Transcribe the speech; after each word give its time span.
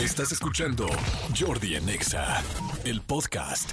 Estás 0.00 0.32
escuchando 0.32 0.88
Jordi 1.38 1.76
en 1.76 1.88
Exa, 1.88 2.42
el 2.84 3.00
podcast. 3.00 3.70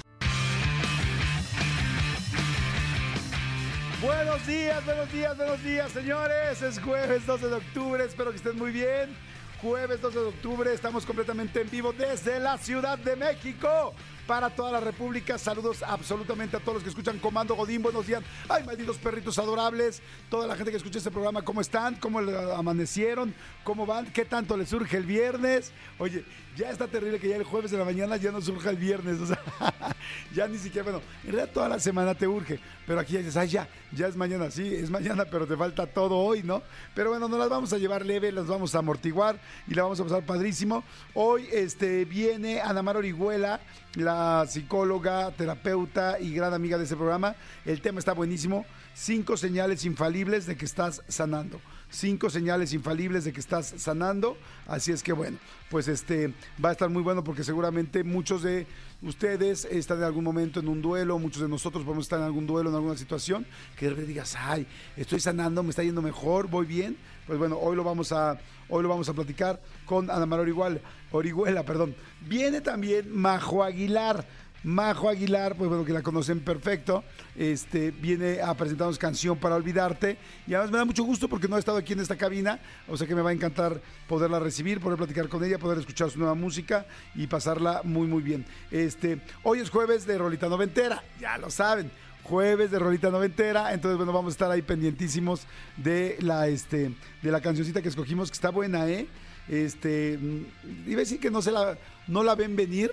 Buenos 4.00 4.46
días, 4.46 4.84
buenos 4.84 5.12
días, 5.12 5.36
buenos 5.36 5.62
días, 5.64 5.90
señores. 5.90 6.62
Es 6.62 6.78
jueves 6.78 7.26
12 7.26 7.48
de 7.48 7.54
octubre, 7.54 8.04
espero 8.04 8.30
que 8.30 8.36
estén 8.36 8.56
muy 8.56 8.70
bien. 8.70 9.16
Jueves 9.60 10.00
12 10.00 10.18
de 10.20 10.26
octubre, 10.26 10.72
estamos 10.72 11.04
completamente 11.04 11.60
en 11.60 11.68
vivo 11.68 11.92
desde 11.92 12.38
la 12.38 12.56
Ciudad 12.56 12.98
de 12.98 13.16
México. 13.16 13.92
Para 14.26 14.50
toda 14.50 14.70
la 14.70 14.78
República, 14.78 15.36
saludos 15.36 15.82
absolutamente 15.82 16.56
a 16.56 16.60
todos 16.60 16.74
los 16.74 16.82
que 16.84 16.90
escuchan 16.90 17.18
Comando 17.18 17.56
Godín, 17.56 17.82
buenos 17.82 18.06
días. 18.06 18.22
Ay, 18.48 18.62
malditos 18.62 18.96
perritos 18.98 19.36
adorables. 19.36 20.00
Toda 20.30 20.46
la 20.46 20.54
gente 20.54 20.70
que 20.70 20.76
escucha 20.76 20.98
este 20.98 21.10
programa, 21.10 21.42
¿cómo 21.42 21.60
están? 21.60 21.96
¿Cómo 21.96 22.20
amanecieron? 22.20 23.34
¿Cómo 23.64 23.84
van? 23.84 24.06
¿Qué 24.12 24.24
tanto 24.24 24.56
les 24.56 24.68
surge 24.68 24.96
el 24.96 25.06
viernes? 25.06 25.72
Oye, 25.98 26.24
ya 26.56 26.70
está 26.70 26.86
terrible 26.86 27.18
que 27.18 27.28
ya 27.28 27.36
el 27.36 27.42
jueves 27.42 27.72
de 27.72 27.78
la 27.78 27.84
mañana 27.84 28.16
ya 28.16 28.30
no 28.30 28.40
surja 28.40 28.70
el 28.70 28.76
viernes. 28.76 29.18
O 29.20 29.26
sea, 29.26 29.40
ya 30.34 30.46
ni 30.46 30.58
siquiera, 30.58 30.84
bueno, 30.84 31.02
en 31.24 31.32
realidad 31.32 31.52
toda 31.52 31.68
la 31.68 31.80
semana 31.80 32.14
te 32.14 32.28
urge. 32.28 32.60
Pero 32.86 33.00
aquí 33.00 33.14
ya 33.14 33.20
dices, 33.20 33.36
ay, 33.36 33.48
ya, 33.48 33.68
ya 33.90 34.06
es 34.06 34.16
mañana. 34.16 34.50
Sí, 34.52 34.72
es 34.74 34.90
mañana, 34.90 35.24
pero 35.24 35.46
te 35.46 35.56
falta 35.56 35.86
todo 35.86 36.18
hoy, 36.18 36.42
¿no? 36.42 36.62
Pero 36.94 37.10
bueno, 37.10 37.26
no 37.26 37.38
las 37.38 37.48
vamos 37.48 37.72
a 37.72 37.78
llevar 37.78 38.06
leve, 38.06 38.30
las 38.30 38.46
vamos 38.46 38.74
a 38.74 38.78
amortiguar 38.78 39.40
y 39.66 39.74
la 39.74 39.82
vamos 39.82 39.98
a 39.98 40.04
pasar 40.04 40.24
padrísimo. 40.24 40.84
Hoy 41.14 41.48
este, 41.52 42.04
viene 42.04 42.60
Ana 42.60 42.82
Mar 42.82 42.96
Orihuela, 42.96 43.60
la 43.94 44.11
psicóloga, 44.46 45.30
terapeuta 45.32 46.18
y 46.20 46.34
gran 46.34 46.54
amiga 46.54 46.78
de 46.78 46.84
este 46.84 46.96
programa. 46.96 47.34
El 47.64 47.80
tema 47.80 47.98
está 47.98 48.12
buenísimo. 48.12 48.64
Cinco 48.94 49.36
señales 49.36 49.84
infalibles 49.84 50.46
de 50.46 50.56
que 50.56 50.64
estás 50.64 51.02
sanando. 51.08 51.60
Cinco 51.90 52.30
señales 52.30 52.72
infalibles 52.72 53.24
de 53.24 53.32
que 53.32 53.40
estás 53.40 53.74
sanando. 53.76 54.36
Así 54.66 54.92
es 54.92 55.02
que 55.02 55.12
bueno, 55.12 55.38
pues 55.70 55.88
este 55.88 56.34
va 56.62 56.70
a 56.70 56.72
estar 56.72 56.88
muy 56.88 57.02
bueno 57.02 57.22
porque 57.24 57.44
seguramente 57.44 58.04
muchos 58.04 58.42
de 58.42 58.66
ustedes 59.02 59.64
están 59.66 59.98
en 59.98 60.04
algún 60.04 60.24
momento 60.24 60.60
en 60.60 60.68
un 60.68 60.80
duelo, 60.80 61.18
muchos 61.18 61.42
de 61.42 61.48
nosotros 61.48 61.84
podemos 61.84 62.04
estar 62.04 62.18
en 62.18 62.26
algún 62.26 62.46
duelo, 62.46 62.70
en 62.70 62.76
alguna 62.76 62.96
situación, 62.96 63.46
que 63.76 63.90
de 63.90 64.06
digas, 64.06 64.36
ay, 64.38 64.66
estoy 64.96 65.20
sanando, 65.20 65.62
me 65.62 65.70
está 65.70 65.82
yendo 65.82 66.02
mejor, 66.02 66.48
voy 66.48 66.66
bien. 66.66 66.96
Pues 67.26 67.38
bueno, 67.38 67.56
hoy 67.58 67.76
lo 67.76 67.84
vamos 67.84 68.12
a, 68.12 68.38
hoy 68.68 68.82
lo 68.82 68.88
vamos 68.88 69.08
a 69.08 69.12
platicar 69.12 69.60
con 69.86 70.10
Ana 70.10 70.26
María 70.26 70.42
Orihuela, 70.42 70.80
Orihuela, 71.12 71.62
perdón. 71.62 71.94
Viene 72.26 72.60
también 72.60 73.14
Majo 73.14 73.62
Aguilar. 73.62 74.26
Majo 74.64 75.08
Aguilar, 75.08 75.56
pues 75.56 75.68
bueno, 75.68 75.84
que 75.84 75.92
la 75.92 76.02
conocen 76.02 76.38
perfecto, 76.38 77.02
este, 77.34 77.90
viene 77.90 78.40
a 78.40 78.54
presentarnos 78.54 78.96
canción 78.96 79.36
para 79.36 79.56
olvidarte. 79.56 80.18
Y 80.46 80.54
además 80.54 80.70
me 80.70 80.78
da 80.78 80.84
mucho 80.84 81.02
gusto 81.02 81.28
porque 81.28 81.48
no 81.48 81.56
ha 81.56 81.58
estado 81.58 81.78
aquí 81.78 81.94
en 81.94 82.00
esta 82.00 82.16
cabina, 82.16 82.60
o 82.86 82.96
sea 82.96 83.06
que 83.06 83.14
me 83.14 83.22
va 83.22 83.30
a 83.30 83.32
encantar 83.32 83.80
poderla 84.06 84.38
recibir, 84.38 84.80
poder 84.80 84.98
platicar 84.98 85.28
con 85.28 85.42
ella, 85.42 85.58
poder 85.58 85.78
escuchar 85.78 86.10
su 86.10 86.18
nueva 86.18 86.34
música 86.34 86.86
y 87.16 87.26
pasarla 87.26 87.80
muy, 87.82 88.06
muy 88.06 88.22
bien. 88.22 88.44
Este, 88.70 89.20
hoy 89.42 89.58
es 89.58 89.68
jueves 89.68 90.06
de 90.06 90.16
Rolita 90.16 90.48
Noventera, 90.48 91.02
ya 91.20 91.38
lo 91.38 91.50
saben 91.50 91.90
jueves 92.22 92.70
de 92.70 92.78
Rolita 92.78 93.10
Noventera. 93.10 93.72
Entonces, 93.72 93.96
bueno, 93.96 94.12
vamos 94.12 94.32
a 94.32 94.34
estar 94.34 94.50
ahí 94.50 94.62
pendientísimos 94.62 95.46
de 95.76 96.16
la, 96.20 96.46
este, 96.46 96.94
de 97.20 97.30
la 97.32 97.40
cancioncita 97.40 97.82
que 97.82 97.88
escogimos, 97.88 98.30
que 98.30 98.34
está 98.34 98.50
buena, 98.50 98.88
¿eh? 98.88 99.08
Este, 99.48 100.18
mm, 100.18 100.88
iba 100.88 100.98
a 100.98 101.04
decir 101.04 101.20
que 101.20 101.30
no 101.30 101.42
se 101.42 101.52
la, 101.52 101.76
no 102.06 102.22
la 102.22 102.34
ven 102.34 102.56
venir, 102.56 102.90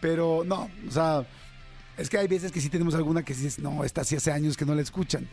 pero 0.00 0.42
no, 0.44 0.70
o 0.86 0.90
sea, 0.90 1.26
es 1.96 2.10
que 2.10 2.18
hay 2.18 2.28
veces 2.28 2.52
que 2.52 2.60
sí 2.60 2.68
tenemos 2.68 2.94
alguna 2.94 3.24
que 3.24 3.34
dices, 3.34 3.58
no, 3.58 3.82
esta 3.82 4.04
sí 4.04 4.16
hace 4.16 4.30
años 4.30 4.56
que 4.56 4.66
no 4.66 4.74
la 4.74 4.82
escuchan. 4.82 5.28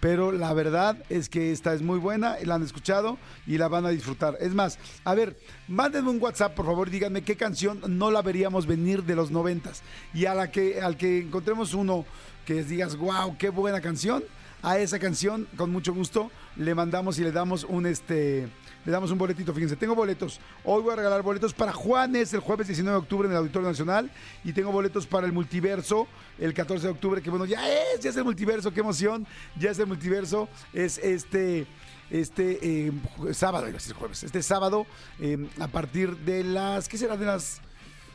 Pero 0.00 0.30
la 0.30 0.52
verdad 0.52 0.96
es 1.08 1.28
que 1.28 1.50
esta 1.50 1.74
es 1.74 1.82
muy 1.82 1.98
buena, 1.98 2.36
la 2.44 2.54
han 2.54 2.62
escuchado 2.62 3.18
y 3.46 3.58
la 3.58 3.68
van 3.68 3.84
a 3.84 3.88
disfrutar. 3.88 4.36
Es 4.40 4.54
más, 4.54 4.78
a 5.04 5.14
ver, 5.14 5.36
mándenme 5.66 6.10
un 6.10 6.22
WhatsApp, 6.22 6.54
por 6.54 6.66
favor, 6.66 6.88
díganme 6.88 7.22
qué 7.22 7.36
canción 7.36 7.80
no 7.88 8.10
la 8.10 8.22
veríamos 8.22 8.66
venir 8.66 9.02
de 9.04 9.16
los 9.16 9.30
noventas. 9.30 9.82
Y 10.14 10.26
a 10.26 10.34
la 10.34 10.50
que, 10.52 10.80
al 10.80 10.96
que 10.96 11.18
encontremos 11.18 11.74
uno 11.74 12.04
que 12.46 12.62
digas, 12.62 12.96
wow, 12.96 13.36
qué 13.38 13.48
buena 13.50 13.80
canción, 13.80 14.22
a 14.62 14.78
esa 14.78 14.98
canción, 14.98 15.48
con 15.56 15.70
mucho 15.70 15.92
gusto, 15.92 16.30
le 16.56 16.74
mandamos 16.74 17.18
y 17.18 17.22
le 17.22 17.32
damos 17.32 17.64
un 17.64 17.86
este 17.86 18.48
le 18.84 18.92
damos 18.92 19.10
un 19.10 19.18
boletito. 19.18 19.52
Fíjense, 19.52 19.76
tengo 19.76 19.94
boletos. 19.94 20.40
Hoy 20.64 20.82
voy 20.82 20.92
a 20.92 20.96
regalar 20.96 21.22
boletos 21.22 21.52
para 21.52 21.72
Juanes 21.72 22.32
el 22.32 22.40
jueves 22.40 22.66
19 22.66 22.94
de 22.94 22.98
octubre 22.98 23.26
en 23.26 23.32
el 23.32 23.38
Auditorio 23.38 23.68
Nacional. 23.68 24.10
Y 24.44 24.52
tengo 24.52 24.72
boletos 24.72 25.06
para 25.06 25.26
el 25.26 25.32
multiverso 25.32 26.06
el 26.38 26.54
14 26.54 26.86
de 26.86 26.92
octubre, 26.92 27.22
que 27.22 27.30
bueno, 27.30 27.44
ya 27.44 27.68
es, 27.68 28.00
ya 28.00 28.10
es 28.10 28.16
el 28.16 28.24
multiverso, 28.24 28.72
qué 28.72 28.80
emoción. 28.80 29.26
Ya 29.58 29.70
es 29.70 29.78
el 29.78 29.86
multiverso. 29.86 30.48
Es 30.72 30.98
este 30.98 31.66
este 32.10 32.86
eh, 32.86 32.92
sábado, 33.32 33.64
iba 33.64 33.76
a 33.76 33.80
decir 33.80 33.94
jueves, 33.94 34.22
este 34.22 34.42
sábado, 34.42 34.86
eh, 35.20 35.46
a 35.60 35.68
partir 35.68 36.16
de 36.16 36.42
las, 36.42 36.88
¿qué 36.88 36.96
será? 36.96 37.18
De 37.18 37.26
las, 37.26 37.60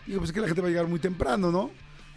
digo, 0.07 0.19
pues 0.19 0.31
es 0.31 0.33
que 0.33 0.41
la 0.41 0.47
gente 0.47 0.61
va 0.61 0.67
a 0.67 0.71
llegar 0.71 0.87
muy 0.87 0.99
temprano, 0.99 1.51
¿no? 1.51 1.69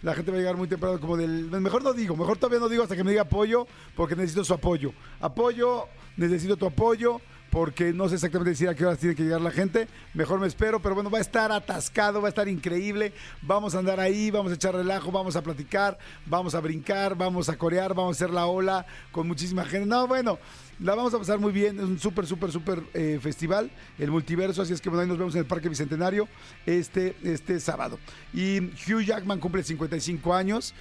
La 0.03 0.15
gente 0.15 0.31
va 0.31 0.37
a 0.37 0.41
llegar 0.41 0.57
muy 0.57 0.69
temprano, 0.69 1.01
como 1.01 1.17
del, 1.17 1.51
mejor 1.61 1.83
no 1.83 1.93
digo, 1.93 2.17
mejor 2.17 2.39
todavía 2.39 2.61
no 2.61 2.69
digo 2.69 2.83
hasta 2.83 2.97
que 2.97 3.05
me 3.05 3.11
diga 3.11 3.23
apoyo, 3.23 3.67
porque 3.95 4.17
necesito 4.17 4.45
su 4.45 4.55
apoyo. 4.55 4.93
Apoyo, 5.21 5.89
necesito 6.17 6.57
tu 6.57 6.67
apoyo 6.67 7.21
porque 7.51 7.93
no 7.93 8.09
sé 8.09 8.17
exactamente 8.17 8.51
decir 8.51 8.69
a 8.69 8.75
qué 8.75 8.85
horas 8.85 8.99
tiene 8.99 9.15
que 9.15 9.23
llegar 9.23 9.41
la 9.41 9.51
gente. 9.51 9.89
Mejor 10.15 10.41
me 10.41 10.47
espero, 10.47 10.81
pero 10.81 10.95
bueno, 10.95 11.11
va 11.11 11.19
a 11.19 11.23
estar 11.23 11.53
atascado, 11.53 12.21
va 12.21 12.29
a 12.29 12.31
estar 12.31 12.49
increíble. 12.49 13.13
Vamos 13.43 13.75
a 13.75 13.79
andar 13.79 14.01
ahí, 14.01 14.31
vamos 14.31 14.53
a 14.53 14.55
echar 14.55 14.75
relajo, 14.75 15.11
vamos 15.11 15.37
a 15.37 15.43
platicar, 15.43 15.99
vamos 16.27 16.55
a 16.55 16.61
brincar, 16.61 17.17
vamos 17.17 17.49
a 17.49 17.57
corear, 17.57 17.95
vamos 17.95 18.17
a 18.17 18.25
hacer 18.25 18.35
la 18.35 18.47
ola 18.47 18.87
con 19.13 19.27
muchísima 19.27 19.65
gente. 19.65 19.87
No, 19.87 20.07
bueno, 20.07 20.39
la 20.81 20.95
vamos 20.95 21.15
a 21.15 21.19
pasar 21.19 21.39
muy 21.39 21.53
bien. 21.53 21.79
Es 21.79 21.85
un 21.85 21.99
súper, 21.99 22.27
súper, 22.27 22.53
súper 22.53 22.83
eh, 22.93 23.19
festival, 23.21 23.71
el 23.99 24.11
multiverso. 24.11 24.63
Así 24.63 24.73
es 24.73 24.81
que 24.81 24.89
bueno, 24.89 25.03
ahí 25.03 25.09
nos 25.09 25.19
vemos 25.19 25.35
en 25.35 25.41
el 25.41 25.47
Parque 25.47 25.69
Bicentenario 25.69 26.29
este, 26.67 27.17
este 27.23 27.61
sábado. 27.61 27.99
Y 28.35 28.59
Hugh 28.59 29.03
Jackman 29.03 29.41
cumple 29.41 29.63
55 29.63 30.35
años. 30.35 30.75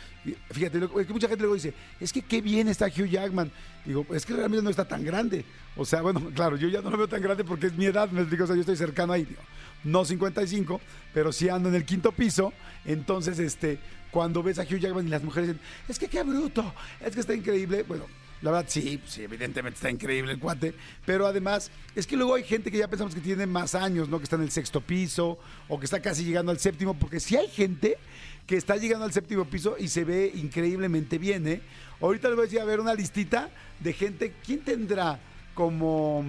Fíjate, 0.52 0.80
es 0.80 1.08
que 1.08 1.14
mucha 1.14 1.28
gente 1.28 1.44
luego 1.44 1.56
dice, 1.56 1.74
es 2.00 2.12
que 2.12 2.22
qué 2.22 2.42
bien 2.42 2.68
está 2.68 2.88
Hugh 2.88 3.08
Jackman. 3.08 3.52
Digo, 3.86 4.06
es 4.14 4.26
que 4.26 4.34
realmente 4.34 4.64
no 4.64 4.70
está 4.70 4.86
tan 4.86 5.04
grande. 5.04 5.46
O 5.78 5.86
sea, 5.86 6.02
bueno, 6.02 6.22
claro, 6.36 6.58
yo 6.58 6.68
ya 6.68 6.82
no 6.82 6.90
lo 6.90 6.98
veo 6.98 7.08
tan 7.08 7.22
grande 7.22 7.44
porque 7.44 7.68
es 7.68 7.74
mi 7.74 7.86
edad, 7.86 8.10
me 8.10 8.22
explico, 8.22 8.44
o 8.44 8.48
sea, 8.48 8.56
yo 8.56 8.62
estoy 8.62 8.76
cercano 8.76 9.14
ahí. 9.14 9.24
Digo, 9.24 9.42
no 9.84 10.04
55, 10.04 10.82
pero 11.14 11.32
sí 11.32 11.48
ando 11.48 11.70
en 11.70 11.76
el 11.76 11.86
quinto 11.86 12.12
piso. 12.12 12.52
Entonces, 12.84 13.40
este, 13.40 13.80
cuando 14.12 14.44
ves 14.44 14.60
a 14.60 14.64
Hugh 14.64 14.80
Jackman 14.80 15.08
y 15.08 15.10
las 15.10 15.24
mujeres 15.24 15.50
dicen, 15.50 15.62
es 15.88 16.00
que 16.00 16.08
qué 16.08 16.24
bruto, 16.24 16.74
es 17.00 17.14
que 17.14 17.22
está 17.22 17.34
increíble. 17.34 17.84
Bueno, 17.84 18.06
la 18.42 18.52
verdad, 18.52 18.66
sí, 18.70 19.02
sí, 19.08 19.24
evidentemente 19.24 19.76
está 19.76 19.90
increíble 19.90 20.34
el 20.34 20.40
cuate. 20.40 20.74
Pero 21.06 21.26
además, 21.26 21.72
es 21.96 22.06
que 22.06 22.18
luego 22.18 22.36
hay 22.36 22.44
gente 22.44 22.70
que 22.70 22.78
ya 22.78 22.88
pensamos 22.88 23.16
que 23.16 23.22
tiene 23.22 23.46
más 23.48 23.76
años, 23.76 24.10
¿no? 24.10 24.18
Que 24.18 24.26
está 24.26 24.36
en 24.36 24.44
el 24.44 24.52
sexto 24.52 24.82
piso 24.82 25.40
o 25.68 25.80
que 25.80 25.86
está 25.86 26.02
casi 26.02 26.24
llegando 26.26 26.52
al 26.52 26.60
séptimo, 26.60 26.94
porque 26.94 27.20
sí 27.20 27.36
hay 27.36 27.48
gente 27.48 27.98
que 28.46 28.58
está 28.58 28.76
llegando 28.76 29.06
al 29.06 29.14
séptimo 29.14 29.46
piso 29.46 29.76
y 29.80 29.88
se 29.88 30.04
ve 30.04 30.32
increíblemente 30.36 31.18
bien, 31.18 31.48
¿eh? 31.48 31.62
Ahorita 32.02 32.28
les 32.28 32.36
voy 32.36 32.44
a 32.44 32.46
decir, 32.46 32.60
a 32.60 32.66
ver, 32.66 32.80
una 32.80 32.94
listita 32.94 33.50
de 33.80 33.94
gente. 33.94 34.34
¿Quién 34.46 34.60
tendrá 34.60 35.20
como. 35.54 36.26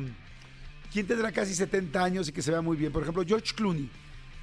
¿Quién 0.92 1.06
tendrá 1.06 1.32
casi 1.32 1.54
70 1.54 2.02
años 2.02 2.28
y 2.28 2.32
que 2.32 2.40
se 2.40 2.50
vea 2.50 2.62
muy 2.62 2.76
bien? 2.76 2.92
Por 2.92 3.02
ejemplo, 3.02 3.24
George 3.26 3.52
Clooney. 3.54 3.90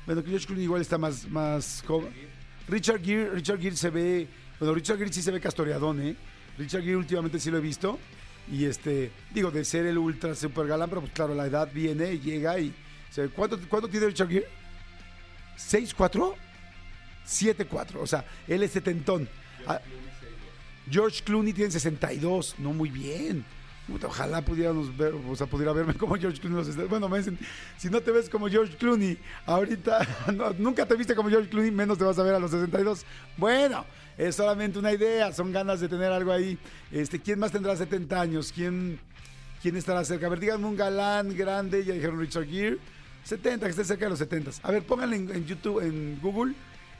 Bueno, 0.05 0.21
que 0.21 0.29
George 0.29 0.45
Clooney 0.45 0.65
igual 0.65 0.81
está 0.81 0.97
más, 0.97 1.27
más 1.29 1.83
joven. 1.87 2.11
Richard 2.67 3.03
Gere, 3.03 3.31
Richard 3.31 3.59
Gere 3.59 3.75
se 3.75 3.89
ve. 3.89 4.27
Bueno, 4.59 4.75
Richard 4.75 4.97
Gere 4.97 5.11
sí 5.11 5.21
se 5.21 5.31
ve 5.31 5.39
castoreadón, 5.39 6.01
¿eh? 6.01 6.15
Richard 6.57 6.81
Gere 6.83 6.97
últimamente 6.97 7.39
sí 7.39 7.51
lo 7.51 7.57
he 7.57 7.61
visto. 7.61 7.99
Y 8.51 8.65
este, 8.65 9.11
digo, 9.33 9.51
de 9.51 9.63
ser 9.63 9.85
el 9.85 9.97
ultra 9.97 10.35
super 10.35 10.67
galán, 10.67 10.89
pero 10.89 11.01
pues 11.01 11.13
claro, 11.13 11.33
la 11.33 11.45
edad 11.45 11.69
viene 11.73 12.13
y 12.13 12.19
llega 12.19 12.59
y. 12.59 12.73
¿Cuánto, 13.35 13.59
¿Cuánto 13.69 13.87
tiene 13.87 14.07
Richard 14.07 14.29
Gere? 14.29 14.47
¿6'4"? 15.57 16.35
7'4". 17.27 17.95
O 18.01 18.07
sea, 18.07 18.25
él 18.47 18.63
es 18.63 18.71
setentón. 18.71 19.29
Ah, 19.67 19.79
George 20.89 21.23
Clooney 21.23 21.53
tiene 21.53 21.71
62. 21.71 22.55
No, 22.57 22.73
muy 22.73 22.89
bien. 22.89 23.45
Ojalá 24.01 24.41
pudiéramos 24.41 24.95
ver, 24.95 25.13
o 25.13 25.35
sea, 25.35 25.45
pudiera 25.45 25.73
verme 25.73 25.93
como 25.97 26.15
George 26.15 26.39
Clooney. 26.39 26.87
Bueno, 26.87 27.09
me 27.09 27.17
dicen, 27.17 27.37
si 27.77 27.89
no 27.89 28.01
te 28.01 28.11
ves 28.11 28.29
como 28.29 28.47
George 28.47 28.75
Clooney, 28.77 29.17
ahorita 29.45 30.07
nunca 30.57 30.85
te 30.85 30.95
viste 30.95 31.15
como 31.15 31.29
George 31.29 31.49
Clooney, 31.49 31.71
menos 31.71 31.97
te 31.97 32.03
vas 32.03 32.17
a 32.17 32.23
ver 32.23 32.35
a 32.35 32.39
los 32.39 32.51
62. 32.51 33.05
Bueno, 33.37 33.85
es 34.17 34.35
solamente 34.35 34.79
una 34.79 34.91
idea, 34.91 35.31
son 35.33 35.51
ganas 35.51 35.79
de 35.79 35.89
tener 35.89 36.11
algo 36.11 36.31
ahí. 36.31 36.57
Este, 36.91 37.19
¿Quién 37.19 37.39
más 37.39 37.51
tendrá 37.51 37.75
70 37.75 38.21
años? 38.21 38.51
¿Quién, 38.53 38.99
quién 39.61 39.75
estará 39.75 40.03
cerca? 40.05 40.27
A 40.27 40.29
ver, 40.29 40.39
díganme 40.39 40.65
un 40.65 40.75
galán 40.75 41.35
grande, 41.35 41.83
ya 41.83 41.93
dijeron 41.93 42.19
Richard 42.19 42.47
Gere. 42.47 42.77
70, 43.23 43.65
que 43.65 43.69
esté 43.71 43.85
cerca 43.85 44.05
de 44.05 44.09
los 44.09 44.19
70. 44.19 44.51
A 44.63 44.71
ver, 44.71 44.83
pónganle 44.83 45.15
en, 45.15 45.45
YouTube, 45.45 45.79
en 45.81 46.19
Google, 46.21 46.53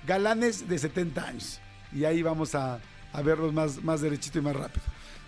galanes 0.08 0.68
de 0.68 0.78
70 0.78 1.28
años. 1.28 1.60
Y 1.92 2.06
ahí 2.06 2.22
vamos 2.22 2.56
a, 2.56 2.80
a 3.12 3.22
verlos 3.22 3.54
más, 3.54 3.84
más 3.84 4.02
derechito 4.02 4.40
y 4.40 4.42
más 4.42 4.56
rápido. 4.56 4.84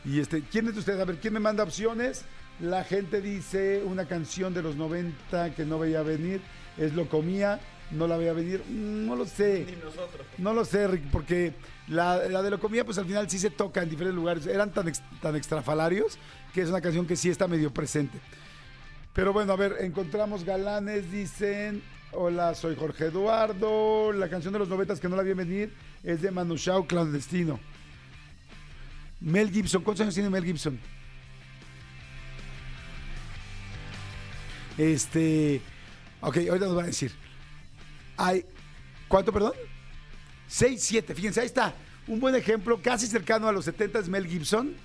Y 0.06 0.20
este, 0.20 0.42
¿quién 0.44 0.68
es 0.68 0.74
de 0.74 0.80
ustedes? 0.80 1.00
A 1.00 1.06
ver, 1.06 1.18
¿quién 1.18 1.34
me 1.34 1.40
manda 1.40 1.64
opciones? 1.64 2.24
La 2.60 2.84
gente 2.84 3.22
dice 3.22 3.84
una 3.86 4.06
canción 4.06 4.54
de 4.54 4.62
los 4.62 4.76
90 4.78 5.54
que 5.56 5.66
no 5.66 5.80
veía 5.80 6.02
venir, 6.04 6.42
es 6.78 6.94
Lo 6.94 7.10
Comía, 7.10 7.60
no 7.92 8.08
la 8.08 8.18
veía 8.18 8.34
venir, 8.34 8.64
mm, 8.68 9.06
no 9.06 9.16
lo 9.16 9.26
sé. 9.26 9.66
Ni 9.66 9.76
nosotros. 9.84 10.26
No 10.38 10.54
lo 10.54 10.66
sé, 10.66 10.88
Rick, 10.88 11.10
porque 11.12 11.54
la, 11.88 12.20
de 12.20 12.50
Lo 12.50 12.60
Comía, 12.60 12.84
pues 12.84 12.98
al 12.98 13.06
final 13.06 13.30
sí 13.30 13.40
se 13.40 13.50
toca 13.50 13.84
en 13.84 13.90
diferentes 13.90 14.16
lugares. 14.16 14.48
Eran 14.48 14.72
tan, 14.72 14.92
tan 15.22 15.36
extrafalarios 15.36 16.18
que 16.54 16.62
es 16.62 16.70
una 16.70 16.82
canción 16.82 17.06
que 17.06 17.16
sí 17.16 17.30
está 17.30 17.48
medio 17.48 17.72
presente. 17.72 18.20
Pero 19.14 19.32
bueno, 19.32 19.54
a 19.54 19.56
ver, 19.56 19.78
encontramos 19.82 20.44
galanes, 20.44 21.12
dicen. 21.12 21.82
Hola, 22.12 22.56
soy 22.56 22.76
Jorge 22.76 23.06
Eduardo. 23.06 24.12
La 24.14 24.30
canción 24.30 24.54
de 24.54 24.60
los 24.60 24.70
novetas 24.70 25.00
que 25.00 25.10
no 25.10 25.16
la 25.16 25.24
vi 25.24 25.34
venir 25.34 25.74
es 26.04 26.22
de 26.22 26.32
Manu 26.32 26.58
Chao, 26.58 26.88
Clandestino. 26.88 27.60
Mel 29.20 29.52
Gibson, 29.52 29.84
¿cuántos 29.84 30.02
años 30.02 30.14
tiene 30.14 30.30
Mel 30.30 30.44
Gibson? 30.44 30.80
Este. 34.78 35.62
Ok, 36.22 36.38
ahorita 36.38 36.66
nos 36.66 36.78
va 36.78 36.84
a 36.84 36.88
decir. 36.88 37.12
Hay. 38.18 38.46
¿Cuánto, 39.08 39.32
perdón? 39.32 39.54
6, 40.48 40.82
7. 40.82 41.16
Fíjense, 41.16 41.40
ahí 41.42 41.46
está. 41.46 41.76
Un 42.08 42.20
buen 42.20 42.36
ejemplo, 42.36 42.80
casi 42.82 43.08
cercano 43.08 43.48
a 43.48 43.52
los 43.52 43.66
70 43.66 44.00
es 44.00 44.10
Mel 44.10 44.28
Gibson. 44.28 44.76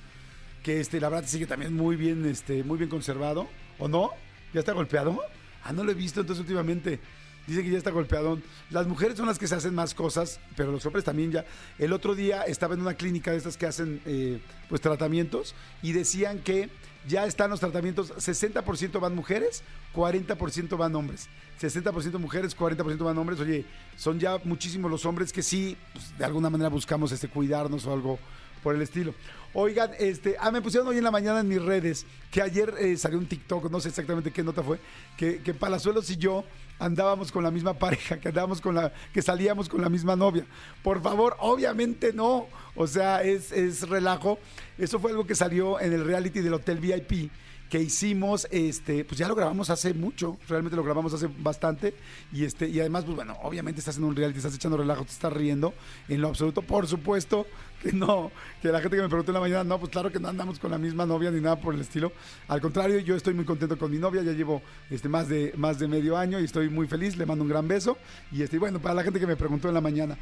Que 0.62 0.80
este, 0.80 1.00
la 1.00 1.08
verdad 1.08 1.28
sigue 1.28 1.46
también 1.46 1.74
muy 1.74 1.96
bien, 1.96 2.26
este, 2.26 2.62
muy 2.64 2.78
bien 2.78 2.90
conservado. 2.90 3.48
¿O 3.78 3.88
no? 3.88 4.10
¿Ya 4.52 4.60
está 4.60 4.72
golpeado? 4.72 5.20
Ah, 5.64 5.72
no 5.72 5.84
lo 5.84 5.90
he 5.90 5.94
visto 5.94 6.20
entonces 6.20 6.40
últimamente. 6.40 7.00
Dice 7.46 7.62
que 7.62 7.70
ya 7.70 7.78
está 7.78 7.90
golpeado. 7.90 8.38
Las 8.70 8.86
mujeres 8.86 9.16
son 9.16 9.26
las 9.26 9.38
que 9.38 9.46
se 9.46 9.54
hacen 9.54 9.74
más 9.74 9.94
cosas, 9.94 10.40
pero 10.56 10.70
los 10.70 10.84
hombres 10.86 11.04
también 11.04 11.32
ya. 11.32 11.44
El 11.78 11.92
otro 11.92 12.14
día 12.14 12.42
estaba 12.42 12.74
en 12.74 12.80
una 12.80 12.94
clínica 12.94 13.30
de 13.30 13.38
estas 13.38 13.56
que 13.56 13.66
hacen 13.66 14.00
eh, 14.06 14.40
pues 14.68 14.80
tratamientos 14.80 15.54
y 15.82 15.92
decían 15.92 16.40
que 16.40 16.70
ya 17.08 17.26
están 17.26 17.50
los 17.50 17.60
tratamientos, 17.60 18.12
60% 18.16 19.00
van 19.00 19.14
mujeres, 19.14 19.62
40% 19.94 20.76
van 20.76 20.94
hombres. 20.94 21.28
60% 21.60 22.18
mujeres, 22.18 22.56
40% 22.56 23.04
van 23.04 23.18
hombres. 23.18 23.40
Oye, 23.40 23.64
son 23.96 24.18
ya 24.18 24.38
muchísimos 24.44 24.90
los 24.90 25.04
hombres 25.04 25.32
que 25.32 25.42
sí, 25.42 25.76
pues, 25.92 26.16
de 26.18 26.24
alguna 26.24 26.50
manera 26.50 26.68
buscamos 26.68 27.12
este 27.12 27.28
cuidarnos 27.28 27.86
o 27.86 27.92
algo 27.92 28.18
por 28.62 28.74
el 28.74 28.82
estilo. 28.82 29.14
Oigan, 29.52 29.90
este, 29.98 30.36
ah, 30.38 30.50
me 30.50 30.62
pusieron 30.62 30.88
hoy 30.88 30.98
en 30.98 31.04
la 31.04 31.10
mañana 31.10 31.40
en 31.40 31.48
mis 31.48 31.60
redes 31.60 32.06
que 32.30 32.40
ayer 32.40 32.72
eh, 32.78 32.96
salió 32.96 33.18
un 33.18 33.26
TikTok, 33.26 33.70
no 33.70 33.80
sé 33.80 33.88
exactamente 33.88 34.30
qué 34.30 34.44
nota 34.44 34.62
fue, 34.62 34.78
que, 35.16 35.42
que 35.42 35.54
Palazuelos 35.54 36.08
y 36.10 36.16
yo 36.16 36.44
andábamos 36.80 37.30
con 37.30 37.44
la 37.44 37.50
misma 37.52 37.74
pareja, 37.74 38.18
que 38.18 38.28
andábamos 38.28 38.60
con 38.60 38.74
la, 38.74 38.92
que 39.12 39.22
salíamos 39.22 39.68
con 39.68 39.80
la 39.80 39.88
misma 39.88 40.16
novia. 40.16 40.44
Por 40.82 41.00
favor, 41.00 41.36
obviamente 41.38 42.12
no. 42.12 42.48
O 42.74 42.86
sea, 42.86 43.22
es, 43.22 43.52
es 43.52 43.88
relajo. 43.88 44.38
Eso 44.78 44.98
fue 44.98 45.12
algo 45.12 45.26
que 45.26 45.34
salió 45.34 45.78
en 45.78 45.92
el 45.92 46.04
reality 46.04 46.40
del 46.40 46.54
Hotel 46.54 46.78
VIP 46.78 47.30
que 47.70 47.80
hicimos, 47.80 48.48
este, 48.50 49.04
pues 49.04 49.16
ya 49.16 49.28
lo 49.28 49.36
grabamos 49.36 49.70
hace 49.70 49.94
mucho, 49.94 50.36
realmente 50.48 50.76
lo 50.76 50.82
grabamos 50.82 51.14
hace 51.14 51.28
bastante, 51.38 51.94
y 52.32 52.44
este, 52.44 52.68
y 52.68 52.80
además, 52.80 53.04
pues 53.04 53.14
bueno, 53.14 53.36
obviamente 53.42 53.78
estás 53.78 53.96
en 53.96 54.04
un 54.04 54.16
reality, 54.16 54.38
estás 54.38 54.56
echando 54.56 54.76
relajo, 54.76 55.04
te 55.04 55.12
estás 55.12 55.32
riendo, 55.32 55.72
en 56.08 56.20
lo 56.20 56.28
absoluto, 56.28 56.62
por 56.62 56.88
supuesto 56.88 57.46
que 57.80 57.92
no, 57.92 58.32
que 58.60 58.68
la 58.68 58.80
gente 58.80 58.96
que 58.96 59.02
me 59.02 59.08
preguntó 59.08 59.30
en 59.30 59.34
la 59.34 59.40
mañana, 59.40 59.64
no, 59.64 59.78
pues 59.78 59.90
claro 59.92 60.10
que 60.10 60.18
no 60.18 60.28
andamos 60.28 60.58
con 60.58 60.72
la 60.72 60.78
misma 60.78 61.06
novia 61.06 61.30
ni 61.30 61.40
nada 61.40 61.60
por 61.60 61.72
el 61.72 61.80
estilo, 61.80 62.12
al 62.48 62.60
contrario, 62.60 62.98
yo 62.98 63.14
estoy 63.14 63.34
muy 63.34 63.44
contento 63.44 63.78
con 63.78 63.90
mi 63.90 63.98
novia, 63.98 64.22
ya 64.22 64.32
llevo 64.32 64.60
este, 64.90 65.08
más, 65.08 65.28
de, 65.28 65.54
más 65.56 65.78
de 65.78 65.86
medio 65.86 66.16
año 66.16 66.40
y 66.40 66.44
estoy 66.44 66.68
muy 66.68 66.88
feliz, 66.88 67.16
le 67.16 67.24
mando 67.24 67.44
un 67.44 67.50
gran 67.50 67.68
beso, 67.68 67.96
y 68.32 68.42
este, 68.42 68.58
bueno, 68.58 68.80
para 68.80 68.96
la 68.96 69.04
gente 69.04 69.20
que 69.20 69.28
me 69.28 69.36
preguntó 69.36 69.68
en 69.68 69.74
la 69.74 69.80
mañana. 69.80 70.18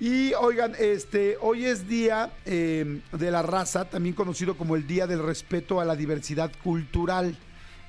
Y 0.00 0.32
oigan, 0.32 0.74
este, 0.78 1.36
hoy 1.42 1.66
es 1.66 1.86
día 1.86 2.32
eh, 2.46 3.02
de 3.12 3.30
la 3.30 3.42
raza, 3.42 3.84
también 3.84 4.14
conocido 4.14 4.56
como 4.56 4.74
el 4.74 4.86
Día 4.86 5.06
del 5.06 5.22
Respeto 5.22 5.78
a 5.78 5.84
la 5.84 5.94
Diversidad 5.94 6.50
Cultural. 6.64 7.36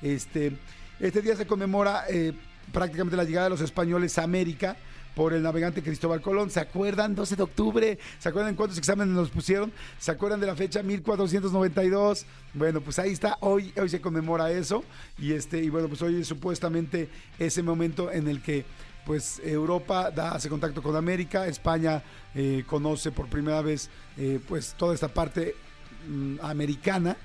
Este, 0.02 0.52
este 1.00 1.22
día 1.22 1.36
se 1.36 1.46
conmemora 1.46 2.04
eh, 2.10 2.34
prácticamente 2.70 3.16
la 3.16 3.24
llegada 3.24 3.44
de 3.44 3.50
los 3.50 3.62
españoles 3.62 4.18
a 4.18 4.24
América 4.24 4.76
por 5.14 5.32
el 5.32 5.42
navegante 5.42 5.82
Cristóbal 5.82 6.20
Colón. 6.20 6.50
¿Se 6.50 6.60
acuerdan? 6.60 7.14
12 7.14 7.34
de 7.34 7.42
octubre. 7.44 7.98
¿Se 8.18 8.28
acuerdan 8.28 8.56
cuántos 8.56 8.76
exámenes 8.76 9.14
nos 9.14 9.30
pusieron? 9.30 9.72
¿Se 9.98 10.10
acuerdan 10.10 10.38
de 10.38 10.48
la 10.48 10.54
fecha 10.54 10.82
1492? 10.82 12.26
Bueno, 12.52 12.82
pues 12.82 12.98
ahí 12.98 13.12
está. 13.12 13.38
Hoy, 13.40 13.72
hoy 13.80 13.88
se 13.88 14.02
conmemora 14.02 14.50
eso. 14.50 14.84
Y 15.18 15.32
este, 15.32 15.62
y 15.62 15.70
bueno, 15.70 15.88
pues 15.88 16.02
hoy 16.02 16.20
es 16.20 16.26
supuestamente 16.26 17.08
ese 17.38 17.62
momento 17.62 18.12
en 18.12 18.28
el 18.28 18.42
que 18.42 18.66
pues 19.04 19.40
Europa 19.44 20.10
da, 20.10 20.32
hace 20.32 20.48
contacto 20.48 20.82
con 20.82 20.94
América, 20.96 21.46
España 21.46 22.02
eh, 22.34 22.64
conoce 22.66 23.10
por 23.10 23.28
primera 23.28 23.62
vez 23.62 23.90
eh, 24.16 24.40
pues 24.46 24.74
toda 24.76 24.94
esta 24.94 25.08
parte 25.08 25.54
mm, 26.08 26.36
americana. 26.42 27.16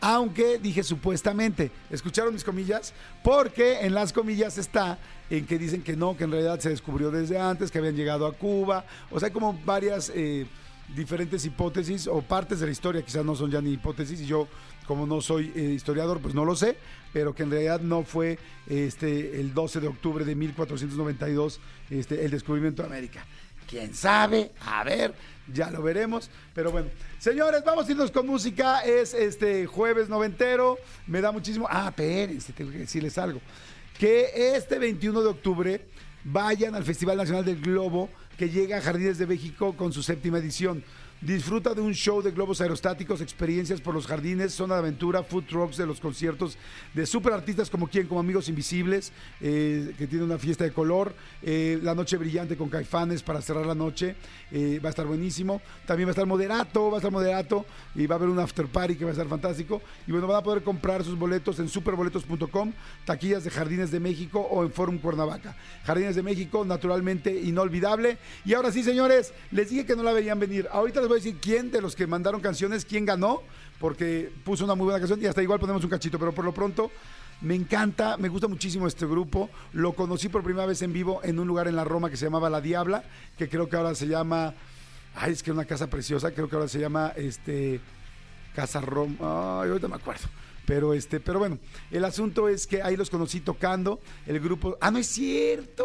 Aunque 0.00 0.58
dije 0.58 0.82
supuestamente, 0.82 1.70
¿escucharon 1.88 2.34
mis 2.34 2.44
comillas? 2.44 2.92
Porque 3.22 3.80
en 3.80 3.94
las 3.94 4.12
comillas 4.12 4.58
está 4.58 4.98
en 5.30 5.46
que 5.46 5.58
dicen 5.58 5.82
que 5.82 5.96
no, 5.96 6.14
que 6.14 6.24
en 6.24 6.30
realidad 6.30 6.60
se 6.60 6.68
descubrió 6.68 7.10
desde 7.10 7.38
antes, 7.38 7.70
que 7.70 7.78
habían 7.78 7.96
llegado 7.96 8.26
a 8.26 8.34
Cuba. 8.34 8.84
O 9.10 9.18
sea, 9.18 9.28
hay 9.28 9.32
como 9.32 9.58
varias 9.64 10.12
eh, 10.14 10.46
diferentes 10.94 11.46
hipótesis 11.46 12.06
o 12.06 12.20
partes 12.20 12.60
de 12.60 12.66
la 12.66 12.72
historia, 12.72 13.02
quizás 13.02 13.24
no 13.24 13.34
son 13.34 13.50
ya 13.50 13.62
ni 13.62 13.72
hipótesis, 13.72 14.20
y 14.20 14.26
yo 14.26 14.46
como 14.86 15.06
no 15.06 15.20
soy 15.20 15.46
historiador, 15.54 16.20
pues 16.20 16.34
no 16.34 16.44
lo 16.44 16.56
sé, 16.56 16.76
pero 17.12 17.34
que 17.34 17.42
en 17.42 17.50
realidad 17.50 17.80
no 17.80 18.04
fue 18.04 18.38
este, 18.68 19.40
el 19.40 19.54
12 19.54 19.80
de 19.80 19.88
octubre 19.88 20.24
de 20.24 20.34
1492 20.34 21.60
este, 21.90 22.24
el 22.24 22.30
descubrimiento 22.30 22.82
de 22.82 22.88
América. 22.88 23.24
¿Quién 23.68 23.94
sabe? 23.94 24.52
A 24.66 24.84
ver, 24.84 25.14
ya 25.52 25.70
lo 25.70 25.82
veremos. 25.82 26.30
Pero 26.54 26.70
bueno, 26.70 26.88
señores, 27.18 27.62
vamos 27.64 27.88
a 27.88 27.90
irnos 27.90 28.10
con 28.10 28.26
música. 28.26 28.80
Es 28.80 29.14
este 29.14 29.66
jueves 29.66 30.08
noventero. 30.08 30.78
Me 31.06 31.20
da 31.20 31.32
muchísimo. 31.32 31.66
Ah, 31.70 31.86
espérense, 31.88 32.52
tengo 32.52 32.70
que 32.70 32.78
decirles 32.78 33.16
algo. 33.16 33.40
Que 33.98 34.54
este 34.56 34.78
21 34.78 35.22
de 35.22 35.28
octubre 35.28 35.86
vayan 36.24 36.74
al 36.74 36.84
Festival 36.84 37.16
Nacional 37.16 37.44
del 37.44 37.60
Globo 37.60 38.10
que 38.36 38.50
llega 38.50 38.78
a 38.78 38.80
Jardines 38.80 39.18
de 39.18 39.26
México 39.26 39.76
con 39.76 39.92
su 39.92 40.02
séptima 40.02 40.38
edición. 40.38 40.82
Disfruta 41.20 41.72
de 41.72 41.80
un 41.80 41.94
show 41.94 42.20
de 42.20 42.32
globos 42.32 42.60
aerostáticos, 42.60 43.22
experiencias 43.22 43.80
por 43.80 43.94
los 43.94 44.06
jardines, 44.06 44.52
zona 44.52 44.74
de 44.74 44.80
aventura, 44.80 45.22
food 45.22 45.44
trucks 45.44 45.78
de 45.78 45.86
los 45.86 45.98
conciertos 45.98 46.58
de 46.92 47.06
super 47.06 47.32
artistas 47.32 47.70
como 47.70 47.88
quien, 47.88 48.06
como 48.06 48.20
Amigos 48.20 48.50
Invisibles, 48.50 49.10
eh, 49.40 49.94
que 49.96 50.06
tiene 50.06 50.24
una 50.24 50.36
fiesta 50.36 50.64
de 50.64 50.72
color, 50.72 51.14
eh, 51.42 51.78
La 51.82 51.94
Noche 51.94 52.18
Brillante 52.18 52.58
con 52.58 52.68
Caifanes 52.68 53.22
para 53.22 53.40
cerrar 53.40 53.64
la 53.64 53.74
noche, 53.74 54.16
eh, 54.52 54.78
va 54.84 54.88
a 54.88 54.90
estar 54.90 55.06
buenísimo. 55.06 55.62
También 55.86 56.08
va 56.08 56.10
a 56.10 56.12
estar 56.12 56.26
Moderato, 56.26 56.90
va 56.90 56.96
a 56.96 56.98
estar 56.98 57.10
Moderato 57.10 57.64
y 57.94 58.06
va 58.06 58.16
a 58.16 58.18
haber 58.18 58.28
un 58.28 58.38
after 58.38 58.66
party 58.66 58.96
que 58.96 59.04
va 59.04 59.10
a 59.10 59.12
estar 59.12 59.28
fantástico. 59.28 59.80
Y 60.06 60.12
bueno, 60.12 60.26
van 60.26 60.36
a 60.36 60.42
poder 60.42 60.62
comprar 60.62 61.04
sus 61.04 61.18
boletos 61.18 61.58
en 61.58 61.68
superboletos.com, 61.68 62.72
taquillas 63.06 63.44
de 63.44 63.50
Jardines 63.50 63.90
de 63.90 64.00
México 64.00 64.40
o 64.40 64.62
en 64.62 64.72
Forum 64.72 64.98
Cuernavaca. 64.98 65.56
Jardines 65.84 66.16
de 66.16 66.22
México, 66.22 66.66
naturalmente 66.66 67.34
inolvidable. 67.34 68.18
Y 68.44 68.52
ahora 68.52 68.70
sí, 68.70 68.82
señores, 68.82 69.32
les 69.50 69.70
dije 69.70 69.86
que 69.86 69.96
no 69.96 70.02
la 70.02 70.12
veían 70.12 70.38
venir. 70.38 70.68
Ahorita 70.70 71.00
voy 71.06 71.16
a 71.16 71.20
decir 71.22 71.36
quién 71.40 71.70
de 71.70 71.80
los 71.80 71.94
que 71.94 72.06
mandaron 72.06 72.40
canciones, 72.40 72.84
quién 72.84 73.04
ganó, 73.04 73.42
porque 73.80 74.32
puso 74.44 74.64
una 74.64 74.74
muy 74.74 74.84
buena 74.84 74.98
canción 74.98 75.20
y 75.22 75.26
hasta 75.26 75.42
igual 75.42 75.60
ponemos 75.60 75.82
un 75.84 75.90
cachito, 75.90 76.18
pero 76.18 76.32
por 76.32 76.44
lo 76.44 76.52
pronto 76.52 76.90
me 77.40 77.54
encanta, 77.54 78.16
me 78.16 78.28
gusta 78.28 78.48
muchísimo 78.48 78.86
este 78.86 79.06
grupo. 79.06 79.50
Lo 79.72 79.92
conocí 79.92 80.28
por 80.28 80.42
primera 80.42 80.66
vez 80.66 80.82
en 80.82 80.92
vivo 80.92 81.20
en 81.22 81.38
un 81.38 81.46
lugar 81.46 81.68
en 81.68 81.76
la 81.76 81.84
Roma 81.84 82.08
que 82.10 82.16
se 82.16 82.24
llamaba 82.24 82.48
La 82.48 82.60
Diabla, 82.60 83.04
que 83.36 83.48
creo 83.48 83.68
que 83.68 83.76
ahora 83.76 83.94
se 83.94 84.06
llama, 84.06 84.54
ay, 85.14 85.32
es 85.32 85.42
que 85.42 85.50
es 85.50 85.54
una 85.54 85.66
casa 85.66 85.88
preciosa, 85.88 86.30
creo 86.32 86.48
que 86.48 86.56
ahora 86.56 86.68
se 86.68 86.78
llama 86.78 87.12
este 87.16 87.80
Casa 88.54 88.80
Roma, 88.80 89.16
ay, 89.60 89.68
ahorita 89.68 89.88
me 89.88 89.96
acuerdo. 89.96 90.26
Pero 90.64 90.94
este, 90.94 91.20
pero 91.20 91.38
bueno, 91.38 91.58
el 91.90 92.04
asunto 92.04 92.48
es 92.48 92.66
que 92.66 92.82
ahí 92.82 92.96
los 92.96 93.10
conocí 93.10 93.40
tocando, 93.40 94.00
el 94.26 94.40
grupo, 94.40 94.78
ah, 94.80 94.90
no 94.90 94.98
es 94.98 95.06
cierto, 95.06 95.84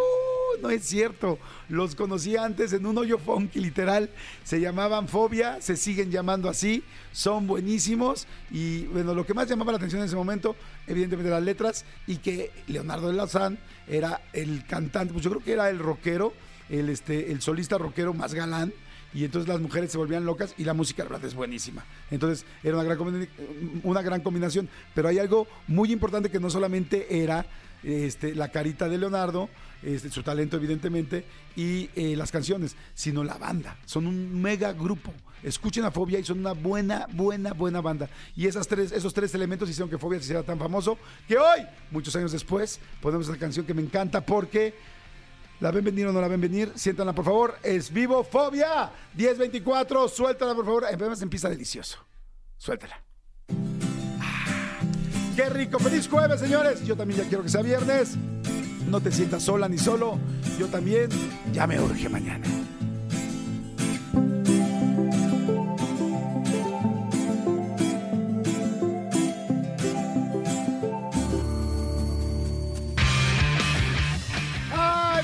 no 0.61 0.69
es 0.69 0.83
cierto. 0.83 1.39
Los 1.67 1.95
conocí 1.95 2.35
antes 2.37 2.73
en 2.73 2.85
un 2.85 2.97
hoyo 2.97 3.17
funky, 3.17 3.59
literal. 3.59 4.09
Se 4.43 4.59
llamaban 4.59 5.07
Fobia, 5.07 5.61
se 5.61 5.75
siguen 5.75 6.11
llamando 6.11 6.49
así. 6.49 6.83
Son 7.11 7.47
buenísimos. 7.47 8.27
Y 8.51 8.85
bueno, 8.85 9.13
lo 9.13 9.25
que 9.25 9.33
más 9.33 9.47
llamaba 9.47 9.71
la 9.71 9.77
atención 9.77 10.01
en 10.01 10.07
ese 10.07 10.15
momento, 10.15 10.55
evidentemente 10.87 11.29
las 11.29 11.43
letras, 11.43 11.85
y 12.07 12.17
que 12.17 12.51
Leonardo 12.67 13.07
de 13.07 13.13
Lazán 13.13 13.59
era 13.87 14.21
el 14.33 14.65
cantante, 14.65 15.13
pues 15.13 15.23
yo 15.23 15.31
creo 15.31 15.43
que 15.43 15.53
era 15.53 15.69
el 15.69 15.79
rockero, 15.79 16.33
el, 16.69 16.89
este, 16.89 17.31
el 17.31 17.41
solista 17.41 17.77
rockero 17.77 18.13
más 18.13 18.33
galán 18.33 18.73
y 19.13 19.25
entonces 19.25 19.47
las 19.47 19.59
mujeres 19.59 19.91
se 19.91 19.97
volvían 19.97 20.25
locas 20.25 20.53
y 20.57 20.63
la 20.63 20.73
música 20.73 21.03
la 21.03 21.09
verdad 21.09 21.25
es 21.25 21.33
buenísima. 21.33 21.83
Entonces 22.11 22.45
era 22.63 22.77
una 22.77 22.83
gran, 22.83 23.27
una 23.83 24.01
gran 24.01 24.21
combinación, 24.21 24.69
pero 24.93 25.07
hay 25.07 25.19
algo 25.19 25.47
muy 25.67 25.91
importante 25.91 26.29
que 26.29 26.39
no 26.39 26.49
solamente 26.49 27.23
era 27.23 27.45
este, 27.83 28.35
la 28.35 28.49
carita 28.49 28.89
de 28.89 28.97
Leonardo, 28.97 29.49
este, 29.83 30.09
su 30.09 30.23
talento 30.23 30.57
evidentemente, 30.57 31.25
y 31.55 31.89
eh, 31.95 32.15
las 32.15 32.31
canciones, 32.31 32.75
sino 32.93 33.23
la 33.23 33.37
banda. 33.37 33.77
Son 33.85 34.07
un 34.07 34.41
mega 34.41 34.73
grupo. 34.73 35.13
Escuchen 35.41 35.85
a 35.85 35.91
Fobia 35.91 36.19
y 36.19 36.23
son 36.23 36.39
una 36.39 36.51
buena, 36.51 37.07
buena, 37.11 37.53
buena 37.53 37.79
banda. 37.79 38.09
Y 38.35 38.47
esas 38.47 38.67
tres, 38.67 38.91
esos 38.91 39.13
tres 39.13 39.33
elementos 39.35 39.69
hicieron 39.69 39.89
que 39.89 39.97
Fobia 39.97 40.19
se 40.19 40.25
hiciera 40.25 40.43
tan 40.43 40.59
famoso 40.59 40.97
que 41.27 41.37
hoy, 41.37 41.61
muchos 41.91 42.15
años 42.15 42.31
después, 42.31 42.79
ponemos 43.01 43.27
esa 43.27 43.37
canción 43.37 43.65
que 43.65 43.73
me 43.73 43.81
encanta 43.81 44.25
porque 44.25 44.73
¿La 45.59 45.71
ven 45.71 45.83
venir 45.83 46.07
o 46.07 46.13
no 46.13 46.21
la 46.21 46.29
ven 46.29 46.39
venir? 46.39 46.71
Siéntanla, 46.75 47.13
por 47.13 47.25
favor. 47.25 47.57
Es 47.63 47.91
Vivo 47.91 48.23
Fobia 48.23 48.91
1024. 49.15 50.07
Suéltala, 50.07 50.55
por 50.55 50.65
favor. 50.65 50.85
Además 50.85 51.21
empieza 51.21 51.49
delicioso. 51.49 51.97
Suéltala. 52.57 53.03
¡Qué 55.39 55.47
rico! 55.47 55.79
¡Feliz 55.79 56.09
jueves, 56.09 56.41
señores! 56.41 56.85
Yo 56.85 56.97
también 56.97 57.21
ya 57.21 57.29
quiero 57.29 57.43
que 57.43 57.47
sea 57.47 57.61
viernes. 57.61 58.17
No 58.89 58.99
te 58.99 59.09
sientas 59.09 59.41
sola 59.41 59.69
ni 59.69 59.77
solo. 59.77 60.19
Yo 60.59 60.67
también. 60.67 61.07
Ya 61.53 61.65
me 61.65 61.79
urge 61.79 62.09
mañana. 62.09 62.45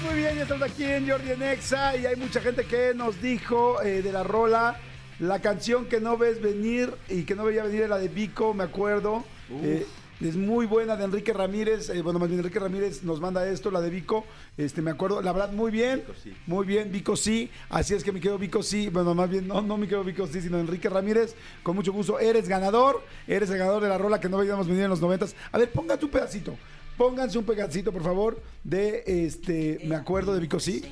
muy 0.01 0.15
bien, 0.15 0.35
ya 0.35 0.43
estamos 0.43 0.63
aquí 0.71 0.85
en 0.85 1.09
Jordi 1.09 1.31
en 1.31 1.43
Exa 1.43 1.97
y 1.97 2.05
hay 2.05 2.15
mucha 2.15 2.39
gente 2.39 2.63
que 2.63 2.93
nos 2.93 3.21
dijo 3.21 3.81
eh, 3.81 4.01
de 4.01 4.11
la 4.13 4.23
rola, 4.23 4.79
la 5.19 5.41
canción 5.41 5.87
que 5.87 5.99
no 5.99 6.17
ves 6.17 6.41
venir 6.41 6.93
y 7.09 7.23
que 7.23 7.35
no 7.35 7.43
veía 7.43 7.63
venir 7.63 7.81
era 7.81 7.89
la 7.89 7.97
de 7.97 8.07
Vico, 8.07 8.53
me 8.53 8.63
acuerdo. 8.63 9.25
Eh, 9.49 9.85
es 10.21 10.35
muy 10.35 10.65
buena 10.65 10.95
de 10.95 11.03
Enrique 11.03 11.33
Ramírez. 11.33 11.89
eh, 11.89 12.01
bueno, 12.01 12.19
más 12.19 12.29
bien 12.29 12.39
Enrique 12.39 12.59
Ramírez 12.59 13.03
nos 13.03 13.19
manda 13.19 13.47
esto, 13.47 13.69
la 13.69 13.81
de 13.81 13.89
Vico. 13.89 14.25
Este, 14.57 14.81
me 14.81 14.91
acuerdo, 14.91 15.21
la 15.21 15.33
verdad, 15.33 15.51
muy 15.51 15.71
bien. 15.71 16.03
Muy 16.47 16.65
bien, 16.65 16.91
Vico 16.91 17.15
sí. 17.15 17.49
Así 17.69 17.93
es 17.93 18.03
que 18.03 18.11
me 18.11 18.21
quedo 18.21 18.37
Vico 18.37 18.63
sí. 18.63 18.89
Bueno, 18.89 19.13
más 19.13 19.29
bien, 19.29 19.47
no, 19.47 19.61
no 19.61 19.77
me 19.77 19.87
quedo 19.87 20.03
Vico 20.03 20.25
sí, 20.27 20.41
sino 20.41 20.59
Enrique 20.59 20.89
Ramírez. 20.89 21.35
Con 21.63 21.75
mucho 21.75 21.91
gusto. 21.91 22.19
Eres 22.19 22.47
ganador. 22.47 23.03
Eres 23.27 23.49
el 23.49 23.57
ganador 23.57 23.83
de 23.83 23.89
la 23.89 23.97
rola 23.97 24.19
que 24.19 24.29
no 24.29 24.37
veíamos 24.37 24.67
venir 24.67 24.83
en 24.83 24.89
los 24.89 25.01
noventas. 25.01 25.35
A 25.51 25.57
ver, 25.57 25.71
póngate 25.71 26.05
un 26.05 26.11
pedacito. 26.11 26.55
Pónganse 26.97 27.37
un 27.37 27.45
pedacito, 27.45 27.91
por 27.91 28.03
favor, 28.03 28.41
de 28.63 29.03
este. 29.05 29.79
Me 29.83 29.95
acuerdo 29.95 30.33
de 30.33 30.39
Vico 30.39 30.59
sí. 30.59 30.83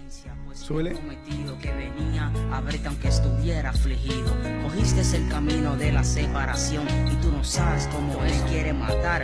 Súbele. 0.53 0.91
Prometido 0.91 1.57
que 1.60 1.72
venía 1.72 2.31
aunque 2.86 3.07
estuviera 3.07 3.69
afligido. 3.69 4.36
Cogiste 4.63 5.01
el 5.17 5.27
camino 5.29 5.75
de 5.75 5.91
la 5.91 6.03
separación 6.03 6.86
y 7.12 7.15
tú 7.22 7.31
no 7.31 7.43
sabes 7.43 7.88
cómo 7.88 8.24
él 8.24 8.33
quiere 8.50 8.74
matar. 8.74 9.24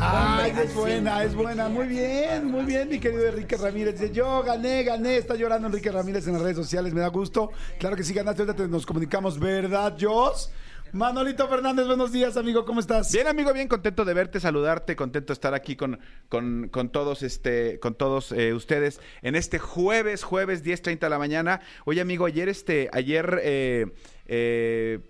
Ay, 0.00 0.52
es 0.62 0.74
buena, 0.74 1.24
es 1.24 1.34
buena. 1.34 1.68
Muy 1.68 1.86
bien, 1.86 2.50
muy 2.50 2.64
bien, 2.64 2.88
mi 2.88 2.98
querido 2.98 3.26
Enrique 3.26 3.56
Ramírez. 3.56 3.98
Dice, 3.98 4.12
yo 4.12 4.42
gané, 4.42 4.84
gané. 4.84 5.16
Está 5.16 5.34
llorando 5.34 5.66
Enrique 5.66 5.90
Ramírez 5.90 6.26
en 6.26 6.34
las 6.34 6.42
redes 6.42 6.56
sociales. 6.56 6.94
Me 6.94 7.00
da 7.00 7.08
gusto. 7.08 7.50
Claro 7.78 7.96
que 7.96 8.04
sí 8.04 8.14
ganaste. 8.14 8.42
Ahorita 8.42 8.66
nos 8.68 8.86
comunicamos, 8.86 9.38
¿verdad, 9.38 9.96
Jos? 10.00 10.50
Manolito 10.92 11.46
Fernández, 11.48 11.86
buenos 11.86 12.12
días, 12.12 12.36
amigo. 12.36 12.64
¿Cómo 12.64 12.80
estás? 12.80 13.12
Bien, 13.12 13.26
amigo, 13.26 13.52
bien 13.52 13.68
contento 13.68 14.04
de 14.04 14.14
verte, 14.14 14.40
saludarte, 14.40 14.96
contento 14.96 15.28
de 15.28 15.32
estar 15.34 15.52
aquí 15.54 15.76
con, 15.76 15.98
con, 16.28 16.68
con 16.68 16.90
todos, 16.90 17.22
este, 17.22 17.78
con 17.80 17.94
todos 17.94 18.32
eh, 18.32 18.54
ustedes 18.54 19.00
en 19.22 19.36
este 19.36 19.58
jueves, 19.58 20.24
jueves 20.24 20.64
10.30 20.64 21.00
de 21.00 21.10
la 21.10 21.18
mañana. 21.18 21.60
Oye, 21.84 22.00
amigo, 22.00 22.24
ayer, 22.26 22.48
este, 22.48 22.88
ayer 22.92 23.40
eh, 23.42 23.86
eh, 24.26 25.00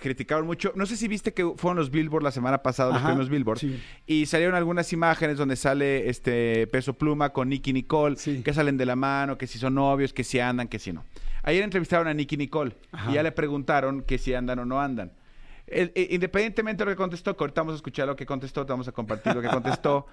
criticaron 0.00 0.46
mucho. 0.46 0.72
No 0.74 0.86
sé 0.86 0.96
si 0.96 1.06
viste 1.06 1.34
que 1.34 1.44
fueron 1.56 1.76
los 1.76 1.90
Billboard 1.90 2.22
la 2.22 2.32
semana 2.32 2.62
pasada, 2.62 2.92
los 2.92 3.02
premios 3.02 3.28
Billboard, 3.28 3.58
sí. 3.58 3.80
y 4.06 4.26
salieron 4.26 4.54
algunas 4.54 4.92
imágenes 4.92 5.36
donde 5.36 5.56
sale 5.56 6.08
este 6.08 6.66
Peso 6.68 6.94
Pluma 6.94 7.30
con 7.32 7.48
Nicky 7.48 7.72
Nicole, 7.72 8.16
Sí. 8.16 8.42
que 8.42 8.54
salen 8.54 8.76
de 8.78 8.86
la 8.86 8.96
mano, 8.96 9.36
que 9.36 9.46
si 9.46 9.58
son 9.58 9.74
novios, 9.74 10.12
que 10.12 10.24
si 10.24 10.40
andan, 10.40 10.68
que 10.68 10.78
si 10.78 10.92
no. 10.92 11.04
Ayer 11.42 11.62
entrevistaron 11.62 12.08
a 12.08 12.14
Nicky 12.14 12.36
Nicole 12.36 12.76
Ajá. 12.92 13.10
y 13.10 13.14
ya 13.14 13.22
le 13.22 13.32
preguntaron 13.32 14.02
que 14.02 14.18
si 14.18 14.34
andan 14.34 14.58
o 14.60 14.64
no 14.64 14.80
andan. 14.80 15.12
El- 15.66 15.92
eh, 15.94 16.08
independientemente 16.10 16.80
de 16.84 16.90
lo 16.90 16.92
que 16.92 16.96
contestó, 16.96 17.36
que 17.36 17.44
ahorita 17.44 17.60
vamos 17.62 17.74
a 17.74 17.76
escuchar 17.76 18.06
lo 18.06 18.16
que 18.16 18.26
contestó, 18.26 18.66
te 18.66 18.72
vamos 18.72 18.88
a 18.88 18.92
compartir 18.92 19.34
lo 19.34 19.40
que 19.42 19.48
contestó. 19.48 20.06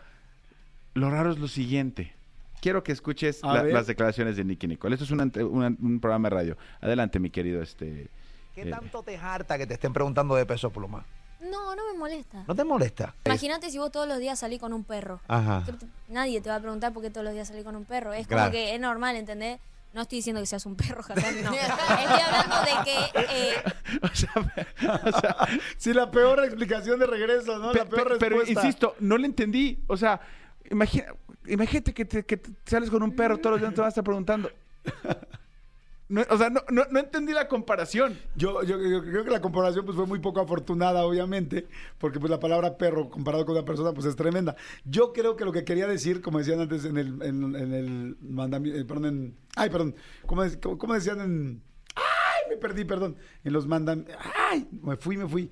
lo 0.93 1.09
raro 1.09 1.31
es 1.31 1.39
lo 1.39 1.47
siguiente. 1.47 2.13
Quiero 2.61 2.83
que 2.83 2.91
escuches 2.91 3.41
la- 3.43 3.63
las 3.63 3.87
declaraciones 3.87 4.35
de 4.37 4.43
Nicky 4.43 4.67
Nicole. 4.67 4.95
Esto 4.95 5.05
es 5.05 5.11
una 5.11 5.23
ante- 5.23 5.43
una- 5.43 5.67
un 5.67 5.99
programa 5.99 6.29
de 6.29 6.35
radio. 6.35 6.57
Adelante, 6.81 7.19
mi 7.19 7.29
querido. 7.29 7.61
Este, 7.61 8.07
¿Qué 8.55 8.63
Eh. 8.63 8.69
tanto 8.71 9.03
te 9.03 9.15
harta 9.17 9.57
que 9.57 9.67
te 9.67 9.75
estén 9.75 9.93
preguntando 9.93 10.35
de 10.35 10.45
peso 10.45 10.71
pluma? 10.71 11.05
No, 11.39 11.75
no 11.75 11.91
me 11.93 11.99
molesta. 11.99 12.43
¿No 12.47 12.55
te 12.55 12.63
molesta? 12.63 13.13
Imagínate 13.25 13.69
si 13.69 13.77
vos 13.77 13.91
todos 13.91 14.07
los 14.07 14.17
días 14.17 14.39
salís 14.39 14.59
con 14.59 14.73
un 14.73 14.83
perro. 14.83 15.19
Ajá. 15.27 15.63
Nadie 16.09 16.41
te 16.41 16.49
va 16.49 16.55
a 16.55 16.59
preguntar 16.59 16.91
por 16.93 17.03
qué 17.03 17.11
todos 17.11 17.23
los 17.25 17.33
días 17.35 17.47
salís 17.47 17.63
con 17.63 17.75
un 17.75 17.85
perro. 17.85 18.11
Es 18.13 18.25
Claro. 18.25 18.45
como 18.45 18.51
que 18.53 18.73
es 18.73 18.81
normal, 18.81 19.15
¿entendés? 19.15 19.59
No 19.93 20.01
estoy 20.01 20.17
diciendo 20.19 20.41
que 20.41 20.45
seas 20.45 20.65
un 20.65 20.75
perro, 20.75 21.01
Hassan, 21.01 21.15
no. 21.43 21.53
Estoy 21.53 22.21
hablando 22.21 22.55
de 22.61 22.83
que 22.83 23.21
eh, 23.21 23.53
o 24.01 24.07
sea, 24.15 24.31
o 25.05 25.19
sea, 25.19 25.37
Sí, 25.77 25.93
la 25.93 26.11
peor 26.11 26.43
explicación 26.43 26.99
de 26.99 27.07
regreso, 27.07 27.57
¿no? 27.57 27.71
pe- 27.71 27.79
la 27.79 27.85
peor 27.85 28.07
pe- 28.09 28.17
pero 28.19 28.37
respuesta. 28.37 28.65
insisto, 28.67 28.95
no 28.99 29.17
le 29.17 29.25
entendí. 29.27 29.79
O 29.87 29.97
sea, 29.97 30.19
imagina, 30.69 31.05
imagínate 31.47 31.93
que, 31.93 32.05
te, 32.05 32.25
que 32.25 32.37
te 32.37 32.51
sales 32.65 32.89
con 32.89 33.01
un 33.01 33.15
perro 33.15 33.37
todos 33.37 33.53
los 33.53 33.61
días, 33.61 33.71
no 33.71 33.75
te 33.75 33.81
van 33.81 33.87
a 33.87 33.89
estar 33.89 34.03
preguntando. 34.03 34.51
No, 36.09 36.21
o 36.29 36.37
sea, 36.37 36.49
no, 36.49 36.61
no, 36.69 36.85
no 36.89 36.99
entendí 36.99 37.33
la 37.33 37.49
comparación. 37.49 38.17
Yo, 38.35 38.63
yo, 38.63 38.79
yo 38.81 39.01
creo 39.01 39.25
que 39.25 39.29
la 39.29 39.41
comparación 39.41 39.83
pues, 39.83 39.97
fue 39.97 40.05
muy 40.05 40.19
poco 40.19 40.39
afortunada, 40.39 41.05
obviamente, 41.05 41.67
porque 41.97 42.17
pues 42.17 42.29
la 42.29 42.39
palabra 42.39 42.77
perro 42.77 43.09
comparado 43.09 43.45
con 43.45 43.55
una 43.57 43.65
persona 43.65 43.91
pues 43.93 44.05
es 44.05 44.15
tremenda. 44.15 44.55
Yo 44.85 45.11
creo 45.11 45.35
que 45.35 45.43
lo 45.43 45.51
que 45.51 45.65
quería 45.65 45.85
decir, 45.85 46.21
como 46.21 46.37
decían 46.39 46.61
antes 46.61 46.85
en 46.85 46.97
el, 46.97 47.21
en, 47.21 47.55
en 47.55 47.73
el 47.73 48.17
mandamiento, 48.21 48.87
perdón, 48.87 49.05
en, 49.05 49.37
ay, 49.57 49.69
perdón, 49.69 49.95
como, 50.25 50.43
como- 50.61 50.77
como 50.77 50.93
decían 50.93 51.19
en, 51.19 51.61
ay, 51.95 52.49
me 52.51 52.55
perdí, 52.57 52.85
perdón, 52.85 53.17
en 53.43 53.51
los 53.51 53.67
mandamientos, 53.67 54.15
ay, 54.49 54.65
me 54.81 54.95
fui, 54.95 55.17
me 55.17 55.27
fui. 55.27 55.51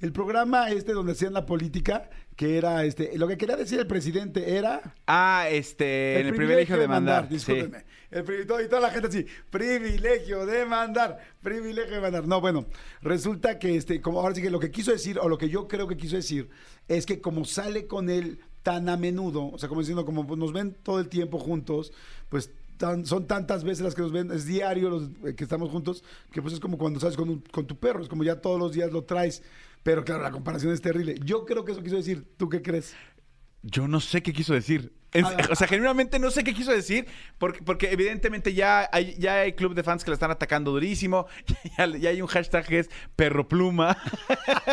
El 0.00 0.10
programa 0.12 0.70
este 0.70 0.94
donde 0.94 1.12
hacían 1.12 1.32
la 1.34 1.44
política, 1.46 2.08
que 2.42 2.56
era, 2.58 2.84
este, 2.84 3.16
lo 3.16 3.28
que 3.28 3.36
quería 3.36 3.54
decir 3.56 3.78
el 3.78 3.86
presidente 3.86 4.56
era... 4.56 4.94
Ah, 5.06 5.46
este, 5.48 6.18
en 6.20 6.26
el 6.26 6.34
privilegio 6.34 6.76
de 6.76 6.88
mandar. 6.88 7.28
sí. 7.28 7.34
discúlpenme. 7.34 7.84
El 8.10 8.24
pri- 8.24 8.42
y 8.42 8.46
todo- 8.46 8.60
y 8.60 8.66
toda 8.68 8.80
la 8.82 8.90
gente 8.90 9.06
así, 9.08 9.26
privilegio 9.50 10.44
de 10.44 10.66
mandar, 10.66 11.18
privilegio 11.40 11.94
de 11.94 12.00
mandar. 12.00 12.26
No, 12.26 12.40
bueno, 12.40 12.66
resulta 13.00 13.58
que 13.60 13.76
este, 13.76 14.00
como 14.00 14.20
ahora 14.20 14.34
sí 14.34 14.42
que 14.42 14.50
lo 14.50 14.58
que 14.58 14.70
quiso 14.72 14.90
decir, 14.90 15.18
o 15.20 15.28
lo 15.28 15.38
que 15.38 15.48
yo 15.48 15.68
creo 15.68 15.86
que 15.86 15.96
quiso 15.96 16.16
decir, 16.16 16.50
es 16.88 17.06
que 17.06 17.20
como 17.20 17.44
sale 17.44 17.86
con 17.86 18.10
él 18.10 18.40
tan 18.64 18.88
a 18.88 18.96
menudo, 18.96 19.46
o 19.46 19.56
sea, 19.58 19.68
como 19.68 19.80
diciendo, 19.80 20.04
como 20.04 20.24
nos 20.36 20.52
ven 20.52 20.74
todo 20.82 20.98
el 21.00 21.08
tiempo 21.08 21.38
juntos, 21.38 21.92
pues 22.28 22.50
tan- 22.76 23.06
son 23.06 23.26
tantas 23.28 23.62
veces 23.64 23.82
las 23.84 23.94
que 23.94 24.02
nos 24.02 24.12
ven, 24.12 24.30
es 24.32 24.44
diario 24.46 24.90
los 24.90 25.04
eh, 25.24 25.34
que 25.36 25.44
estamos 25.44 25.70
juntos, 25.70 26.02
que 26.32 26.42
pues 26.42 26.52
es 26.54 26.60
como 26.60 26.76
cuando 26.76 26.98
sales 27.00 27.16
con, 27.16 27.28
un- 27.30 27.40
con 27.52 27.66
tu 27.66 27.76
perro, 27.76 28.02
es 28.02 28.08
como 28.08 28.24
ya 28.24 28.40
todos 28.40 28.58
los 28.58 28.72
días 28.72 28.90
lo 28.92 29.04
traes. 29.04 29.42
Pero 29.82 30.04
claro, 30.04 30.22
la 30.22 30.30
comparación 30.30 30.72
es 30.72 30.80
terrible. 30.80 31.16
Yo 31.24 31.44
creo 31.44 31.64
que 31.64 31.72
eso 31.72 31.82
quiso 31.82 31.96
decir. 31.96 32.24
¿Tú 32.36 32.48
qué 32.48 32.62
crees? 32.62 32.94
Yo 33.62 33.86
no 33.88 34.00
sé 34.00 34.22
qué 34.22 34.32
quiso 34.32 34.52
decir. 34.54 34.92
En- 35.14 35.26
Ah. 35.26 35.36
o 35.50 35.54
sea, 35.54 35.68
genuinamente 35.68 36.18
no 36.18 36.30
sé 36.30 36.42
qué 36.42 36.54
quiso 36.54 36.72
decir, 36.72 37.06
porque, 37.36 37.60
porque 37.62 37.90
evidentemente 37.92 38.54
ya 38.54 38.88
hay, 38.92 39.14
ya 39.18 39.40
hay 39.40 39.52
club 39.52 39.74
de 39.74 39.82
fans 39.82 40.04
que 40.04 40.10
la 40.10 40.14
están 40.14 40.30
atacando 40.30 40.70
durísimo, 40.70 41.26
ya, 41.78 41.86
ya 41.98 42.08
hay 42.10 42.22
un 42.22 42.28
hashtag 42.28 42.64
que 42.66 42.78
es 42.78 42.90
perro 43.14 43.46
pluma, 43.46 43.98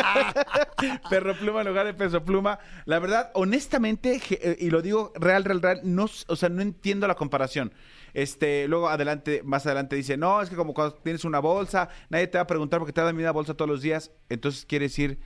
perro 1.10 1.34
pluma 1.36 1.60
en 1.60 1.68
lugar 1.68 1.86
de 1.86 1.94
peso 1.94 2.24
pluma. 2.24 2.58
La 2.86 2.98
verdad, 2.98 3.30
honestamente, 3.34 4.20
eh, 4.30 4.56
y 4.58 4.70
lo 4.70 4.82
digo 4.82 5.12
real, 5.16 5.44
real, 5.44 5.60
real, 5.62 5.80
no, 5.84 6.06
o 6.26 6.36
sea, 6.36 6.48
no 6.48 6.62
entiendo 6.62 7.06
la 7.06 7.14
comparación. 7.16 7.72
Este, 8.14 8.66
luego 8.68 8.88
adelante, 8.88 9.42
más 9.44 9.66
adelante 9.66 9.96
dice, 9.96 10.16
no, 10.16 10.42
es 10.42 10.50
que 10.50 10.56
como 10.56 10.74
cuando 10.74 10.94
tienes 10.96 11.24
una 11.24 11.38
bolsa, 11.38 11.88
nadie 12.08 12.26
te 12.26 12.38
va 12.38 12.42
a 12.42 12.46
preguntar 12.46 12.78
porque 12.80 12.92
te 12.92 13.00
da 13.00 13.08
la 13.08 13.12
misma 13.12 13.30
bolsa 13.32 13.54
todos 13.54 13.68
los 13.70 13.82
días, 13.82 14.10
entonces 14.28 14.64
quiere 14.66 14.86
decir 14.86 15.18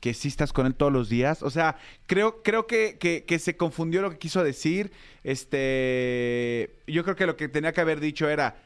que 0.00 0.14
sí 0.14 0.26
estás 0.28 0.52
con 0.52 0.66
él 0.66 0.74
todos 0.74 0.92
los 0.92 1.08
días. 1.08 1.42
O 1.44 1.50
sea, 1.50 1.76
creo, 2.06 2.42
creo 2.42 2.66
que, 2.66 2.98
que- 2.98 3.24
que 3.24 3.38
se 3.38 3.56
confundió 3.56 4.02
lo 4.02 4.10
que 4.10 4.18
quiso 4.18 4.42
decir. 4.42 4.90
Este, 5.22 6.74
yo 6.86 7.04
creo 7.04 7.14
que 7.16 7.26
lo 7.26 7.36
que 7.36 7.48
tenía 7.48 7.72
que 7.72 7.80
haber 7.80 8.00
dicho 8.00 8.28
era, 8.28 8.56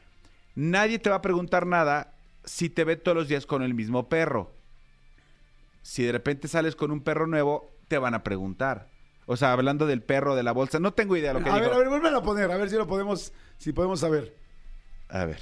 nadie 0.55 0.97
te 0.99 1.09
va 1.09 1.17
a 1.17 1.21
preguntar 1.21 1.65
nada 1.67 2.13
si 2.43 2.69
te 2.69 2.83
ve 2.83 2.95
todos 2.95 3.15
los 3.15 3.27
días 3.27 3.45
con 3.45 3.61
el 3.61 3.73
mismo 3.73 4.09
perro. 4.09 4.51
Si 5.83 6.03
de 6.03 6.11
repente 6.11 6.47
sales 6.47 6.75
con 6.75 6.91
un 6.91 7.01
perro 7.01 7.27
nuevo, 7.27 7.71
te 7.87 7.97
van 7.97 8.13
a 8.15 8.23
preguntar. 8.23 8.89
O 9.27 9.35
sea, 9.37 9.51
hablando 9.51 9.85
del 9.85 10.01
perro, 10.01 10.35
de 10.35 10.41
la 10.43 10.53
bolsa, 10.53 10.79
no 10.79 10.93
tengo 10.93 11.15
idea 11.15 11.33
lo 11.33 11.43
que 11.43 11.49
a 11.49 11.53
dijo. 11.53 11.65
ver, 11.65 11.73
a 11.73 11.77
ver, 11.77 11.89
vuelven 11.89 12.15
a 12.15 12.21
poner, 12.23 12.49
a 12.51 12.57
ver 12.57 12.69
si 12.69 12.75
lo 12.77 12.87
podemos, 12.87 13.31
si 13.59 13.73
podemos 13.73 13.99
saber. 13.99 14.33
A 15.09 15.25
ver. 15.25 15.39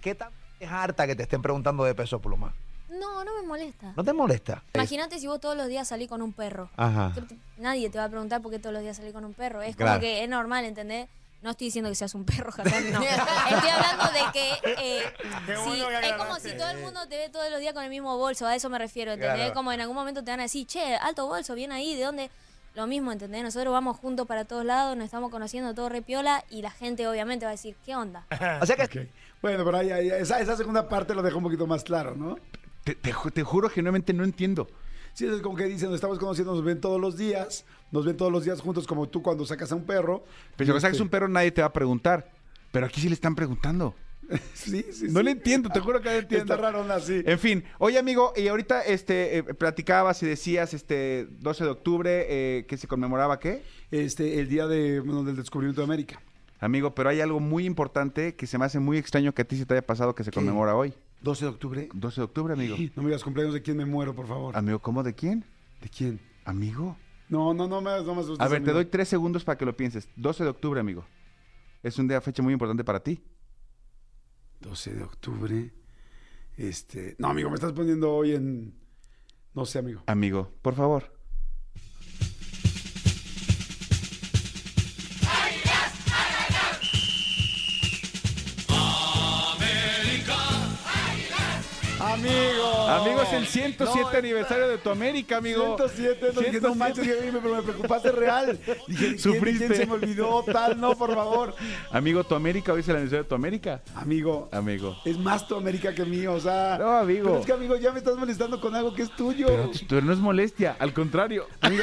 ¿Qué 0.00 0.14
tanto 0.14 0.34
te 0.58 0.66
harta 0.66 1.06
que 1.06 1.14
te 1.14 1.22
estén 1.24 1.42
preguntando 1.42 1.84
de 1.84 1.94
peso 1.94 2.20
pluma? 2.20 2.54
no, 2.88 3.24
no 3.24 3.34
me 3.40 3.46
molesta. 3.46 3.92
¿No 3.96 4.04
te 4.04 4.12
molesta? 4.12 4.62
Imagínate 4.74 5.18
si 5.18 5.26
vos 5.26 5.40
todos 5.40 5.56
los 5.56 5.66
días 5.68 5.88
salís 5.88 6.08
con 6.08 6.20
un 6.22 6.32
perro. 6.34 6.70
Ajá. 6.76 7.12
Que 7.14 7.22
te- 7.22 7.38
Nadie 7.56 7.88
te 7.90 7.98
va 7.98 8.04
a 8.04 8.08
preguntar 8.08 8.42
por 8.42 8.50
qué 8.50 8.58
todos 8.58 8.72
los 8.74 8.82
días 8.82 8.96
salís 8.98 9.12
con 9.14 9.24
un 9.24 9.32
perro. 9.34 9.62
Es 9.62 9.76
Claro. 9.76 9.92
como 9.92 10.00
que 10.02 10.22
es 10.22 10.28
normal, 10.28 10.64
¿entendés? 10.66 11.08
No 11.40 11.50
estoy 11.50 11.66
diciendo 11.68 11.88
que 11.90 11.96
seas 11.96 12.14
un 12.14 12.24
perro, 12.24 12.50
Hassan, 12.56 12.92
no. 12.92 13.00
Estoy 13.50 13.70
hablando 13.70 14.04
de 14.12 14.20
que 14.32 14.52
eh, 14.78 15.02
es 15.48 16.12
como 16.16 16.36
si 16.38 16.52
todo 16.56 16.68
el 16.70 16.78
mundo 16.78 17.00
te 17.08 17.16
ve 17.16 17.28
todos 17.30 17.50
los 17.50 17.60
días 17.60 17.72
con 17.74 17.82
el 17.82 17.90
mismo 17.90 18.16
bolso, 18.18 18.46
a 18.46 18.54
eso 18.54 18.68
me 18.70 18.78
refiero, 18.78 19.12
¿entendés? 19.12 19.36
Claro. 19.38 19.54
Como 19.54 19.72
en 19.72 19.80
algún 19.80 19.96
momento 19.96 20.22
te 20.22 20.30
van 20.30 20.40
a 20.40 20.44
decir, 20.44 20.66
che, 20.66 20.94
alto 20.96 21.26
bolso, 21.26 21.54
bien 21.54 21.72
ahí, 21.72 21.96
¿de 21.96 22.04
dónde? 22.04 22.30
Lo 22.74 22.86
mismo, 22.86 23.12
¿entendés? 23.12 23.42
Nosotros 23.42 23.70
vamos 23.72 23.98
juntos 23.98 24.26
para 24.26 24.44
todos 24.46 24.64
lados, 24.64 24.96
nos 24.96 25.04
estamos 25.04 25.30
conociendo 25.30 25.74
todo 25.74 25.88
repiola 25.90 26.42
y 26.48 26.62
la 26.62 26.70
gente 26.70 27.06
obviamente 27.06 27.44
va 27.44 27.50
a 27.50 27.52
decir, 27.52 27.76
¿qué 27.84 27.94
onda? 27.96 28.26
O 28.62 28.66
sea 28.66 28.76
que. 28.76 29.08
Bueno, 29.42 29.64
pero 29.64 29.76
ahí, 29.76 29.90
ahí- 29.90 30.08
esa, 30.10 30.40
esa 30.40 30.56
segunda 30.56 30.88
parte 30.88 31.14
lo 31.14 31.22
dejó 31.22 31.38
un 31.38 31.44
poquito 31.44 31.66
más 31.66 31.84
claro, 31.84 32.14
¿no? 32.16 32.38
Te, 32.84 32.94
te 32.94 33.12
ju- 33.12 33.32
te 33.32 33.42
juro, 33.42 33.68
genuinamente 33.68 34.12
no 34.14 34.24
entiendo. 34.24 34.68
Sí, 35.14 35.26
es 35.26 35.42
como 35.42 35.56
que 35.56 35.64
dicen, 35.64 35.88
nos 35.88 35.96
estamos 35.96 36.18
conociendo, 36.18 36.54
nos 36.54 36.64
ven 36.64 36.80
todos 36.80 36.98
los 37.00 37.18
días, 37.18 37.66
nos 37.90 38.06
ven 38.06 38.16
todos 38.16 38.32
los 38.32 38.44
días 38.44 38.60
juntos, 38.62 38.86
como 38.86 39.06
tú 39.08 39.20
cuando 39.22 39.44
sacas 39.44 39.70
a 39.70 39.74
un 39.74 39.84
perro. 39.84 40.24
Pero 40.56 40.72
si 40.72 40.80
sacas 40.80 40.92
este, 40.94 41.02
un 41.02 41.10
perro, 41.10 41.28
nadie 41.28 41.50
te 41.52 41.60
va 41.60 41.66
a 41.66 41.72
preguntar. 41.72 42.30
Pero 42.70 42.86
aquí 42.86 43.00
sí 43.02 43.08
le 43.08 43.14
están 43.14 43.34
preguntando. 43.34 43.94
Sí, 44.54 44.84
sí, 44.92 45.06
No 45.10 45.20
sí. 45.20 45.24
le 45.24 45.30
entiendo, 45.32 45.68
te 45.70 45.80
juro 45.80 46.00
que 46.00 46.08
no 46.10 46.14
entiendo. 46.16 46.54
Está 46.54 46.70
raro 46.70 46.82
así. 46.92 47.22
En 47.24 47.38
fin, 47.38 47.64
oye 47.78 47.98
amigo, 47.98 48.32
y 48.36 48.48
ahorita 48.48 48.82
este 48.82 49.38
eh, 49.38 49.42
platicabas 49.42 50.22
y 50.22 50.26
decías 50.26 50.74
este 50.74 51.26
12 51.40 51.64
de 51.64 51.70
octubre 51.70 52.26
eh, 52.28 52.66
que 52.66 52.76
se 52.76 52.86
conmemoraba 52.86 53.38
qué? 53.40 53.62
Este, 53.90 54.38
el 54.40 54.48
día 54.48 54.66
de, 54.66 55.00
bueno, 55.00 55.24
del 55.24 55.36
descubrimiento 55.36 55.80
de 55.80 55.84
América. 55.84 56.20
Amigo, 56.60 56.94
pero 56.94 57.08
hay 57.08 57.20
algo 57.20 57.40
muy 57.40 57.66
importante 57.66 58.36
que 58.36 58.46
se 58.46 58.56
me 58.56 58.64
hace 58.64 58.78
muy 58.78 58.96
extraño 58.96 59.34
que 59.34 59.42
a 59.42 59.44
ti 59.44 59.56
se 59.56 59.66
te 59.66 59.74
haya 59.74 59.84
pasado 59.84 60.14
que 60.14 60.22
se 60.22 60.30
conmemora 60.30 60.76
hoy. 60.76 60.94
12 61.22 61.44
de 61.44 61.50
octubre. 61.50 61.88
12 61.92 62.20
de 62.20 62.24
octubre, 62.24 62.52
amigo. 62.52 62.76
No 62.94 63.02
me 63.02 63.08
digas 63.08 63.24
cumpleaños 63.24 63.52
de 63.54 63.62
quién 63.62 63.76
me 63.76 63.84
muero, 63.84 64.14
por 64.14 64.28
favor. 64.28 64.56
Amigo, 64.56 64.78
¿cómo 64.78 65.02
de 65.02 65.12
quién? 65.14 65.44
¿De 65.80 65.88
quién? 65.88 66.20
Amigo. 66.44 66.96
No, 67.28 67.52
no, 67.54 67.66
no 67.66 67.80
me, 67.80 67.90
no 68.04 68.14
me 68.14 68.20
asustes, 68.20 68.40
A 68.40 68.48
ver, 68.48 68.62
te 68.62 68.72
doy 68.72 68.84
tres 68.84 69.08
segundos 69.08 69.42
para 69.44 69.58
que 69.58 69.64
lo 69.64 69.76
pienses. 69.76 70.08
12 70.16 70.44
de 70.44 70.50
octubre, 70.50 70.78
amigo. 70.80 71.04
es 71.82 71.98
un 71.98 72.06
día, 72.06 72.20
fecha 72.20 72.42
muy 72.42 72.52
importante 72.52 72.84
para 72.84 73.00
ti. 73.00 73.20
12 74.62 74.94
de 74.94 75.02
octubre. 75.02 75.72
Este. 76.56 77.16
No, 77.18 77.28
amigo, 77.28 77.50
me 77.50 77.56
estás 77.56 77.72
poniendo 77.72 78.14
hoy 78.14 78.34
en. 78.34 78.74
No 79.54 79.66
sé, 79.66 79.80
amigo. 79.80 80.02
Amigo, 80.06 80.50
por 80.62 80.74
favor. 80.74 81.11
Amigo. 92.12 92.88
Amigo, 92.88 93.22
es 93.22 93.32
el 93.32 93.46
107 93.46 94.00
No, 94.12 94.18
aniversario 94.18 94.68
de 94.68 94.78
tu 94.78 94.90
América, 94.90 95.38
amigo. 95.38 95.76
107, 95.78 96.26
no 96.34 96.40
dije, 96.40 96.60
no 96.60 96.74
107. 96.74 96.76
manches, 96.76 97.16
pero 97.42 97.54
me 97.56 97.62
preocupaste 97.62 98.12
real. 98.12 98.58
Dije, 98.86 99.06
¿quién- 99.06 99.18
Sufriste. 99.18 99.66
¿quién 99.66 99.78
se 99.78 99.86
me 99.86 99.92
olvidó? 99.94 100.42
Tal, 100.44 100.78
no, 100.78 100.94
por 100.96 101.14
favor. 101.14 101.54
Amigo, 101.90 102.22
tu 102.24 102.34
América, 102.34 102.72
hoy 102.72 102.80
es 102.80 102.88
el 102.88 102.96
aniversario 102.96 103.22
de 103.22 103.28
tu 103.28 103.34
América. 103.34 103.80
Amigo, 103.94 104.48
Amigo. 104.52 104.96
es 105.04 105.16
más 105.18 105.48
tu 105.48 105.54
América 105.56 105.94
que 105.94 106.04
mío, 106.04 106.34
o 106.34 106.40
sea. 106.40 106.76
No, 106.78 106.98
amigo. 106.98 107.24
Pero 107.28 107.38
es 107.40 107.46
que, 107.46 107.52
amigo, 107.52 107.76
ya 107.76 107.92
me 107.92 107.98
estás 107.98 108.16
molestando 108.16 108.60
con 108.60 108.74
algo 108.74 108.92
que 108.94 109.02
es 109.02 109.10
tuyo. 109.16 109.46
Pero, 109.46 109.70
pero 109.88 110.00
no 110.02 110.12
es 110.12 110.18
molestia, 110.18 110.76
al 110.78 110.92
contrario. 110.92 111.46
Amigo, 111.62 111.82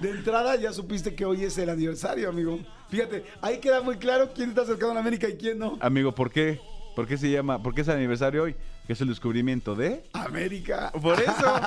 de 0.00 0.10
entrada 0.10 0.56
ya 0.56 0.72
supiste 0.72 1.14
que 1.14 1.24
hoy 1.24 1.44
es 1.44 1.56
el 1.58 1.70
aniversario, 1.70 2.28
amigo. 2.28 2.58
Fíjate, 2.90 3.24
ahí 3.40 3.58
queda 3.58 3.80
muy 3.80 3.96
claro 3.96 4.30
quién 4.34 4.50
está 4.50 4.64
cercano 4.66 4.90
a 4.92 4.94
la 4.94 5.00
América 5.00 5.28
y 5.28 5.36
quién 5.36 5.58
no. 5.58 5.78
Amigo, 5.80 6.14
¿por 6.14 6.30
qué? 6.30 6.60
¿Por 6.94 7.06
qué 7.06 7.16
se 7.16 7.30
llama? 7.30 7.62
¿Por 7.62 7.74
qué 7.74 7.82
es 7.82 7.88
el 7.88 7.94
aniversario 7.96 8.42
hoy? 8.42 8.56
Que 8.88 8.94
es 8.94 9.00
el 9.02 9.08
descubrimiento 9.08 9.74
de. 9.74 10.02
América. 10.14 10.90
Por 10.92 11.20
eso. 11.20 11.60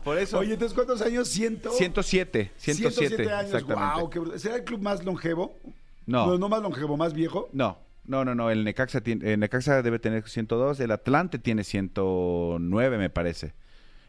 Por 0.04 0.18
eso. 0.18 0.38
Oye, 0.40 0.52
entonces, 0.52 0.74
¿cuántos 0.74 1.00
años? 1.00 1.26
Ciento... 1.26 1.70
107. 1.70 2.52
107. 2.54 3.32
años. 3.32 3.44
Exactamente. 3.46 4.00
Wow, 4.00 4.10
qué. 4.10 4.38
¿Será 4.38 4.56
el 4.56 4.64
club 4.64 4.82
más 4.82 5.02
longevo? 5.02 5.58
No. 6.04 6.26
no. 6.26 6.36
No 6.36 6.50
más 6.50 6.60
longevo, 6.60 6.98
más 6.98 7.14
viejo. 7.14 7.48
No, 7.54 7.78
no, 8.04 8.26
no, 8.26 8.34
no. 8.34 8.50
El 8.50 8.62
Necaxa, 8.62 9.00
tiene, 9.00 9.32
el 9.32 9.40
Necaxa 9.40 9.80
debe 9.80 9.98
tener 9.98 10.28
102. 10.28 10.78
El 10.80 10.90
Atlante 10.90 11.38
tiene 11.38 11.64
109, 11.64 12.98
me 12.98 13.08
parece. 13.08 13.54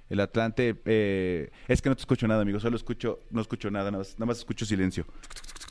El 0.09 0.19
Atlante. 0.19 0.75
eh, 0.83 1.51
es 1.69 1.81
que 1.81 1.87
no 1.87 1.95
te 1.95 2.01
escucho 2.01 2.27
nada, 2.27 2.41
amigo. 2.41 2.59
Solo 2.59 2.75
escucho. 2.75 3.21
No 3.31 3.39
escucho 3.39 3.71
nada, 3.71 3.91
nada 3.91 3.99
más, 3.99 4.15
nada 4.19 4.25
más 4.25 4.39
escucho 4.39 4.65
silencio. 4.65 5.05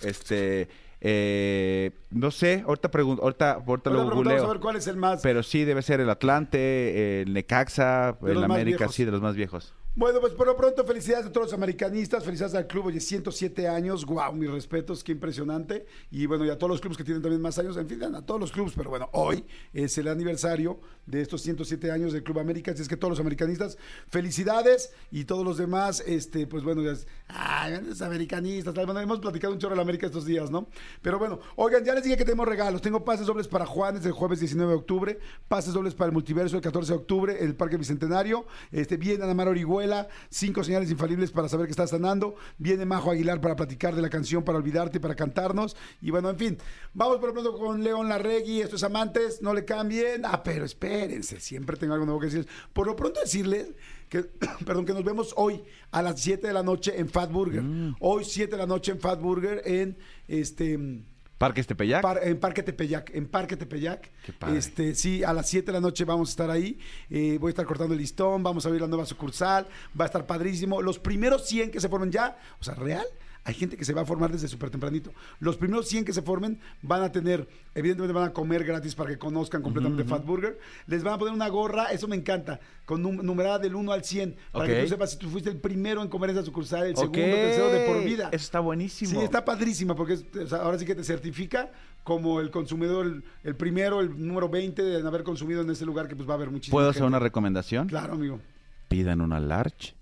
Este. 0.01 0.67
Eh, 1.01 1.91
no 2.11 2.31
sé. 2.31 2.65
Ahorita 2.67 2.91
pregunto. 2.91 3.23
Ahorita, 3.23 3.53
ahorita 3.67 3.91
lo 3.91 4.07
preguntamos 4.07 4.27
a 4.27 4.35
ver 4.35 4.45
googleo. 4.45 4.61
cuál 4.61 4.77
es 4.77 4.87
el 4.87 4.97
más. 4.97 5.21
Pero 5.23 5.43
sí, 5.43 5.65
debe 5.65 5.83
ser 5.83 6.01
el 6.01 6.11
Atlante, 6.11 7.23
el 7.23 7.33
Necaxa, 7.33 8.17
el 8.27 8.43
América, 8.43 8.79
viejos. 8.79 8.95
sí, 8.95 9.05
de 9.05 9.11
los 9.11 9.21
más 9.21 9.37
viejos. 9.37 9.75
Bueno, 9.99 10.21
pues 10.21 10.35
por 10.35 10.47
lo 10.47 10.55
pronto, 10.59 10.85
felicidades 10.85 11.25
a 11.25 11.33
todos 11.33 11.47
los 11.47 11.55
americanistas, 11.55 12.23
felicidades 12.23 12.55
al 12.55 12.67
club, 12.67 12.89
oye, 12.89 13.01
107 13.01 13.67
años, 13.67 14.05
guau, 14.05 14.35
mis 14.35 14.51
respetos, 14.51 15.03
qué 15.03 15.13
impresionante. 15.13 15.87
Y 16.11 16.27
bueno, 16.27 16.45
y 16.45 16.51
a 16.51 16.59
todos 16.59 16.71
los 16.71 16.83
clubes 16.83 16.99
que 16.99 17.05
tienen 17.05 17.23
también 17.23 17.41
más 17.41 17.59
años, 17.59 17.79
en 17.79 17.89
fin, 17.89 18.03
a 18.03 18.21
todos 18.21 18.39
los 18.39 18.53
clubes, 18.53 18.75
pero 18.77 18.91
bueno, 18.91 19.09
hoy 19.15 19.47
es 19.73 19.97
el 19.97 20.09
aniversario 20.09 20.79
de 21.07 21.23
estos 21.23 21.41
107 21.41 21.91
años 21.91 22.13
del 22.13 22.23
Club 22.23 22.41
América, 22.41 22.73
así 22.73 22.83
es 22.83 22.89
que 22.89 22.97
todos 22.99 23.13
los 23.13 23.21
americanistas, 23.21 23.79
felicidades 24.09 24.93
y 25.11 25.25
todos 25.25 25.47
los 25.47 25.57
demás, 25.57 26.03
este, 26.07 26.47
pues 26.47 26.63
bueno, 26.63 26.83
ya 26.83 26.91
es, 26.91 27.07
ay, 27.29 27.81
los 27.83 28.03
americanistas, 28.03 28.75
bueno, 28.75 29.01
hemos 29.01 29.21
platicado 29.21 29.55
un 29.55 29.59
chorro 29.59 29.73
de 29.73 29.77
la 29.77 29.83
América 29.83 30.05
estos 30.05 30.27
días, 30.27 30.51
¿no? 30.51 30.69
Pero 31.01 31.19
bueno, 31.19 31.39
oigan, 31.55 31.85
ya 31.85 31.95
les 31.95 32.03
dije 32.05 32.19
que 32.19 32.25
tenemos 32.25 32.47
regalos, 32.47 32.83
tengo 32.83 33.03
pases 33.03 33.27
dobles 33.27 33.49
para 33.49 33.65
Juanes 33.65 34.05
el 34.05 34.13
jueves 34.13 34.41
19 34.41 34.73
de 34.73 34.79
octubre, 34.79 35.19
pases 35.49 35.73
dobles 35.73 35.95
para 35.95 36.09
el 36.09 36.13
multiverso 36.13 36.57
el 36.57 36.63
14 36.63 36.93
de 36.93 36.99
octubre, 36.99 37.37
el 37.43 37.55
Parque 37.55 37.79
Bicentenario, 37.79 38.45
este, 38.73 38.99
viene 38.99 39.25
Ana 39.25 39.33
Mara 39.33 39.53
Orihuela, 39.53 39.86
cinco 40.31 40.65
señales 40.65 40.91
infalibles 40.91 41.31
para 41.31 41.49
saber 41.49 41.67
que 41.67 41.73
estás 41.73 41.91
sanando, 41.91 42.35
viene 42.59 42.85
Majo 42.85 43.11
Aguilar 43.11 43.41
para 43.41 43.57
platicar 43.57 43.95
de 43.95 44.03
la 44.03 44.11
canción, 44.11 44.45
para 44.45 44.59
olvidarte, 44.59 45.01
para 45.01 45.15
cantarnos, 45.15 45.77
y 46.01 46.11
bueno, 46.11 46.31
en 46.31 46.37
fin, 46.37 46.59
vamos 46.95 47.19
por 47.19 47.29
lo 47.29 47.33
pronto 47.35 47.59
con 47.59 47.83
León 47.83 48.09
Larregui, 48.09 48.61
estos 48.61 48.83
amantes, 48.83 49.43
no 49.43 49.55
le 49.55 49.65
cambien, 49.65 50.25
ah, 50.25 50.43
pero 50.43 50.65
espérense, 50.65 51.41
siempre 51.41 51.77
tengo 51.77 51.95
algo 51.95 52.07
nuevo 52.07 52.21
que 52.21 52.27
decir, 52.27 52.47
por 52.73 52.87
lo 52.87 52.97
pronto 52.97 53.21
decirles 53.21 53.69
que, 54.09 54.23
perdón, 54.67 54.87
que 54.87 54.93
nos 54.93 55.05
vemos 55.05 55.35
hoy 55.37 55.63
a 55.91 56.03
las 56.03 56.21
7 56.21 56.47
de 56.47 56.53
la 56.53 56.63
noche 56.63 56.99
en 56.99 57.09
Fat 57.09 57.31
Burger, 57.31 57.63
hoy 58.01 58.25
7 58.25 58.51
de 58.51 58.59
la 58.59 58.67
noche 58.67 58.93
en 58.93 59.01
Fat 59.01 59.21
Burger 59.21 59.63
en, 59.65 59.99
este... 60.29 61.05
Parques 61.39 61.67
Tepeyac. 61.67 62.03
Par- 62.03 62.21
en 62.23 62.39
Parque 62.39 62.63
Tepeyac, 62.63 63.11
en 63.15 63.27
Parque 63.27 63.57
Tepeyac. 63.57 64.11
Qué 64.25 64.33
padre. 64.33 64.59
Este, 64.59 64.95
sí, 64.95 65.23
a 65.23 65.33
las 65.33 65.49
7 65.49 65.67
de 65.67 65.73
la 65.73 65.81
noche 65.81 66.05
vamos 66.05 66.29
a 66.29 66.33
estar 66.33 66.51
ahí. 66.51 66.79
Eh, 67.11 67.37
voy 67.39 67.51
a 67.51 67.51
estar 67.51 67.67
cortando 67.67 67.93
el 67.95 68.01
listón, 68.01 68.43
vamos 68.43 68.65
a 68.65 68.71
ver 68.71 68.81
la 68.81 68.87
nueva 68.87 69.05
sucursal, 69.05 69.67
va 69.99 70.05
a 70.05 70.07
estar 70.07 70.27
padrísimo. 70.27 70.81
Los 70.81 70.99
primeros 70.99 71.47
100 71.47 71.71
que 71.71 71.81
se 71.81 71.89
formen 71.89 72.11
ya, 72.11 72.39
o 72.59 72.65
sea, 72.65 72.75
real, 72.75 73.07
hay 73.47 73.55
gente 73.55 73.77
que 73.77 73.85
se 73.85 73.93
va 73.95 74.03
a 74.03 74.05
formar 74.05 74.33
desde 74.33 74.49
súper 74.49 74.71
tempranito. 74.71 75.13
Los 75.39 75.57
primeros 75.57 75.87
100 75.89 76.05
que 76.05 76.13
se 76.13 76.21
formen 76.21 76.59
van 76.83 77.03
a 77.03 77.13
tener, 77.13 77.49
evidentemente 77.77 78.13
van 78.13 78.29
a 78.29 78.33
comer 78.33 78.65
gratis 78.65 78.95
para 78.97 79.11
que 79.11 79.19
conozcan 79.19 79.63
completamente 79.63 80.03
Fat 80.05 80.25
Burger. 80.25 80.59
Les 80.89 81.05
van 81.05 81.15
a 81.15 81.19
poner 81.19 81.33
una 81.33 81.49
gorra, 81.49 81.87
eso 81.93 82.09
me 82.09 82.17
encanta, 82.17 82.59
con 82.85 83.03
num- 83.03 83.23
numerada 83.23 83.61
del 83.61 83.77
1 83.77 83.93
al 83.93 84.03
100, 84.05 84.35
para 84.51 84.67
que 84.67 84.83
tú 84.83 84.89
sepas 84.89 85.13
si 85.13 85.17
tú 85.19 85.29
fuiste 85.31 85.49
el 85.49 85.59
primero 85.61 86.03
en 86.03 86.09
comer 86.09 86.31
esa 86.31 86.43
sucursal, 86.43 86.87
el 86.87 86.93
Ok. 86.95 86.99
segundo, 87.15 87.21
tercero 87.37 87.69
de 87.71 87.87
por 87.87 88.03
vida. 88.05 88.25
Eso 88.33 88.45
está 88.45 88.59
buenísimo. 88.61 89.13
Sí, 89.13 89.19
está 89.25 89.45
padrísima 89.45 89.95
porque 89.95 90.15
es- 90.15 90.27
o 90.43 90.47
sea, 90.49 90.59
ahora 90.59 90.77
sí 90.79 90.85
que 90.85 90.97
te 90.97 91.05
certifica 91.05 91.71
como 92.03 92.41
el 92.41 92.51
consumidor, 92.51 93.07
el, 93.07 93.25
el 93.45 93.55
primero, 93.57 94.01
el 94.01 94.11
número 94.27 94.49
20 94.49 94.83
de 94.83 95.07
haber 95.07 95.23
consumido 95.23 95.63
en 95.63 95.71
ese 95.71 95.85
lugar 95.87 96.09
que 96.09 96.17
pues 96.17 96.29
va 96.29 96.33
a 96.33 96.37
haber 96.37 96.51
muchísimo. 96.51 96.77
¿Puedo 96.77 96.91
hacer 96.91 97.05
una 97.05 97.19
recomendación? 97.21 97.87
Claro, 97.89 98.15
amigo. 98.15 98.41
Pidan 98.89 99.21
una 99.21 99.41
large 99.41 99.95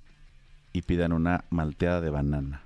y 0.72 0.82
pidan 0.82 1.12
una 1.12 1.44
malteada 1.50 2.00
de 2.00 2.10
banana. 2.10 2.63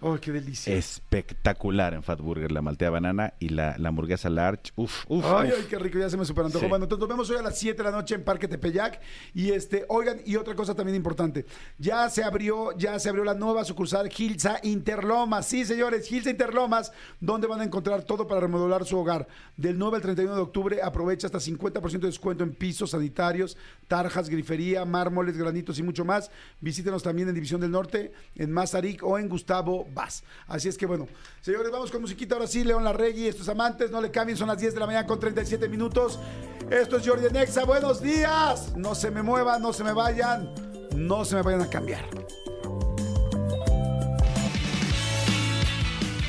Oh, 0.00 0.16
qué 0.20 0.30
delicia. 0.30 0.72
Espectacular 0.74 1.92
en 1.94 2.02
Fat 2.04 2.20
Burger, 2.20 2.52
la 2.52 2.62
malteada 2.62 2.90
de 2.90 2.92
banana 3.00 3.34
y 3.40 3.48
la, 3.48 3.76
la 3.78 3.88
hamburguesa 3.88 4.28
large. 4.30 4.70
Uf, 4.76 5.04
uf, 5.08 5.24
Ay, 5.24 5.48
uf. 5.48 5.54
ay, 5.58 5.66
qué 5.68 5.76
rico, 5.78 5.98
ya 5.98 6.08
se 6.08 6.16
me 6.16 6.24
super 6.24 6.44
antojó. 6.44 6.64
Sí. 6.64 6.68
Bueno, 6.68 6.84
entonces 6.84 7.00
nos 7.00 7.08
vemos 7.08 7.30
hoy 7.30 7.36
a 7.38 7.42
las 7.42 7.58
7 7.58 7.76
de 7.76 7.82
la 7.82 7.90
noche 7.90 8.14
en 8.14 8.22
Parque 8.22 8.46
Tepeyac. 8.46 9.00
Y 9.34 9.50
este, 9.50 9.84
oigan, 9.88 10.18
y 10.24 10.36
otra 10.36 10.54
cosa 10.54 10.74
también 10.74 10.94
importante. 10.94 11.46
Ya 11.78 12.08
se 12.10 12.22
abrió, 12.22 12.76
ya 12.78 12.98
se 13.00 13.08
abrió 13.08 13.24
la 13.24 13.34
nueva 13.34 13.64
sucursal 13.64 14.08
Gilsa 14.08 14.60
Interlomas. 14.62 15.46
Sí, 15.46 15.64
señores, 15.64 16.06
Gilsa 16.06 16.30
Interlomas, 16.30 16.92
donde 17.18 17.48
van 17.48 17.60
a 17.60 17.64
encontrar 17.64 18.02
todo 18.04 18.26
para 18.28 18.40
remodelar 18.40 18.84
su 18.84 18.96
hogar. 18.98 19.26
Del 19.56 19.76
9 19.78 19.96
al 19.96 20.02
31 20.02 20.34
de 20.36 20.40
octubre, 20.42 20.78
aprovecha 20.82 21.26
hasta 21.26 21.38
50% 21.38 21.98
de 21.98 22.06
descuento 22.06 22.44
en 22.44 22.52
pisos 22.54 22.90
sanitarios, 22.90 23.56
tarjas, 23.88 24.28
grifería, 24.28 24.84
mármoles, 24.84 25.36
granitos 25.36 25.78
y 25.80 25.82
mucho 25.82 26.04
más. 26.04 26.30
Visítenos 26.60 27.02
también 27.02 27.28
en 27.28 27.34
División 27.34 27.60
del 27.60 27.72
Norte, 27.72 28.12
en 28.36 28.52
Mazarik 28.52 29.02
o 29.02 29.18
en 29.18 29.28
Gustavo 29.28 29.87
Así 30.46 30.68
es 30.68 30.78
que 30.78 30.86
bueno, 30.86 31.06
señores, 31.40 31.70
vamos 31.70 31.90
con 31.90 32.00
musiquita 32.00 32.34
ahora 32.34 32.46
sí, 32.46 32.64
León 32.64 32.84
Larregui, 32.84 33.26
estos 33.26 33.48
amantes, 33.48 33.90
no 33.90 34.00
le 34.00 34.10
cambien, 34.10 34.36
son 34.36 34.48
las 34.48 34.58
10 34.58 34.74
de 34.74 34.80
la 34.80 34.86
mañana 34.86 35.06
con 35.06 35.18
37 35.18 35.68
minutos. 35.68 36.18
Esto 36.70 36.98
es 36.98 37.06
Jordi 37.06 37.30
Nexa, 37.32 37.64
buenos 37.64 38.02
días. 38.02 38.76
No 38.76 38.94
se 38.94 39.10
me 39.10 39.22
muevan, 39.22 39.62
no 39.62 39.72
se 39.72 39.84
me 39.84 39.92
vayan, 39.92 40.52
no 40.94 41.24
se 41.24 41.36
me 41.36 41.42
vayan 41.42 41.62
a 41.62 41.70
cambiar. 41.70 42.04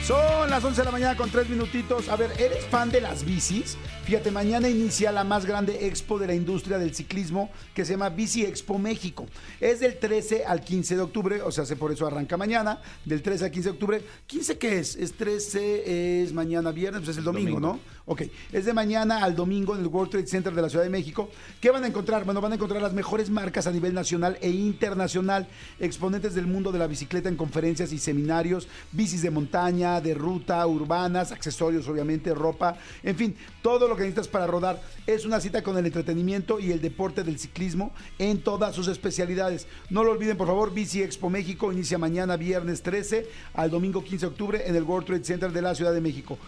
Son 0.10 0.50
las 0.50 0.64
11 0.64 0.82
de 0.82 0.86
la 0.86 0.92
mañana 0.92 1.16
con 1.16 1.30
3 1.30 1.48
minutitos. 1.50 2.10
A 2.10 2.16
ver, 2.16 2.32
¿eres 2.40 2.66
fan 2.66 2.90
de 2.90 3.00
las 3.00 3.24
bicis? 3.24 3.78
Fíjate, 4.06 4.32
mañana 4.32 4.68
inicia 4.68 5.12
la 5.12 5.24
más 5.24 5.46
grande 5.46 5.86
expo 5.86 6.18
de 6.18 6.26
la 6.26 6.34
industria 6.34 6.80
del 6.80 6.96
ciclismo 6.96 7.52
que 7.76 7.86
se 7.86 7.92
llama 7.92 8.10
Bici 8.10 8.44
Expo 8.44 8.80
México. 8.80 9.28
Es 9.60 9.82
del 9.82 10.00
13 10.00 10.46
al 10.46 10.62
15 10.62 10.96
de 10.96 11.02
octubre, 11.04 11.42
o 11.44 11.52
sea, 11.52 11.64
se- 11.64 11.76
por 11.76 11.92
eso 11.92 12.08
arranca 12.08 12.38
mañana, 12.38 12.82
del 13.06 13.22
13 13.22 13.46
al 13.46 13.52
15 13.52 13.70
de 13.70 13.74
octubre. 13.74 14.02
¿15 14.28 14.58
qué 14.58 14.80
es? 14.80 14.96
Es 14.96 15.14
13, 15.14 16.24
es 16.24 16.34
mañana 16.34 16.72
viernes, 16.72 17.02
pues 17.02 17.10
es 17.10 17.18
el 17.20 17.24
domingo, 17.26 17.60
Domingo. 17.60 17.74
¿no? 17.76 17.80
Ok, 18.12 18.24
es 18.52 18.66
de 18.66 18.74
mañana 18.74 19.24
al 19.24 19.36
domingo 19.36 19.76
en 19.76 19.82
el 19.82 19.88
World 19.88 20.10
Trade 20.10 20.26
Center 20.26 20.52
de 20.52 20.64
la 20.64 20.70
Ciudad 20.70 20.84
de 20.84 20.90
México. 20.90 21.30
¿Qué 21.62 21.70
van 21.70 21.84
a 21.84 21.88
encontrar? 21.88 22.26
Bueno, 22.26 22.42
van 22.42 22.52
a 22.52 22.56
encontrar 22.56 22.82
las 22.82 22.92
mejores 22.92 23.30
marcas 23.30 23.68
a 23.68 23.72
nivel 23.72 23.94
nacional 23.94 24.36
e 24.42 24.50
internacional, 24.50 25.48
exponentes 25.80 26.34
del 26.34 26.48
mundo 26.48 26.72
de 26.72 26.80
la 26.80 26.88
bicicleta 26.88 27.30
en 27.30 27.36
conferencias 27.36 27.94
y 27.94 28.00
seminarios, 28.00 28.68
bicis 28.92 29.22
de 29.22 29.30
montaña, 29.30 30.02
de 30.02 30.16
ruta, 30.16 30.66
urbanas, 30.66 31.32
accesorios, 31.32 31.88
obviamente, 31.88 32.34
ropa, 32.34 32.80
en 33.04 33.16
fin, 33.16 33.36
todo 33.62 33.88
lo 33.88 33.96
que 33.96 34.02
necesitas 34.02 34.28
para 34.28 34.48
rodar. 34.48 34.82
Es 35.06 35.24
una 35.24 35.40
cita 35.40 35.62
con 35.62 35.78
el 35.78 35.86
entretenimiento 35.86 36.60
y 36.60 36.72
el 36.72 36.82
deporte 36.82 37.24
del 37.24 37.38
ciclismo 37.38 37.92
en 38.18 38.42
todas 38.42 38.74
sus 38.74 38.88
especialidades. 38.88 39.68
No 39.92 40.04
lo 40.04 40.14
olviden, 40.14 40.36
por 40.36 40.48
favor, 40.48 40.74
Bici 40.74 41.04
Expo 41.04 41.30
México 41.30 41.72
inicia 41.72 42.00
mañana 42.00 42.38
viernes 42.38 42.82
13 42.82 43.28
al 43.54 43.70
domingo 43.70 44.04
15 44.04 44.26
de 44.26 44.32
octubre 44.32 44.64
en 44.66 44.76
el 44.76 44.82
World 44.82 45.06
Trade 45.06 45.26
Center 45.26 45.52
de 45.52 45.62
la 45.62 45.76
Ciudad 45.76 45.94
de 45.94 46.02
México. 46.02 46.40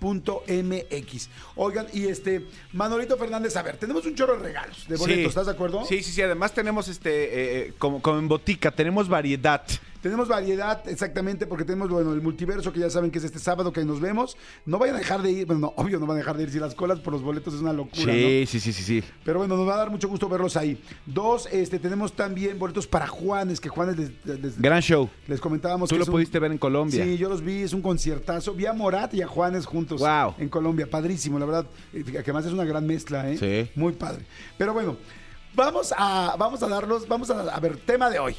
biciexpo.com.mx. 0.00 1.28
Oigan, 1.56 1.86
y 1.92 2.06
este, 2.06 2.46
Manolito 2.72 3.16
Fernández, 3.16 3.56
a 3.56 3.62
ver, 3.62 3.76
tenemos 3.76 4.04
un 4.06 4.14
chorro 4.14 4.36
de 4.36 4.42
regalos, 4.44 4.86
de 4.88 4.96
boletos, 4.96 5.22
Sí. 5.22 5.28
¿estás 5.28 5.46
de 5.46 5.52
acuerdo? 5.52 5.84
Sí, 5.84 6.02
sí, 6.02 6.12
sí. 6.12 6.22
Además 6.22 6.52
tenemos 6.52 6.88
este, 6.88 7.66
eh, 7.68 7.72
como, 7.78 8.00
como 8.02 8.18
en 8.18 8.28
botica, 8.28 8.70
tenemos 8.70 9.08
variedad. 9.08 9.62
Tenemos 10.02 10.28
variedad, 10.28 10.88
exactamente, 10.88 11.46
porque 11.46 11.64
tenemos, 11.64 11.88
bueno, 11.88 12.12
el 12.12 12.20
multiverso, 12.22 12.72
que 12.72 12.80
ya 12.80 12.88
saben 12.90 13.10
que 13.10 13.18
es 13.18 13.24
este 13.24 13.38
sábado 13.40 13.72
que 13.72 13.84
nos 13.84 14.00
vemos. 14.00 14.36
No 14.64 14.78
vayan 14.78 14.94
a 14.96 14.98
dejar 14.98 15.22
de 15.22 15.32
ir, 15.32 15.46
bueno, 15.46 15.60
no, 15.60 15.72
obvio 15.76 15.98
no 15.98 16.06
van 16.06 16.16
a 16.16 16.18
dejar 16.18 16.36
de 16.36 16.44
ir 16.44 16.50
si 16.50 16.58
las 16.60 16.74
colas 16.74 17.00
por 17.00 17.12
los 17.12 17.22
boletos 17.22 17.54
es 17.54 17.60
una 17.60 17.72
locura, 17.72 18.06
¿no? 18.06 18.12
Sí, 18.12 18.44
sí, 18.46 18.60
sí, 18.60 18.72
sí, 18.72 18.82
sí. 18.82 19.02
Pero 19.24 19.40
bueno, 19.40 19.56
nos 19.56 19.66
va 19.68 19.74
a 19.74 19.78
dar 19.78 19.90
mucho 19.90 20.08
gusto 20.08 20.28
verlos 20.28 20.56
ahí. 20.56 20.80
Dos, 21.04 21.48
este, 21.50 21.78
tenemos 21.80 22.12
también 22.12 22.58
boletos 22.58 22.86
para 22.86 23.06
Juanes, 23.08 23.60
que 23.60 23.68
Juanes 23.68 23.96
les, 23.98 24.40
les- 24.40 24.60
Gran 24.60 24.80
show. 24.82 25.08
les 25.26 25.40
comentábamos 25.40 25.88
Tú 25.88 25.94
que 25.94 25.98
lo 25.98 26.02
es 26.04 26.08
un- 26.08 26.14
pudiste 26.14 26.38
ver 26.38 26.52
en 26.52 26.58
Colombia. 26.58 27.02
Sí, 27.04 27.16
yo 27.18 27.28
los 27.28 27.42
vi, 27.42 27.62
es 27.62 27.72
un 27.72 27.82
conciertazo. 27.82 28.54
Vi 28.54 28.66
a 28.66 28.72
Morat 28.72 29.12
y 29.14 29.22
a 29.22 29.26
Juanes 29.26 29.66
juntos 29.66 30.00
Wow. 30.00 30.34
en 30.38 30.48
Colombia. 30.48 30.88
Padrísimo, 30.88 31.38
la 31.38 31.46
verdad. 31.46 31.66
Eh, 31.92 32.04
Que 32.04 32.18
además 32.18 32.46
es 32.46 32.52
una 32.52 32.64
gran 32.64 32.86
mezcla, 32.86 33.28
¿eh? 33.30 33.36
Sí. 33.36 33.70
Muy 33.74 33.94
padre. 33.94 34.24
Pero 34.56 34.72
bueno, 34.72 34.96
vamos 35.54 35.92
a, 35.96 36.36
vamos 36.38 36.62
a 36.62 36.68
darlos, 36.68 37.06
vamos 37.08 37.30
a, 37.30 37.40
a 37.54 37.60
ver, 37.60 37.76
tema 37.78 38.08
de 38.10 38.18
hoy. 38.18 38.36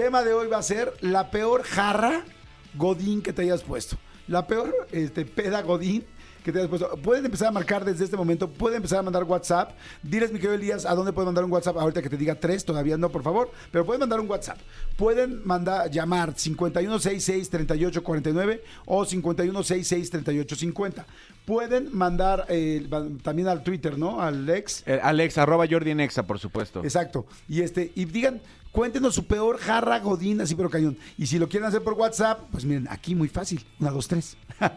Tema 0.00 0.22
de 0.22 0.32
hoy 0.32 0.48
va 0.48 0.56
a 0.56 0.62
ser 0.62 0.94
la 1.02 1.30
peor 1.30 1.62
jarra 1.62 2.24
Godín 2.72 3.20
que 3.20 3.34
te 3.34 3.42
hayas 3.42 3.62
puesto. 3.62 3.98
La 4.28 4.46
peor 4.46 4.74
este, 4.92 5.26
peda 5.26 5.60
Godín 5.60 6.06
que 6.42 6.52
te 6.52 6.58
hayas 6.58 6.70
puesto. 6.70 6.96
Pueden 7.02 7.26
empezar 7.26 7.48
a 7.48 7.50
marcar 7.50 7.84
desde 7.84 8.04
este 8.04 8.16
momento, 8.16 8.48
pueden 8.48 8.78
empezar 8.78 9.00
a 9.00 9.02
mandar 9.02 9.24
WhatsApp. 9.24 9.72
Diles, 10.02 10.32
mi 10.32 10.38
querido 10.38 10.54
Elías, 10.54 10.86
a 10.86 10.94
dónde 10.94 11.12
pueden 11.12 11.26
mandar 11.26 11.44
un 11.44 11.52
WhatsApp. 11.52 11.76
Ahorita 11.76 12.00
que 12.00 12.08
te 12.08 12.16
diga 12.16 12.34
tres, 12.34 12.64
todavía 12.64 12.96
no, 12.96 13.10
por 13.10 13.22
favor. 13.22 13.50
Pero 13.70 13.84
pueden 13.84 14.00
mandar 14.00 14.20
un 14.20 14.30
WhatsApp. 14.30 14.56
Pueden 14.96 15.46
mandar, 15.46 15.90
llamar 15.90 16.32
5166-3849 16.32 18.62
o 18.86 19.04
5166-3850. 19.04 21.04
Pueden 21.44 21.94
mandar 21.94 22.46
eh, 22.48 22.88
también 23.22 23.48
al 23.48 23.62
Twitter, 23.62 23.98
¿no? 23.98 24.22
Al 24.22 24.48
ex. 24.48 24.82
Eh, 24.86 24.98
Alex, 25.02 25.36
arroba 25.36 25.66
Jordi 25.68 25.90
en 25.90 26.00
Exa, 26.00 26.26
por 26.26 26.38
supuesto. 26.38 26.82
Exacto. 26.82 27.26
Y 27.48 27.60
este, 27.60 27.92
y 27.94 28.06
digan, 28.06 28.40
cuéntenos 28.72 29.14
su 29.14 29.26
peor 29.26 29.58
jarra 29.58 29.98
godín, 30.00 30.40
así 30.40 30.54
pero 30.54 30.70
cañón. 30.70 30.98
Y 31.18 31.26
si 31.26 31.38
lo 31.38 31.48
quieren 31.48 31.68
hacer 31.68 31.82
por 31.82 31.94
WhatsApp, 31.94 32.40
pues 32.50 32.64
miren, 32.64 32.88
aquí 32.90 33.14
muy 33.14 33.28
fácil. 33.28 33.64
Una, 33.78 33.90
dos, 33.90 34.08
tres. 34.08 34.36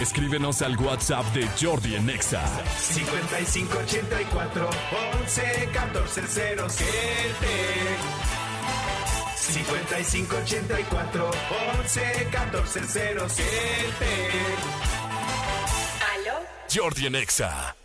Escríbenos 0.00 0.60
al 0.62 0.76
WhatsApp 0.76 1.24
de 1.34 1.48
Jordi 1.60 1.94
en 1.94 2.10
Exa. 2.10 2.42
5584 2.78 4.70
11 5.22 5.68
14 5.72 6.22
07 6.68 6.86
5584 9.36 11.30
11 11.78 12.28
14 12.30 12.80
07 13.28 13.44
Jordi 16.74 17.06
en 17.06 17.14
Exa. 17.14 17.76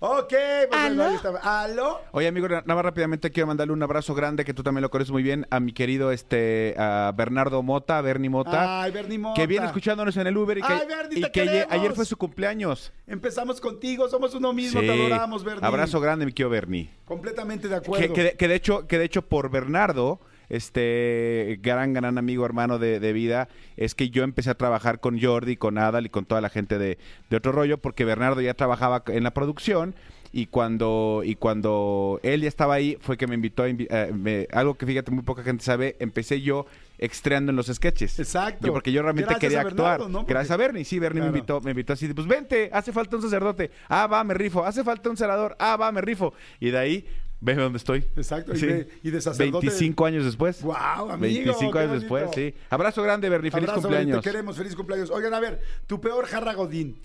Ok, 0.00 0.34
pues 0.70 0.98
ahí 1.00 1.14
está. 1.14 1.62
¿Aló? 1.62 2.00
Oye, 2.12 2.28
amigo, 2.28 2.48
na- 2.48 2.60
nada 2.62 2.74
más 2.74 2.84
rápidamente 2.84 3.30
quiero 3.30 3.46
mandarle 3.46 3.72
un 3.72 3.82
abrazo 3.82 4.14
grande, 4.14 4.44
que 4.44 4.52
tú 4.52 4.62
también 4.62 4.82
lo 4.82 4.90
conoces 4.90 5.10
muy 5.12 5.22
bien, 5.22 5.46
a 5.50 5.60
mi 5.60 5.72
querido 5.72 6.10
este 6.12 6.74
a 6.76 7.12
Bernardo 7.16 7.62
Mota, 7.62 8.00
Bernie 8.02 8.28
Mota. 8.28 8.82
Ay, 8.82 8.92
Bernie 8.92 9.18
Mota. 9.18 9.40
Que 9.40 9.46
viene 9.46 9.66
escuchándonos 9.66 10.16
en 10.16 10.26
el 10.26 10.36
Uber 10.36 10.58
y 10.58 10.62
que, 10.62 10.72
Ay, 10.72 10.86
Bernie, 10.86 11.18
y 11.18 11.22
te 11.22 11.30
que 11.30 11.40
ayer, 11.40 11.52
queremos. 11.66 11.72
ayer 11.74 11.92
fue 11.94 12.04
su 12.04 12.16
cumpleaños. 12.16 12.92
Empezamos 13.06 13.60
contigo, 13.60 14.08
somos 14.08 14.34
uno 14.34 14.52
mismo, 14.52 14.80
Sí. 14.80 14.86
te 14.86 14.92
adoramos, 14.92 15.42
Bernie. 15.44 15.66
Abrazo 15.66 16.00
grande, 16.00 16.26
mi 16.26 16.32
querido 16.32 16.50
Bernie. 16.50 16.90
Completamente 17.04 17.68
de 17.68 17.74
Que, 17.80 17.86
acuerdo. 17.86 18.14
que 18.14 18.22
de, 18.24 18.32
que 18.36 18.48
de 18.48 18.54
hecho, 18.54 18.86
que 18.86 18.98
de 18.98 19.04
hecho 19.04 19.22
por 19.22 19.50
Bernardo, 19.50 20.20
este 20.48 21.58
gran, 21.62 21.92
gran 21.92 22.18
amigo, 22.18 22.44
hermano 22.46 22.78
de, 22.78 23.00
de 23.00 23.12
vida, 23.12 23.48
es 23.76 23.94
que 23.94 24.10
yo 24.10 24.22
empecé 24.24 24.50
a 24.50 24.54
trabajar 24.54 25.00
con 25.00 25.20
Jordi, 25.20 25.56
con 25.56 25.78
Adal 25.78 26.06
y 26.06 26.10
con 26.10 26.24
toda 26.24 26.40
la 26.40 26.48
gente 26.48 26.78
de, 26.78 26.98
de 27.30 27.36
otro 27.36 27.52
rollo, 27.52 27.78
porque 27.78 28.04
Bernardo 28.04 28.40
ya 28.40 28.54
trabajaba 28.54 29.02
en 29.08 29.22
la 29.24 29.32
producción 29.32 29.94
y 30.36 30.46
cuando 30.46 31.22
y 31.24 31.36
cuando 31.36 32.18
él 32.24 32.40
ya 32.42 32.48
estaba 32.48 32.74
ahí 32.74 32.98
fue 33.00 33.16
que 33.16 33.28
me 33.28 33.36
invitó 33.36 33.62
a 33.62 33.68
invi- 33.68 33.86
eh, 33.88 34.10
me- 34.12 34.48
algo 34.50 34.74
que 34.74 34.84
fíjate 34.84 35.12
muy 35.12 35.22
poca 35.22 35.44
gente 35.44 35.62
sabe 35.62 35.94
empecé 36.00 36.40
yo 36.40 36.66
estreando 36.98 37.50
en 37.50 37.56
los 37.56 37.68
sketches 37.68 38.18
Exacto. 38.18 38.66
Yo- 38.66 38.72
porque 38.72 38.90
yo 38.90 39.02
realmente 39.02 39.30
Gracias 39.30 39.40
quería 39.40 39.62
Bernardo, 39.62 39.92
actuar 39.92 40.10
¿no? 40.10 40.18
Porque- 40.22 40.32
gracias 40.32 40.50
a 40.50 40.56
Bernie 40.56 40.84
sí 40.84 40.98
Bernie 40.98 41.20
Claro. 41.20 41.32
me 41.32 41.38
invitó 41.38 41.60
me 41.60 41.70
invitó 41.70 41.92
así 41.92 42.12
pues 42.12 42.26
vente 42.26 42.68
hace 42.72 42.90
falta 42.92 43.14
un 43.14 43.22
sacerdote 43.22 43.70
ah 43.88 44.08
va 44.08 44.24
me 44.24 44.34
rifo 44.34 44.64
hace 44.64 44.82
falta 44.82 45.08
un 45.08 45.16
celador 45.16 45.54
ah 45.60 45.76
va 45.76 45.92
me 45.92 46.00
rifo 46.00 46.34
y 46.58 46.70
de 46.70 46.78
ahí 46.78 47.06
ve 47.44 47.54
dónde 47.54 47.76
estoy 47.78 48.04
Exacto, 48.16 48.54
y 48.54 48.58
de- 48.60 48.88
y 49.02 49.10
de 49.10 49.20
sacerdote- 49.20 49.66
25 49.66 50.06
años 50.06 50.24
después 50.24 50.62
Guau, 50.62 51.10
amigo, 51.10 51.18
25 51.44 51.72
qué 51.72 51.78
años 51.78 52.00
después 52.00 52.30
sí 52.34 52.54
abrazo 52.70 53.02
grande 53.02 53.28
Bernie 53.28 53.50
feliz 53.50 53.68
Abrazo, 53.68 53.82
cumpleaños 53.82 54.22
Te 54.22 54.30
queremos, 54.30 54.56
feliz 54.56 54.74
cumpleaños. 54.74 55.10
Oigan, 55.10 55.34
a 55.34 55.40
ver, 55.40 55.60
tu 55.86 56.00
peor 56.00 56.26
jarra 56.26 56.54
godín. 56.54 56.96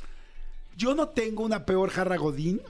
Yo 0.77 0.95
no 0.95 1.09
tengo 1.09 1.43
una 1.43 1.65
peor 1.65 1.89
jarra 1.89 2.15
godín. 2.17 2.61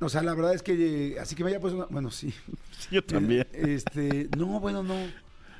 O 0.00 0.08
sea, 0.08 0.22
la 0.22 0.32
verdad 0.34 0.54
es 0.54 0.62
que 0.62 0.72
eh, 1.14 1.18
así 1.20 1.34
que 1.34 1.42
me 1.44 1.50
haya 1.50 1.60
puesto 1.60 1.76
una... 1.78 1.86
Bueno, 1.86 2.10
sí. 2.10 2.32
yo 2.90 3.04
también 3.04 3.46
Eh, 3.52 3.74
Este, 3.74 4.28
no, 4.38 4.58
bueno, 4.60 4.82
no. 4.82 4.94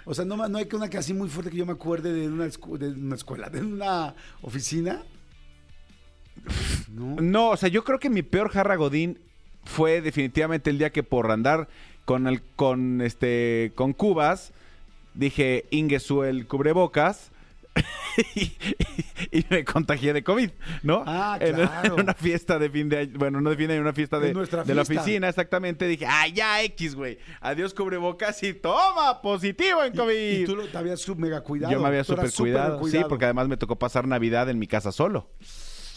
O 0.04 0.14
sea, 0.14 0.24
no, 0.24 0.36
no 0.48 0.56
hay 0.58 0.64
que 0.66 0.76
una 0.76 0.88
que 0.88 0.96
así 0.96 1.12
muy 1.12 1.28
fuerte 1.28 1.50
que 1.50 1.58
yo 1.58 1.66
me 1.66 1.72
acuerde 1.72 2.12
de 2.12 2.28
una, 2.28 2.46
escu- 2.46 2.78
de 2.78 2.88
una 2.88 3.14
escuela, 3.16 3.50
de 3.50 3.60
una 3.60 4.14
oficina. 4.40 5.02
No. 6.88 7.16
No, 7.20 7.50
o 7.50 7.56
sea, 7.56 7.68
yo 7.68 7.84
creo 7.84 7.98
que 7.98 8.08
mi 8.10 8.22
peor 8.22 8.48
jarra 8.50 8.76
Godín 8.76 9.18
fue 9.68 10.00
definitivamente 10.00 10.70
el 10.70 10.78
día 10.78 10.90
que 10.90 11.02
por 11.02 11.30
andar 11.30 11.68
con 12.04 12.26
el 12.26 12.42
con 12.56 13.02
este 13.02 13.72
con 13.74 13.92
cubas 13.92 14.52
dije 15.14 15.66
Ingesu 15.70 16.24
el 16.24 16.46
cubrebocas 16.46 17.30
y, 18.34 18.52
y 19.30 19.44
me 19.50 19.64
contagié 19.64 20.12
de 20.12 20.24
COVID, 20.24 20.50
¿no? 20.82 21.04
Ah, 21.06 21.38
claro. 21.38 21.94
En, 21.96 22.02
una 22.02 22.14
fiesta 22.14 22.58
de 22.58 22.70
fin 22.70 22.88
de 22.88 22.98
año, 22.98 23.12
bueno, 23.16 23.40
no 23.40 23.50
de 23.50 23.56
fin 23.56 23.68
de 23.68 23.74
año, 23.74 23.82
una 23.82 23.92
fiesta 23.92 24.18
de, 24.18 24.32
de 24.32 24.74
la 24.74 24.82
oficina, 24.82 25.28
exactamente. 25.28 25.86
Dije, 25.86 26.04
ay, 26.04 26.32
ya 26.32 26.60
X, 26.62 26.96
güey. 26.96 27.18
Adiós 27.40 27.74
cubrebocas 27.74 28.42
y 28.42 28.54
toma, 28.54 29.22
positivo 29.22 29.84
en 29.84 29.94
COVID. 29.94 30.12
Y, 30.12 30.42
y 30.42 30.44
tú 30.44 30.56
lo, 30.56 30.66
te 30.66 30.76
habías 30.76 31.00
sub 31.00 31.18
mega 31.18 31.42
cuidado. 31.42 31.72
Yo 31.72 31.78
me 31.78 31.86
había 31.86 32.02
Tú 32.02 32.14
eras 32.14 32.32
super 32.32 32.50
cuidado, 32.50 32.84
sí, 32.88 32.98
porque 33.08 33.26
además 33.26 33.46
me 33.46 33.56
tocó 33.56 33.78
pasar 33.78 34.08
Navidad 34.08 34.50
en 34.50 34.58
mi 34.58 34.66
casa 34.66 34.90
solo. 34.90 35.28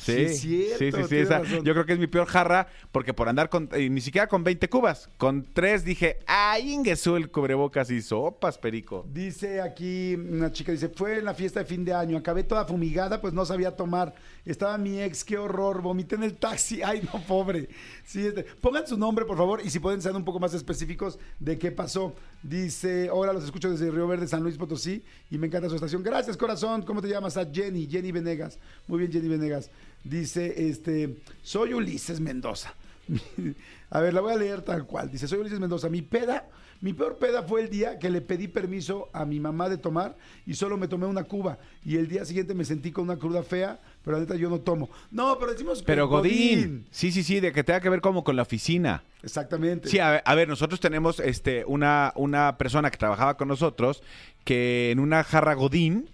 Sí, 0.02 0.30
Sí, 0.30 0.64
es 0.64 0.78
cierto, 0.78 1.08
sí, 1.08 1.18
esa- 1.18 1.44
yo 1.44 1.74
creo 1.74 1.86
que 1.86 1.94
es 1.94 2.00
mi 2.00 2.08
peor 2.08 2.26
jarra 2.28 2.68
porque 2.92 3.14
por 3.14 3.30
andar 3.30 3.50
con, 3.50 3.70
eh, 3.74 3.90
ni 3.90 4.02
siquiera 4.02 4.28
con 4.28 4.44
20 4.44 4.68
cubas, 4.70 5.10
con 5.18 5.46
tres 5.54 5.86
dije, 5.86 6.18
ay, 6.26 6.72
Ingesu 6.74 7.16
el 7.16 7.30
cubrebocas 7.30 7.92
y 7.92 8.02
sopas, 8.02 8.58
perico. 8.58 9.06
Dice 9.12 9.62
aquí 9.62 10.16
una 10.16 10.52
chica, 10.52 10.72
dice, 10.72 10.90
fue 10.90 11.20
en 11.20 11.26
la 11.26 11.34
fiesta 11.34 11.60
de 11.60 11.66
fin 11.66 11.86
de 11.86 11.94
año, 11.94 12.18
acabé 12.18 12.44
toda 12.44 12.66
fumigada, 12.66 13.22
pues 13.22 13.34
no 13.34 13.46
sabía 13.46 13.76
tomar. 13.76 14.14
Estaba 14.46 14.78
mi 14.78 15.00
ex, 15.02 15.24
qué 15.24 15.38
horror, 15.38 15.82
vomité 15.82 16.16
en 16.16 16.24
el 16.24 16.34
taxi. 16.36 16.82
Ay, 16.84 17.08
no, 17.14 17.22
pobre. 17.26 17.70
Este, 18.16 18.44
pongan 18.44 18.86
su 18.88 18.98
nombre, 18.98 19.26
por 19.26 19.38
favor, 19.38 19.62
y 19.64 19.70
si 19.70 19.80
pueden 19.80 20.02
ser 20.02 20.16
un 20.16 20.26
poco 20.26 20.40
más 20.40 20.54
específicos 20.54 21.18
de 21.40 21.58
qué 21.58 21.72
pasó. 21.72 22.14
Dice, 22.44 23.10
ahora 23.10 23.34
los 23.34 23.44
escucho 23.44 23.70
desde 23.70 23.90
Río 23.90 24.08
Verde, 24.08 24.28
San 24.28 24.44
Luis 24.44 24.58
Potosí, 24.58 25.04
y 25.30 25.38
me 25.38 25.48
encanta 25.48 25.70
su 25.70 25.76
estación. 25.76 26.04
Gracias, 26.04 26.38
corazón. 26.38 26.82
¿Cómo 26.84 27.02
te 27.02 27.08
llamas? 27.08 27.38
A 27.38 27.46
Jenny, 27.46 27.88
Jenny 27.88 28.12
Venegas. 28.12 28.60
Muy 28.88 29.00
bien, 29.00 29.12
Jenny 29.12 29.28
Venegas. 29.28 29.70
Dice, 30.04 30.68
este, 30.70 31.18
soy 31.44 31.74
Ulises 31.74 32.20
Mendoza. 32.20 32.74
A 33.90 34.00
ver, 34.00 34.14
la 34.14 34.22
voy 34.22 34.34
a 34.34 34.38
leer 34.38 34.62
tal 34.62 34.86
cual. 34.86 35.12
Dice, 35.12 35.28
soy 35.28 35.40
Ulises 35.40 35.60
Mendoza. 35.60 35.90
Mi 35.90 36.02
peda, 36.02 36.48
mi 36.82 36.94
peor 36.94 37.18
peda 37.18 37.44
fue 37.44 37.62
el 37.62 37.70
día 37.70 38.00
que 38.00 38.10
le 38.10 38.22
pedí 38.22 38.48
permiso 38.48 39.10
a 39.14 39.24
mi 39.24 39.40
mamá 39.40 39.70
de 39.70 39.78
tomar 39.78 40.18
y 40.48 40.56
solo 40.56 40.78
me 40.78 40.88
tomé 40.88 41.06
una 41.06 41.24
cuba. 41.24 41.60
Y 41.86 41.96
el 41.96 42.08
día 42.08 42.26
siguiente 42.26 42.56
me 42.56 42.66
sentí 42.66 42.92
con 42.92 43.04
una 43.04 43.18
cruda 43.18 43.44
fea, 43.44 43.80
pero 44.04 44.18
la 44.18 44.22
neta 44.22 44.36
yo 44.36 44.50
no 44.50 44.60
tomo. 44.60 44.90
No, 45.12 45.38
pero 45.38 45.52
decimos 45.52 45.84
Pero 45.84 46.10
que 46.10 46.16
Godín, 46.16 46.88
sí, 46.90 47.12
sí, 47.12 47.22
sí, 47.22 47.40
de 47.40 47.52
que 47.52 47.64
tenga 47.64 47.82
que 47.82 47.90
ver 47.90 48.02
como 48.02 48.24
con 48.24 48.36
la 48.36 48.42
oficina. 48.42 49.04
Exactamente. 49.22 49.90
Sí, 49.90 50.00
a 50.00 50.10
ver, 50.10 50.24
a 50.26 50.34
ver, 50.34 50.48
nosotros 50.48 50.80
tenemos 50.80 51.20
este 51.20 51.64
una, 51.68 52.14
una 52.16 52.58
persona 52.58 52.90
que 52.90 52.98
trabajaba 52.98 53.38
con 53.38 53.48
nosotros 53.48 54.02
que 54.44 54.90
en 54.90 55.00
una 55.00 55.24
jarra 55.24 55.54
Godín, 55.54 56.10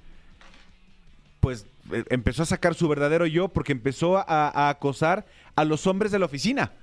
pues 1.39 1.65
eh, 1.93 2.03
empezó 2.09 2.43
a 2.43 2.45
sacar 2.45 2.75
su 2.75 2.89
verdadero 2.89 3.25
yo 3.25 3.47
porque 3.47 3.71
empezó 3.71 4.17
a, 4.17 4.23
a 4.27 4.67
acosar 4.67 5.25
a 5.55 5.63
los 5.63 5.87
hombres 5.87 6.11
de 6.11 6.19
la 6.19 6.25
oficina. 6.25 6.73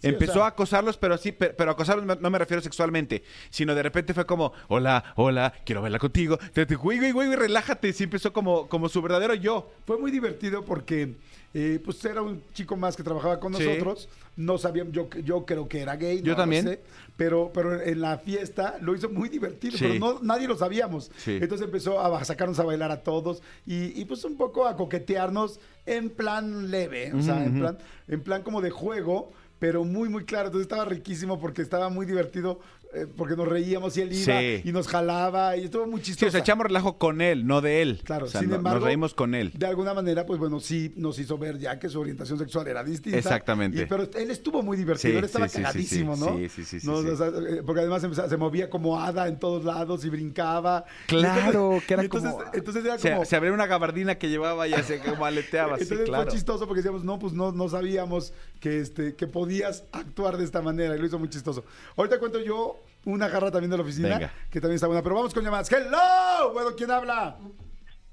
Sí, 0.00 0.08
empezó 0.08 0.32
o 0.32 0.34
sea- 0.36 0.44
a 0.44 0.48
acosarlos, 0.48 0.96
pero 0.96 1.14
así, 1.14 1.32
pero, 1.32 1.54
pero 1.56 1.70
acosarlos 1.70 2.20
no 2.20 2.30
me 2.30 2.38
refiero 2.38 2.62
sexualmente, 2.62 3.22
sino 3.50 3.74
de 3.74 3.82
repente 3.82 4.12
fue 4.14 4.26
como, 4.26 4.52
hola, 4.68 5.12
hola, 5.16 5.52
quiero 5.64 5.82
verla 5.82 5.98
contigo, 5.98 6.38
te, 6.52 6.64
güey, 6.74 6.98
güey, 6.98 7.12
güey, 7.12 7.34
relájate, 7.34 7.92
sí 7.92 8.04
empezó 8.04 8.32
como, 8.32 8.68
como 8.68 8.88
su 8.88 9.00
verdadero 9.02 9.34
yo. 9.34 9.70
Fue 9.86 9.98
muy 9.98 10.10
divertido 10.10 10.64
porque 10.64 11.14
eh, 11.54 11.80
pues 11.82 12.04
era 12.04 12.20
un 12.20 12.42
chico 12.52 12.76
más 12.76 12.96
que 12.96 13.02
trabajaba 13.02 13.40
con 13.40 13.54
Sí. 13.54 13.64
nosotros. 13.64 14.08
No 14.36 14.58
sabíamos, 14.58 14.92
yo, 14.92 15.08
yo 15.24 15.46
creo 15.46 15.66
que 15.66 15.80
era 15.80 15.96
gay. 15.96 16.18
Yo 16.18 16.24
no 16.24 16.30
lo 16.32 16.36
también. 16.36 16.64
sé, 16.66 16.80
pero, 17.16 17.50
pero 17.54 17.80
en 17.80 18.02
la 18.02 18.18
fiesta 18.18 18.76
lo 18.82 18.94
hizo 18.94 19.08
muy 19.08 19.30
divertido, 19.30 19.78
Sí. 19.78 19.86
pero 19.86 19.98
no, 19.98 20.18
nadie 20.20 20.46
lo 20.46 20.58
sabíamos. 20.58 21.10
Entonces 21.26 21.64
empezó 21.64 21.98
a 21.98 22.22
sacarnos 22.26 22.58
a 22.58 22.64
bailar 22.64 22.90
a 22.90 23.02
todos 23.02 23.40
y, 23.64 23.98
y, 23.98 24.04
pues 24.04 24.22
un 24.24 24.36
poco 24.36 24.66
a 24.66 24.76
coquetearnos 24.76 25.58
en 25.86 26.10
plan 26.10 26.70
leve, 26.70 27.14
o 27.14 27.22
sea, 27.22 27.42
en, 27.42 27.58
plan, 27.60 27.78
en 28.08 28.20
plan 28.22 28.42
como 28.42 28.60
de 28.60 28.68
juego, 28.70 29.32
pero 29.58 29.84
muy, 29.84 30.08
muy 30.08 30.24
claro. 30.24 30.46
Entonces 30.46 30.66
estaba 30.66 30.84
riquísimo 30.84 31.40
porque 31.40 31.62
estaba 31.62 31.88
muy 31.88 32.06
divertido 32.06 32.60
eh, 32.96 33.06
porque 33.16 33.36
nos 33.36 33.46
reíamos 33.48 33.96
y 33.96 34.00
él 34.02 34.12
iba 34.12 34.40
Sí. 34.40 34.62
y 34.64 34.72
nos 34.72 34.88
jalaba 34.88 35.56
y 35.56 35.64
estuvo 35.64 35.86
muy 35.86 36.00
Sí, 36.00 36.06
chistoso. 36.06 36.28
o 36.28 36.30
sea, 36.32 36.40
echamos 36.40 36.66
relajo 36.66 36.98
con 36.98 37.20
él, 37.20 37.46
no 37.46 37.60
de 37.60 37.82
él. 37.82 38.00
Claro, 38.04 38.26
O 38.26 38.28
sea, 38.28 38.40
sin 38.40 38.50
no- 38.50 38.56
embargo, 38.56 38.78
nos 38.80 38.86
reímos 38.86 39.14
con 39.14 39.34
él. 39.34 39.52
De 39.54 39.66
alguna 39.66 39.94
manera, 39.94 40.24
pues 40.26 40.38
bueno, 40.40 40.60
sí 40.60 40.92
nos 40.96 41.18
hizo 41.18 41.38
ver 41.38 41.58
ya 41.58 41.78
que 41.78 41.88
su 41.88 42.00
orientación 42.00 42.38
sexual 42.38 42.66
era 42.68 42.82
distinta. 42.82 43.18
Exactamente. 43.18 43.82
Y- 43.82 43.86
pero 43.86 44.08
él 44.14 44.30
estuvo 44.30 44.62
muy 44.62 44.76
divertido, 44.76 45.12
Sí, 45.12 45.18
él 45.18 45.24
estaba 45.24 45.46
sí, 45.48 45.52
sí, 45.52 45.56
sí, 45.58 45.62
cagadísimo, 45.62 46.16
sí. 46.16 46.20
¿no? 46.22 46.36
Sí, 46.38 46.48
sí, 46.48 46.64
sí, 46.64 46.80
sí, 46.80 46.86
No, 46.86 47.02
sí. 47.02 47.08
o 47.08 47.16
sea, 47.16 47.26
eh, 47.28 47.62
porque 47.64 47.80
además 47.82 48.02
se, 48.02 48.28
se 48.28 48.36
movía 48.36 48.70
como 48.70 49.00
hada 49.00 49.28
en 49.28 49.38
todos 49.38 49.64
lados 49.64 50.04
y 50.04 50.08
brincaba. 50.10 50.84
Claro, 51.06 51.80
que 51.86 51.94
era 51.94 52.02
y 52.02 52.06
entonces, 52.06 52.30
como... 52.32 52.44
Entonces 52.52 52.84
era 52.84 52.98
se, 52.98 53.10
como... 53.12 53.24
se 53.24 53.36
abría 53.36 53.52
una 53.52 53.66
gabardina 53.66 54.16
que 54.16 54.28
llevaba 54.28 54.66
y 54.68 54.72
así 54.74 54.94
como 55.04 55.24
aleteaba, 55.24 55.76
sí, 55.76 55.82
Entonces 55.84 56.06
claro. 56.06 56.24
fue 56.24 56.32
chistoso 56.32 56.66
porque 56.66 56.80
decíamos, 56.82 57.04
no, 57.04 57.18
pues 57.18 57.32
no, 57.32 57.52
no 57.52 57.68
sabíamos 57.68 58.32
que, 58.60 58.80
este, 58.80 59.14
que 59.14 59.26
podías 59.26 59.84
actuar 59.92 60.36
de 60.36 60.44
esta 60.44 60.62
manera 60.62 60.96
y 60.96 60.98
lo 60.98 61.06
hizo 61.06 61.18
muy 61.18 61.28
chistoso. 61.28 61.64
Ahorita 61.96 62.18
cuento 62.18 62.40
yo 62.40 62.80
una 63.06 63.28
jarra 63.28 63.50
también 63.50 63.70
de 63.70 63.76
la 63.78 63.82
oficina, 63.82 64.08
Venga. 64.08 64.32
que 64.50 64.60
también 64.60 64.74
está 64.74 64.86
buena, 64.86 65.02
pero 65.02 65.14
vamos 65.14 65.32
con 65.32 65.42
llamadas. 65.42 65.70
¡Hello! 65.72 66.52
Bueno, 66.52 66.70
¿quién 66.76 66.90
habla? 66.90 67.38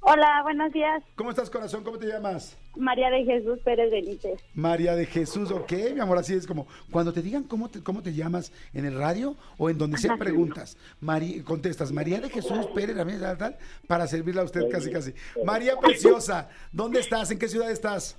Hola, 0.05 0.41
buenos 0.43 0.71
días. 0.73 1.01
¿Cómo 1.15 1.29
estás, 1.29 1.49
corazón? 1.49 1.83
¿Cómo 1.83 1.97
te 1.97 2.07
llamas? 2.07 2.57
María 2.75 3.09
de 3.09 3.23
Jesús 3.23 3.59
Pérez 3.63 3.89
Benítez. 3.89 4.39
María 4.53 4.95
de 4.95 5.05
Jesús, 5.05 5.49
ok, 5.49 5.71
mi 5.93 6.01
amor, 6.01 6.17
así 6.17 6.33
es 6.33 6.45
como 6.45 6.67
cuando 6.91 7.13
te 7.13 7.21
digan 7.21 7.43
cómo 7.43 7.69
te, 7.69 7.81
cómo 7.81 8.03
te 8.03 8.13
llamas 8.13 8.51
en 8.73 8.85
el 8.85 8.97
radio 8.97 9.35
o 9.57 9.69
en 9.69 9.77
donde 9.77 9.97
sea 9.97 10.17
preguntas, 10.17 10.77
María, 10.99 11.41
contestas 11.45 11.93
María 11.93 12.19
de 12.19 12.29
Jesús 12.29 12.67
Pérez 12.75 12.97
tal, 12.97 13.37
tal, 13.37 13.57
para 13.87 14.05
servirle 14.05 14.41
a 14.41 14.43
usted 14.43 14.69
casi, 14.69 14.91
casi. 14.91 15.13
María 15.45 15.77
Preciosa, 15.77 16.49
¿dónde 16.71 16.99
estás? 16.99 17.31
¿En 17.31 17.39
qué 17.39 17.47
ciudad 17.47 17.71
estás? 17.71 18.17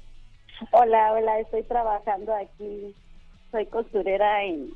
Hola, 0.70 1.12
hola, 1.12 1.40
estoy 1.40 1.64
trabajando 1.64 2.34
aquí. 2.34 2.94
Soy 3.50 3.66
costurera 3.66 4.42
en 4.44 4.70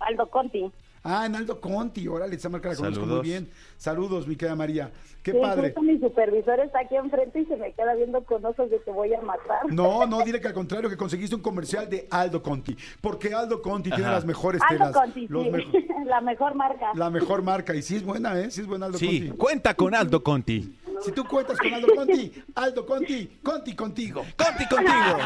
Aldo 0.00 0.30
Conti. 0.30 0.72
Ah, 1.04 1.26
en 1.26 1.34
Aldo 1.34 1.60
Conti, 1.60 2.06
órale, 2.06 2.36
esa 2.36 2.48
marca 2.48 2.68
la 2.68 2.76
conozco 2.76 3.00
muy 3.00 3.06
Saludos. 3.08 3.22
bien. 3.24 3.48
Saludos, 3.76 4.26
mi 4.28 4.36
querida 4.36 4.54
María. 4.54 4.92
Qué 5.22 5.32
Sí, 5.32 5.38
padre. 5.40 5.68
justo 5.68 5.82
mi 5.82 5.98
supervisor 5.98 6.60
está 6.60 6.80
aquí 6.80 6.94
enfrente 6.96 7.40
y 7.40 7.44
se 7.46 7.56
me 7.56 7.72
queda 7.72 7.94
viendo 7.94 8.22
con 8.24 8.44
ojos 8.44 8.70
de 8.70 8.80
que 8.82 8.90
voy 8.92 9.12
a 9.14 9.20
matar. 9.20 9.72
No, 9.72 10.06
no, 10.06 10.20
dile 10.22 10.40
que 10.40 10.48
al 10.48 10.54
contrario, 10.54 10.88
que 10.88 10.96
conseguiste 10.96 11.34
un 11.34 11.42
comercial 11.42 11.88
de 11.90 12.06
Aldo 12.10 12.42
Conti. 12.42 12.76
Porque 13.00 13.32
Aldo 13.34 13.62
Conti 13.62 13.90
tiene 13.90 14.10
las 14.10 14.24
mejores 14.24 14.60
Aldo 14.62 14.78
telas. 14.86 14.92
Conti, 14.92 15.26
los 15.28 15.44
sí. 15.44 15.50
mejo- 15.50 15.72
la 16.06 16.20
mejor 16.20 16.54
marca. 16.54 16.92
la 16.94 17.10
mejor 17.10 17.42
marca. 17.42 17.74
Y 17.74 17.82
sí 17.82 17.96
es 17.96 18.04
buena, 18.04 18.38
¿eh? 18.38 18.50
Sí 18.50 18.60
es 18.60 18.66
buena 18.66 18.86
Aldo 18.86 18.98
Sí, 18.98 19.26
Conti. 19.28 19.36
cuenta 19.38 19.74
con 19.74 19.94
Aldo 19.94 20.22
Conti. 20.22 20.72
Si 21.02 21.12
tú 21.12 21.24
cuentas 21.24 21.58
con 21.58 21.72
Aldo 21.74 21.88
Conti, 21.94 22.32
Aldo 22.54 22.86
Conti, 22.86 23.38
Conti 23.42 23.74
contigo. 23.74 24.22
Conti 24.36 24.66
contigo. 24.68 25.18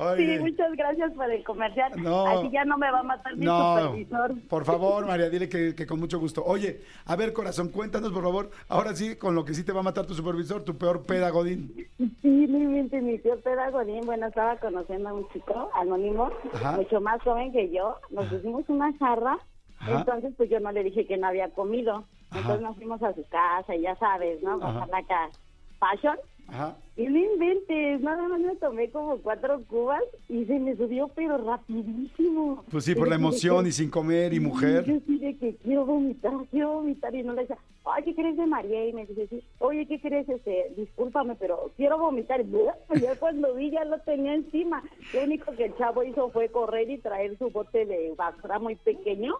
Oye, 0.00 0.36
Sí, 0.38 0.42
muchas 0.42 0.72
gracias 0.76 1.12
por 1.12 1.30
el 1.30 1.44
comercial. 1.44 1.92
No. 2.02 2.26
Así 2.26 2.50
ya 2.50 2.64
no 2.64 2.78
me 2.78 2.90
va 2.90 3.00
a 3.00 3.02
matar 3.02 3.36
mi 3.36 3.44
no, 3.44 3.78
supervisor. 3.80 4.34
por 4.48 4.64
favor, 4.64 5.06
María, 5.06 5.28
dile 5.28 5.48
que, 5.48 5.74
que 5.74 5.86
con 5.86 6.00
mucho 6.00 6.18
gusto. 6.18 6.42
Oye, 6.44 6.80
a 7.04 7.16
ver, 7.16 7.32
corazón, 7.34 7.68
cuéntanos, 7.68 8.10
por 8.12 8.22
favor, 8.22 8.50
ahora 8.68 8.94
sí, 8.94 9.16
con 9.16 9.34
lo 9.34 9.44
que 9.44 9.52
sí 9.54 9.62
te 9.62 9.72
va 9.72 9.80
a 9.80 9.84
matar 9.84 10.06
tu 10.06 10.14
supervisor, 10.14 10.62
tu 10.62 10.76
peor 10.78 11.04
peda, 11.04 11.28
Godín. 11.30 11.86
Sí, 11.98 12.16
mi 12.22 12.80
mi 13.00 13.18
tío 13.18 13.38
Pedagogín, 13.40 14.00
bueno, 14.06 14.26
estaba 14.28 14.56
conociendo 14.56 15.10
a 15.10 15.12
un 15.12 15.28
chico 15.30 15.70
anónimo, 15.74 16.30
Ajá. 16.54 16.72
mucho 16.72 17.00
más 17.00 17.20
joven 17.22 17.52
que 17.52 17.70
yo, 17.70 17.96
nos 18.10 18.26
pusimos 18.26 18.64
una 18.68 18.92
jarra, 18.98 19.38
Ajá. 19.80 19.98
entonces 20.00 20.34
pues 20.36 20.50
yo 20.50 20.60
no 20.60 20.72
le 20.72 20.84
dije 20.84 21.06
que 21.06 21.16
no 21.16 21.26
había 21.26 21.50
comido, 21.50 22.04
entonces 22.34 22.60
nos 22.60 22.76
fuimos 22.76 23.02
a 23.02 23.14
su 23.14 23.26
casa 23.28 23.74
y 23.74 23.82
ya 23.82 23.96
sabes, 23.96 24.42
¿no? 24.42 24.58
Bajar 24.58 24.94
acá, 24.94 25.30
fashion, 25.78 26.16
Ajá. 26.50 26.76
y 26.96 27.04
no 27.04 27.18
inventes, 27.18 28.00
nada 28.00 28.28
más 28.28 28.40
me 28.40 28.56
tomé 28.56 28.90
como 28.90 29.16
cuatro 29.18 29.60
cubas 29.68 30.02
y 30.28 30.44
se 30.44 30.58
me 30.58 30.76
subió 30.76 31.08
pero 31.14 31.38
rapidísimo. 31.38 32.64
Pues 32.70 32.84
sí, 32.84 32.94
por 32.94 33.08
la 33.08 33.14
emoción 33.14 33.66
y 33.66 33.72
sin 33.72 33.90
comer 33.90 34.34
y 34.34 34.40
mujer. 34.40 34.84
Yo 34.84 34.98
sí 35.06 35.18
de 35.18 35.36
que 35.36 35.56
quiero 35.56 35.86
vomitar, 35.86 36.32
quiero 36.50 36.74
vomitar 36.74 37.14
y 37.14 37.22
no 37.22 37.32
le 37.32 37.42
decía, 37.42 37.56
ay, 37.84 38.02
¿qué 38.04 38.14
crees 38.14 38.36
de 38.36 38.46
María? 38.46 38.86
Y 38.86 38.92
me 38.92 39.06
dice, 39.06 39.26
sí, 39.28 39.42
oye, 39.58 39.86
¿qué 39.86 40.00
crees? 40.00 40.28
Este, 40.28 40.72
discúlpame, 40.76 41.34
pero 41.36 41.70
quiero 41.76 41.98
vomitar. 41.98 42.40
Y 42.40 42.44
pues 42.86 43.00
ya 43.00 43.16
cuando 43.16 43.54
vi 43.54 43.70
ya 43.70 43.84
lo 43.84 43.98
tenía 44.00 44.34
encima. 44.34 44.82
Lo 45.14 45.24
único 45.24 45.52
que 45.52 45.66
el 45.66 45.76
chavo 45.76 46.02
hizo 46.04 46.30
fue 46.30 46.48
correr 46.48 46.90
y 46.90 46.98
traer 46.98 47.38
su 47.38 47.50
bote 47.50 47.86
de 47.86 48.12
basura 48.16 48.58
muy 48.58 48.74
pequeño. 48.76 49.34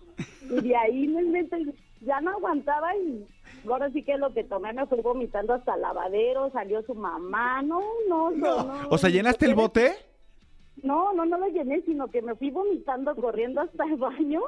Y 0.48 0.60
de 0.60 0.76
ahí 0.76 1.06
no 1.06 1.20
inventes, 1.20 1.68
ya 2.00 2.20
no 2.20 2.30
aguantaba 2.30 2.96
y 2.96 3.24
ahora 3.68 3.90
sí 3.90 4.02
que 4.02 4.16
lo 4.16 4.32
que 4.32 4.44
tomé 4.44 4.72
me 4.72 4.86
fui 4.86 5.00
vomitando 5.00 5.54
hasta 5.54 5.74
el 5.74 5.82
lavadero, 5.82 6.50
salió 6.50 6.82
su 6.82 6.94
mamá, 6.94 7.62
no, 7.62 7.80
no, 8.08 8.30
no. 8.30 8.64
no 8.64 8.88
O 8.88 8.98
sea, 8.98 9.10
¿llenaste 9.10 9.46
el 9.46 9.54
bote? 9.54 9.94
no, 10.82 11.12
no, 11.12 11.24
no 11.26 11.38
lo 11.38 11.48
llené, 11.48 11.82
sino 11.82 12.08
que 12.08 12.22
me 12.22 12.34
fui 12.34 12.50
vomitando 12.50 13.14
corriendo 13.16 13.60
hasta 13.60 13.84
el 13.84 13.96
baño. 13.96 14.42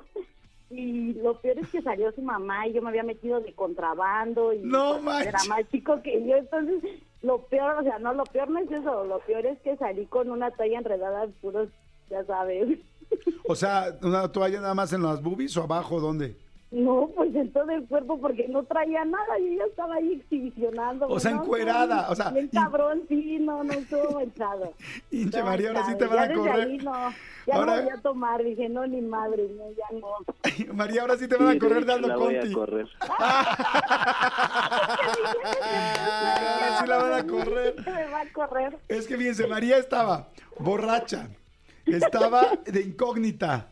Y 0.71 1.13
lo 1.15 1.39
peor 1.41 1.59
es 1.59 1.69
que 1.69 1.83
salió 1.83 2.11
su 2.13 2.23
mamá 2.23 2.67
y 2.67 2.73
yo 2.73 2.81
me 2.81 2.89
había 2.89 3.03
metido 3.03 3.41
de 3.41 3.53
contrabando 3.53 4.55
y 4.55 4.61
No 4.61 5.01
pues, 5.05 5.27
era 5.27 5.39
más 5.47 5.69
chico 5.71 6.01
que 6.03 6.27
yo. 6.27 6.37
Entonces, 6.37 6.83
lo 7.21 7.43
peor, 7.43 7.81
o 7.81 7.83
sea, 7.83 7.99
no, 7.99 8.15
lo 8.15 8.25
peor 8.25 8.49
no 8.49 8.61
es 8.61 8.71
eso. 8.71 9.05
Lo 9.05 9.19
peor 9.21 9.45
es 9.45 9.61
que 9.61 9.77
salí 9.77 10.07
con 10.07 10.31
una 10.31 10.51
toalla 10.51 10.79
enredada 10.79 11.27
de 11.27 11.33
puros, 11.35 11.69
ya 12.09 12.25
sabes. 12.25 12.79
O 13.47 13.55
sea, 13.55 13.99
una 14.01 14.33
toalla 14.33 14.63
nada 14.63 14.75
más 14.75 14.95
en 14.95 15.03
las 15.03 15.23
boobies 15.23 15.55
o 15.59 15.65
abajo, 15.65 16.01
¿dónde? 16.01 16.35
No, 16.73 17.11
pues 17.15 17.35
en 17.35 17.53
todo 17.53 17.71
el 17.71 17.85
cuerpo 17.87 18.19
porque 18.19 18.49
no 18.49 18.63
traía 18.65 19.05
nada. 19.05 19.39
Yo 19.39 19.59
ya 19.59 19.65
estaba 19.65 19.97
ahí 19.97 20.15
exhibicionando. 20.15 21.07
O 21.07 21.21
sea, 21.21 21.33
no, 21.33 21.43
encuerada, 21.43 22.09
o 22.11 22.15
sea, 22.15 22.31
Bien 22.31 22.49
y- 22.51 22.57
cabrón, 22.57 23.03
sí, 23.11 23.39
no, 23.39 23.63
no 23.63 23.73
estuvo 23.75 24.13
manchado. 24.19 24.73
Hinche 25.11 25.39
No, 25.41 25.45
María, 25.45 25.69
ahora 25.69 25.85
sí 25.85 25.95
te 25.99 26.07
van 26.07 26.31
a 26.31 26.35
correr. 26.35 26.55
ahí 26.69 26.79
no, 26.79 26.93
ya 27.47 27.55
Ahora- 27.55 27.77
no 27.77 27.83
voy 27.83 27.91
a 27.93 28.01
tomar. 28.01 28.43
Dije, 28.43 28.69
no, 28.71 28.87
ni 28.87 29.03
madre, 29.03 29.49
no, 29.55 29.65
ya 29.73 29.99
no. 30.01 30.09
María, 30.75 31.03
ahora 31.03 31.19
sí 31.19 31.29
te 31.29 31.37
van 31.37 31.57
a 31.57 31.59
correr 31.59 31.85
la 31.87 31.97
voy 32.17 32.37
a 32.37 32.41
Conti. 32.41 32.53
correr. 32.55 32.87
Ahora 35.63 36.79
sí 36.81 36.87
la 36.87 36.97
van 36.97 37.13
a 37.13 37.27
correr. 37.27 37.75
Me 37.87 38.07
va 38.09 38.21
a 38.23 38.33
correr. 38.33 38.79
Es 38.89 39.07
que 39.07 39.17
fíjense, 39.17 39.47
María 39.47 39.77
estaba 39.77 40.29
borracha, 40.59 41.29
estaba 41.87 42.47
de 42.65 42.81
incógnita, 42.83 43.69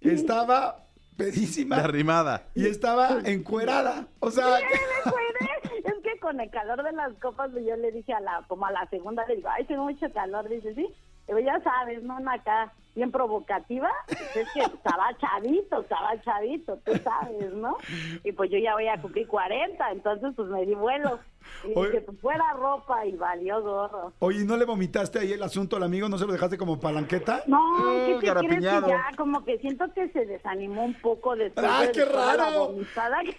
estaba 0.00 0.85
pedísima 1.16 1.76
La 1.76 1.84
arrimada. 1.84 2.42
y 2.54 2.66
estaba 2.66 3.18
encuerada. 3.24 4.06
O 4.20 4.30
sea, 4.30 4.46
Me 4.46 5.10
cuidé. 5.10 5.82
Es 5.84 5.94
que 6.02 6.18
con 6.20 6.40
el 6.40 6.50
calor 6.50 6.82
de 6.82 6.92
las 6.92 7.12
copas, 7.14 7.50
pues, 7.52 7.64
yo 7.64 7.76
le 7.76 7.92
dije 7.92 8.12
a 8.12 8.20
la, 8.20 8.42
como 8.48 8.66
a 8.66 8.72
la 8.72 8.86
segunda, 8.88 9.24
le 9.26 9.36
digo, 9.36 9.48
ay, 9.50 9.64
tengo 9.64 9.84
mucho 9.84 10.12
calor. 10.12 10.48
Dice, 10.48 10.74
sí. 10.74 10.86
Digo, 11.26 11.38
ya 11.40 11.60
sabes, 11.60 12.02
¿no? 12.02 12.16
Una 12.16 12.34
acá 12.34 12.72
bien 12.94 13.10
provocativa. 13.10 13.90
Pues 14.06 14.36
es 14.36 14.48
que 14.52 14.60
estaba 14.60 15.08
chavito, 15.18 15.80
estaba 15.82 16.20
chavito, 16.22 16.78
tú 16.84 16.92
sabes, 17.02 17.52
¿no? 17.52 17.76
Y 18.24 18.32
pues 18.32 18.50
yo 18.50 18.58
ya 18.58 18.74
voy 18.74 18.88
a 18.88 19.00
cumplir 19.00 19.26
40, 19.26 19.90
entonces 19.92 20.32
pues 20.36 20.48
me 20.48 20.64
di 20.64 20.74
vuelo. 20.74 21.18
Y 21.64 21.72
Oye. 21.74 21.90
dije, 21.90 22.00
pues 22.02 22.20
fuera 22.20 22.44
ropa 22.54 23.04
y 23.06 23.12
valió 23.16 23.60
gorro. 23.62 24.12
oye, 24.20 24.44
¿no 24.44 24.56
le 24.56 24.64
vomitaste 24.64 25.18
ahí 25.18 25.32
el 25.32 25.42
asunto 25.42 25.76
al 25.76 25.82
amigo? 25.82 26.08
¿No 26.08 26.18
se 26.18 26.26
lo 26.26 26.32
dejaste 26.32 26.56
como 26.58 26.78
palanqueta? 26.78 27.42
No, 27.46 27.58
¿qué 28.06 28.18
te 28.20 28.32
crees 28.34 28.50
que 28.56 28.60
ya? 28.62 29.10
Como 29.16 29.44
que 29.44 29.58
siento 29.58 29.84
que 29.94 30.08
se 30.10 30.26
desanimó 30.26 30.84
un 30.84 30.94
poco 31.00 31.34
después 31.34 31.66
¡Ay, 31.68 31.86
de 31.88 31.92
qué 31.92 32.02
toda 32.04 32.36
la 32.36 32.44
raro! 32.44 32.66
vomitada 32.68 33.18
que- 33.24 33.36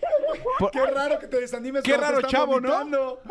Por- 0.59 0.71
Qué 0.77 0.85
raro 0.85 1.19
que 1.19 1.27
te 1.27 1.39
desanimes. 1.41 1.83
Qué 1.83 1.91
cuando 1.91 2.05
te 2.05 2.11
raro 2.13 2.17
están 2.27 2.31
chavo, 2.31 2.59
¿no? 2.59 2.69
vomitando. 2.69 3.21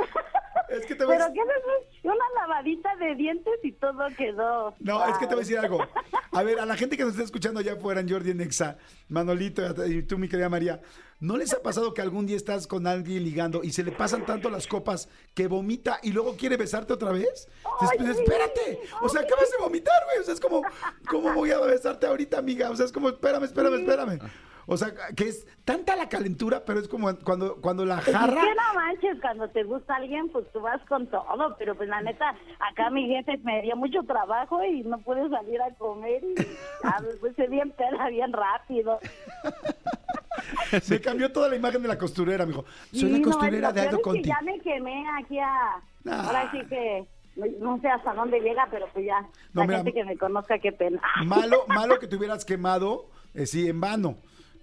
Es 0.69 0.87
que 0.87 0.95
te 0.95 1.05
a 1.05 1.07
Pero 1.07 1.25
¿qué 1.33 1.41
es 1.41 1.47
eso? 1.47 1.96
Una 2.07 2.25
lavadita 2.37 2.95
de 2.97 3.17
dientes 3.17 3.55
y 3.65 3.73
todo 3.73 4.07
quedó. 4.17 4.77
No, 4.79 5.05
es 5.07 5.19
que 5.19 5.27
te 5.27 5.35
voy 5.35 5.43
a 5.43 5.45
decir 5.45 5.59
algo. 5.59 5.85
A 6.31 6.43
ver, 6.45 6.61
a 6.61 6.65
la 6.65 6.77
gente 6.77 6.97
que 6.97 7.03
nos 7.03 7.15
está 7.15 7.25
escuchando 7.25 7.59
allá 7.59 7.73
afuera 7.73 8.01
en 8.01 8.09
Jordi 8.09 8.31
en 8.31 8.41
Exa, 8.41 8.79
Manolito 9.09 9.63
y 9.85 10.05
tú, 10.05 10.17
mi 10.17 10.29
querida 10.29 10.49
María, 10.49 10.81
¿no 11.19 11.37
les 11.37 11.53
ha 11.53 11.63
pasado 11.63 11.95
que 11.95 12.03
algún 12.03 12.25
día 12.27 12.37
estás 12.37 12.69
con 12.69 12.87
alguien 12.87 13.25
ligando 13.25 13.65
y 13.65 13.73
se 13.73 13.83
le 13.83 13.91
pasan 13.91 14.25
tanto 14.25 14.51
las 14.51 14.69
copas 14.69 15.09
que 15.35 15.49
vomita 15.49 15.99
y 16.01 16.13
luego 16.13 16.37
quiere 16.37 16.57
besarte 16.57 16.93
otra 16.93 17.11
vez? 17.11 17.49
Sí. 17.81 18.05
espérate, 18.05 18.81
o 19.03 19.09
sea, 19.09 19.23
acabas 19.23 19.51
de 19.51 19.57
vomitar, 19.59 20.01
güey. 20.05 20.19
O 20.21 20.23
sea, 20.23 20.35
es 20.35 20.41
como, 20.41 20.63
¿cómo 21.11 21.35
voy 21.35 21.51
a 21.51 21.59
besarte 21.59 22.07
ahorita, 22.07 22.39
amiga? 22.39 22.71
O 22.71 22.77
sea, 22.77 22.87
es 22.87 22.93
como, 22.93 23.09
espérame, 23.09 23.45
espérame, 23.45 23.81
espérame. 23.81 24.21
O 24.69 24.77
sea, 24.77 24.89
que 25.17 25.29
es 25.29 25.47
tanta 25.65 25.95
la 25.95 26.09
calentura, 26.09 26.65
pero 26.65 26.81
es 26.81 26.89
como 26.89 27.15
cuando, 27.21 27.61
cuando 27.61 27.85
la 27.85 27.99
es 27.99 28.05
jarra... 28.07 28.35
que 28.43 28.55
no 28.55 28.75
manches, 28.75 29.21
cuando 29.21 29.49
te 29.51 29.63
gusta 29.63 29.95
alguien, 29.95 30.29
pues 30.31 30.45
tú 30.53 30.61
vas 30.61 30.83
con 30.89 31.07
todo, 31.07 31.55
pero 31.57 31.77
pues 31.77 31.89
la 31.89 32.01
neta, 32.03 32.35
acá 32.59 32.91
mi 32.91 33.07
jefe 33.07 33.39
me 33.45 33.63
dio 33.63 33.77
mucho 33.77 34.03
trabajo 34.03 34.65
y 34.65 34.83
no 34.83 34.99
pude 34.99 35.29
salir 35.31 35.63
a 35.63 35.73
comer 35.75 36.23
y 36.25 36.35
ya, 36.83 36.97
pues 37.21 37.37
se 37.37 37.47
bien 37.47 37.71
peda 37.73 38.09
bien 38.09 38.33
rápido. 38.33 38.99
Me 40.91 41.01
cambió 41.01 41.33
toda 41.33 41.49
la 41.49 41.57
imagen 41.57 41.83
de 41.83 41.89
la 41.89 41.99
costurera, 41.99 42.45
amigo. 42.45 42.65
Soy 42.93 43.01
Sí, 43.01 43.11
la 43.19 43.23
costurera 43.25 43.73
de 43.73 43.81
Aldo 43.83 43.91
es 43.93 43.97
que 43.99 44.03
Conti. 44.03 44.23
ya 44.29 44.41
me 44.43 44.59
quemé 44.61 45.05
aquí 45.19 45.39
a... 45.39 45.77
Ah. 46.09 46.23
Ahora 46.27 46.51
sí 46.51 46.59
que... 46.69 47.07
no- 47.37 47.47
No 47.77 47.81
sé 47.81 47.89
hasta 47.89 48.13
dónde 48.15 48.41
llega, 48.41 48.67
pero 48.71 48.87
pues 48.93 49.07
ya, 49.07 49.21
No, 49.53 49.63
la 49.63 49.67
mira, 49.67 49.77
gente 49.79 49.93
que 49.93 50.05
me 50.05 50.17
conozca, 50.19 50.59
qué 50.59 50.73
pena. 50.73 51.01
Malo, 51.25 51.65
malo 51.69 51.99
que 51.99 52.07
te 52.07 52.17
hubieras 52.17 52.45
quemado, 52.45 53.07
eh, 53.35 53.47
sí, 53.47 53.69
en 53.69 53.81
vano. 53.81 54.17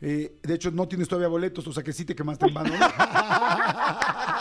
Eh, 0.06 0.36
de 0.44 0.54
hecho, 0.54 0.70
no 0.70 0.86
tienes 0.86 1.08
todavía 1.08 1.30
boletos, 1.30 1.66
o 1.66 1.72
sea 1.72 1.82
que 1.82 1.94
sí 1.94 2.04
te 2.04 2.14
quemaste 2.14 2.48
en 2.48 2.54
vano. 2.54 2.74
¿no? 2.78 2.86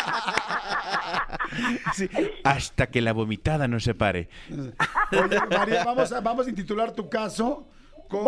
Sí, 1.94 2.08
Hasta 2.44 2.86
que 2.90 3.02
la 3.02 3.12
vomitada 3.12 3.68
no 3.68 3.78
se 3.78 3.94
pare. 3.94 4.28
Oye, 5.12 5.38
María, 5.50 5.84
vamos 5.84 6.10
a, 6.10 6.20
vamos 6.20 6.46
a 6.46 6.50
intitular 6.50 6.92
tu 6.92 7.10
caso 7.10 7.68
como 8.08 8.24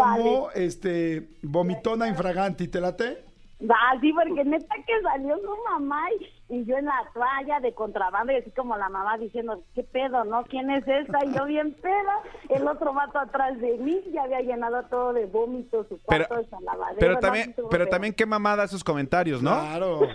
Vale. 0.46 0.66
este 0.66 1.30
vomitona 1.42 2.06
infraganti, 2.06 2.68
¿te 2.68 2.80
late? 2.80 3.24
Ah, 3.70 3.94
sí, 4.00 4.12
porque 4.12 4.44
neta 4.44 4.74
que 4.86 5.00
salió 5.02 5.36
su 5.38 5.56
mamá 5.70 6.02
y, 6.48 6.54
y 6.56 6.64
yo 6.64 6.76
en 6.76 6.86
la 6.86 7.04
toalla 7.14 7.60
de 7.60 7.72
contrabando 7.72 8.32
y 8.32 8.36
así 8.36 8.50
como 8.50 8.76
la 8.76 8.88
mamá 8.88 9.16
diciendo, 9.16 9.62
¿qué 9.74 9.82
pedo, 9.84 10.24
no? 10.24 10.42
¿Quién 10.44 10.70
es 10.70 10.86
esta? 10.86 11.24
Y 11.24 11.32
yo 11.34 11.44
bien 11.46 11.72
peda, 11.80 12.20
el 12.50 12.66
otro 12.66 12.92
vato 12.92 13.18
atrás 13.18 13.58
de 13.60 13.78
mí 13.78 14.02
ya 14.12 14.24
había 14.24 14.40
llenado 14.40 14.82
todo 14.84 15.12
de 15.12 15.26
vómitos, 15.26 15.86
su 15.88 15.98
Pero, 16.08 16.26
cuarto 16.26 16.56
de 16.56 16.64
lavadero. 16.64 16.98
pero 17.00 17.14
no, 17.14 17.20
también, 17.20 17.44
sí 17.44 17.50
estuvo 17.50 17.68
pero 17.70 17.86
también 17.88 18.12
qué 18.14 18.26
mamada 18.26 18.64
esos 18.64 18.82
comentarios, 18.84 19.42
¿no? 19.42 19.50
Claro. 19.50 20.00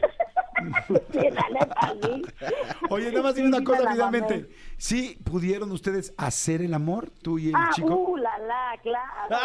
Sí, 1.13 1.19
la 1.31 1.49
neta, 1.57 1.93
sí. 2.03 2.21
Oye, 2.89 3.09
nada 3.11 3.23
más 3.23 3.35
dime 3.35 3.47
Sí, 3.47 3.55
una 3.55 3.63
cosa 3.63 3.91
finalmente. 3.91 4.33
mamé. 4.41 4.47
¿Sí 4.81 5.19
pudieron 5.29 5.71
ustedes 5.73 6.13
hacer 6.17 6.61
el 6.61 6.73
amor, 6.73 7.09
tú 7.21 7.37
y 7.37 7.49
el 7.49 7.55
Ah, 7.55 7.69
chico? 7.73 7.93
uh, 7.95 8.15
la, 8.15 8.37
la, 8.39 8.77
claro. 8.81 9.35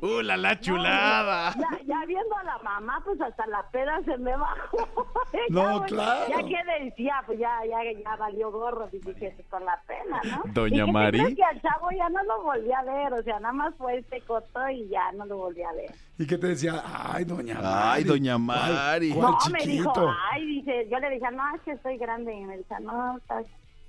¡Uh, 0.00 0.22
la, 0.22 0.38
la 0.38 0.58
chulada! 0.58 1.54
Ya, 1.54 1.68
ya 1.86 2.06
viendo 2.06 2.34
a 2.34 2.44
la 2.44 2.58
mamá, 2.64 3.02
pues 3.04 3.20
hasta 3.20 3.46
la 3.48 3.62
peda 3.70 4.00
se 4.06 4.16
me 4.16 4.34
bajó. 4.36 4.88
No, 5.48 5.62
Ya, 5.72 5.78
pues, 5.78 5.92
claro. 5.92 6.26
Ya 6.30 6.36
que 6.46 6.84
decía, 6.84 7.22
pues 7.26 7.38
ya, 7.38 7.58
ya, 7.68 7.78
ya 8.04 8.16
valió 8.16 8.50
gorro, 8.52 8.88
y 8.92 8.98
dije, 8.98 9.32
pues, 9.34 9.46
con 9.48 9.64
la 9.64 9.80
pena, 9.86 10.20
¿no? 10.24 10.42
Doña 10.52 10.84
¿Y 10.86 10.92
Mari. 10.92 11.34
que 11.34 11.42
al 11.42 11.60
chavo 11.60 11.88
ya 11.96 12.08
no 12.10 12.22
lo 12.24 12.42
volví 12.42 12.70
a 12.72 12.82
ver, 12.82 13.12
o 13.14 13.22
sea, 13.22 13.40
nada 13.40 13.52
más 13.54 13.74
fue 13.76 13.98
este 13.98 14.20
coto 14.22 14.68
y 14.68 14.88
ya 14.88 15.10
no 15.12 15.24
lo 15.26 15.38
volví 15.38 15.62
a 15.62 15.72
ver. 15.72 15.90
¿Y 16.18 16.26
qué 16.26 16.36
te 16.38 16.48
decía? 16.48 16.82
Ay, 16.84 17.24
doña 17.24 17.54
Mari. 17.60 17.66
Ay, 17.92 18.04
doña 18.04 18.32
¿Cuál- 18.34 18.42
Mari. 18.72 19.10
cuál 19.14 19.22
no, 19.32 19.38
me 19.52 19.58
dijo, 19.66 19.92
chiquito? 19.92 20.14
ay, 20.32 20.46
dice, 20.46 20.88
yo 20.90 20.98
le 21.00 21.10
dije, 21.10 21.30
no, 21.32 21.54
es 21.56 21.62
que 21.62 21.72
estoy 21.72 21.96
grande, 21.98 22.32
y 22.34 22.44
me 22.44 22.56
no, 22.80 23.18
estás, 23.18 23.46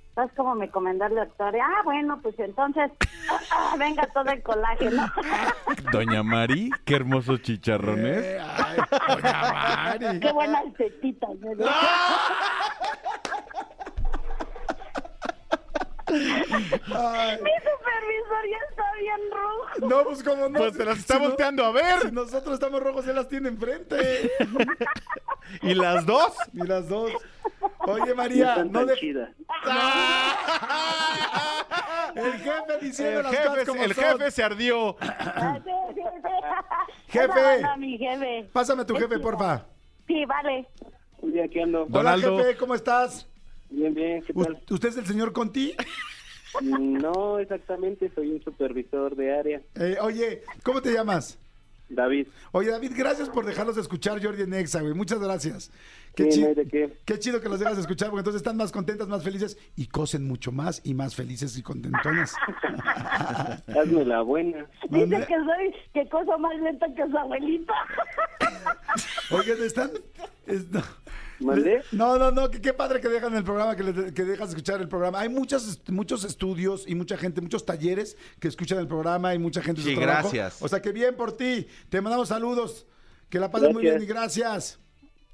estás 0.08 0.30
como 0.36 0.54
me 0.54 0.70
comentó 0.70 1.06
el 1.06 1.14
doctor, 1.14 1.54
ah, 1.56 1.82
bueno, 1.84 2.18
pues 2.22 2.38
entonces, 2.38 2.90
ah, 3.50 3.74
venga 3.78 4.06
todo 4.14 4.30
el 4.30 4.42
colágeno. 4.42 5.10
Doña 5.92 6.22
Mari, 6.22 6.70
qué 6.84 6.96
hermosos 6.96 7.42
chicharrones. 7.42 8.24
Eh, 8.24 8.40
ay, 8.40 8.78
doña 9.08 9.52
Mari. 9.52 10.20
Qué 10.20 10.32
buenas 10.32 10.64
tetitas, 10.74 11.30
dijo. 11.40 11.70
Ay, 16.14 17.38
Mi 17.42 17.50
supervisor 17.50 18.44
ya 18.50 18.58
está 18.70 18.84
bien 19.00 19.20
rojo. 19.32 19.88
no, 19.88 20.04
pues 20.04 20.22
como 20.22 20.48
no. 20.48 20.58
Pues 20.58 20.74
se 20.76 20.84
las 20.84 20.98
está 20.98 21.14
Si 21.14 21.20
no- 21.22 21.28
volteando 21.28 21.64
a 21.64 21.72
ver. 21.72 22.00
Si 22.02 22.12
nosotros 22.12 22.54
estamos 22.54 22.80
rojos, 22.82 23.06
él 23.08 23.16
las 23.16 23.28
tiene 23.28 23.48
enfrente. 23.48 24.30
¿Y 25.62 25.74
las 25.74 26.06
dos? 26.06 26.32
Y 26.52 26.58
las 26.66 26.88
dos. 26.88 27.10
Oye, 27.86 28.14
María, 28.14 28.64
no 28.64 28.84
de... 28.86 28.94
El 32.14 32.32
jefe 32.34 32.78
diciendo 32.80 33.18
El 33.20 33.24
las 33.24 33.36
cosas 33.36 33.54
jefe, 33.54 33.66
como 33.66 33.82
el 33.82 33.94
son. 33.94 34.04
jefe 34.04 34.30
se 34.30 34.42
ardió. 34.44 34.96
Jefe. 37.08 38.48
Pásame 38.52 38.82
a 38.82 38.86
tu 38.86 38.94
jefe, 38.96 39.18
porfa. 39.18 39.64
Sí, 40.06 40.24
vale. 40.24 40.68
Donaldo. 41.88 42.34
Hola, 42.34 42.44
jefe, 42.44 42.56
¿cómo 42.58 42.74
estás? 42.74 43.26
Bien, 43.74 43.92
bien, 43.94 44.22
¿qué 44.22 44.32
tal? 44.32 44.62
¿Usted 44.70 44.88
es 44.88 44.96
el 44.98 45.06
señor 45.06 45.32
Conti? 45.32 45.74
No, 46.62 47.38
exactamente, 47.40 48.10
soy 48.14 48.30
un 48.30 48.42
supervisor 48.42 49.16
de 49.16 49.34
área. 49.36 49.60
Eh, 49.74 49.96
oye, 50.00 50.42
¿cómo 50.62 50.80
te 50.80 50.92
llamas? 50.92 51.38
David, 51.88 52.28
Oye, 52.52 52.70
David, 52.70 52.92
gracias 52.96 53.28
por 53.28 53.44
dejarlos 53.44 53.76
escuchar 53.76 54.22
Jordi 54.24 54.42
en 54.42 54.54
Exa, 54.54 54.80
güey. 54.80 54.94
Muchas 54.94 55.18
gracias. 55.20 55.70
Qué, 56.16 56.24
Sí, 56.24 56.30
chi- 56.30 56.40
no 56.42 56.48
hay 56.48 56.54
de 56.54 56.66
qué. 56.66 56.96
qué 57.04 57.18
chido 57.18 57.40
que 57.42 57.48
los 57.48 57.58
dejas 57.60 57.76
escuchar, 57.76 58.08
porque 58.08 58.20
entonces 58.20 58.40
están 58.40 58.56
más 58.56 58.72
contentas, 58.72 59.06
más 59.06 59.22
felices 59.22 59.58
y 59.76 59.86
cosen 59.88 60.26
mucho 60.26 60.50
más 60.50 60.80
y 60.84 60.94
más 60.94 61.14
felices 61.14 61.58
y 61.58 61.62
contentonas. 61.62 62.34
hazme 63.68 64.04
la 64.06 64.22
buena. 64.22 64.66
Dice 64.88 65.08
que 65.26 65.34
soy, 65.34 65.74
que 65.92 66.08
cosa 66.08 66.36
más 66.38 66.56
lenta 66.60 66.86
que 66.94 67.06
su 67.06 67.18
abuelita. 67.18 67.74
Oigan, 69.30 69.62
están... 69.62 69.90
es- 70.46 70.70
no. 70.70 70.80
¿Mandé? 71.40 71.82
No, 71.92 72.18
no, 72.18 72.30
no, 72.30 72.50
que 72.50 72.60
qué 72.60 72.72
padre 72.72 73.00
que 73.00 73.08
dejan 73.08 73.34
el 73.34 73.44
programa, 73.44 73.74
que, 73.76 73.82
le- 73.82 74.14
que 74.14 74.24
dejas 74.24 74.50
escuchar 74.50 74.80
el 74.80 74.88
programa. 74.88 75.20
Hay 75.20 75.28
muchas, 75.28 75.80
muchos 75.88 76.24
estudios 76.24 76.84
y 76.86 76.94
mucha 76.94 77.16
gente, 77.16 77.40
muchos 77.40 77.64
talleres 77.66 78.16
que 78.40 78.48
escuchan 78.48 78.78
el 78.78 78.86
programa 78.86 79.34
y 79.34 79.38
mucha 79.38 79.60
gente 79.62 79.82
su 79.82 79.88
Sí, 79.88 79.94
trabajo. 79.96 80.30
gracias. 80.30 80.62
O 80.62 80.68
sea, 80.68 80.80
que 80.80 80.92
bien 80.92 81.16
por 81.16 81.36
ti. 81.36 81.66
Te 81.88 82.00
mandamos 82.00 82.28
saludos. 82.28 82.86
Que 83.28 83.40
la 83.40 83.50
pases 83.50 83.72
muy 83.72 83.82
bien 83.82 84.00
y 84.02 84.06
gracias. 84.06 84.78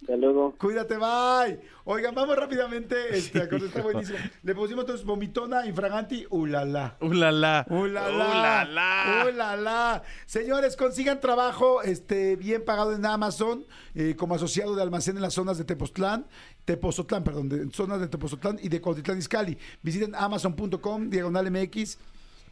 Hasta 0.01 0.17
luego. 0.17 0.55
Cuídate, 0.59 0.97
bye. 0.97 1.61
Oigan, 1.85 2.15
vamos 2.15 2.37
rápidamente. 2.37 3.17
Este, 3.17 3.39
está 3.43 3.83
buenísimo. 3.83 4.19
Le 4.43 4.55
pusimos 4.55 4.83
entonces 4.83 5.05
vomitona, 5.05 5.67
infraganti, 5.67 6.27
ulala. 6.31 6.97
¡Ulala! 7.01 7.67
¡Ulala! 7.69 8.09
¡Ulala! 8.11 9.25
¡Ulala! 9.29 10.03
Señores, 10.25 10.77
consigan 10.77 11.21
trabajo 11.21 11.83
este, 11.83 12.37
bien 12.37 12.65
pagado 12.65 12.95
en 12.95 13.05
Amazon 13.05 13.67
eh, 13.95 14.15
como 14.17 14.35
asociado 14.35 14.75
de 14.75 14.83
almacén 14.83 15.17
en 15.17 15.23
las 15.23 15.35
zonas 15.35 15.59
de 15.59 15.65
Tepoztlán, 15.65 16.27
Tepozotlán, 16.65 17.23
perdón, 17.23 17.49
de 17.49 17.71
zonas 17.71 18.01
de 18.01 18.09
Tepozotlán 18.09 18.59
y 18.63 18.69
de 18.69 18.81
Cuautitlán 18.81 19.19
Izcalli. 19.19 19.59
Visiten 19.83 20.15
amazon.com, 20.15 21.11
diagonal 21.11 21.51
MX. 21.51 21.99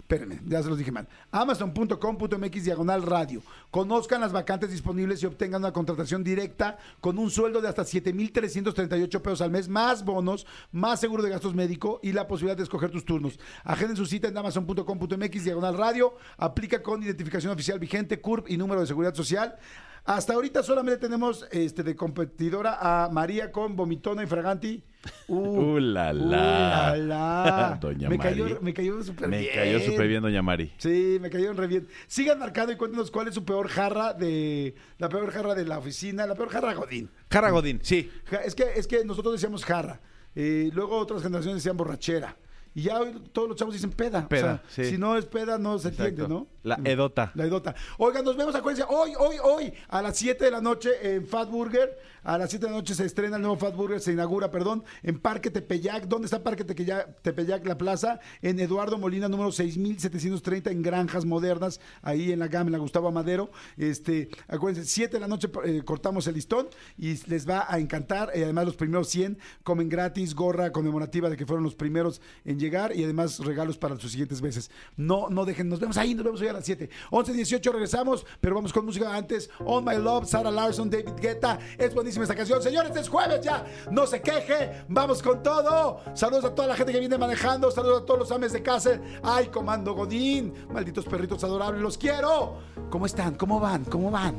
Espérenme, 0.09 0.41
ya 0.47 0.63
se 0.63 0.71
los 0.71 0.79
dije 0.79 0.91
mal. 0.91 1.07
Amazon.com.mx 1.31 2.65
diagonal 2.65 3.03
radio. 3.03 3.43
Conozcan 3.71 4.23
las 4.23 4.33
vacantes 4.33 4.71
disponibles 4.71 5.23
y 5.23 5.27
obtengan 5.27 5.61
una 5.61 5.75
contratación 5.75 6.25
directa 6.25 6.79
con 7.03 7.19
un 7.19 7.31
sueldo 7.31 7.61
de 7.61 7.69
hasta 7.69 7.85
7,338 7.85 9.23
pesos 9.23 9.43
al 9.43 9.51
mes, 9.51 9.69
más 9.69 10.07
bonos, 10.07 10.47
más 10.73 10.99
seguro 10.99 11.23
de 11.23 11.29
gastos 11.29 11.55
médico 11.55 12.01
y 12.03 12.13
la 12.13 12.27
posibilidad 12.27 12.57
de 12.57 12.63
escoger 12.63 12.91
tus 12.91 13.05
turnos. 13.05 13.39
Agenden 13.65 13.99
su 13.99 14.07
cita 14.07 14.29
en 14.29 14.39
Amazon.com.mx 14.39 15.45
diagonal 15.45 15.77
radio. 15.77 16.15
Aplica 16.39 16.83
con 16.83 17.03
identificación 17.03 17.53
oficial 17.53 17.79
vigente, 17.79 18.19
CURP 18.19 18.49
y 18.49 18.57
número 18.57 18.81
de 18.81 18.87
seguridad 18.87 19.15
social. 19.15 19.59
Hasta 20.07 20.33
ahorita 20.33 20.63
solamente 20.63 21.01
tenemos 21.01 21.47
este, 21.51 21.83
de 21.83 21.95
competidora 21.95 22.79
a 22.81 23.11
María 23.11 23.53
con 23.53 23.77
vomitona 23.77 24.23
y 24.23 24.27
fraganti. 24.27 24.83
Uh, 25.29 25.75
¡Ulala! 25.75 26.93
¡Ulala! 26.97 27.79
Doña 27.81 28.09
me 28.09 28.17
Mari. 28.19 28.31
Cayó, 28.31 28.59
me 28.61 28.73
cayó 28.75 29.03
súper 29.03 29.29
Me 29.29 29.41
bien. 29.41 29.55
cayó 29.55 29.81
súper 29.81 30.09
bien, 30.09 30.23
doña 30.23 30.43
Mari. 30.43 30.73
Sí, 30.79 31.19
me 31.21 31.31
cayó 31.31 31.53
re 31.53 31.67
bien. 31.67 31.87
Sigan 32.07 32.39
marcando 32.39 32.73
y 32.73 32.77
cuéntenos 32.77 33.11
cuál 33.11 33.29
es 33.29 33.35
su 33.35 33.45
peor 33.45 33.69
jarra 33.69 34.13
de 34.15 34.75
la 34.99 35.09
peor 35.09 35.31
jarra 35.31 35.55
de 35.55 35.65
la 35.65 35.79
oficina, 35.79 36.27
la 36.27 36.35
peor 36.35 36.49
jarra 36.49 36.75
Godín. 36.75 37.11
Jara 37.31 37.51
Godín, 37.51 37.81
sí. 37.83 38.11
Es 38.45 38.55
que 38.55 38.65
es 38.77 38.87
que 38.87 39.05
nosotros 39.05 39.35
decíamos 39.35 39.65
jarra. 39.65 40.01
Eh, 40.35 40.71
luego 40.73 40.97
otras 40.99 41.23
generaciones 41.23 41.63
decían 41.63 41.77
borrachera. 41.77 42.37
Y 42.75 42.83
ya 42.83 43.01
hoy 43.01 43.13
todos 43.33 43.49
los 43.49 43.57
chavos 43.57 43.75
dicen 43.75 43.91
peda. 43.91 44.29
Peda, 44.29 44.63
O 44.65 44.71
sea, 44.75 44.85
sí. 44.85 44.91
Si 44.93 44.99
no 44.99 45.17
es 45.17 45.25
peda, 45.27 45.59
no 45.59 45.79
se 45.79 45.89
Exacto. 45.89 46.09
entiende, 46.09 46.33
¿no? 46.35 46.47
La 46.69 46.79
edota. 46.85 47.33
La 47.35 47.45
edota. 47.45 47.75
Oigan, 47.97 48.25
nos 48.25 48.37
vemos, 48.37 48.55
acuérdense, 48.55 48.87
hoy, 48.89 49.13
hoy, 49.19 49.37
hoy, 49.43 49.73
a 49.89 50.03
las 50.03 50.17
7 50.17 50.45
de 50.45 50.51
la 50.51 50.61
noche 50.61 50.91
en 51.03 51.27
Fat 51.27 51.51
Burger. 51.51 51.99
A 52.25 52.37
las 52.37 52.51
7 52.51 52.67
de 52.67 52.73
la 52.73 52.77
noche 52.77 52.95
se 52.95 53.07
estrena 53.07 53.37
el 53.37 53.43
nuevo 53.43 53.57
Fat 53.57 53.75
Burger, 53.75 54.01
se 54.01 54.13
inaugura, 54.13 54.51
perdón, 54.51 54.85
en 55.03 55.19
Parque 55.19 55.51
Tepeyac. 55.51 56.05
¿Dónde 56.09 56.27
está 56.27 56.43
Parque 56.43 56.65
Tepeyac, 56.65 57.23
Tepeyac 57.23 57.67
la 57.67 57.79
plaza? 57.79 58.21
En 58.43 58.61
Eduardo 58.61 58.99
Molina, 58.99 59.29
número 59.29 59.51
6730, 59.51 60.71
en 60.71 60.83
Granjas 60.83 61.25
Modernas, 61.25 61.81
ahí 62.03 62.33
en 62.33 62.41
la 62.41 62.49
gama, 62.49 62.69
en 62.69 62.73
la 62.73 62.79
Gustavo 62.79 63.09
Amadero. 63.09 63.51
Este, 63.77 64.29
acuérdense, 64.47 64.89
7 64.89 65.17
de 65.17 65.21
la 65.21 65.29
noche 65.29 65.49
eh, 65.65 65.83
cortamos 65.85 66.27
el 66.27 66.35
listón 66.35 66.69
y 66.99 67.17
les 67.29 67.49
va 67.49 67.67
a 67.67 67.79
encantar. 67.79 68.31
Eh, 68.35 68.45
además, 68.45 68.67
los 68.67 68.77
primeros 68.77 69.09
100 69.09 69.39
comen 69.63 69.89
gratis, 69.89 70.35
gorra 70.35 70.71
conmemorativa 70.71 71.31
de 71.31 71.37
que 71.37 71.47
fueron 71.47 71.65
los 71.65 71.75
primeros 71.75 72.21
en 72.45 72.59
llegar 72.59 72.95
y 72.95 73.05
además 73.05 73.39
regalos 73.39 73.79
para 73.79 73.99
sus 73.99 74.11
siguientes 74.11 74.41
veces. 74.41 74.71
No, 74.97 75.29
no 75.31 75.45
dejen, 75.45 75.69
nos 75.69 75.81
vemos 75.81 75.97
ahí, 75.97 76.15
nos 76.15 76.25
vemos 76.25 76.41
hoy 76.41 76.49
a 76.49 76.53
las 76.53 76.58
7. 76.65 76.89
11, 77.11 77.33
18 77.33 77.73
regresamos, 77.73 78.27
pero 78.41 78.55
vamos 78.55 78.73
con 78.73 78.85
música 78.85 79.15
antes. 79.15 79.51
On 79.65 79.85
My 79.85 79.97
Love, 79.97 80.27
Sarah 80.29 80.51
Larson, 80.51 80.91
David 80.91 81.15
Guetta. 81.21 81.59
Es 81.77 81.95
buenísima 81.95 82.25
esta 82.25 82.35
canción. 82.35 82.63
Señores, 82.63 82.95
es 82.97 83.09
jueves 83.09 83.41
ya. 83.43 83.65
No 83.91 84.07
se 84.07 84.21
queje. 84.21 84.85
Vamos 84.89 85.23
con 85.23 85.43
todo. 85.43 86.01
Saludos 86.15 86.45
a 86.45 86.55
toda 86.55 86.69
la 86.69 86.77
gente 86.77 86.93
que 86.93 87.01
viene 87.01 87.19
manejando. 87.19 87.71
Saludos 87.71 88.03
a 88.03 88.07
todos 88.07 88.21
los 88.21 88.33
ames 88.33 88.53
de 88.53 88.63
casa. 88.63 89.01
Ay, 89.23 89.49
Comando 89.49 89.95
Godín. 89.95 90.55
Malditos 90.73 91.05
perritos 91.05 91.43
adorables. 91.45 91.83
Los 91.83 91.99
quiero. 91.99 92.59
¿Cómo 92.91 93.07
están? 93.07 93.35
¿Cómo 93.35 93.61
van? 93.61 93.85
¿Cómo 93.85 94.11
van? 94.11 94.35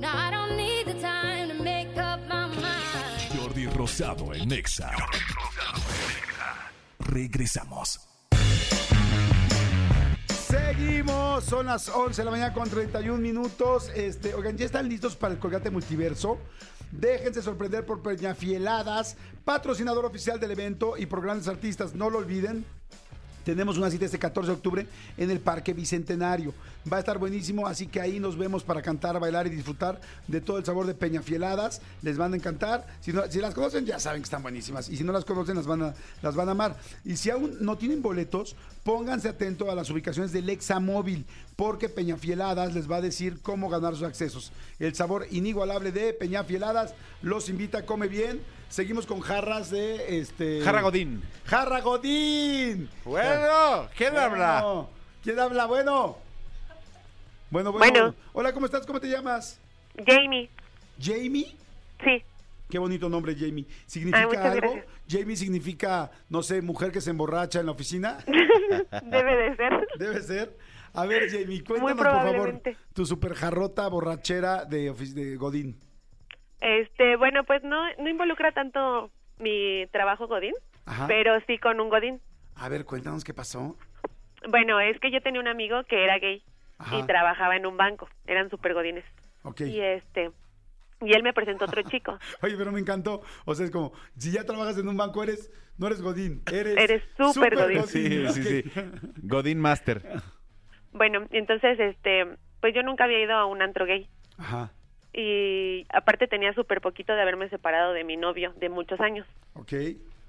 No, 0.00 0.08
I 0.08 0.30
don't 0.30 0.56
need 0.56 0.86
the 0.86 0.94
time 1.00 1.48
to 1.48 1.62
make 1.62 1.96
up 1.96 2.20
my 2.28 2.48
mind. 2.48 3.38
Jordi 3.38 3.66
Rosado 3.66 4.34
en 4.34 4.52
Exa. 4.52 4.90
Regresamos. 6.98 8.13
Seguimos, 10.54 11.42
son 11.42 11.66
las 11.66 11.88
11 11.88 12.20
de 12.20 12.24
la 12.24 12.30
mañana 12.30 12.54
con 12.54 12.70
31 12.70 13.18
minutos. 13.18 13.90
Este, 13.92 14.34
oigan, 14.34 14.56
¿ya 14.56 14.66
están 14.66 14.88
listos 14.88 15.16
para 15.16 15.34
el 15.34 15.40
Colgate 15.40 15.68
Multiverso? 15.68 16.38
Déjense 16.92 17.42
sorprender 17.42 17.84
por 17.84 18.02
Peñafieladas, 18.02 19.16
patrocinador 19.44 20.04
oficial 20.04 20.38
del 20.38 20.52
evento 20.52 20.96
y 20.96 21.06
por 21.06 21.22
grandes 21.22 21.48
artistas. 21.48 21.96
No 21.96 22.08
lo 22.08 22.18
olviden. 22.18 22.64
Tenemos 23.44 23.76
una 23.76 23.90
cita 23.90 24.06
este 24.06 24.18
14 24.18 24.50
de 24.50 24.56
octubre 24.56 24.86
en 25.16 25.30
el 25.30 25.38
Parque 25.38 25.74
Bicentenario. 25.74 26.54
Va 26.90 26.96
a 26.96 27.00
estar 27.00 27.18
buenísimo, 27.18 27.66
así 27.66 27.86
que 27.86 28.00
ahí 28.00 28.18
nos 28.18 28.36
vemos 28.36 28.64
para 28.64 28.80
cantar, 28.80 29.20
bailar 29.20 29.46
y 29.46 29.50
disfrutar 29.50 30.00
de 30.26 30.40
todo 30.40 30.58
el 30.58 30.64
sabor 30.64 30.86
de 30.86 30.94
Peñafieladas. 30.94 31.82
Les 32.02 32.16
van 32.16 32.32
a 32.32 32.36
encantar. 32.36 32.86
Si, 33.00 33.12
las 33.12 33.54
conocen, 33.54 33.84
ya 33.84 34.00
saben 34.00 34.22
que 34.22 34.24
están 34.24 34.42
buenísimas. 34.42 34.88
Y 34.88 34.96
si 34.96 35.04
no 35.04 35.12
las 35.12 35.24
conocen, 35.24 35.56
las 35.56 35.66
van, 35.66 35.82
a, 35.82 35.94
las 36.22 36.34
van 36.34 36.48
a 36.48 36.52
amar. 36.52 36.76
Y 37.04 37.16
si 37.16 37.30
aún 37.30 37.58
no 37.60 37.76
tienen 37.76 38.00
boletos, 38.00 38.56
pónganse 38.82 39.28
atentos 39.28 39.68
a 39.68 39.74
las 39.74 39.90
ubicaciones 39.90 40.32
del 40.32 40.48
Examóvil, 40.48 41.26
porque 41.56 41.88
Peñafieladas 41.88 42.74
les 42.74 42.90
va 42.90 42.96
a 42.96 43.02
decir 43.02 43.40
cómo 43.42 43.68
ganar 43.68 43.94
sus 43.94 44.04
accesos. 44.04 44.52
El 44.78 44.94
sabor 44.94 45.26
inigualable 45.30 45.92
de 45.92 46.14
Peñafieladas 46.14 46.94
los 47.22 47.48
invita, 47.48 47.84
come 47.84 48.08
bien. 48.08 48.40
Seguimos 48.68 49.06
con 49.06 49.20
jarras 49.20 49.70
de 49.70 50.18
este. 50.18 50.60
Jarra 50.62 50.82
Godín. 50.82 51.22
Jarra 51.44 51.80
Godín. 51.80 52.88
Bueno, 53.04 53.88
¿quién 53.96 54.16
habla? 54.16 54.62
Bueno, 54.62 54.90
¿Quién 55.22 55.38
habla? 55.38 55.66
Bueno. 55.66 56.18
Bueno, 57.50 57.72
bueno. 57.72 57.78
Bueno. 57.92 58.14
Hola, 58.32 58.52
¿cómo 58.52 58.66
estás? 58.66 58.84
¿Cómo 58.86 59.00
te 59.00 59.08
llamas? 59.08 59.60
Jamie, 60.04 60.50
¿Jamie? 61.00 61.54
sí. 62.04 62.22
Qué 62.68 62.78
bonito 62.78 63.08
nombre, 63.08 63.36
Jamie. 63.38 63.66
¿Significa 63.86 64.50
algo? 64.50 64.60
gracias. 64.72 64.84
Jamie 65.08 65.36
significa, 65.36 66.10
no 66.28 66.42
sé, 66.42 66.60
mujer 66.62 66.90
que 66.90 67.00
se 67.00 67.10
emborracha 67.10 67.60
en 67.60 67.66
la 67.66 67.72
oficina. 67.72 68.18
Debe 68.26 69.36
de 69.36 69.56
ser. 69.56 69.86
Debe 69.98 70.20
ser. 70.22 70.56
A 70.94 71.06
ver, 71.06 71.30
Jamie, 71.30 71.62
cuéntanos, 71.62 71.96
por 71.96 72.06
favor, 72.06 72.62
tu 72.92 73.04
super 73.06 73.34
jarrota 73.34 73.86
borrachera 73.88 74.64
de, 74.64 74.92
de 74.92 75.36
Godín. 75.36 75.76
Este, 76.60 77.16
bueno, 77.16 77.44
pues 77.44 77.62
no, 77.62 77.82
no 77.98 78.08
involucra 78.08 78.52
tanto 78.52 79.10
mi 79.38 79.86
trabajo 79.92 80.26
Godín, 80.26 80.54
Ajá. 80.86 81.06
pero 81.06 81.38
sí 81.46 81.58
con 81.58 81.80
un 81.80 81.88
Godín. 81.88 82.20
A 82.56 82.68
ver, 82.68 82.84
cuéntanos 82.84 83.24
qué 83.24 83.34
pasó. 83.34 83.76
Bueno, 84.48 84.80
es 84.80 84.98
que 85.00 85.10
yo 85.10 85.20
tenía 85.20 85.40
un 85.40 85.48
amigo 85.48 85.82
que 85.84 86.04
era 86.04 86.18
gay 86.18 86.42
Ajá. 86.78 86.98
y 86.98 87.02
trabajaba 87.04 87.56
en 87.56 87.66
un 87.66 87.76
banco, 87.76 88.08
eran 88.26 88.50
super 88.50 88.74
Godines. 88.74 89.04
Ok. 89.42 89.62
Y 89.62 89.80
este, 89.80 90.30
y 91.00 91.12
él 91.12 91.22
me 91.22 91.32
presentó 91.32 91.64
otro 91.66 91.82
chico. 91.82 92.18
Oye, 92.42 92.56
pero 92.56 92.72
me 92.72 92.80
encantó. 92.80 93.22
O 93.44 93.54
sea, 93.54 93.66
es 93.66 93.70
como, 93.70 93.92
si 94.16 94.32
ya 94.32 94.44
trabajas 94.44 94.78
en 94.78 94.88
un 94.88 94.96
banco, 94.96 95.22
eres, 95.22 95.50
no 95.78 95.86
eres 95.86 96.00
Godín, 96.00 96.42
eres... 96.50 96.76
Eres 96.76 97.02
súper 97.16 97.54
Godín. 97.56 97.82
Sí, 97.84 98.26
sí, 98.28 98.42
sí. 98.42 98.72
Godín 99.22 99.60
Master. 99.60 100.02
Bueno, 100.92 101.26
entonces, 101.30 101.78
este, 101.78 102.26
pues 102.60 102.74
yo 102.74 102.82
nunca 102.82 103.04
había 103.04 103.20
ido 103.22 103.34
a 103.34 103.46
un 103.46 103.62
antro 103.62 103.84
gay. 103.84 104.08
Ajá, 104.38 104.72
Y 105.14 105.86
aparte 105.90 106.26
tenía 106.26 106.52
súper 106.54 106.80
poquito 106.80 107.14
de 107.14 107.22
haberme 107.22 107.48
separado 107.48 107.92
de 107.92 108.02
mi 108.04 108.16
novio 108.16 108.52
de 108.56 108.68
muchos 108.68 109.00
años. 109.00 109.26
ok. 109.54 109.72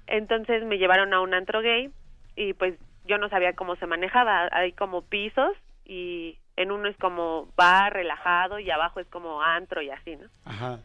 Entonces 0.06 0.64
me 0.64 0.78
llevaron 0.78 1.12
a 1.12 1.20
un 1.20 1.34
antro 1.34 1.60
gay 1.60 1.90
y 2.36 2.52
pues 2.52 2.78
yo 3.06 3.18
no 3.18 3.28
sabía 3.28 3.54
cómo 3.54 3.74
se 3.74 3.86
manejaba. 3.86 4.48
Hay 4.52 4.70
como 4.72 5.02
pisos 5.02 5.50
y 5.84 6.38
en 6.56 6.70
uno 6.70 6.88
es 6.88 6.96
como 6.98 7.48
bar 7.56 7.92
relajado 7.92 8.60
y 8.60 8.70
abajo 8.70 9.00
es 9.00 9.06
como 9.08 9.42
antro 9.42 9.82
y 9.82 9.90
así, 9.90 10.14
¿no? 10.14 10.28
Ajá. 10.44 10.78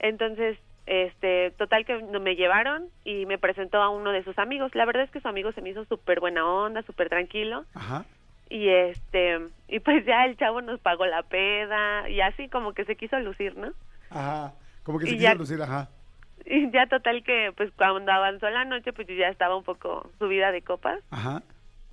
Entonces, 0.00 0.58
este, 0.86 1.52
total 1.52 1.86
que 1.86 1.96
me 1.96 2.36
llevaron 2.36 2.88
y 3.04 3.26
me 3.26 3.38
presentó 3.38 3.80
a 3.80 3.88
uno 3.88 4.10
de 4.10 4.24
sus 4.24 4.38
amigos. 4.38 4.74
La 4.74 4.84
verdad 4.84 5.04
es 5.04 5.10
que 5.10 5.20
su 5.20 5.28
amigo 5.28 5.52
se 5.52 5.62
me 5.62 5.70
hizo 5.70 5.84
súper 5.86 6.20
buena 6.20 6.46
onda, 6.46 6.82
súper 6.82 7.08
tranquilo. 7.08 7.64
Ajá. 7.74 8.04
Y 8.54 8.68
este, 8.68 9.40
y 9.66 9.80
pues 9.80 10.06
ya 10.06 10.24
el 10.26 10.36
chavo 10.36 10.62
nos 10.62 10.78
pagó 10.78 11.06
la 11.06 11.24
peda 11.24 12.08
y 12.08 12.20
así 12.20 12.48
como 12.48 12.72
que 12.72 12.84
se 12.84 12.94
quiso 12.94 13.18
lucir, 13.18 13.56
¿no? 13.56 13.72
Ajá. 14.10 14.54
Como 14.84 15.00
que 15.00 15.06
se 15.06 15.10
Y 15.10 15.14
quiso 15.14 15.22
ya- 15.24 15.34
lucir, 15.34 15.60
ajá. 15.60 15.90
Y 16.46 16.70
ya 16.70 16.86
total 16.86 17.24
que 17.24 17.52
pues 17.56 17.72
cuando 17.76 18.12
avanzó 18.12 18.48
la 18.50 18.64
noche 18.64 18.92
pues 18.92 19.08
yo 19.08 19.14
ya 19.14 19.28
estaba 19.28 19.56
un 19.56 19.64
poco 19.64 20.08
subida 20.20 20.52
de 20.52 20.62
copas 20.62 21.00
Ajá. 21.10 21.42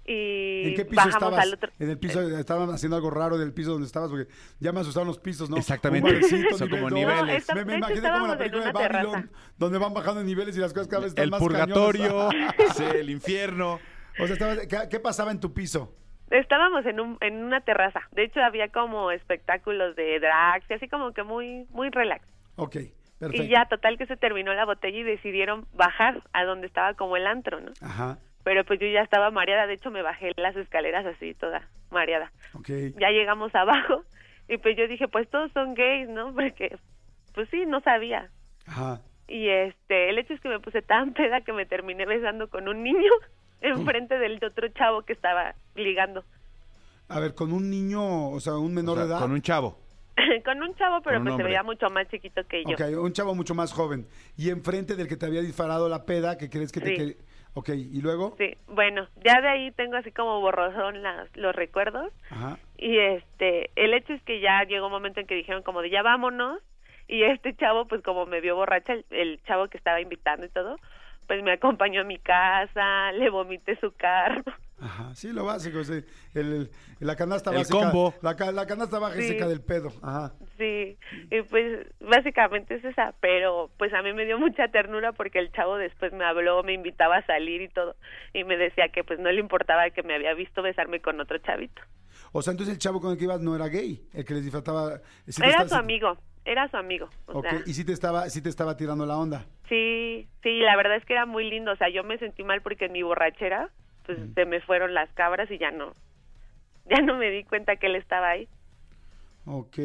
y 0.05 0.68
¿En 0.70 0.76
qué 0.76 0.86
piso 0.86 0.97
bajamos 0.97 1.14
estabas? 1.16 1.39
al 1.45 1.53
otro 1.53 1.70
En 1.80 1.89
el 1.89 1.97
piso, 1.97 2.22
estaban 2.38 2.70
haciendo 2.70 2.95
algo 2.97 3.09
raro 3.09 3.38
en 3.38 3.41
el 3.43 3.53
piso 3.53 3.72
donde 3.72 3.88
estabas, 3.88 4.09
porque 4.12 4.28
ya 4.59 4.72
me 4.72 4.82
asustaron 4.82 5.07
los 5.07 5.18
pisos, 5.20 5.49
¿no? 5.49 5.57
Exactamente. 5.57 6.07
Un 6.09 6.16
barecito, 6.16 6.57
Son 6.57 6.68
nivel 6.70 6.80
como 6.80 6.89
dos. 6.89 6.99
niveles. 6.99 7.24
No, 7.26 7.32
esta- 7.32 7.55
me, 7.55 7.66
me 7.66 7.78
imaginé 7.78 8.12
como 8.12 8.28
la 8.28 8.38
película 8.38 8.66
de 8.66 8.74
terraza. 8.74 9.03
Babylon, 9.07 9.32
donde 9.57 9.78
van 9.80 9.93
bajando 9.95 10.20
en 10.22 10.28
niveles 10.28 10.55
y 10.57 10.59
las 10.59 10.74
cosas 10.74 10.88
cada 10.88 11.01
vez 11.03 11.09
están 11.09 11.24
El 11.26 11.32
más 11.32 11.39
purgatorio, 11.39 12.30
cañonas. 12.30 12.55
sí, 12.78 12.84
el 12.93 13.09
infierno. 13.09 13.80
o 14.20 14.28
sea, 14.28 14.34
estabas- 14.36 14.68
¿qué, 14.68 14.78
qué 14.89 14.99
pasaba 14.99 15.32
en 15.32 15.39
tu 15.39 15.53
piso? 15.53 15.95
Estábamos 16.32 16.86
en 16.86 16.99
un 16.99 17.17
en 17.21 17.43
una 17.43 17.61
terraza. 17.61 18.01
De 18.11 18.23
hecho 18.23 18.41
había 18.41 18.69
como 18.69 19.11
espectáculos 19.11 19.95
de 19.95 20.19
drags 20.19 20.65
y 20.69 20.73
así 20.73 20.88
como 20.88 21.11
que 21.13 21.23
muy 21.23 21.65
muy 21.71 21.89
relax. 21.89 22.25
Ok, 22.55 22.77
perfecto. 23.19 23.43
y 23.43 23.47
ya 23.47 23.65
total 23.65 23.97
que 23.97 24.05
se 24.07 24.17
terminó 24.17 24.53
la 24.53 24.65
botella 24.65 24.97
y 24.97 25.03
decidieron 25.03 25.65
bajar 25.73 26.21
a 26.34 26.43
donde 26.43 26.67
estaba 26.67 26.93
como 26.95 27.15
el 27.17 27.27
antro 27.27 27.59
no 27.61 27.71
Ajá, 27.82 28.17
pero 28.43 28.63
pues 28.65 28.79
yo 28.79 28.88
ya 28.88 29.01
estaba 29.01 29.29
mareada. 29.32 29.67
De 29.67 29.73
hecho 29.73 29.91
me 29.91 30.01
bajé 30.01 30.32
las 30.38 30.55
escaleras 30.55 31.05
así 31.05 31.34
toda 31.36 31.67
mareada. 31.91 32.32
Ok. 32.53 32.69
ya 32.99 33.09
llegamos 33.11 33.53
abajo 33.55 34.03
y 34.47 34.57
pues 34.57 34.75
yo 34.77 34.88
dije 34.88 35.07
pues 35.07 35.29
todos 35.29 35.51
son 35.53 35.73
gays 35.75 36.09
no 36.09 36.34
porque 36.34 36.77
pues 37.34 37.47
sí 37.49 37.65
no 37.65 37.82
sabía. 37.82 38.29
Ajá. 38.67 39.01
y 39.27 39.49
este 39.49 40.09
el 40.09 40.17
hecho 40.19 40.34
es 40.34 40.39
que 40.41 40.49
me 40.49 40.59
puse 40.59 40.82
tan 40.82 41.13
peda 41.13 41.41
que 41.41 41.51
me 41.53 41.65
terminé 41.65 42.05
besando 42.05 42.49
con 42.49 42.67
un 42.67 42.84
niño 42.84 43.11
enfrente 43.62 44.18
del 44.18 44.43
otro 44.43 44.68
chavo 44.70 45.03
que 45.03 45.14
estaba 45.14 45.55
ligando 45.76 46.24
A 47.07 47.20
ver, 47.20 47.34
con 47.36 47.51
un 47.53 47.70
niño, 47.70 48.30
o 48.30 48.39
sea, 48.39 48.53
un 48.57 48.74
menor 48.74 48.93
O 48.93 49.01
sea, 49.01 49.05
de 49.05 49.12
edad. 49.12 49.20
Con 49.22 49.32
un 49.32 49.41
chavo. 49.41 49.78
con 50.45 50.62
un 50.62 50.76
chavo 50.76 51.01
pero 51.01 51.18
Con 51.18 51.22
un 51.22 51.24
pues 51.24 51.30
se 51.30 51.32
hombre. 51.34 51.45
veía 51.45 51.64
mucho 51.64 51.89
más 51.89 52.07
chiquito 52.09 52.45
que 52.47 52.64
yo 52.66 52.72
Ok, 52.74 52.82
un 53.01 53.14
chavo 53.14 53.34
mucho 53.36 53.55
más 53.55 53.72
joven. 53.74 54.05
Y 54.38 54.49
enfrente 54.49 54.95
del 54.95 55.07
que 55.07 55.16
te 55.18 55.26
había 55.26 55.41
disparado 55.41 55.88
la 55.89 56.05
peda, 56.05 56.38
que 56.38 56.49
crees 56.49 56.72
que 56.72 56.82
te... 56.82 56.88
Sí. 56.88 56.95
quer- 56.95 57.18
Ok, 57.53 57.68
¿y 57.76 57.99
luego? 58.01 58.34
sí 58.38 58.55
bueno 58.68 59.09
ya 59.26 59.41
de 59.41 59.49
ahí 59.49 59.72
tengo 59.72 59.97
así 59.97 60.09
como 60.14 60.39
borrosón 60.39 61.03
las, 61.03 61.28
los 61.36 61.53
recuerdos 61.53 62.09
Ajá. 62.30 62.57
y 62.78 62.97
este 62.97 63.72
el 63.76 63.93
hecho 63.93 64.14
es 64.14 64.24
que 64.24 64.39
ya 64.39 64.64
llegó 64.64 64.86
un 64.86 64.93
momento 64.93 65.20
en 65.20 65.28
que 65.28 65.36
dijeron 65.36 65.62
como 65.62 65.82
de 65.82 65.89
ya 65.89 66.01
vámonos 66.01 66.59
y 67.09 67.24
este 67.24 67.53
chavo 67.57 67.89
pues 67.89 68.01
como 68.03 68.26
me 68.26 68.39
vio 68.39 68.55
borracha 68.55 68.93
el, 68.93 69.05
el 69.09 69.43
chavo 69.43 69.68
que 69.68 69.78
estaba 69.78 69.99
invitando 69.99 70.45
y 70.45 70.49
todo 70.49 70.78
pues 71.32 71.43
me 71.43 71.53
acompañó 71.53 72.01
a 72.01 72.03
mi 72.03 72.19
casa 72.19 73.13
le 73.13 73.29
vomité 73.29 73.77
su 73.79 73.93
carro 73.95 74.43
Ajá, 74.82 75.13
sí, 75.15 75.32
lo 75.32 75.45
básico, 75.45 75.82
sí. 75.84 76.03
El, 76.34 76.53
el- 76.53 76.71
la 76.99 77.15
canasta 77.15 77.51
El 77.51 77.57
básica. 77.57 77.77
combo. 77.91 78.15
La, 78.23 78.34
la 78.51 78.65
canasta 78.65 78.97
baja 78.97 79.15
y 79.19 79.21
Sí. 79.21 79.36
del 79.36 79.61
pedo. 79.61 79.89
Ajá. 80.01 80.34
Sí, 80.57 80.97
y 81.29 81.41
pues 81.43 81.86
básicamente 81.99 82.73
es 82.75 82.84
esa, 82.84 83.13
pero 83.21 83.69
pues 83.77 83.93
a 83.93 84.01
mí 84.01 84.11
me 84.11 84.25
dio 84.25 84.39
mucha 84.39 84.69
ternura 84.69 85.11
porque 85.11 85.38
el 85.38 85.51
chavo 85.51 85.77
después 85.77 86.11
me 86.13 86.25
habló, 86.25 86.63
me 86.63 86.73
invitaba 86.73 87.17
a 87.17 87.25
salir 87.27 87.61
y 87.61 87.69
todo, 87.69 87.95
y 88.34 88.43
me 88.43 88.57
decía 88.57 88.89
que 88.89 89.03
pues 89.03 89.19
no 89.19 89.32
le 89.32 89.39
importaba 89.39 89.88
que 89.91 90.01
me 90.01 90.15
había 90.15 90.34
visto 90.34 90.63
besarme 90.63 90.99
con 90.99 91.19
otro 91.21 91.38
chavito. 91.38 91.79
O 92.32 92.41
sea, 92.41 92.51
entonces 92.51 92.73
el 92.73 92.79
chavo 92.79 93.01
con 93.01 93.11
el 93.11 93.17
que 93.17 93.25
ibas 93.25 93.41
no 93.41 93.55
era 93.55 93.67
gay, 93.67 94.01
el 94.13 94.23
que 94.25 94.34
les 94.36 94.43
disfrutaba. 94.43 94.99
sí 95.27 95.41
te 95.41 95.47
Era 95.47 95.63
estaba- 95.63 95.69
su 95.69 95.75
amigo, 95.75 96.17
era 96.45 96.67
su 96.69 96.77
amigo. 96.77 97.09
O 97.27 97.39
Ok, 97.39 97.49
sea, 97.49 97.61
y 97.65 97.73
sí 97.73 97.84
te 97.84 97.91
estaba, 97.93 98.29
sí 98.29 98.41
te 98.41 98.49
estaba 98.49 98.77
tirando 98.77 99.05
la 99.05 99.17
onda. 99.17 99.45
sí, 99.69 100.27
sí, 100.43 100.59
la 100.59 100.75
verdad 100.77 100.95
es 100.97 101.05
que 101.05 101.13
era 101.13 101.25
muy 101.25 101.49
lindo, 101.49 101.71
o 101.71 101.75
sea, 101.75 101.89
yo 101.89 102.03
me 102.03 102.17
sentí 102.17 102.43
mal 102.43 102.61
porque 102.61 102.86
en 102.86 102.93
mi 102.93 103.03
borrachera 103.03 103.69
pues 104.05 104.17
se 104.34 104.45
me 104.45 104.61
fueron 104.61 104.93
las 104.93 105.09
cabras 105.13 105.49
y 105.51 105.57
ya 105.59 105.71
no, 105.71 105.93
ya 106.89 107.01
no 107.01 107.17
me 107.17 107.29
di 107.29 107.43
cuenta 107.43 107.75
que 107.75 107.88
él 107.88 107.95
estaba 107.95 108.29
ahí. 108.29 108.47
Ok. 109.45 109.77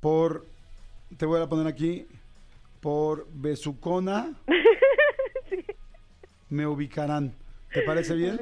Por. 0.00 0.46
Te 1.16 1.26
voy 1.26 1.40
a 1.42 1.46
poner 1.48 1.66
aquí. 1.66 2.06
Por 2.80 3.26
Besucona. 3.32 4.32
Me 6.48 6.66
ubicarán. 6.66 7.32
¿Te 7.72 7.82
parece 7.82 8.14
bien? 8.14 8.38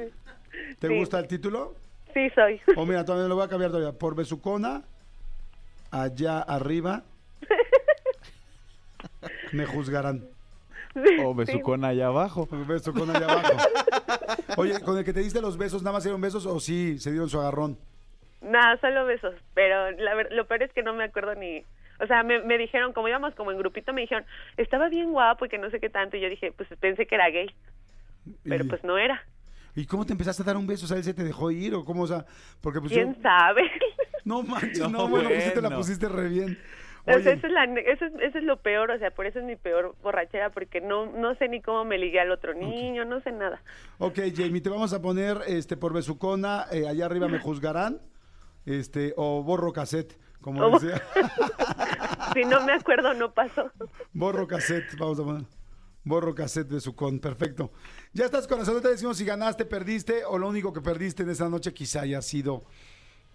¿Te 0.79 0.87
Sí. 0.87 0.97
gusta 0.97 1.19
el 1.19 1.27
título? 1.27 1.75
Sí, 2.13 2.29
soy. 2.35 2.59
O 2.77 2.85
mira, 2.85 3.03
todavía 3.05 3.27
lo 3.27 3.35
voy 3.35 3.45
a 3.45 3.49
cambiar 3.49 3.71
todavía. 3.71 3.97
Por 3.97 4.15
Besucona. 4.15 4.83
Allá 5.91 6.41
arriba. 6.41 7.03
Me 9.51 9.65
juzgarán. 9.65 10.23
O 11.23 11.33
allá 11.87 12.07
abajo. 12.07 12.47
Besucona 12.67 13.17
allá 13.17 13.31
abajo. 13.31 13.57
Oye, 14.57 14.79
¿con 14.81 14.97
el 14.97 15.05
que 15.05 15.13
te 15.13 15.21
diste 15.21 15.41
los 15.41 15.57
besos, 15.57 15.81
nada 15.83 15.93
más 15.93 16.03
dieron 16.03 16.21
besos 16.21 16.45
o 16.45 16.59
sí 16.59 16.99
se 16.99 17.11
dieron 17.11 17.29
su 17.29 17.39
agarrón? 17.39 17.77
Nada, 18.41 18.77
solo 18.79 19.05
besos, 19.05 19.35
pero 19.53 19.91
la 19.91 20.23
lo 20.31 20.47
peor 20.47 20.63
es 20.63 20.73
que 20.73 20.83
no 20.83 20.93
me 20.93 21.03
acuerdo 21.03 21.35
ni... 21.35 21.63
O 22.01 22.07
sea, 22.07 22.23
me, 22.23 22.39
me 22.43 22.57
dijeron, 22.57 22.93
como 22.93 23.09
íbamos 23.09 23.35
como 23.35 23.51
en 23.51 23.57
grupito, 23.57 23.91
me 23.91 24.01
dijeron, 24.01 24.23
estaba 24.55 24.87
bien 24.87 25.11
guapo 25.11 25.45
y 25.45 25.49
que 25.49 25.57
no 25.57 25.69
sé 25.69 25.81
qué 25.81 25.89
tanto, 25.89 26.15
y 26.15 26.21
yo 26.21 26.29
dije, 26.29 26.53
pues 26.53 26.69
pensé 26.79 27.05
que 27.05 27.15
era 27.15 27.29
gay, 27.29 27.53
pero 28.45 28.63
Y- 28.63 28.67
pues 28.69 28.81
no 28.85 28.97
era. 28.97 29.21
¿Y 29.79 29.85
cómo 29.85 30.05
te 30.05 30.11
empezaste 30.13 30.43
a 30.43 30.45
dar 30.45 30.57
un 30.57 30.67
beso? 30.67 30.85
O 30.85 30.87
sea, 30.87 30.97
él 30.97 31.03
se 31.03 31.13
te 31.13 31.23
dejó 31.23 31.51
ir 31.51 31.73
o 31.73 31.85
cómo, 31.85 32.03
o 32.03 32.07
sea, 32.07 32.25
porque 32.61 32.79
pues 32.81 32.91
¿Quién 32.91 33.15
yo- 33.15 33.21
sabe? 33.21 33.61
No 34.25 34.43
manches, 34.43 34.79
no, 34.81 34.89
No, 34.89 35.07
bueno, 35.07 35.29
pues 35.29 35.45
sí 35.45 35.51
te 35.53 35.61
la 35.61 35.69
pusiste 35.75 36.07
re 36.09 36.27
bien. 36.27 36.57
O 37.05 37.19
sea, 37.19 37.31
eso 37.33 37.47
es, 37.47 37.53
la, 37.53 37.65
ne- 37.65 37.83
eso, 37.89 38.05
es, 38.05 38.13
eso 38.21 38.37
es 38.37 38.43
lo 38.43 38.57
peor, 38.57 38.91
o 38.91 38.99
sea, 38.99 39.09
por 39.11 39.25
eso 39.25 39.39
es 39.39 39.45
mi 39.45 39.55
peor 39.55 39.95
borrachera, 40.03 40.51
porque 40.51 40.81
no, 40.81 41.05
no 41.13 41.33
sé 41.35 41.47
ni 41.47 41.61
cómo 41.61 41.85
me 41.85 41.97
ligué 41.97 42.19
al 42.19 42.29
otro 42.29 42.53
niño, 42.53 43.05
no 43.05 43.21
sé 43.21 43.31
nada. 43.31 43.61
ok, 43.97 44.19
Jamie, 44.35 44.61
te 44.61 44.69
vamos 44.69 44.91
a 44.93 45.01
poner 45.01 45.37
este 45.47 45.77
por 45.77 45.93
Besucona, 45.93 46.65
eh, 46.71 46.87
allá 46.87 47.05
arriba 47.05 47.27
me 47.29 47.39
juzgarán, 47.39 48.01
este, 48.65 49.13
o 49.15 49.41
borro 49.41 49.71
cassette, 49.71 50.19
como 50.41 50.61
O- 50.65 50.79
decía. 50.79 51.01
Si 52.33 52.43
no 52.45 52.61
me 52.63 52.73
acuerdo, 52.73 53.13
no 53.15 53.31
pasó. 53.33 53.71
borro 54.13 54.45
cassette, 54.47 54.95
vamos 54.99 55.19
a 55.19 55.23
poner. 55.23 55.43
Borro 56.09 56.35
cassette 56.35 56.67
de 56.67 56.81
su 56.81 56.95
con. 56.95 57.19
Perfecto. 57.19 57.71
Ya 58.11 58.25
estás 58.25 58.47
corazón, 58.47 58.73
no 58.73 58.81
te 58.81 58.89
decimos 58.89 59.17
si 59.17 59.23
ganaste, 59.23 59.63
perdiste 59.63 60.25
o 60.25 60.37
lo 60.37 60.49
único 60.49 60.73
que 60.73 60.81
perdiste 60.81 61.23
en 61.23 61.29
esa 61.29 61.47
noche 61.47 61.73
quizá 61.73 62.01
haya 62.01 62.21
sido. 62.21 62.65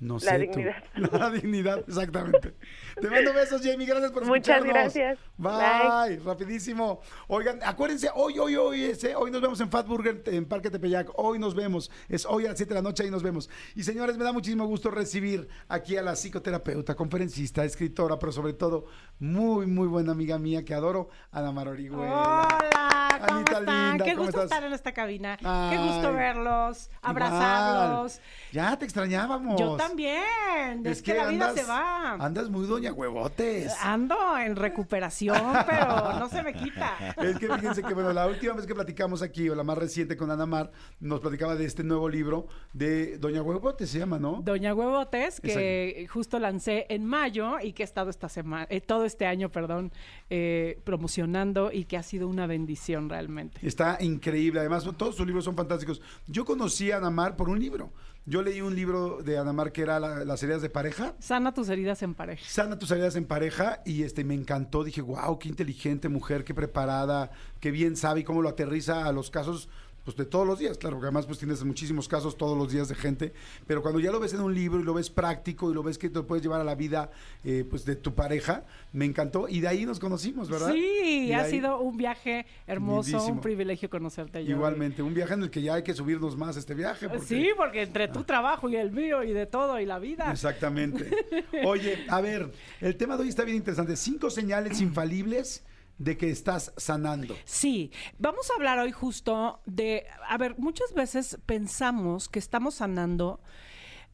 No 0.05 0.15
La 0.15 0.21
sé. 0.21 0.35
tú. 0.47 0.59
dignidad. 0.59 0.85
La 1.19 1.31
dignidad, 1.31 1.79
exactamente. 1.89 2.55
Te 3.01 3.09
mando 3.11 3.33
besos, 3.33 3.63
Jamie. 3.65 3.87
Gracias 3.87 4.13
por 4.13 4.27
Muchas 4.27 4.59
escucharnos. 4.59 4.95
gracias. 4.95 5.19
Bye. 5.39 6.19
Rapidísimo. 6.19 7.01
Oigan, 7.27 7.59
acuérdense, 7.65 8.11
hoy, 8.15 8.39
hoy, 8.39 8.55
hoy, 8.57 8.85
ese, 8.85 9.17
hoy 9.17 9.31
nos 9.31 9.41
vemos 9.41 9.59
en 9.61 9.71
Fat 9.71 9.87
Burger 9.87 10.23
en 10.27 10.45
Parque 10.45 10.71
Tepeyac. 10.71 11.09
Hoy 11.17 11.39
nos 11.39 11.55
vemos. 11.55 11.91
Es 12.09 12.27
hoy 12.27 12.45
a 12.45 12.51
las 12.51 12.59
7 12.59 12.69
de 12.69 12.75
la 12.81 12.83
noche, 12.83 13.03
ahí 13.05 13.11
nos 13.11 13.23
vemos. 13.23 13.49
Y 13.75 13.83
señores, 13.83 14.19
me 14.19 14.25
da 14.25 14.33
muchísimo 14.33 14.67
gusto 14.67 14.91
recibir 14.91 15.49
aquí 15.69 15.97
a 15.97 16.03
la 16.03 16.13
psicoterapeuta, 16.17 16.95
conferencista, 16.95 17.65
escritora, 17.65 18.19
pero 18.19 18.31
sobre 18.31 18.53
todo, 18.53 18.85
muy, 19.19 19.67
muy 19.67 19.87
buena 19.89 20.13
amiga 20.13 20.39
mía 20.39 20.67
que 20.67 20.75
adoro, 20.75 21.09
Ana 21.33 21.51
Mar 21.51 21.69
Orihuela. 21.69 22.47
Hola, 22.61 23.09
¿cómo 23.27 23.37
Anita 23.39 23.59
están? 23.59 23.89
linda, 23.91 24.05
Qué 24.05 24.11
¿cómo 24.13 24.25
gusto 24.27 24.43
estás? 24.43 24.53
estar 24.59 24.65
en 24.65 24.73
esta 24.75 24.93
cabina. 24.93 25.37
Qué 25.39 25.79
gusto 25.79 26.13
verlos, 26.13 26.91
abrazarlos. 27.01 28.17
Igual. 28.17 28.29
Ya 28.53 28.79
te 28.79 28.85
extrañábamos. 28.85 29.59
Yo 29.59 29.77
también. 29.77 29.94
Es, 30.03 31.03
que, 31.03 31.15
la 31.15 31.29
vida 31.29 31.53
se 31.55 31.65
va. 31.65 32.15
Andas 32.15 32.51
muy 32.51 32.67
doña 32.67 32.93
huevotes. 32.93 33.73
Ando 33.83 34.17
en 34.39 34.57
recuperación, 34.57 35.37
pero 35.67 36.19
no 36.19 36.29
se 36.29 36.43
me 36.43 36.53
quita. 36.53 37.15
Es 37.17 37.39
que 37.39 37.49
fíjense 37.49 37.83
que, 37.83 37.95
bueno, 37.95 38.13
la 38.13 38.27
última 38.27 38.55
vez 38.55 38.67
que 38.67 38.75
platicamos 38.75 39.23
aquí, 39.23 39.49
o 39.49 39.55
la 39.55 39.63
más 39.63 39.79
reciente 39.79 40.17
con 40.17 40.31
Ana 40.31 40.47
Mar, 40.47 40.73
nos 41.01 41.21
platicaba 41.21 41.55
de 41.55 41.65
este 41.65 41.85
nuevo 41.85 42.09
libro 42.09 42.49
de 42.73 43.19
Doña 43.19 43.43
Huevote, 43.43 43.87
se 43.87 43.99
llama, 43.99 44.19
¿no? 44.19 44.41
Doña 44.43 44.75
Huevotes, 44.75 45.41
que 45.41 46.07
justo 46.11 46.39
lancé 46.39 46.87
en 46.89 47.05
mayo 47.05 47.61
y 47.61 47.73
que 47.73 47.83
he 47.83 47.87
estado 47.87 48.11
esta 48.11 48.29
semana, 48.29 48.67
eh, 48.71 48.81
todo 48.81 49.05
este 49.05 49.27
año, 49.27 49.51
perdón, 49.51 49.93
eh, 50.31 50.81
promocionando 50.85 51.71
y 51.73 51.85
que 51.85 51.97
ha 51.97 52.03
sido 52.03 52.29
una 52.29 52.47
bendición 52.47 53.09
realmente. 53.09 53.59
Está 53.67 53.99
increíble. 54.01 54.61
Además, 54.61 54.85
todos 54.97 55.17
sus 55.17 55.27
libros 55.27 55.45
son 55.45 55.57
fantásticos. 55.57 56.01
Yo 56.27 56.45
conocí 56.45 56.91
a 56.91 56.99
Ana 56.99 57.11
Mar 57.11 57.37
por 57.37 57.49
un 57.49 57.59
libro. 57.59 57.93
Yo 58.27 58.41
leí 58.43 58.63
un 58.63 58.75
libro 58.75 59.23
de 59.23 59.37
Ana 59.37 59.53
Mar 59.53 59.71
que 59.71 59.83
era 59.83 60.01
la- 60.01 60.25
Las 60.25 60.43
heridas 60.43 60.63
de 60.63 60.71
pareja. 60.71 61.15
Sana 61.19 61.53
tus 61.53 61.69
heridas 61.69 62.03
en 62.03 62.15
pareja. 62.15 62.43
Sana 62.49 62.79
tus 62.79 62.91
heridas 62.91 63.17
en 63.17 63.27
pareja 63.27 63.83
y 63.85 64.03
este 64.03 64.25
me 64.25 64.33
encantó. 64.35 64.83
Dije, 64.83 65.03
wow, 65.03 65.39
qué 65.39 65.49
inteligente 65.51 66.09
mujer, 66.09 66.43
qué 66.45 66.55
preparada, 66.55 67.31
qué 67.61 67.71
bien 67.71 67.97
sabe 67.97 68.21
y 68.21 68.25
cómo 68.25 68.41
lo 68.41 68.49
aterriza 68.49 69.05
a 69.07 69.13
los 69.13 69.31
casos 69.31 69.69
pues 70.05 70.17
de 70.17 70.25
todos 70.27 70.47
los 70.47 70.59
días, 70.59 70.77
claro, 70.79 70.97
porque 70.97 71.07
además 71.07 71.27
pues 71.27 71.39
tienes 71.39 71.65
muchísimos 71.65 72.09
casos 72.09 72.37
todos 72.37 72.57
los 72.59 72.71
días 72.71 72.89
de 72.89 72.95
gente, 72.95 73.33
pero 73.67 73.81
cuando 73.83 74.01
ya 74.01 74.11
lo 74.13 74.21
ves 74.21 74.35
en 74.35 74.41
un 74.41 74.55
libro 74.55 74.79
y 74.81 74.85
lo 74.85 74.93
ves 74.95 75.09
práctico 75.11 75.71
y 75.71 75.75
lo 75.75 75.83
ves 75.83 75.97
que 75.99 76.09
te 76.11 76.17
lo 76.17 76.27
puedes 76.27 76.43
llevar 76.43 76.61
a 76.61 76.65
la 76.65 76.75
vida 76.75 77.11
eh, 77.43 77.65
pues 77.69 77.85
de 77.85 77.97
tu 77.97 78.15
pareja, 78.15 78.65
me 78.93 79.07
encantó 79.07 79.49
y 79.49 79.61
de 79.61 79.69
ahí 79.69 79.87
nos 79.87 79.99
conocimos, 79.99 80.51
¿verdad? 80.51 80.73
Sí, 80.73 81.33
ha 81.33 81.43
ahí- 81.43 81.51
sido 81.51 81.81
un 81.81 81.97
viaje 81.97 82.45
hermoso, 82.67 83.09
Lindísimo. 83.11 83.35
un 83.37 83.41
privilegio 83.41 83.89
conocerte. 83.89 84.39
Jordi. 84.41 84.53
Igualmente, 84.53 85.03
un 85.03 85.15
viaje 85.15 85.35
en 85.35 85.43
el 85.45 85.51
que 85.51 85.63
ya 85.63 85.75
hay 85.75 85.83
que 85.83 85.95
subirnos 85.95 86.37
más 86.37 86.57
este 86.57 86.75
viaje. 86.75 87.09
porque- 87.09 87.25
Sí, 87.27 87.49
porque 87.57 87.83
entre 87.83 88.09
tu 88.09 88.25
trabajo 88.25 88.69
y 88.69 88.77
el 88.77 88.91
mío 88.93 89.23
y 89.23 89.33
de 89.33 89.47
todo 89.47 89.81
y 89.81 89.87
la 89.87 89.99
vida. 89.99 90.31
Exactamente. 90.31 91.11
Oye, 91.65 92.05
a 92.09 92.21
ver, 92.21 92.53
el 92.81 92.97
tema 92.97 93.17
de 93.17 93.23
hoy 93.23 93.29
está 93.31 93.45
bien 93.45 93.57
interesante. 93.57 93.97
Cinco 93.97 94.29
señales 94.29 94.81
infalibles 94.83 95.63
de 95.99 96.17
que 96.17 96.31
estás 96.31 96.73
sanando. 96.77 97.37
Sí, 97.45 97.91
vamos 98.19 98.51
a 98.51 98.55
hablar 98.55 98.79
hoy 98.79 98.93
justo 98.93 99.61
de, 99.67 100.07
a 100.29 100.37
ver, 100.39 100.59
muchas 100.59 100.93
veces 100.95 101.39
pensamos 101.47 102.29
que 102.29 102.39
estamos 102.39 102.75
sanando. 102.75 103.41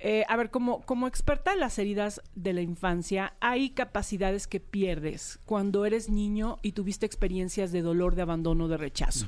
eh, 0.02 0.24
a 0.28 0.36
ver, 0.36 0.50
como, 0.50 0.80
como 0.86 1.06
experta 1.06 1.52
en 1.52 1.60
las 1.60 1.78
heridas 1.78 2.22
de 2.34 2.54
la 2.54 2.62
infancia, 2.62 3.34
hay 3.40 3.68
capacidades 3.70 4.46
que 4.46 4.58
pierdes 4.58 5.38
cuando 5.44 5.84
eres 5.84 6.08
niño 6.08 6.58
y 6.62 6.72
tuviste 6.72 7.04
experiencias 7.04 7.70
de 7.70 7.82
dolor, 7.82 8.14
de 8.14 8.22
abandono, 8.22 8.66
de 8.68 8.78
rechazo. 8.78 9.26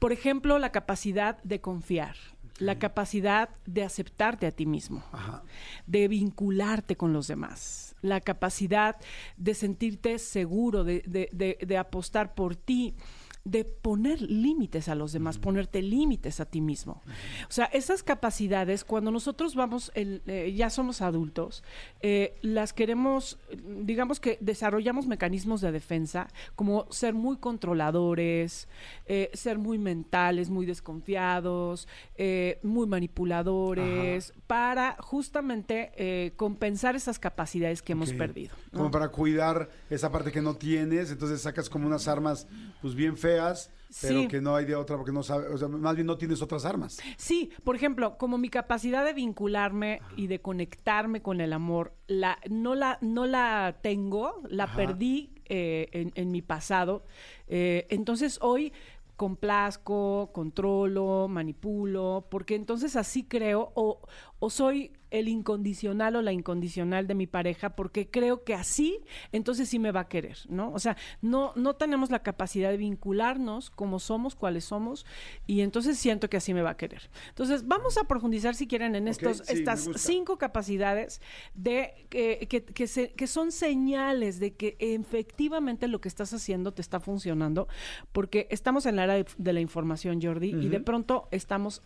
Por 0.00 0.12
ejemplo, 0.12 0.58
la 0.58 0.72
capacidad 0.72 1.40
de 1.44 1.60
confiar, 1.60 2.16
la 2.58 2.80
capacidad 2.80 3.50
de 3.66 3.84
aceptarte 3.84 4.46
a 4.46 4.50
ti 4.50 4.66
mismo, 4.66 5.04
de 5.86 6.08
vincularte 6.08 6.96
con 6.96 7.12
los 7.12 7.28
demás, 7.28 7.85
la 8.06 8.20
capacidad 8.20 8.96
de 9.36 9.54
sentirte 9.54 10.18
seguro, 10.18 10.84
de, 10.84 11.02
de- 11.06 11.28
de- 11.32 11.58
de 11.66 11.76
apostar 11.76 12.34
por 12.34 12.56
ti 12.56 12.94
de 13.46 13.64
poner 13.64 14.20
límites 14.20 14.88
a 14.88 14.96
los 14.96 15.12
demás, 15.12 15.38
ponerte 15.38 15.80
límites 15.80 16.40
a 16.40 16.46
ti 16.46 16.60
mismo. 16.60 17.00
O 17.48 17.52
sea, 17.52 17.66
esas 17.66 18.02
capacidades, 18.02 18.82
cuando 18.84 19.12
nosotros 19.12 19.54
vamos, 19.54 19.92
el- 19.94 20.20
eh, 20.26 20.52
ya 20.56 20.68
somos 20.68 21.00
adultos, 21.00 21.62
eh, 22.00 22.34
las 22.42 22.72
queremos, 22.72 23.38
digamos 23.84 24.18
que 24.18 24.36
desarrollamos 24.40 25.06
mecanismos 25.06 25.60
de 25.60 25.70
defensa, 25.70 26.26
como 26.56 26.86
ser 26.90 27.14
muy 27.14 27.36
controladores, 27.36 28.66
eh, 29.06 29.30
ser 29.32 29.58
muy 29.58 29.78
mentales, 29.78 30.50
muy 30.50 30.66
desconfiados, 30.66 31.86
muy 32.62 32.86
manipuladores, 32.86 34.32
para 34.46 34.96
justamente 34.98 36.32
compensar 36.36 36.96
esas 36.96 37.18
capacidades 37.18 37.80
que 37.82 37.92
hemos 37.92 38.12
perdido. 38.12 38.54
¿no? 38.72 38.78
Como 38.78 38.90
para 38.90 39.08
cuidar 39.08 39.68
esa 39.90 40.10
parte 40.10 40.32
que 40.32 40.42
no 40.42 40.54
tienes, 40.56 41.10
entonces 41.12 41.40
sacas 41.40 41.68
como 41.70 41.86
unas 41.86 42.08
armas 42.08 42.46
pues 42.82 42.94
bien 42.94 43.16
feas, 43.16 43.35
pero 44.00 44.20
Sí. 44.22 44.28
que 44.28 44.40
no 44.40 44.56
hay 44.56 44.64
de 44.64 44.74
otra 44.74 44.96
porque 44.96 45.12
no 45.12 45.22
sabes, 45.22 45.48
o 45.48 45.56
sea, 45.56 45.68
más 45.68 45.94
bien 45.94 46.06
no 46.06 46.18
tienes 46.18 46.42
otras 46.42 46.64
armas. 46.64 46.98
Sí, 47.16 47.50
por 47.64 47.76
ejemplo, 47.76 48.18
como 48.18 48.36
mi 48.36 48.48
capacidad 48.48 49.04
de 49.04 49.12
vincularme 49.14 50.02
y 50.16 50.26
de 50.26 50.40
conectarme 50.40 51.22
con 51.22 51.40
el 51.40 51.52
amor, 51.52 51.94
la, 52.08 52.38
no, 52.50 52.74
la, 52.74 52.98
no 53.00 53.26
la 53.26 53.78
tengo, 53.82 54.42
la 54.48 54.64
Ajá. 54.64 54.76
perdí 54.76 55.30
eh, 55.48 55.88
en, 55.92 56.12
en 56.16 56.30
mi 56.32 56.42
pasado. 56.42 57.04
Eh, 57.46 57.86
entonces 57.90 58.38
hoy 58.42 58.72
complazco, 59.16 60.30
controlo, 60.32 61.26
manipulo, 61.28 62.26
porque 62.30 62.54
entonces 62.54 62.96
así 62.96 63.24
creo 63.24 63.72
o, 63.74 64.00
o 64.38 64.50
soy 64.50 64.92
el 65.18 65.28
incondicional 65.28 66.16
o 66.16 66.22
la 66.22 66.32
incondicional 66.32 67.06
de 67.06 67.14
mi 67.14 67.26
pareja 67.26 67.70
porque 67.76 68.08
creo 68.08 68.44
que 68.44 68.54
así 68.54 69.00
entonces 69.32 69.68
sí 69.68 69.78
me 69.78 69.90
va 69.92 70.00
a 70.00 70.08
querer, 70.08 70.38
¿no? 70.48 70.72
O 70.72 70.78
sea, 70.78 70.96
no 71.22 71.52
no 71.56 71.74
tenemos 71.74 72.10
la 72.10 72.22
capacidad 72.22 72.70
de 72.70 72.76
vincularnos 72.76 73.70
como 73.70 73.98
somos, 73.98 74.34
cuáles 74.34 74.64
somos 74.64 75.06
y 75.46 75.60
entonces 75.60 75.98
siento 75.98 76.28
que 76.28 76.36
así 76.36 76.52
me 76.54 76.62
va 76.62 76.70
a 76.70 76.76
querer. 76.76 77.10
Entonces, 77.28 77.66
vamos 77.66 77.96
a 77.98 78.04
profundizar 78.04 78.54
si 78.54 78.66
quieren 78.66 78.94
en 78.94 79.08
estos 79.08 79.38
sí, 79.46 79.52
estas 79.54 79.88
cinco 80.00 80.38
capacidades 80.38 81.20
de 81.54 82.06
que, 82.10 82.46
que, 82.48 82.64
que 82.64 82.86
se- 82.86 83.12
que 83.12 83.26
son 83.26 83.52
señales 83.52 84.38
de 84.40 84.54
que 84.54 84.76
efectivamente 84.78 85.88
lo 85.88 86.00
que 86.00 86.08
estás 86.08 86.32
haciendo 86.32 86.72
te 86.72 86.82
está 86.82 87.00
funcionando, 87.00 87.68
porque 88.12 88.46
estamos 88.50 88.86
en 88.86 88.96
la 88.96 89.04
era 89.04 89.14
de, 89.14 89.26
de 89.38 89.52
la 89.52 89.60
información, 89.60 90.20
Jordi, 90.22 90.50
y 90.50 90.68
de 90.68 90.80
pronto 90.80 91.28
estamos 91.30 91.82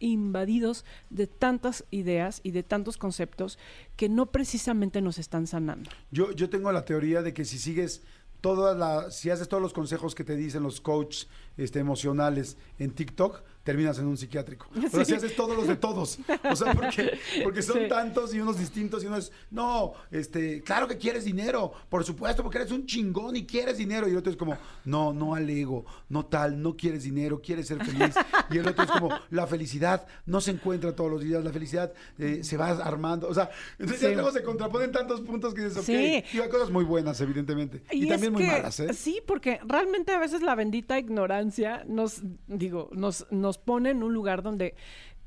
invadidos 0.00 0.84
de 1.10 1.26
tantas 1.26 1.84
ideas 1.90 2.40
y 2.42 2.50
de 2.50 2.62
tantos 2.62 2.96
conceptos 2.96 3.58
que 3.96 4.08
no 4.08 4.26
precisamente 4.26 5.00
nos 5.00 5.18
están 5.18 5.46
sanando. 5.46 5.90
Yo, 6.10 6.32
yo 6.32 6.50
tengo 6.50 6.72
la 6.72 6.84
teoría 6.84 7.22
de 7.22 7.32
que 7.32 7.44
si 7.44 7.58
sigues 7.58 8.02
todas 8.40 8.76
las, 8.76 9.16
si 9.16 9.30
haces 9.30 9.48
todos 9.48 9.62
los 9.62 9.72
consejos 9.72 10.14
que 10.14 10.24
te 10.24 10.36
dicen 10.36 10.62
los 10.62 10.80
coaches 10.80 11.28
este, 11.56 11.78
emocionales 11.78 12.56
en 12.78 12.90
TikTok, 12.90 13.42
terminas 13.62 13.98
en 13.98 14.06
un 14.06 14.16
psiquiátrico. 14.16 14.66
Sí. 14.90 15.04
si 15.04 15.14
haces 15.14 15.36
todos 15.36 15.56
los 15.56 15.68
de 15.68 15.76
todos. 15.76 16.18
O 16.50 16.56
sea, 16.56 16.74
porque, 16.74 17.18
porque 17.44 17.62
son 17.62 17.78
Sí. 17.80 17.88
tantos 17.88 18.34
y 18.34 18.40
unos 18.40 18.58
distintos 18.58 19.02
y 19.04 19.06
uno 19.06 19.16
es, 19.16 19.30
no, 19.50 19.92
este, 20.10 20.62
claro 20.62 20.88
que 20.88 20.96
quieres 20.98 21.24
dinero, 21.24 21.72
por 21.88 22.04
supuesto, 22.04 22.42
porque 22.42 22.58
eres 22.58 22.70
un 22.72 22.86
chingón 22.86 23.36
y 23.36 23.46
quieres 23.46 23.78
dinero. 23.78 24.08
Y 24.08 24.12
el 24.12 24.16
otro 24.18 24.30
es 24.32 24.36
como, 24.36 24.56
no, 24.84 25.12
no 25.12 25.34
al 25.34 25.48
ego, 25.48 25.84
no 26.08 26.26
tal, 26.26 26.60
no 26.60 26.76
quieres 26.76 27.04
dinero, 27.04 27.40
quieres 27.40 27.66
ser 27.68 27.84
feliz. 27.84 28.14
Y 28.50 28.58
el 28.58 28.66
otro 28.68 28.84
es 28.84 28.90
como, 28.90 29.10
la 29.30 29.46
felicidad 29.46 30.06
no 30.26 30.40
se 30.40 30.50
encuentra 30.52 30.94
todos 30.96 31.10
los 31.10 31.22
días, 31.22 31.42
la 31.44 31.52
felicidad 31.52 31.92
eh, 32.18 32.40
se 32.42 32.56
va 32.56 32.70
armando. 32.70 33.28
O 33.28 33.34
sea, 33.34 33.50
entonces 33.78 34.00
Sí. 34.00 34.06
ya 34.08 34.12
luego 34.14 34.32
se 34.32 34.42
contraponen 34.42 34.90
tantos 34.92 35.20
puntos 35.20 35.54
que 35.54 35.62
dices, 35.62 35.78
ok, 35.78 35.84
Sí. 35.84 36.24
y 36.32 36.40
hay 36.40 36.48
cosas 36.48 36.70
muy 36.70 36.84
buenas, 36.84 37.20
evidentemente. 37.20 37.82
Y, 37.90 38.08
también 38.08 38.32
muy 38.32 38.42
que- 38.42 38.48
malas, 38.50 38.80
¿eh? 38.80 38.92
Sí, 38.94 39.20
porque 39.26 39.60
realmente 39.66 40.12
a 40.12 40.18
veces 40.18 40.42
la 40.42 40.54
bendita 40.54 40.98
ignorancia 40.98 41.84
nos, 41.86 42.22
digo, 42.48 42.88
nos, 42.92 43.26
nos 43.30 43.49
pone 43.58 43.90
en 43.90 44.02
un 44.02 44.12
lugar 44.14 44.42
donde 44.42 44.74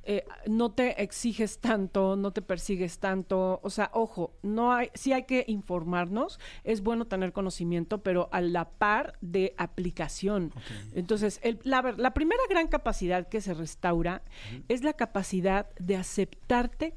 eh, 0.06 0.26
no 0.48 0.70
te 0.70 1.02
exiges 1.02 1.60
tanto, 1.60 2.18
no 2.18 2.32
te 2.32 2.42
persigues 2.42 3.00
tanto. 3.00 3.62
O 3.64 3.70
sea, 3.70 3.90
ojo, 3.94 4.34
no 4.44 4.74
hay, 4.74 4.90
sí 4.94 5.14
hay 5.14 5.24
que 5.24 5.46
informarnos, 5.48 6.42
es 6.66 6.82
bueno 6.82 7.06
tener 7.06 7.32
conocimiento, 7.32 8.00
pero 8.00 8.28
a 8.34 8.42
la 8.42 8.66
par 8.70 9.14
de 9.22 9.54
aplicación. 9.58 10.52
Entonces, 10.94 11.40
el- 11.42 11.60
la, 11.64 11.94
la 11.98 12.14
primera 12.14 12.42
gran 12.50 12.68
capacidad 12.68 13.30
que 13.30 13.40
se 13.40 13.54
restaura 13.54 14.22
es 14.68 14.84
la 14.84 14.92
capacidad 14.92 15.68
de 15.80 15.96
aceptarte 15.96 16.94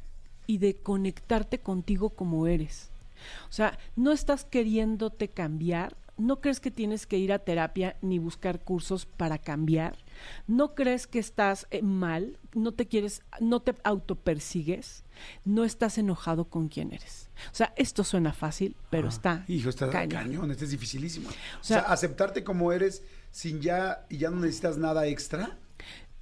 y 0.49 0.59
de 0.59 0.74
conectarte 0.74 1.59
contigo 1.59 2.11
como 2.11 2.49
eres. 2.49 2.91
O 3.49 3.53
sea, 3.53 3.79
no 3.95 4.11
estás 4.12 4.45
queriéndote 4.45 5.29
cambiar, 5.29 5.97
¿no 6.19 6.41
crees 6.41 6.61
que 6.61 6.71
tienes 6.71 7.07
que 7.07 7.19
ir 7.19 7.33
a 7.33 7.39
terapia 7.41 7.97
ni 8.03 8.19
buscar 8.19 8.61
cursos 8.61 9.07
para 9.07 9.39
cambiar? 9.39 9.97
¿No 10.47 10.75
crees 10.75 11.07
que 11.07 11.19
estás 11.19 11.67
eh, 11.71 11.83
mal? 11.83 12.39
¿No 12.55 12.73
te 12.73 12.87
quieres, 12.87 13.23
no 13.41 13.61
te 13.61 13.75
autopersigues? 13.85 15.05
¿No 15.45 15.64
estás 15.64 15.99
enojado 15.99 16.47
con 16.47 16.69
quién 16.69 16.93
eres? 16.93 17.29
O 17.53 17.55
sea, 17.55 17.73
esto 17.77 18.03
suena 18.05 18.33
fácil, 18.33 18.77
pero 18.91 19.09
está 19.09 19.45
Hijo, 19.49 19.69
está 19.69 19.91
cañón. 19.91 20.23
cañón, 20.23 20.51
este 20.51 20.64
es 20.64 20.71
dificilísimo. 20.71 21.29
O 21.29 21.64
sea- 21.64 21.83
sea, 21.83 21.93
aceptarte 21.93 22.45
como 22.45 22.73
eres 22.73 23.03
sin 23.31 23.61
ya 23.61 24.07
y 24.09 24.19
ya 24.19 24.31
no 24.31 24.37
necesitas 24.41 24.79
nada 24.79 25.07
extra. 25.07 25.59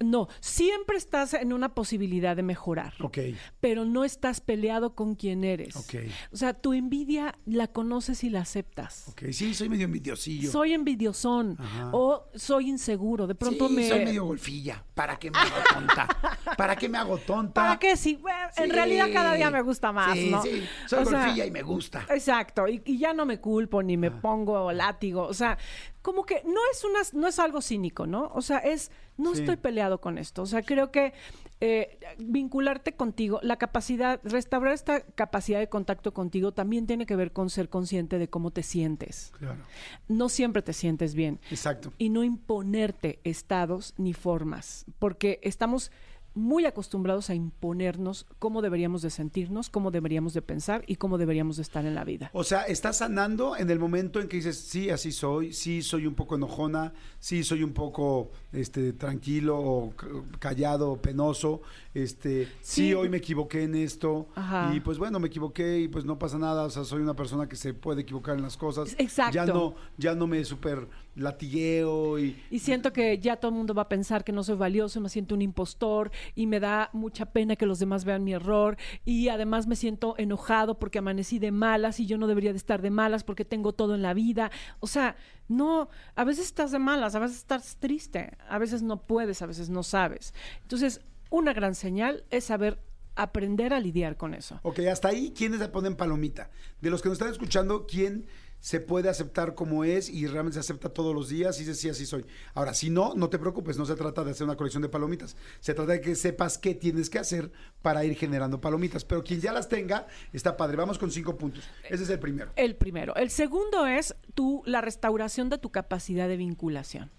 No, 0.03 0.27
siempre 0.41 0.97
estás 0.97 1.33
en 1.33 1.53
una 1.53 1.73
posibilidad 1.73 2.35
de 2.35 2.43
mejorar. 2.43 2.93
Ok. 2.99 3.17
Pero 3.61 3.85
no 3.85 4.03
estás 4.03 4.41
peleado 4.41 4.93
con 4.93 5.15
quien 5.15 5.43
eres. 5.45 5.75
Ok. 5.77 5.95
O 6.33 6.37
sea, 6.37 6.53
tu 6.53 6.73
envidia 6.73 7.37
la 7.45 7.67
conoces 7.67 8.23
y 8.25 8.29
la 8.29 8.41
aceptas. 8.41 9.07
Ok, 9.09 9.23
sí, 9.31 9.53
soy 9.53 9.69
medio 9.69 9.85
envidiosillo. 9.85 10.51
Soy 10.51 10.73
envidiosón 10.73 11.55
Ajá. 11.59 11.91
o 11.93 12.27
soy 12.35 12.69
inseguro. 12.69 13.25
De 13.25 13.35
pronto 13.35 13.69
sí, 13.69 13.73
me. 13.73 13.87
soy 13.87 14.03
medio 14.03 14.25
golfilla. 14.25 14.83
¿Para 14.93 15.17
qué 15.17 15.31
me 15.31 15.37
hago 15.37 15.55
tonta? 15.73 16.07
¿Para 16.57 16.75
qué 16.75 16.89
me 16.89 16.97
hago 16.97 17.17
tonta? 17.19 17.53
¿Para 17.53 17.79
qué? 17.79 17.95
Sí, 17.95 18.17
bueno, 18.21 18.49
en 18.57 18.69
realidad 18.69 19.07
cada 19.13 19.33
día 19.33 19.49
me 19.49 19.61
gusta 19.61 19.91
más, 19.91 20.17
Sí, 20.17 20.29
¿no? 20.29 20.41
sí, 20.41 20.63
soy 20.87 21.03
O 21.03 21.05
sea, 21.05 21.19
golfilla 21.23 21.45
y 21.45 21.51
me 21.51 21.61
gusta. 21.61 22.05
Exacto, 22.09 22.67
y, 22.67 22.81
y 22.85 22.97
ya 22.97 23.13
no 23.13 23.25
me 23.25 23.39
culpo 23.39 23.81
ni 23.81 23.97
me 23.97 24.11
pongo 24.11 24.71
látigo, 24.71 25.23
o 25.23 25.33
sea, 25.33 25.57
como 26.01 26.23
que 26.25 26.41
no 26.45 26.59
es 26.71 26.83
una, 26.83 26.99
no 27.19 27.27
es 27.27 27.39
algo 27.39 27.61
cínico, 27.61 28.05
¿no? 28.05 28.31
O 28.33 28.41
sea, 28.41 28.59
es, 28.59 28.91
no 29.17 29.33
Sí. 29.33 29.41
estoy 29.41 29.57
peleado 29.57 29.99
con 30.01 30.17
esto, 30.17 30.41
o 30.41 30.45
sea, 30.45 30.61
creo 30.61 30.91
que 30.91 31.13
eh, 31.61 31.97
vincularte 32.17 32.93
contigo, 32.95 33.39
la 33.41 33.55
capacidad, 33.55 34.19
restaurar 34.23 34.73
esta 34.73 35.01
capacidad 35.01 35.59
de 35.59 35.69
contacto 35.69 36.13
contigo 36.13 36.51
también 36.51 36.85
tiene 36.85 37.05
que 37.05 37.15
ver 37.15 37.31
con 37.31 37.49
ser 37.49 37.69
consciente 37.69 38.19
de 38.19 38.27
cómo 38.27 38.51
te 38.51 38.61
sientes. 38.61 39.31
Claro. 39.39 39.61
No 40.09 40.27
siempre 40.27 40.61
te 40.61 40.73
sientes 40.73 41.15
bien. 41.15 41.39
Exacto. 41.49 41.93
Y 41.97 42.09
no 42.09 42.25
imponerte 42.25 43.19
estados 43.23 43.93
ni 43.97 44.13
formas, 44.13 44.85
porque 44.99 45.39
estamos 45.43 45.91
muy 46.35 46.65
acostumbrados 46.65 47.29
a 47.29 47.35
imponernos 47.35 48.27
cómo 48.39 48.61
deberíamos 48.61 49.01
de 49.01 49.09
sentirnos, 49.09 49.69
cómo 49.69 49.89
deberíamos 49.89 50.33
de 50.33 50.41
pensar 50.41 50.83
y 50.85 50.97
cómo 50.97 51.17
deberíamos 51.17 51.55
de 51.55 51.61
estar 51.61 51.85
en 51.85 51.95
la 51.95 52.03
vida. 52.03 52.29
O 52.33 52.43
sea, 52.43 52.63
estás 52.63 52.97
sanando 52.97 53.55
en 53.55 53.69
el 53.69 53.79
momento 53.79 54.19
en 54.19 54.27
que 54.27 54.37
dices, 54.37 54.57
sí, 54.57 54.89
así 54.89 55.11
soy, 55.11 55.53
sí, 55.53 55.81
soy 55.81 56.05
un 56.05 56.13
poco 56.13 56.35
enojona, 56.35 56.93
sí, 57.19 57.43
soy 57.43 57.63
un 57.63 57.71
poco 57.71 58.31
este, 58.51 58.93
tranquilo 58.93 59.57
o 59.57 59.93
callado 60.39 60.91
o 60.91 60.97
penoso, 61.01 61.61
este, 61.93 62.45
sí. 62.61 62.85
Sí. 62.85 62.93
hoy 62.93 63.07
me 63.07 63.17
equivoqué 63.17 63.63
en 63.63 63.75
esto 63.75 64.27
Ajá. 64.35 64.73
y 64.75 64.81
pues 64.81 64.97
bueno, 64.97 65.19
me 65.19 65.27
equivoqué 65.27 65.79
y 65.79 65.87
pues 65.87 66.03
no 66.03 66.19
pasa 66.19 66.37
nada, 66.37 66.63
o 66.63 66.69
sea, 66.69 66.83
soy 66.83 67.01
una 67.01 67.15
persona 67.15 67.47
que 67.47 67.55
se 67.55 67.73
puede 67.73 68.01
equivocar 68.01 68.35
en 68.35 68.43
las 68.43 68.57
cosas. 68.57 68.93
Exacto. 68.97 69.33
Ya 69.33 69.45
no, 69.45 69.75
ya 69.97 70.13
no 70.13 70.27
me 70.27 70.43
super 70.43 70.87
latigueo 71.15 72.19
y... 72.19 72.41
Y 72.49 72.59
siento 72.59 72.93
que 72.93 73.17
ya 73.19 73.37
todo 73.37 73.49
el 73.49 73.57
mundo 73.57 73.73
va 73.73 73.83
a 73.83 73.89
pensar 73.89 74.23
que 74.23 74.31
no 74.31 74.43
soy 74.43 74.55
valioso, 74.55 74.99
me 75.01 75.09
siento 75.09 75.35
un 75.35 75.41
impostor 75.41 76.11
y 76.35 76.47
me 76.47 76.59
da 76.59 76.89
mucha 76.93 77.25
pena 77.25 77.55
que 77.55 77.65
los 77.65 77.79
demás 77.79 78.05
vean 78.05 78.23
mi 78.23 78.33
error 78.33 78.77
y 79.05 79.29
además 79.29 79.67
me 79.67 79.75
siento 79.75 80.15
enojado 80.17 80.77
porque 80.77 80.99
amanecí 80.99 81.39
de 81.39 81.51
malas 81.51 81.99
y 81.99 82.05
yo 82.05 82.17
no 82.17 82.27
debería 82.27 82.51
de 82.51 82.57
estar 82.57 82.81
de 82.81 82.91
malas 82.91 83.23
porque 83.23 83.45
tengo 83.45 83.73
todo 83.73 83.95
en 83.95 84.01
la 84.01 84.13
vida. 84.13 84.51
O 84.79 84.87
sea, 84.87 85.15
no, 85.47 85.89
a 86.15 86.23
veces 86.23 86.45
estás 86.45 86.71
de 86.71 86.79
malas, 86.79 87.15
a 87.15 87.19
veces 87.19 87.37
estás 87.37 87.77
triste, 87.77 88.37
a 88.49 88.57
veces 88.57 88.81
no 88.81 89.01
puedes, 89.01 89.41
a 89.41 89.45
veces 89.45 89.69
no 89.69 89.83
sabes. 89.83 90.33
Entonces, 90.61 91.01
una 91.29 91.53
gran 91.53 91.75
señal 91.75 92.23
es 92.29 92.45
saber 92.45 92.79
aprender 93.15 93.73
a 93.73 93.79
lidiar 93.79 94.17
con 94.17 94.33
eso. 94.33 94.59
Ok, 94.63 94.79
hasta 94.91 95.09
ahí, 95.09 95.33
¿quiénes 95.35 95.59
le 95.59 95.69
ponen 95.69 95.95
palomita? 95.95 96.49
De 96.81 96.89
los 96.89 97.01
que 97.01 97.09
nos 97.09 97.17
están 97.17 97.31
escuchando, 97.31 97.87
¿quién 97.87 98.25
se 98.65 98.79
puede 98.79 99.09
aceptar 99.09 99.53
como 99.53 99.83
es 99.83 100.09
y 100.09 100.25
realmente 100.25 100.55
se 100.55 100.61
acepta 100.61 100.89
todos 100.89 101.13
los 101.13 101.29
días 101.29 101.55
y 101.57 101.59
dice, 101.59 101.75
sí, 101.75 101.87
así 101.87 102.03
soy? 102.07 102.25
Ahora, 102.55 102.73
si 102.73 102.89
no, 102.89 103.13
no 103.13 103.29
te 103.29 103.37
preocupes, 103.37 103.77
no 103.77 103.85
se 103.85 103.95
trata 103.95 104.23
de 104.23 104.31
hacer 104.31 104.43
una 104.43 104.55
colección 104.55 104.81
de 104.81 104.89
palomitas. 104.89 105.37
Se 105.59 105.75
trata 105.75 105.91
de 105.91 106.01
que 106.01 106.15
sepas 106.15 106.57
qué 106.57 106.73
tienes 106.73 107.11
que 107.11 107.19
hacer 107.19 107.51
para 107.83 108.03
ir 108.05 108.15
generando 108.15 108.59
palomitas. 108.59 109.05
Pero 109.05 109.23
quien 109.23 109.39
ya 109.39 109.53
las 109.53 109.69
tenga, 109.69 110.07
está 110.33 110.57
padre. 110.57 110.77
Vamos 110.77 110.97
con 110.97 111.11
cinco 111.11 111.37
puntos. 111.37 111.63
Ese 111.87 112.05
es 112.05 112.09
el 112.09 112.17
primero. 112.17 112.53
El 112.55 112.75
primero. 112.75 113.13
El 113.13 113.29
segundo 113.29 113.85
es 113.85 114.15
tu, 114.33 114.63
la 114.65 114.81
restauración 114.81 115.47
de 115.49 115.59
tu 115.59 115.69
capacidad 115.69 116.27
de 116.27 116.37
vinculación. 116.37 117.11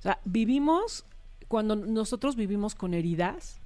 O 0.00 0.02
sea, 0.02 0.20
vivimos, 0.26 1.06
cuando 1.48 1.76
nosotros 1.76 2.36
vivimos 2.36 2.74
con 2.74 2.92
heridas, 2.92 3.59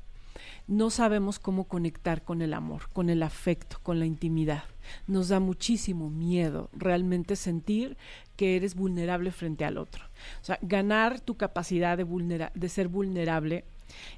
no 0.66 0.90
sabemos 0.90 1.38
cómo 1.38 1.64
conectar 1.64 2.22
con 2.22 2.42
el 2.42 2.54
amor, 2.54 2.88
con 2.92 3.10
el 3.10 3.22
afecto, 3.22 3.78
con 3.82 3.98
la 3.98 4.06
intimidad. 4.06 4.64
Nos 5.06 5.28
da 5.28 5.40
muchísimo 5.40 6.10
miedo 6.10 6.68
realmente 6.72 7.36
sentir 7.36 7.96
que 8.36 8.56
eres 8.56 8.74
vulnerable 8.74 9.30
frente 9.30 9.64
al 9.64 9.78
otro. 9.78 10.04
O 10.42 10.44
sea, 10.44 10.58
ganar 10.60 11.20
tu 11.20 11.36
capacidad 11.36 11.96
de, 11.96 12.04
vulnera- 12.04 12.52
de 12.54 12.68
ser 12.68 12.88
vulnerable 12.88 13.64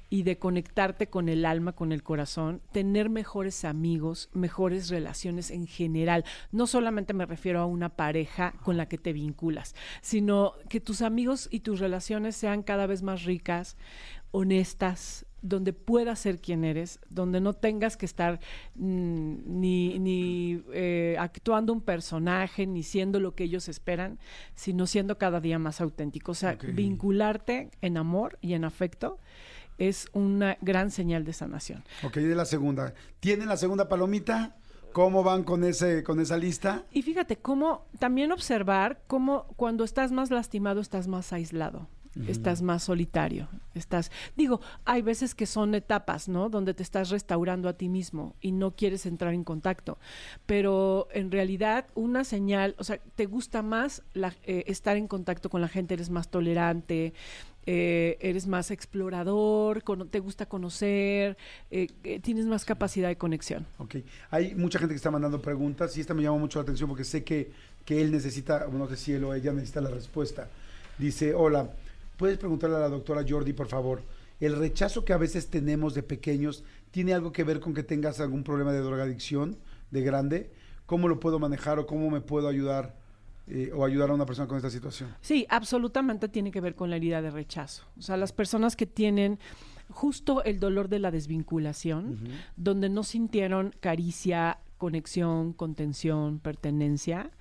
y 0.09 0.23
de 0.23 0.39
conectarte 0.39 1.07
con 1.07 1.29
el 1.29 1.45
alma, 1.45 1.73
con 1.73 1.91
el 1.91 2.01
corazón, 2.01 2.61
tener 2.71 3.09
mejores 3.09 3.63
amigos, 3.63 4.29
mejores 4.33 4.89
relaciones 4.89 5.51
en 5.51 5.67
general. 5.67 6.23
No 6.51 6.67
solamente 6.67 7.13
me 7.13 7.25
refiero 7.25 7.59
a 7.59 7.65
una 7.65 7.89
pareja 7.89 8.53
con 8.63 8.75
la 8.75 8.87
que 8.87 8.97
te 8.97 9.13
vinculas, 9.13 9.75
sino 10.01 10.53
que 10.69 10.79
tus 10.79 11.01
amigos 11.01 11.47
y 11.51 11.59
tus 11.59 11.79
relaciones 11.79 12.35
sean 12.35 12.63
cada 12.63 12.87
vez 12.87 13.03
más 13.03 13.23
ricas, 13.23 13.77
honestas, 14.31 15.26
donde 15.41 15.73
puedas 15.73 16.19
ser 16.19 16.39
quien 16.39 16.63
eres, 16.63 16.99
donde 17.09 17.39
no 17.39 17.53
tengas 17.53 17.97
que 17.97 18.05
estar 18.05 18.39
mm, 18.75 19.59
ni, 19.59 19.99
ni 19.99 20.63
eh, 20.73 21.15
actuando 21.19 21.73
un 21.73 21.81
personaje, 21.81 22.65
ni 22.65 22.83
siendo 22.83 23.19
lo 23.19 23.35
que 23.35 23.45
ellos 23.45 23.69
esperan, 23.69 24.19
sino 24.55 24.87
siendo 24.87 25.17
cada 25.17 25.39
día 25.39 25.59
más 25.59 25.81
auténtico. 25.81 26.31
O 26.31 26.35
sea, 26.35 26.55
vincularte 26.55 27.69
en 27.81 27.97
amor 27.97 28.37
y 28.41 28.53
en 28.53 28.63
afecto 28.63 29.19
es 29.77 30.07
una 30.13 30.57
gran 30.61 30.91
señal 30.91 31.23
de 31.23 31.33
sanación. 31.33 31.83
Ok, 32.03 32.15
de 32.17 32.35
la 32.35 32.45
segunda. 32.45 32.93
¿Tienen 33.19 33.47
la 33.47 33.57
segunda 33.57 33.87
palomita? 33.87 34.55
¿Cómo 34.91 35.23
van 35.23 35.43
con, 35.43 35.63
ese, 35.63 36.03
con 36.03 36.19
esa 36.19 36.37
lista? 36.37 36.85
Y 36.91 37.03
fíjate 37.03 37.37
cómo 37.37 37.85
también 37.99 38.31
observar 38.31 39.03
cómo 39.05 39.45
cuando 39.55 39.83
estás 39.83 40.11
más 40.11 40.31
lastimado 40.31 40.81
estás 40.81 41.07
más 41.07 41.31
aislado. 41.33 41.87
Estás 42.27 42.61
más 42.61 42.83
solitario, 42.83 43.47
estás, 43.75 44.11
digo, 44.35 44.59
hay 44.85 45.01
veces 45.01 45.35
que 45.35 45.45
son 45.45 45.75
etapas, 45.75 46.27
¿no? 46.27 46.49
Donde 46.49 46.73
te 46.73 46.83
estás 46.83 47.09
restaurando 47.09 47.69
a 47.69 47.73
ti 47.73 47.89
mismo 47.89 48.35
y 48.41 48.51
no 48.51 48.71
quieres 48.71 49.05
entrar 49.05 49.33
en 49.33 49.43
contacto, 49.43 49.97
pero 50.45 51.07
en 51.13 51.31
realidad 51.31 51.85
una 51.95 52.23
señal, 52.23 52.75
o 52.79 52.83
sea, 52.83 52.97
te 53.15 53.25
gusta 53.25 53.61
más 53.61 54.03
la- 54.13 54.33
eh, 54.43 54.63
estar 54.67 54.97
en 54.97 55.07
contacto 55.07 55.49
con 55.49 55.61
la 55.61 55.67
gente, 55.67 55.93
eres 55.93 56.09
más 56.09 56.29
tolerante, 56.29 57.13
eh, 57.69 58.17
eres 58.21 58.47
más 58.47 58.71
explorador, 58.71 59.83
te 60.09 60.19
gusta 60.19 60.45
conocer, 60.47 61.37
eh, 61.69 61.87
eh, 62.03 62.19
tienes 62.21 62.45
más 62.45 62.63
capacidad 62.65 63.09
de 63.09 63.17
conexión. 63.17 63.65
Ok. 63.77 63.97
Hay 64.31 64.55
mucha 64.55 64.79
gente 64.79 64.93
que 64.93 64.97
está 64.97 65.11
mandando 65.11 65.41
preguntas 65.41 65.95
y 65.97 66.01
esta 66.01 66.13
me 66.13 66.23
llama 66.23 66.37
mucho 66.37 66.59
la 66.59 66.63
atención 66.63 66.87
porque 66.89 67.03
sé 67.03 67.23
que, 67.23 67.51
que 67.85 68.01
él 68.01 68.11
necesita, 68.11 68.67
no 68.71 68.87
sé 68.87 68.95
si 68.95 69.13
él 69.13 69.23
o 69.25 69.33
ella 69.33 69.51
necesita 69.51 69.81
la 69.81 69.89
respuesta. 69.89 70.47
Dice, 70.97 71.33
hola, 71.33 71.69
¿puedes 72.17 72.37
preguntarle 72.37 72.75
a 72.75 72.79
la 72.79 72.89
doctora 72.89 73.23
Jordi, 73.27 73.53
por 73.53 73.67
favor? 73.67 74.01
¿El 74.39 74.55
rechazo 74.57 75.05
que 75.05 75.13
a 75.13 75.17
veces 75.17 75.49
tenemos 75.49 75.93
de 75.93 76.03
pequeños 76.03 76.63
tiene 76.91 77.13
algo 77.13 77.31
que 77.31 77.43
ver 77.43 77.59
con 77.59 77.73
que 77.73 77.83
tengas 77.83 78.19
algún 78.19 78.43
problema 78.43 78.71
de 78.71 78.79
drogadicción 78.79 79.57
de 79.91 80.01
grande? 80.01 80.51
¿Cómo 80.85 81.07
lo 81.07 81.19
puedo 81.19 81.39
manejar 81.39 81.79
o 81.79 81.87
cómo 81.87 82.09
me 82.09 82.21
puedo 82.21 82.47
ayudar 82.47 82.95
eh, 83.47 83.71
o 83.73 83.85
ayudar 83.85 84.09
a 84.09 84.13
una 84.13 84.25
persona 84.25 84.47
con 84.47 84.57
esta 84.57 84.69
situación? 84.69 85.15
Sí, 85.21 85.45
absolutamente 85.49 86.27
tiene 86.27 86.51
que 86.51 86.61
ver 86.61 86.75
con 86.75 86.89
la 86.89 86.97
herida 86.97 87.21
de 87.21 87.31
rechazo. 87.31 87.83
O 87.97 88.01
sea, 88.01 88.17
las 88.17 88.31
personas 88.31 88.75
que 88.75 88.85
tienen 88.85 89.39
justo 89.89 90.43
el 90.43 90.59
dolor 90.59 90.89
de 90.89 90.99
la 90.99 91.11
desvinculación, 91.11 92.19
donde 92.55 92.89
no 92.89 93.03
sintieron 93.03 93.73
caricia, 93.79 94.59
conexión, 94.77 95.53
contención, 95.53 96.39
pertenencia, 96.39 97.31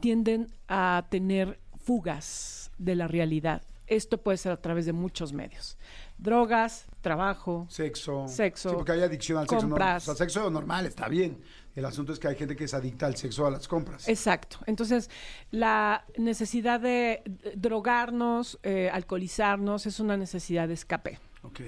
tienden 0.00 0.48
a 0.68 1.06
tener 1.10 1.60
fugas 1.76 2.70
de 2.78 2.96
la 2.96 3.08
realidad. 3.08 3.62
Esto 3.86 4.18
puede 4.18 4.38
ser 4.38 4.52
a 4.52 4.60
través 4.60 4.86
de 4.86 4.92
muchos 4.92 5.32
medios. 5.32 5.76
Drogas, 6.18 6.86
trabajo, 7.00 7.66
Sexo. 7.68 8.26
Sexo, 8.28 8.70
Sí, 8.70 8.74
porque 8.76 8.92
hay 8.92 9.02
adicción 9.02 9.38
al 9.38 9.48
sexo. 9.48 9.66
¿no? 9.66 9.74
O 9.74 10.00
sea, 10.00 10.14
sexo 10.14 10.50
normal 10.50 10.86
está 10.86 11.08
bien. 11.08 11.42
El 11.74 11.84
asunto 11.86 12.12
es 12.12 12.18
que 12.18 12.28
hay 12.28 12.36
gente 12.36 12.54
que 12.54 12.64
es 12.64 12.74
adicta 12.74 13.06
al 13.06 13.16
sexo, 13.16 13.46
a 13.46 13.50
las 13.50 13.66
compras. 13.66 14.08
Exacto. 14.08 14.58
Entonces, 14.66 15.10
la 15.50 16.04
necesidad 16.18 16.80
de 16.80 17.22
drogarnos, 17.56 18.58
eh, 18.62 18.90
alcoholizarnos, 18.92 19.86
es 19.86 19.98
una 19.98 20.16
necesidad 20.16 20.68
de 20.68 20.74
escape. 20.74 21.18
Ok. 21.42 21.60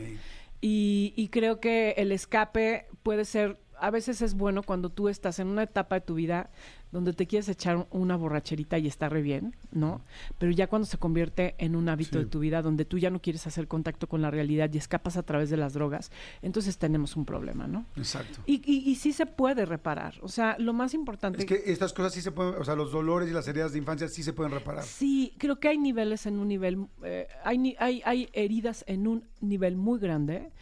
Y, 0.60 1.12
y 1.16 1.28
creo 1.28 1.58
que 1.58 1.92
el 1.96 2.12
escape 2.12 2.86
puede 3.02 3.24
ser, 3.24 3.58
a 3.80 3.90
veces 3.90 4.22
es 4.22 4.34
bueno 4.34 4.62
cuando 4.62 4.90
tú 4.90 5.08
estás 5.08 5.38
en 5.38 5.48
una 5.48 5.62
etapa 5.64 5.96
de 5.96 6.00
tu 6.02 6.14
vida 6.14 6.50
donde 6.92 7.12
te 7.12 7.26
quieres 7.26 7.48
echar 7.48 7.88
una 7.90 8.14
borracherita 8.16 8.78
y 8.78 8.86
está 8.86 9.08
re 9.08 9.20
bien, 9.20 9.56
¿no? 9.72 10.00
Pero 10.38 10.52
ya 10.52 10.68
cuando 10.68 10.86
se 10.86 10.96
convierte 10.96 11.56
en 11.58 11.74
un 11.74 11.88
hábito 11.88 12.18
Sí. 12.18 12.24
de 12.24 12.26
tu 12.30 12.38
vida 12.38 12.62
donde 12.62 12.84
tú 12.84 12.98
ya 12.98 13.10
no 13.10 13.20
quieres 13.20 13.46
hacer 13.48 13.66
contacto 13.66 14.06
con 14.08 14.22
la 14.22 14.30
realidad 14.30 14.70
y 14.72 14.78
escapas 14.78 15.16
a 15.16 15.24
través 15.24 15.50
de 15.50 15.56
las 15.56 15.72
drogas, 15.72 16.12
entonces 16.40 16.78
tenemos 16.78 17.16
un 17.16 17.24
problema, 17.24 17.66
¿no? 17.66 17.84
Exacto. 17.96 18.38
Y, 18.46 18.62
y, 18.64 18.88
y 18.88 18.94
sí 18.94 19.12
se 19.12 19.26
puede 19.26 19.66
reparar. 19.66 20.14
O 20.22 20.28
sea, 20.28 20.56
lo 20.60 20.72
más 20.72 20.94
importante... 20.94 21.40
Es 21.40 21.46
que 21.46 21.62
estas 21.66 21.92
cosas 21.92 22.12
sí 22.14 22.20
se 22.20 22.30
pueden, 22.30 22.54
o 22.54 22.64
sea, 22.64 22.76
los 22.76 22.92
dolores 22.92 23.28
y 23.28 23.32
las 23.32 23.48
heridas 23.48 23.72
de 23.72 23.78
infancia 23.78 24.06
sí 24.06 24.22
se 24.22 24.32
pueden 24.32 24.52
reparar. 24.52 24.84
Sí, 24.84 25.34
creo 25.38 25.58
que 25.58 25.66
hay 25.68 25.78
niveles 25.78 26.26
en 26.26 26.38
un 26.38 26.46
nivel, 26.46 26.86
eh, 27.02 27.26
hay, 27.42 27.74
hay, 27.80 28.02
hay 28.04 28.28
heridas 28.34 28.84
en 28.86 29.08
un 29.08 29.24
nivel 29.40 29.74
muy 29.76 29.98
grande, 29.98 30.52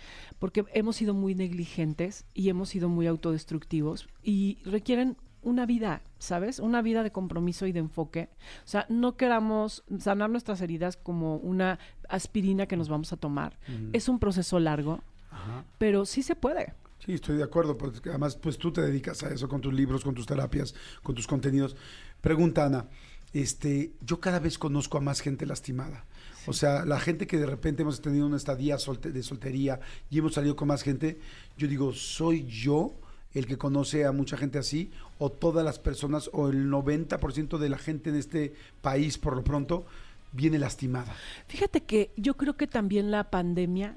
porque 0.42 0.64
hemos 0.74 0.96
sido 0.96 1.14
muy 1.14 1.36
negligentes 1.36 2.24
y 2.34 2.48
hemos 2.48 2.70
sido 2.70 2.88
muy 2.88 3.06
autodestructivos 3.06 4.08
y 4.24 4.58
requieren 4.64 5.16
una 5.40 5.66
vida, 5.66 6.02
¿sabes? 6.18 6.58
Una 6.58 6.82
vida 6.82 7.04
de 7.04 7.12
compromiso 7.12 7.64
y 7.68 7.70
de 7.70 7.78
enfoque. 7.78 8.28
O 8.64 8.68
sea, 8.68 8.84
no 8.88 9.16
queramos 9.16 9.84
sanar 10.00 10.30
nuestras 10.30 10.60
heridas 10.60 10.96
como 10.96 11.36
una 11.36 11.78
aspirina 12.08 12.66
que 12.66 12.76
nos 12.76 12.88
vamos 12.88 13.12
a 13.12 13.18
tomar. 13.18 13.56
Es 13.92 14.08
un 14.08 14.18
proceso 14.18 14.58
largo, 14.58 14.98
Ajá. 15.30 15.62
pero 15.78 16.06
sí 16.06 16.24
se 16.24 16.34
puede. 16.34 16.74
Sí, 16.98 17.12
estoy 17.12 17.36
de 17.36 17.44
acuerdo, 17.44 17.78
porque 17.78 18.08
además 18.08 18.34
pues 18.34 18.58
tú 18.58 18.72
te 18.72 18.80
dedicas 18.80 19.22
a 19.22 19.28
eso 19.28 19.48
con 19.48 19.60
tus 19.60 19.72
libros, 19.72 20.02
con 20.02 20.16
tus 20.16 20.26
terapias, 20.26 20.74
con 21.04 21.14
tus 21.14 21.28
contenidos. 21.28 21.76
Pregunta 22.20 22.66
Ana, 22.66 22.86
este, 23.32 23.92
yo 24.00 24.18
cada 24.18 24.40
vez 24.40 24.58
conozco 24.58 24.98
a 24.98 25.00
más 25.02 25.20
gente 25.20 25.46
lastimada. 25.46 26.04
O 26.46 26.52
sea, 26.52 26.84
la 26.84 26.98
gente 26.98 27.26
que 27.26 27.38
de 27.38 27.46
repente 27.46 27.82
hemos 27.82 28.00
tenido 28.00 28.26
una 28.26 28.36
estadía 28.36 28.76
solte- 28.76 29.12
de 29.12 29.22
soltería 29.22 29.80
y 30.10 30.18
hemos 30.18 30.34
salido 30.34 30.56
con 30.56 30.68
más 30.68 30.82
gente, 30.82 31.18
yo 31.56 31.68
digo, 31.68 31.92
¿soy 31.92 32.44
yo 32.46 32.92
el 33.34 33.46
que 33.46 33.56
conoce 33.58 34.04
a 34.04 34.12
mucha 34.12 34.36
gente 34.36 34.58
así? 34.58 34.90
¿O 35.18 35.30
todas 35.30 35.64
las 35.64 35.78
personas, 35.78 36.28
o 36.32 36.48
el 36.48 36.68
90% 36.68 37.58
de 37.58 37.68
la 37.68 37.78
gente 37.78 38.10
en 38.10 38.16
este 38.16 38.52
país, 38.80 39.18
por 39.18 39.36
lo 39.36 39.44
pronto, 39.44 39.86
viene 40.32 40.58
lastimada? 40.58 41.14
Fíjate 41.48 41.82
que 41.82 42.10
yo 42.16 42.34
creo 42.34 42.56
que 42.56 42.66
también 42.66 43.10
la 43.10 43.24
pandemia 43.30 43.94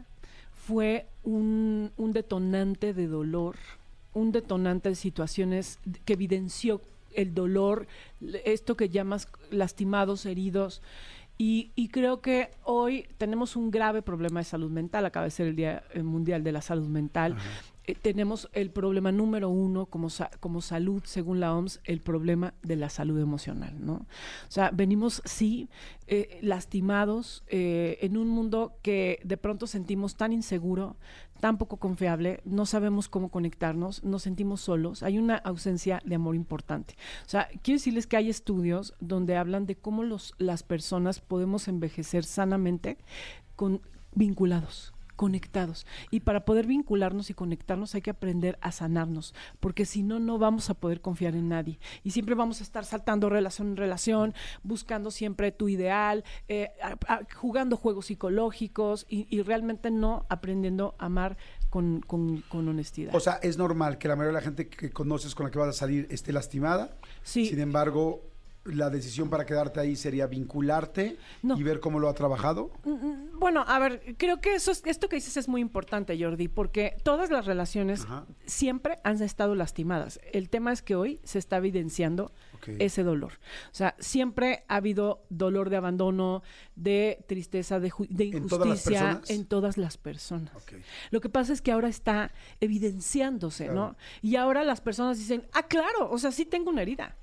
fue 0.67 1.07
un, 1.23 1.91
un 1.97 2.13
detonante 2.13 2.93
de 2.93 3.07
dolor, 3.07 3.55
un 4.13 4.31
detonante 4.31 4.89
de 4.89 4.95
situaciones 4.95 5.79
que 6.05 6.13
evidenció 6.13 6.79
el 7.13 7.33
dolor, 7.33 7.87
esto 8.45 8.75
que 8.77 8.89
llamas 8.89 9.27
lastimados, 9.51 10.25
heridos. 10.25 10.81
Y, 11.37 11.71
y 11.75 11.89
creo 11.89 12.21
que 12.21 12.51
hoy 12.63 13.07
tenemos 13.17 13.55
un 13.57 13.69
grave 13.69 14.01
problema 14.01 14.39
de 14.39 14.45
salud 14.45 14.71
mental, 14.71 15.05
acaba 15.05 15.25
de 15.25 15.31
ser 15.31 15.47
el 15.47 15.55
Día 15.55 15.83
eh, 15.93 16.01
Mundial 16.01 16.43
de 16.43 16.51
la 16.53 16.61
Salud 16.61 16.87
Mental. 16.87 17.35
Eh, 17.87 17.93
tenemos 17.93 18.49
el 18.53 18.71
problema 18.71 19.11
número 19.11 19.49
uno 19.49 19.85
como, 19.85 20.09
sa- 20.09 20.31
como 20.39 20.61
salud, 20.61 21.03
según 21.05 21.39
la 21.41 21.53
OMS, 21.53 21.81
el 21.83 21.99
problema 22.01 22.53
de 22.63 22.77
la 22.77 22.89
salud 22.89 23.19
emocional, 23.19 23.75
¿no? 23.85 23.93
O 23.95 24.05
sea, 24.47 24.71
venimos, 24.71 25.21
sí, 25.25 25.67
eh, 26.07 26.39
lastimados 26.41 27.43
eh, 27.47 27.97
en 28.01 28.15
un 28.17 28.29
mundo 28.29 28.77
que 28.81 29.19
de 29.23 29.37
pronto 29.37 29.67
sentimos 29.67 30.15
tan 30.15 30.31
inseguro, 30.33 30.95
tan 31.39 31.57
poco 31.57 31.77
confiable, 31.77 32.41
no 32.45 32.65
sabemos 32.65 33.09
cómo 33.09 33.29
conectarnos, 33.29 34.03
nos 34.03 34.23
sentimos 34.23 34.61
solos, 34.61 35.03
hay 35.03 35.17
una 35.17 35.35
ausencia 35.35 36.01
de 36.05 36.15
amor 36.15 36.35
importante. 36.35 36.95
O 37.25 37.29
sea, 37.29 37.49
quiero 37.61 37.77
decirles 37.77 38.07
que 38.07 38.17
hay 38.17 38.29
estudios 38.29 38.93
donde 38.99 39.37
hablan 39.37 39.65
de 39.65 39.75
cómo 39.75 40.03
los, 40.03 40.33
las 40.37 40.63
personas 40.63 41.19
podemos 41.19 41.67
envejecer 41.67 42.23
sanamente 42.23 42.97
con, 43.55 43.81
vinculados 44.13 44.94
conectados. 45.15 45.85
Y 46.11 46.21
para 46.21 46.45
poder 46.45 46.67
vincularnos 46.67 47.29
y 47.29 47.33
conectarnos 47.33 47.95
hay 47.95 48.01
que 48.01 48.09
aprender 48.11 48.57
a 48.61 48.71
sanarnos, 48.71 49.33
porque 49.59 49.85
si 49.85 50.03
no, 50.03 50.19
no 50.19 50.37
vamos 50.37 50.69
a 50.69 50.73
poder 50.73 51.01
confiar 51.01 51.35
en 51.35 51.49
nadie. 51.49 51.79
Y 52.03 52.11
siempre 52.11 52.35
vamos 52.35 52.59
a 52.59 52.63
estar 52.63 52.85
saltando 52.85 53.29
relación 53.29 53.69
en 53.69 53.77
relación, 53.77 54.33
buscando 54.63 55.11
siempre 55.11 55.51
tu 55.51 55.69
ideal, 55.69 56.23
eh, 56.47 56.71
a- 56.81 57.13
a- 57.13 57.21
jugando 57.35 57.77
juegos 57.77 58.07
psicológicos 58.07 59.05
y, 59.09 59.27
y 59.35 59.41
realmente 59.41 59.91
no 59.91 60.25
aprendiendo 60.29 60.95
a 60.99 61.05
amar 61.05 61.37
con, 61.69 62.01
con- 62.01 62.41
con 62.49 62.67
honestidad. 62.67 63.13
O 63.15 63.19
sea, 63.19 63.33
es 63.41 63.57
normal 63.57 63.97
que 63.97 64.07
la 64.07 64.15
mayoría 64.15 64.37
de 64.37 64.41
la 64.41 64.45
gente 64.45 64.67
que 64.69 64.89
conoces 64.91 65.35
con 65.35 65.45
la 65.45 65.51
que 65.51 65.59
vas 65.59 65.69
a 65.69 65.73
salir 65.73 66.07
esté 66.09 66.31
lastimada. 66.33 66.95
Sí. 67.23 67.45
Sin 67.47 67.59
embargo, 67.59 68.21
la 68.65 68.89
decisión 68.89 69.29
para 69.29 69.45
quedarte 69.45 69.79
ahí 69.79 69.95
sería 69.95 70.27
vincularte 70.27 71.17
y 71.43 71.63
ver 71.63 71.79
cómo 71.79 71.99
lo 71.99 72.09
ha 72.09 72.13
trabajado. 72.13 72.71
Mm, 72.83 72.89
mm, 72.91 73.39
Bueno, 73.39 73.63
a 73.67 73.77
ver, 73.79 74.15
creo 74.17 74.41
que 74.41 74.55
eso 74.55 74.71
es, 74.71 74.81
esto 74.85 75.07
que 75.07 75.17
dices 75.17 75.37
es 75.37 75.47
muy 75.47 75.61
importante, 75.61 76.17
Jordi, 76.21 76.47
porque 76.47 76.97
todas 77.03 77.29
las 77.29 77.45
relaciones 77.45 78.05
siempre 78.45 78.97
han 79.03 79.21
estado 79.21 79.53
lastimadas. 79.55 80.19
El 80.33 80.49
tema 80.49 80.71
es 80.71 80.81
que 80.81 80.95
hoy 80.95 81.19
se 81.23 81.37
está 81.39 81.57
evidenciando 81.57 82.31
ese 82.79 83.03
dolor. 83.03 83.33
O 83.71 83.75
sea, 83.75 83.95
siempre 83.99 84.63
ha 84.67 84.77
habido 84.77 85.23
dolor 85.29 85.69
de 85.69 85.75
abandono, 85.77 86.41
de 86.75 87.23
tristeza, 87.27 87.79
de, 87.79 87.91
ju- 87.91 88.07
de 88.09 88.29
¿En 88.29 88.47
todas 88.47 88.67
las 88.67 88.77
injusticia 88.79 88.99
personas? 89.01 89.29
en 89.29 89.45
todas 89.45 89.77
las 89.77 89.97
personas. 89.97 90.51
Lo 91.11 91.21
que 91.21 91.29
pasa 91.29 91.53
es 91.53 91.61
que 91.61 91.71
ahora 91.71 91.87
está 91.89 92.31
evidenciándose, 92.59 93.69
¿no? 93.69 93.95
Y 94.21 94.35
ahora 94.35 94.63
las 94.63 94.81
personas 94.81 95.17
dicen, 95.17 95.45
ah, 95.53 95.63
claro, 95.67 96.09
o 96.09 96.17
sea, 96.17 96.31
sí 96.31 96.45
tengo 96.45 96.69
una 96.71 96.81
herida. 96.81 97.15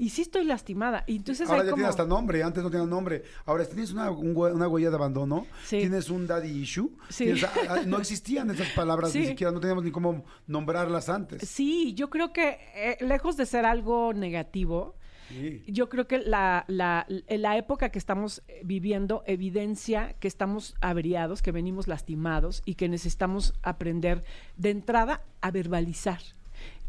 Y 0.00 0.08
sí 0.08 0.22
estoy 0.22 0.44
lastimada. 0.44 1.04
Y 1.06 1.16
entonces 1.16 1.46
Ahora 1.48 1.60
hay 1.60 1.66
ya 1.66 1.70
como... 1.72 1.80
tiene 1.80 1.88
hasta 1.90 2.06
nombre, 2.06 2.42
antes 2.42 2.62
no 2.62 2.70
tenía 2.70 2.86
nombre. 2.86 3.22
Ahora, 3.44 3.66
tienes 3.66 3.92
una, 3.92 4.10
un 4.10 4.34
una 4.36 4.66
huella 4.66 4.88
de 4.88 4.96
abandono, 4.96 5.46
tienes 5.68 6.08
un 6.08 6.26
daddy 6.26 6.48
issue, 6.48 6.90
Sí. 7.10 7.24
tienes- 7.26 7.44
ah, 7.44 7.50
ah, 7.68 7.80
no 7.86 7.98
existían 7.98 8.50
esas 8.50 8.70
palabras, 8.70 9.14
ni 9.14 9.26
siquiera, 9.26 9.52
no 9.52 9.60
teníamos 9.60 9.84
ni 9.84 9.90
cómo 9.90 10.24
nombrarlas 10.46 11.08
antes. 11.10 11.46
Sí, 11.48 11.92
yo 11.94 12.08
creo 12.08 12.32
que 12.32 12.56
eh, 12.74 12.96
lejos 13.00 13.36
de 13.36 13.44
ser 13.44 13.66
algo 13.66 14.14
negativo, 14.14 14.94
Sí. 15.28 15.62
yo 15.68 15.88
creo 15.88 16.08
que 16.08 16.18
la, 16.18 16.64
la, 16.66 17.06
la 17.28 17.56
época 17.58 17.90
que 17.90 17.98
estamos 18.00 18.42
eh, 18.48 18.62
viviendo 18.64 19.22
evidencia 19.26 20.14
que 20.18 20.26
estamos 20.28 20.74
averiados, 20.80 21.42
que 21.42 21.52
venimos 21.52 21.86
lastimados 21.88 22.62
y 22.64 22.74
que 22.74 22.88
necesitamos 22.88 23.52
aprender 23.62 24.24
de 24.56 24.70
entrada 24.70 25.22
a 25.42 25.50
verbalizar 25.50 26.20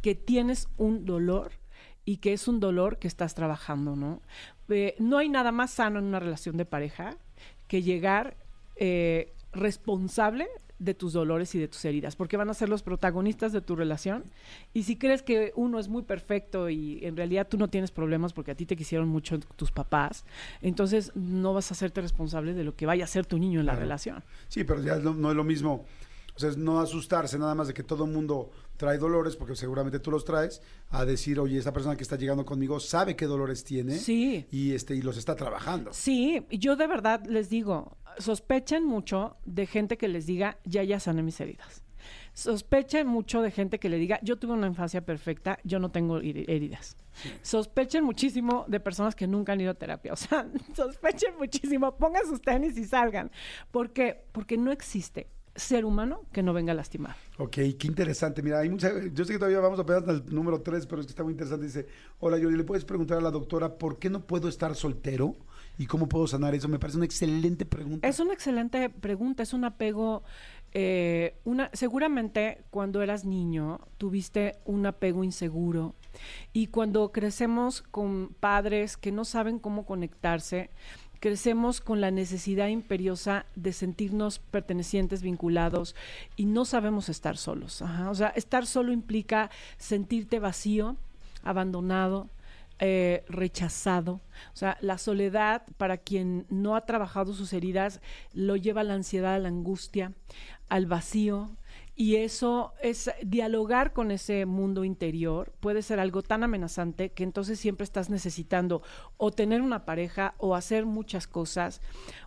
que 0.01 0.15
tienes 0.15 0.67
un 0.77 1.05
dolor 1.05 1.51
y 2.05 2.17
que 2.17 2.33
es 2.33 2.47
un 2.47 2.59
dolor 2.59 2.97
que 2.97 3.07
estás 3.07 3.35
trabajando, 3.35 3.95
¿no? 3.95 4.21
Eh, 4.69 4.95
no 4.99 5.17
hay 5.17 5.29
nada 5.29 5.51
más 5.51 5.71
sano 5.71 5.99
en 5.99 6.05
una 6.05 6.19
relación 6.19 6.57
de 6.57 6.65
pareja 6.65 7.15
que 7.67 7.81
llegar 7.83 8.35
eh, 8.77 9.31
responsable 9.53 10.47
de 10.79 10.95
tus 10.95 11.13
dolores 11.13 11.53
y 11.53 11.59
de 11.59 11.67
tus 11.67 11.85
heridas, 11.85 12.15
porque 12.15 12.37
van 12.37 12.49
a 12.49 12.55
ser 12.55 12.67
los 12.67 12.81
protagonistas 12.81 13.51
de 13.53 13.61
tu 13.61 13.75
relación. 13.75 14.23
Y 14.73 14.81
si 14.83 14.95
crees 14.95 15.21
que 15.21 15.53
uno 15.55 15.77
es 15.77 15.89
muy 15.89 16.01
perfecto 16.01 16.69
y 16.71 17.05
en 17.05 17.15
realidad 17.15 17.47
tú 17.47 17.57
no 17.59 17.67
tienes 17.67 17.91
problemas 17.91 18.33
porque 18.33 18.49
a 18.51 18.55
ti 18.55 18.65
te 18.65 18.75
quisieron 18.75 19.07
mucho 19.07 19.39
tus 19.55 19.71
papás, 19.71 20.25
entonces 20.63 21.11
no 21.13 21.53
vas 21.53 21.69
a 21.69 21.75
hacerte 21.75 22.01
responsable 22.01 22.55
de 22.55 22.63
lo 22.63 22.75
que 22.75 22.87
vaya 22.87 23.03
a 23.03 23.07
ser 23.07 23.27
tu 23.27 23.37
niño 23.37 23.59
en 23.59 23.67
la 23.67 23.73
Claro. 23.73 23.83
relación. 23.85 24.23
Sí, 24.47 24.63
pero 24.63 24.81
ya 24.81 24.95
no, 24.97 25.13
no 25.13 25.29
es 25.29 25.35
lo 25.37 25.43
mismo. 25.43 25.85
Sea, 26.41 26.49
es 26.49 26.57
no 26.57 26.79
asustarse 26.79 27.37
nada 27.39 27.55
más 27.55 27.67
de 27.67 27.73
que 27.73 27.83
todo 27.83 28.05
el 28.05 28.11
mundo 28.11 28.51
trae 28.77 28.97
dolores, 28.97 29.35
porque 29.35 29.55
seguramente 29.55 29.99
tú 29.99 30.11
los 30.11 30.25
traes, 30.25 30.61
a 30.89 31.05
decir, 31.05 31.39
oye, 31.39 31.57
esta 31.57 31.71
persona 31.73 31.95
que 31.95 32.03
está 32.03 32.15
llegando 32.17 32.45
conmigo 32.45 32.79
sabe 32.79 33.15
qué 33.15 33.25
dolores 33.27 33.63
tiene 33.63 33.97
Sí. 33.97 34.45
y, 34.51 34.73
este, 34.73 34.95
y 34.95 35.01
los 35.01 35.17
está 35.17 35.35
trabajando. 35.35 35.93
Sí, 35.93 36.45
y 36.49 36.57
yo 36.59 36.75
de 36.75 36.87
verdad 36.87 37.23
les 37.27 37.49
digo, 37.49 37.97
sospechen 38.17 38.83
mucho 38.85 39.37
de 39.45 39.65
gente 39.67 39.97
que 39.97 40.07
les 40.07 40.25
diga, 40.25 40.57
ya, 40.65 40.83
ya 40.83 40.99
sané 40.99 41.23
mis 41.23 41.39
heridas. 41.39 41.83
Sospechen 42.33 43.07
mucho 43.07 43.41
de 43.41 43.51
gente 43.51 43.77
que 43.77 43.89
le 43.89 43.97
diga, 43.97 44.19
yo 44.23 44.37
tuve 44.37 44.53
una 44.53 44.65
infancia 44.67 45.05
perfecta, 45.05 45.59
yo 45.63 45.79
no 45.79 45.91
tengo 45.91 46.19
heri- 46.19 46.45
heridas. 46.47 46.95
Sospechen 47.41 48.03
muchísimo 48.05 48.65
de 48.69 48.79
personas 48.79 49.15
que 49.15 49.27
nunca 49.27 49.51
han 49.53 49.61
ido 49.61 49.71
a 49.71 49.75
terapia. 49.75 50.13
O 50.13 50.15
sea, 50.15 50.47
sospechen 50.75 51.37
muchísimo, 51.37 51.97
pongan 51.97 52.25
sus 52.25 52.41
tenis 52.41 52.77
y 52.77 52.85
salgan. 52.85 53.29
¿Por 53.69 53.91
qué? 53.91 54.23
Porque 54.31 54.57
no 54.57 54.71
existe 54.71 55.27
ser 55.55 55.85
humano 55.85 56.21
que 56.31 56.43
no 56.43 56.53
venga 56.53 56.73
lastimado. 56.73 57.15
Ok, 57.37 57.53
qué 57.77 57.87
interesante. 57.87 58.41
Mira, 58.41 58.59
hay 58.59 58.69
mucha, 58.69 58.91
yo 59.13 59.25
sé 59.25 59.33
que 59.33 59.39
todavía 59.39 59.59
vamos 59.59 59.79
a 59.79 59.85
pegar 59.85 60.01
hasta 60.01 60.11
el 60.11 60.33
número 60.33 60.61
3, 60.61 60.85
pero 60.87 61.01
es 61.01 61.07
que 61.07 61.11
está 61.11 61.23
muy 61.23 61.33
interesante. 61.33 61.65
Dice, 61.65 61.87
hola, 62.19 62.37
Yuri, 62.37 62.55
¿le 62.55 62.63
puedes 62.63 62.85
preguntar 62.85 63.17
a 63.17 63.21
la 63.21 63.31
doctora 63.31 63.77
por 63.77 63.99
qué 63.99 64.09
no 64.09 64.25
puedo 64.25 64.47
estar 64.47 64.75
soltero? 64.75 65.35
¿Y 65.77 65.87
cómo 65.87 66.07
puedo 66.07 66.27
sanar 66.27 66.53
eso? 66.53 66.67
Me 66.67 66.79
parece 66.79 66.97
una 66.97 67.05
excelente 67.05 67.65
pregunta. 67.65 68.07
Es 68.07 68.19
una 68.19 68.33
excelente 68.33 68.89
pregunta, 68.89 69.43
es 69.43 69.53
un 69.53 69.63
apego, 69.63 70.23
eh, 70.73 71.35
una, 71.43 71.69
seguramente 71.73 72.63
cuando 72.69 73.01
eras 73.01 73.25
niño 73.25 73.79
tuviste 73.97 74.57
un 74.65 74.85
apego 74.85 75.23
inseguro 75.23 75.95
y 76.53 76.67
cuando 76.67 77.11
crecemos 77.11 77.81
con 77.81 78.35
padres 78.39 78.97
que 78.97 79.11
no 79.11 79.25
saben 79.25 79.59
cómo 79.59 79.85
conectarse, 79.85 80.69
crecemos 81.21 81.81
con 81.81 82.01
la 82.01 82.11
necesidad 82.11 82.67
imperiosa 82.67 83.45
de 83.55 83.71
sentirnos 83.73 84.39
pertenecientes, 84.39 85.21
vinculados 85.21 85.95
y 86.35 86.47
no 86.47 86.65
sabemos 86.65 87.09
estar 87.09 87.37
solos. 87.37 87.83
O 88.09 88.15
sea, 88.15 88.29
estar 88.29 88.65
solo 88.65 88.91
implica 88.91 89.51
sentirte 89.77 90.39
vacío, 90.39 90.97
abandonado, 91.43 92.27
eh, 92.79 93.23
rechazado. 93.29 94.13
O 94.53 94.57
sea, 94.57 94.77
la 94.81 94.97
soledad 94.97 95.61
para 95.77 95.97
quien 95.97 96.47
no 96.49 96.75
ha 96.75 96.87
trabajado 96.87 97.33
sus 97.33 97.53
heridas 97.53 98.01
lo 98.33 98.55
lleva 98.55 98.81
a 98.81 98.83
la 98.83 98.95
ansiedad, 98.95 99.35
a 99.35 99.39
la 99.39 99.49
angustia, 99.49 100.13
al 100.69 100.87
vacío 100.87 101.51
Y 101.95 102.15
eso 102.15 102.73
es 102.81 103.11
dialogar 103.21 103.91
con 103.93 104.11
ese 104.11 104.45
mundo 104.45 104.83
interior 104.85 105.53
puede 105.59 105.81
ser 105.81 105.99
algo 105.99 106.23
tan 106.23 106.43
amenazante 106.43 107.11
que 107.11 107.23
entonces 107.23 107.59
siempre 107.59 107.83
estás 107.83 108.09
necesitando 108.09 108.81
o 109.17 109.31
tener 109.31 109.61
una 109.61 109.85
pareja 109.85 110.33
o 110.37 110.55
hacer 110.55 110.85
muchas 110.85 111.27
cosas. 111.27 111.81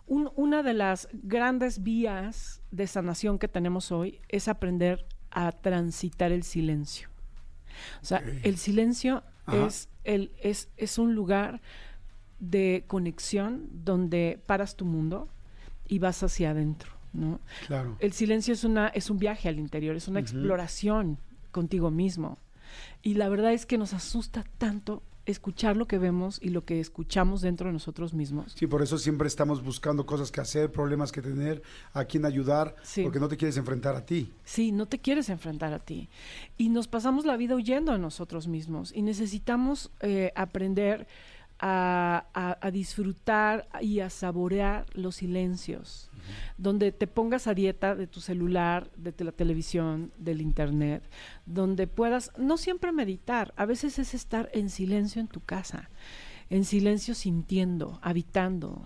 Un- 0.05 0.31
una 0.35 0.61
de 0.63 0.75
las 0.75 1.09
grandes 1.13 1.81
vías 1.83 2.61
de 2.71 2.87
sanación 2.87 3.37
que 3.39 3.47
tenemos 3.47 3.91
hoy 3.91 4.21
es 4.29 4.47
aprender 4.47 5.05
a 5.31 5.51
transitar 5.51 6.31
el 6.31 6.43
silencio. 6.43 7.09
O 8.01 8.05
sea, 8.05 8.23
el 8.43 8.57
silencio 8.57 9.23
es, 9.67 9.89
el, 10.05 10.31
es, 10.41 10.69
es 10.77 10.97
un 10.97 11.15
lugar 11.15 11.59
de 12.39 12.85
conexión 12.87 13.67
donde 13.71 14.39
paras 14.45 14.75
tu 14.75 14.85
mundo 14.85 15.27
y 15.87 15.99
vas 15.99 16.23
hacia 16.23 16.51
adentro, 16.51 16.91
¿no? 17.15 17.39
Claro. 17.67 17.95
El 17.99 18.13
silencio 18.13 18.53
es 18.53 18.63
una 18.63 18.87
es 18.89 19.09
un 19.09 19.17
viaje 19.17 19.49
al 19.49 19.59
interior, 19.59 19.95
es 19.95 20.07
una 20.07 20.19
exploración 20.19 21.17
contigo 21.51 21.89
mismo. 21.91 22.37
Y 23.01 23.13
la 23.15 23.29
verdad 23.29 23.53
es 23.53 23.65
que 23.65 23.77
nos 23.77 23.93
asusta 23.93 24.43
tanto 24.57 25.01
escuchar 25.25 25.75
lo 25.75 25.87
que 25.87 25.97
vemos 25.97 26.39
y 26.41 26.49
lo 26.49 26.65
que 26.65 26.79
escuchamos 26.79 27.41
dentro 27.41 27.67
de 27.67 27.73
nosotros 27.73 28.13
mismos. 28.13 28.53
Sí, 28.55 28.67
por 28.67 28.83
eso 28.83 28.97
siempre 28.99 29.27
estamos 29.27 29.63
buscando 29.63 30.05
cosas 30.05 30.31
que 30.31 30.39
hacer, 30.39 30.71
problemas 30.71 31.11
que 31.11 31.21
tener, 31.21 31.63
a 31.93 32.05
quién 32.05 32.25
ayudar, 32.25 32.75
Sí. 32.83 33.01
porque 33.01 33.19
no 33.19 33.27
te 33.27 33.35
quieres 33.37 33.57
enfrentar 33.57 33.95
a 33.95 34.05
ti. 34.05 34.31
Sí, 34.43 34.71
no 34.71 34.85
te 34.85 34.99
quieres 34.99 35.29
enfrentar 35.29 35.73
a 35.73 35.79
ti. 35.79 36.09
Y 36.57 36.69
nos 36.69 36.87
pasamos 36.87 37.25
la 37.25 37.37
vida 37.37 37.55
huyendo 37.55 37.91
de 37.91 37.97
nosotros 37.97 38.47
mismos. 38.47 38.91
Y 38.93 39.01
necesitamos 39.01 39.89
eh, 40.01 40.31
aprender 40.35 41.07
a, 41.59 42.25
a- 42.33 42.57
a 42.61 42.71
disfrutar 42.71 43.67
y 43.81 43.99
a 43.99 44.09
saborear 44.09 44.85
los 44.93 45.15
silencios. 45.17 46.09
Donde 46.57 46.91
te 46.91 47.05
pongas 47.05 47.45
a 47.47 47.53
dieta 47.53 47.95
de 47.95 48.07
tu 48.07 48.19
celular, 48.19 48.89
de 48.97 49.13
la 49.23 49.31
televisión, 49.31 50.11
del 50.17 50.41
internet. 50.41 51.03
Donde 51.45 51.85
puedas, 51.87 52.31
no 52.37 52.57
siempre 52.57 52.91
meditar, 52.91 53.53
a 53.57 53.65
veces 53.65 53.99
es 53.99 54.13
estar 54.15 54.49
en 54.53 54.69
silencio 54.69 55.21
en 55.21 55.27
tu 55.27 55.39
casa. 55.41 55.89
En 56.49 56.65
silencio 56.65 57.13
sintiendo, 57.13 57.99
habitando. 58.01 58.83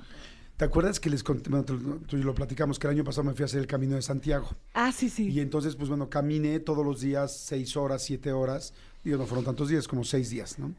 ¿Te 0.58 0.66
acuerdas 0.66 1.00
que 1.00 1.10
les 1.10 1.24
conté, 1.24 1.50
bueno, 1.50 1.64
tú, 1.64 1.78
tú 2.06 2.18
y 2.18 2.22
lo 2.24 2.36
platicamos, 2.36 2.78
que 2.80 2.88
el 2.88 2.92
año 2.92 3.04
pasado 3.06 3.24
me 3.24 3.34
fui 3.34 3.44
a 3.44 3.46
hacer 3.46 3.62
el 3.62 3.68
Camino 3.68 3.96
de 3.96 4.02
Santiago? 4.02 4.50
Ah, 4.74 4.92
sí, 4.92 5.10
sí. 5.10 5.30
Y 5.30 5.40
entonces, 5.40 5.78
pues 5.78 5.88
bueno, 5.88 6.10
caminé 6.10 6.60
todos 6.60 6.86
los 6.86 7.00
días, 7.00 7.36
seis 7.38 7.78
horas, 7.78 8.04
siete 8.04 8.34
horas. 8.34 8.74
Digo, 9.04 9.18
no 9.18 9.26
fueron 9.26 9.46
tantos 9.46 9.70
días, 9.70 9.88
como 9.88 10.04
seis 10.04 10.30
días, 10.30 10.60
¿no? 10.60 10.74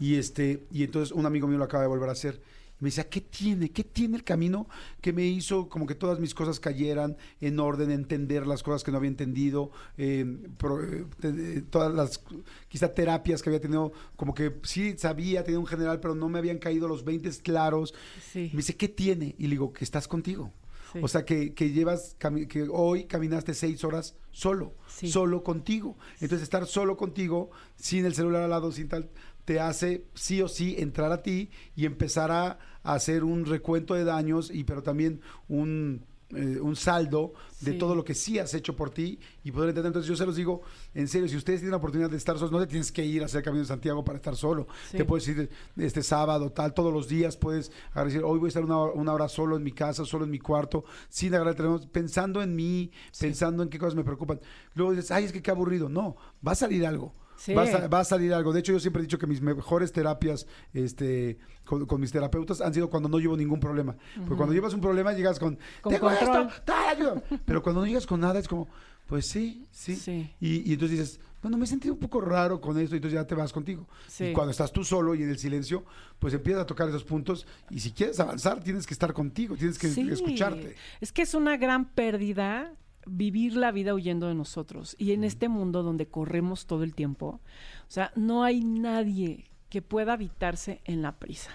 Y 0.00 0.16
este, 0.16 0.66
y 0.72 0.82
entonces 0.84 1.12
un 1.12 1.26
amigo 1.26 1.46
mío 1.46 1.58
lo 1.58 1.64
acaba 1.64 1.82
de 1.82 1.88
volver 1.88 2.08
a 2.08 2.12
hacer. 2.12 2.40
Me 2.80 2.88
decía, 2.88 3.08
¿qué 3.08 3.20
tiene? 3.20 3.70
¿Qué 3.70 3.84
tiene 3.84 4.16
el 4.16 4.24
camino 4.24 4.66
que 5.00 5.12
me 5.12 5.24
hizo 5.24 5.68
como 5.68 5.86
que 5.86 5.94
todas 5.94 6.18
mis 6.18 6.34
cosas 6.34 6.58
cayeran 6.58 7.16
en 7.40 7.60
orden, 7.60 7.90
entender 7.92 8.46
las 8.48 8.62
cosas 8.64 8.82
que 8.82 8.90
no 8.90 8.98
había 8.98 9.08
entendido, 9.08 9.70
eh, 9.96 10.26
pro- 10.58 10.82
eh, 10.82 11.62
todas 11.70 11.94
las 11.94 12.20
quizá 12.68 12.92
terapias 12.92 13.42
que 13.42 13.48
había 13.50 13.60
tenido, 13.60 13.92
como 14.16 14.34
que 14.34 14.52
sí 14.64 14.96
sabía, 14.98 15.44
tenía 15.44 15.60
un 15.60 15.66
general, 15.66 16.00
pero 16.00 16.14
no 16.16 16.28
me 16.28 16.40
habían 16.40 16.58
caído 16.58 16.88
los 16.88 17.04
20 17.04 17.30
claros. 17.42 17.94
Sí. 18.32 18.50
Me 18.52 18.58
dice, 18.58 18.76
¿qué 18.76 18.88
tiene? 18.88 19.36
Y 19.38 19.44
le 19.44 19.50
digo, 19.50 19.72
que 19.72 19.84
estás 19.84 20.08
contigo. 20.08 20.52
Sí. 20.92 20.98
O 21.02 21.08
sea, 21.08 21.24
que, 21.24 21.54
que 21.54 21.70
llevas, 21.70 22.16
que 22.48 22.68
hoy 22.70 23.04
caminaste 23.04 23.54
seis 23.54 23.82
horas 23.84 24.14
solo, 24.32 24.74
Sí. 24.88 25.08
solo 25.10 25.42
contigo. 25.42 25.96
Entonces, 26.20 26.42
estar 26.42 26.66
solo 26.66 26.96
contigo, 26.96 27.50
sin 27.76 28.04
el 28.04 28.14
celular 28.14 28.42
al 28.42 28.50
lado, 28.50 28.70
sin 28.72 28.88
tal, 28.88 29.10
te 29.44 29.60
hace 29.60 30.06
sí 30.14 30.40
o 30.42 30.48
sí 30.48 30.76
entrar 30.78 31.12
a 31.12 31.22
ti 31.22 31.50
y 31.76 31.84
empezar 31.86 32.30
a, 32.30 32.58
a 32.82 32.94
hacer 32.94 33.24
un 33.24 33.44
recuento 33.46 33.94
de 33.94 34.04
daños, 34.04 34.50
y 34.50 34.64
pero 34.64 34.82
también 34.82 35.20
un, 35.48 36.04
eh, 36.30 36.58
un 36.60 36.74
saldo 36.76 37.34
de 37.60 37.72
todo 37.74 37.94
lo 37.94 38.04
que 38.04 38.14
sí 38.14 38.38
has 38.38 38.52
hecho 38.54 38.74
por 38.76 38.90
ti 38.90 39.18
y 39.42 39.50
poder 39.52 39.70
entender. 39.70 39.88
Entonces, 39.90 40.08
yo 40.08 40.16
se 40.16 40.26
los 40.26 40.36
digo, 40.36 40.62
en 40.94 41.08
serio, 41.08 41.28
si 41.28 41.36
ustedes 41.36 41.60
tienen 41.60 41.70
la 41.70 41.76
oportunidad 41.78 42.10
de 42.10 42.16
estar 42.16 42.36
solos, 42.36 42.52
no 42.52 42.58
te 42.60 42.66
tienes 42.66 42.90
que 42.92 43.04
ir 43.04 43.22
a 43.22 43.26
hacer 43.26 43.42
Camino 43.42 43.62
de 43.62 43.68
Santiago 43.68 44.04
para 44.04 44.16
estar 44.16 44.34
solo. 44.36 44.66
Sí. 44.90 44.96
Te 44.98 45.04
puedes 45.04 45.26
ir 45.28 45.48
este 45.76 46.02
sábado, 46.02 46.50
tal, 46.50 46.74
todos 46.74 46.92
los 46.92 47.08
días 47.08 47.36
puedes 47.36 47.70
decir, 47.94 48.22
hoy 48.22 48.38
voy 48.38 48.46
a 48.46 48.48
estar 48.48 48.64
una, 48.64 48.78
hora- 48.78 48.92
una 48.94 49.12
hora 49.12 49.28
solo 49.28 49.56
en 49.56 49.62
mi 49.62 49.72
casa, 49.72 50.04
solo 50.04 50.24
en 50.24 50.30
mi 50.30 50.38
cuarto, 50.38 50.84
sin 51.08 51.34
agarrar 51.34 51.52
el 51.52 51.56
teléfono, 51.56 51.90
pensando 51.90 52.42
en 52.42 52.54
mí, 52.56 52.90
pensando 53.18 53.62
en 53.62 53.68
qué 53.68 53.78
cosas 53.78 53.94
me 53.94 54.04
preocupan. 54.04 54.40
Luego 54.74 54.92
dices, 54.92 55.10
ay, 55.10 55.24
es 55.24 55.32
que 55.32 55.42
qué 55.42 55.50
aburrido. 55.50 55.88
No, 55.88 56.16
va 56.46 56.52
a 56.52 56.56
salir 56.56 56.84
algo. 56.86 57.14
Sí. 57.36 57.52
Va, 57.54 57.62
a, 57.64 57.88
va 57.88 58.00
a 58.00 58.04
salir 58.04 58.32
algo. 58.32 58.52
De 58.52 58.60
hecho, 58.60 58.72
yo 58.72 58.80
siempre 58.80 59.00
he 59.00 59.04
dicho 59.04 59.18
que 59.18 59.26
mis 59.26 59.40
mejores 59.40 59.92
terapias 59.92 60.46
este, 60.72 61.38
con, 61.64 61.84
con 61.86 62.00
mis 62.00 62.12
terapeutas 62.12 62.60
han 62.60 62.72
sido 62.72 62.88
cuando 62.90 63.08
no 63.08 63.18
llevo 63.18 63.36
ningún 63.36 63.60
problema. 63.60 63.96
Porque 64.16 64.36
cuando 64.36 64.54
llevas 64.54 64.74
un 64.74 64.80
problema, 64.80 65.12
llegas 65.12 65.38
con, 65.38 65.58
Con 65.82 65.92
tengo 65.92 66.08
control. 66.08 66.46
esto, 66.48 66.62
tal, 66.64 66.88
ayuda. 66.96 67.22
Pero 67.44 67.62
cuando 67.62 67.80
no 67.80 67.86
llegas 67.86 68.06
con 68.06 68.20
nada, 68.20 68.38
es 68.38 68.48
como, 68.48 68.68
pues 69.06 69.26
sí, 69.26 69.66
sí. 69.72 70.30
Y, 70.40 70.68
y 70.70 70.72
entonces 70.74 70.98
dices, 70.98 71.20
bueno, 71.42 71.58
me 71.58 71.64
he 71.64 71.68
sentido 71.68 71.92
un 71.92 72.00
poco 72.00 72.20
raro 72.22 72.58
con 72.60 72.78
esto, 72.78 72.94
y 72.94 72.98
entonces 72.98 73.18
ya 73.20 73.26
te 73.26 73.34
vas 73.34 73.52
contigo. 73.52 73.86
Sí. 74.08 74.26
Y 74.26 74.32
cuando 74.32 74.50
estás 74.52 74.72
tú 74.72 74.82
solo 74.84 75.14
y 75.14 75.22
en 75.22 75.28
el 75.28 75.38
silencio, 75.38 75.84
pues 76.18 76.32
empiezas 76.32 76.62
a 76.62 76.66
tocar 76.66 76.88
esos 76.88 77.04
puntos. 77.04 77.46
Y 77.68 77.80
si 77.80 77.90
quieres 77.90 78.18
avanzar, 78.20 78.62
tienes 78.62 78.86
que 78.86 78.94
estar 78.94 79.12
contigo, 79.12 79.54
tienes 79.56 79.78
que 79.78 79.88
Sí. 79.88 80.08
escucharte. 80.08 80.76
Es 81.02 81.12
que 81.12 81.22
es 81.22 81.34
una 81.34 81.56
gran 81.58 81.84
pérdida 81.90 82.72
vivir 83.06 83.56
la 83.56 83.72
vida 83.72 83.94
huyendo 83.94 84.28
de 84.28 84.34
nosotros. 84.34 84.96
Y 84.98 85.12
en 85.12 85.24
este 85.24 85.48
mundo 85.48 85.82
donde 85.82 86.06
corremos 86.06 86.66
todo 86.66 86.82
el 86.82 86.94
tiempo, 86.94 87.40
o 87.88 87.90
sea, 87.90 88.12
no 88.16 88.44
hay 88.44 88.64
nadie 88.64 89.44
que 89.68 89.82
pueda 89.82 90.12
habitarse 90.14 90.80
en 90.84 91.02
la 91.02 91.12
prisa. 91.12 91.50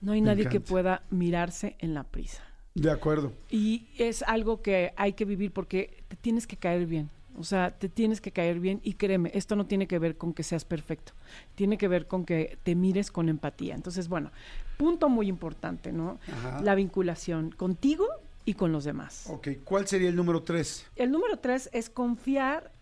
No 0.00 0.12
hay 0.12 0.20
Me 0.20 0.28
nadie 0.28 0.48
que 0.48 0.60
pueda 0.60 1.02
mirarse 1.10 1.76
en 1.78 1.94
la 1.94 2.04
prisa. 2.04 2.42
De 2.74 2.90
acuerdo. 2.90 3.32
Y 3.50 3.88
es 3.98 4.22
algo 4.22 4.62
que 4.62 4.92
hay 4.96 5.12
que 5.12 5.24
vivir 5.24 5.52
porque 5.52 6.04
te 6.08 6.16
tienes 6.16 6.46
que 6.46 6.56
caer 6.56 6.86
bien. 6.86 7.10
O 7.38 7.44
sea, 7.44 7.70
te 7.70 7.88
tienes 7.88 8.20
que 8.20 8.30
caer 8.30 8.60
bien 8.60 8.80
y 8.82 8.94
créeme, 8.94 9.30
esto 9.34 9.56
no 9.56 9.64
tiene 9.64 9.86
que 9.86 9.98
ver 9.98 10.18
con 10.18 10.34
que 10.34 10.42
seas 10.42 10.66
perfecto, 10.66 11.14
tiene 11.54 11.78
que 11.78 11.88
ver 11.88 12.06
con 12.06 12.26
que 12.26 12.58
te 12.62 12.74
mires 12.74 13.10
con 13.10 13.30
empatía. 13.30 13.74
Entonces, 13.74 14.08
bueno, 14.08 14.30
punto 14.76 15.08
muy 15.08 15.28
importante, 15.28 15.92
¿no? 15.92 16.18
Ajá. 16.30 16.60
La 16.62 16.74
vinculación 16.74 17.50
contigo 17.50 18.06
y 18.44 18.54
con 18.54 18.72
los 18.72 18.84
demás. 18.84 19.26
Ok, 19.28 19.48
¿cuál 19.64 19.86
sería 19.86 20.08
el 20.08 20.16
número 20.16 20.42
tres? 20.42 20.86
El 20.96 21.10
número 21.10 21.38
tres 21.38 21.68
es 21.72 21.90
confiar, 21.90 22.72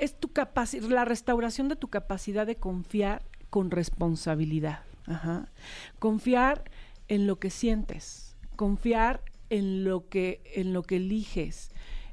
es 0.00 0.18
tu 0.18 0.32
capacidad, 0.32 0.88
la 0.88 1.04
restauración 1.04 1.68
de 1.68 1.76
tu 1.76 1.88
capacidad 1.88 2.46
de 2.46 2.56
confiar 2.56 3.22
con 3.50 3.70
responsabilidad. 3.70 4.82
Ajá. 5.06 5.50
Confiar 5.98 6.70
en 7.08 7.26
lo 7.26 7.38
que 7.38 7.50
sientes, 7.50 8.36
confiar 8.56 9.22
en 9.50 9.84
lo 9.84 10.08
que, 10.08 10.42
en 10.54 10.72
lo 10.72 10.82
que 10.82 10.96
eliges, 10.96 11.70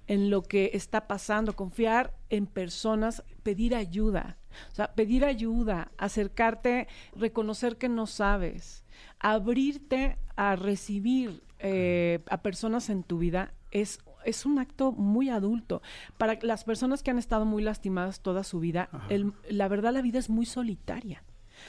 en 0.07 0.29
lo 0.29 0.43
que 0.43 0.71
está 0.73 1.07
pasando, 1.07 1.55
confiar 1.55 2.13
en 2.29 2.45
personas, 2.45 3.23
pedir 3.43 3.75
ayuda. 3.75 4.37
O 4.71 4.75
sea, 4.75 4.93
pedir 4.93 5.23
ayuda, 5.23 5.91
acercarte, 5.97 6.89
reconocer 7.15 7.77
que 7.77 7.87
no 7.87 8.05
sabes, 8.05 8.83
abrirte 9.19 10.17
a 10.35 10.57
recibir 10.57 11.41
eh, 11.61 12.19
a 12.29 12.41
personas 12.41 12.89
en 12.89 13.03
tu 13.03 13.17
vida 13.19 13.53
es, 13.71 13.99
es 14.25 14.45
un 14.45 14.59
acto 14.59 14.91
muy 14.91 15.29
adulto. 15.29 15.81
Para 16.17 16.37
las 16.41 16.63
personas 16.63 17.03
que 17.03 17.11
han 17.11 17.19
estado 17.19 17.45
muy 17.45 17.61
lastimadas 17.63 18.21
toda 18.21 18.43
su 18.43 18.59
vida, 18.59 18.89
el- 19.09 19.33
la 19.49 19.67
verdad 19.67 19.93
la 19.93 20.01
vida 20.01 20.19
es 20.19 20.29
muy 20.29 20.45
solitaria. 20.45 21.23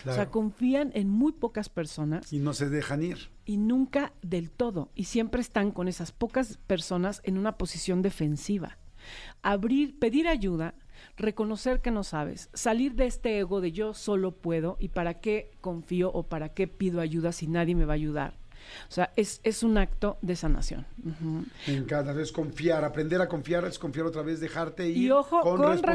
O 0.06 0.12
sea, 0.14 0.30
confían 0.30 0.90
en 0.94 1.10
muy 1.10 1.32
pocas 1.32 1.68
personas 1.68 2.32
Y 2.32 2.38
no 2.38 2.54
se 2.54 2.70
dejan 2.70 3.02
ir. 3.02 3.28
y 3.44 3.58
nunca 3.58 4.14
del 4.22 4.50
todo. 4.50 4.90
Y 4.94 5.04
siempre 5.04 5.42
están 5.42 5.70
con 5.70 5.86
esas 5.86 6.12
pocas 6.12 6.56
personas 6.66 7.20
en 7.24 7.36
una 7.36 7.58
posición 7.58 8.00
defensiva. 8.00 8.78
Abrir, 9.42 9.98
pedir 9.98 10.28
ayuda, 10.28 10.74
reconocer 11.16 11.80
que 11.82 11.90
no 11.90 12.04
sabes, 12.04 12.48
salir 12.54 12.94
de 12.94 13.06
este 13.06 13.38
ego 13.38 13.60
de 13.60 13.72
yo 13.72 13.92
solo 13.94 14.30
puedo 14.32 14.76
y 14.80 14.88
para 14.88 15.20
qué 15.20 15.50
confío 15.60 16.10
o 16.12 16.22
para 16.22 16.50
qué 16.50 16.68
pido 16.68 17.00
ayuda 17.00 17.32
si 17.32 17.46
nadie 17.48 17.74
me 17.74 17.84
va 17.84 17.92
a 17.92 17.96
ayudar. 17.96 18.38
O 18.88 18.92
sea, 18.92 19.12
es, 19.16 19.40
es 19.44 19.62
un 19.62 19.78
acto 19.78 20.18
de 20.22 20.36
sanación. 20.36 20.86
Ujú. 21.04 21.44
Me 21.66 21.74
encanta. 21.74 22.12
Es 22.20 22.32
confiar, 22.32 22.84
aprender 22.84 23.20
a 23.20 23.28
confiar 23.28 23.64
es 23.64 23.78
confiar 23.78 24.06
otra 24.06 24.22
vez, 24.22 24.40
dejarte 24.40 24.88
ir. 24.88 24.96
Y 24.96 25.10
ojo, 25.10 25.40
con, 25.40 25.60
responsabilidad, 25.62 25.90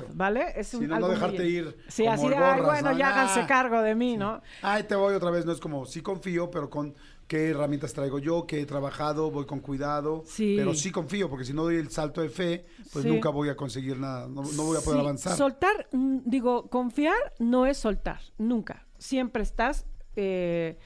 ¿vale? 0.14 0.46
Es 0.56 0.68
Si 0.68 0.76
un, 0.76 0.82
no, 0.84 0.88
no 0.88 0.94
algo 0.96 1.08
muy- 1.08 1.14
dejarte 1.16 1.48
ir. 1.48 1.76
Sí, 1.88 2.02
como 2.04 2.14
así 2.14 2.28
de, 2.28 2.36
"Ay, 2.36 2.60
bueno, 2.60 2.92
¿no? 2.92 2.98
ya 2.98 3.08
háganse 3.10 3.46
cargo 3.46 3.80
de 3.82 3.94
mí, 3.94 4.16
¿no? 4.16 4.40
Ay, 4.62 4.84
te 4.84 4.94
voy 4.94 5.14
otra 5.14 5.30
vez. 5.30 5.44
No 5.46 5.52
es 5.52 5.60
como, 5.60 5.86
sí 5.86 6.00
confío, 6.02 6.50
pero 6.50 6.68
con 6.70 6.94
qué 7.26 7.50
herramientas 7.50 7.92
traigo 7.92 8.18
yo, 8.18 8.44
qué 8.44 8.60
he 8.60 8.66
trabajado, 8.66 9.30
voy 9.30 9.46
con 9.46 9.60
cuidado. 9.60 10.24
Sí. 10.26 10.54
Pero 10.58 10.74
sí 10.74 10.90
confío, 10.90 11.30
porque 11.30 11.44
si 11.44 11.52
no 11.52 11.62
doy 11.62 11.76
el 11.76 11.88
salto 11.90 12.20
de 12.22 12.28
fe, 12.28 12.66
pues 12.92 13.04
Sí. 13.04 13.08
nunca 13.10 13.28
voy 13.28 13.48
a 13.48 13.54
conseguir 13.56 13.98
nada. 13.98 14.26
No, 14.26 14.42
no 14.42 14.64
voy 14.64 14.76
a 14.76 14.80
poder 14.80 14.98
Sí, 14.98 15.06
avanzar. 15.06 15.36
Soltar, 15.36 15.88
mm, 15.92 16.18
digo, 16.24 16.68
confiar 16.68 17.14
no 17.38 17.66
es 17.66 17.78
soltar, 17.78 18.20
nunca. 18.36 18.84
Siempre 18.98 19.42
estás 19.44 19.86
eh, 20.16 20.76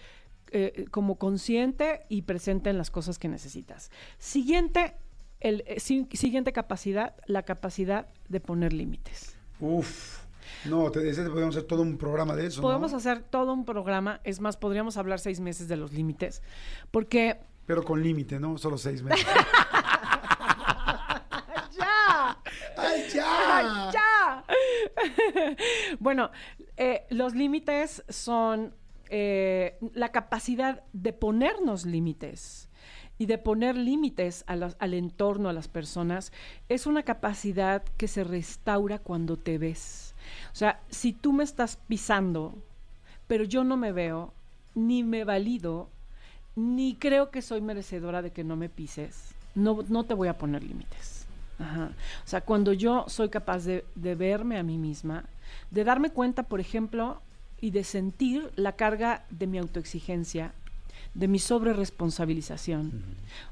eh, 0.56 0.86
como 0.90 1.16
consciente 1.18 2.06
y 2.08 2.22
presente 2.22 2.70
en 2.70 2.78
las 2.78 2.90
cosas 2.90 3.18
que 3.18 3.28
necesitas. 3.28 3.90
Siguiente, 4.18 4.94
el, 5.40 5.64
eh, 5.66 5.80
si- 5.80 6.06
siguiente 6.12 6.52
capacidad, 6.52 7.16
la 7.26 7.42
capacidad 7.42 8.06
de 8.28 8.38
poner 8.40 8.72
límites. 8.72 9.36
Uf. 9.60 10.20
No, 10.66 10.90
te, 10.90 11.08
ese 11.08 11.24
podemos 11.28 11.56
hacer 11.56 11.66
todo 11.66 11.82
un 11.82 11.98
programa 11.98 12.36
de 12.36 12.46
eso. 12.46 12.60
¿no? 12.60 12.68
Podemos 12.68 12.92
hacer 12.92 13.22
todo 13.22 13.52
un 13.52 13.64
programa, 13.64 14.20
es 14.24 14.40
más, 14.40 14.56
podríamos 14.56 14.96
hablar 14.96 15.18
seis 15.18 15.40
meses 15.40 15.66
de 15.68 15.76
los 15.76 15.92
límites, 15.92 16.42
porque 16.90 17.40
Pero 17.66 17.82
con 17.82 18.02
límite, 18.02 18.38
¿no? 18.38 18.56
Solo 18.58 18.78
seis 18.78 19.02
meses. 19.02 19.26
ya, 21.76 22.38
¡Ay, 22.76 23.90
ya! 23.92 24.44
bueno, 25.98 26.30
eh, 26.76 27.06
los 27.10 27.34
límites 27.34 28.04
son 28.08 28.74
eh, 29.16 29.78
la 29.94 30.08
capacidad 30.08 30.82
de 30.92 31.12
ponernos 31.12 31.86
límites 31.86 32.68
y 33.16 33.26
de 33.26 33.38
poner 33.38 33.76
límites 33.76 34.42
a 34.48 34.54
al 34.54 34.92
entorno, 34.92 35.48
a 35.48 35.52
las 35.52 35.68
personas, 35.68 36.32
es 36.68 36.84
una 36.84 37.04
capacidad 37.04 37.84
que 37.96 38.08
se 38.08 38.24
restaura 38.24 38.98
cuando 38.98 39.36
te 39.36 39.56
ves. 39.56 40.16
O 40.52 40.56
sea, 40.56 40.80
si 40.90 41.12
tú 41.12 41.32
me 41.32 41.44
estás 41.44 41.76
pisando, 41.76 42.54
pero 43.28 43.44
yo 43.44 43.62
no 43.62 43.76
me 43.76 43.92
veo, 43.92 44.34
ni 44.74 45.04
me 45.04 45.22
valido, 45.22 45.90
ni 46.56 46.96
creo 46.96 47.30
que 47.30 47.40
soy 47.40 47.60
merecedora 47.60 48.20
de 48.20 48.32
que 48.32 48.42
no 48.42 48.56
me 48.56 48.68
pises, 48.68 49.32
no, 49.54 49.84
no 49.88 50.02
te 50.02 50.14
voy 50.14 50.26
a 50.26 50.38
poner 50.38 50.64
límites. 50.64 51.28
O 51.60 52.26
sea, 52.28 52.40
cuando 52.40 52.72
yo 52.72 53.04
soy 53.06 53.28
capaz 53.28 53.64
de, 53.64 53.84
de 53.94 54.16
verme 54.16 54.58
a 54.58 54.64
mí 54.64 54.76
misma, 54.76 55.22
de 55.70 55.84
darme 55.84 56.10
cuenta, 56.10 56.42
por 56.42 56.58
ejemplo, 56.58 57.22
y 57.64 57.70
de 57.70 57.82
sentir 57.82 58.52
la 58.56 58.76
carga 58.76 59.24
de 59.30 59.46
mi 59.46 59.56
autoexigencia, 59.56 60.52
de 61.14 61.28
mi 61.28 61.38
sobreresponsabilización, 61.38 63.02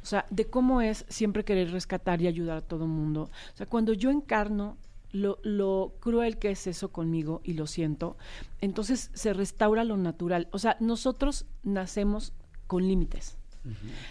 o 0.03 0.05
sea, 0.05 0.27
de 0.29 0.45
cómo 0.45 0.83
es 0.83 1.07
siempre 1.09 1.47
querer 1.47 1.71
rescatar 1.71 2.21
y 2.21 2.27
ayudar 2.27 2.59
a 2.59 2.61
todo 2.61 2.85
el 2.85 2.91
mundo. 2.91 3.31
O 3.55 3.57
sea, 3.57 3.65
cuando 3.65 3.95
yo 3.95 4.11
encarno 4.11 4.77
lo, 5.13 5.39
lo 5.45 5.95
cruel 6.01 6.37
que 6.37 6.51
es 6.51 6.67
eso 6.67 6.93
conmigo 6.93 7.41
y 7.43 7.55
lo 7.55 7.67
siento, 7.67 8.19
entonces 8.61 9.11
se 9.15 9.33
restaura 9.33 9.83
lo 9.83 9.97
natural. 9.97 10.47
O 10.51 10.59
sea, 10.59 10.77
nosotros 10.79 11.47
nacemos 11.63 12.35
con 12.67 12.87
límites. 12.87 13.39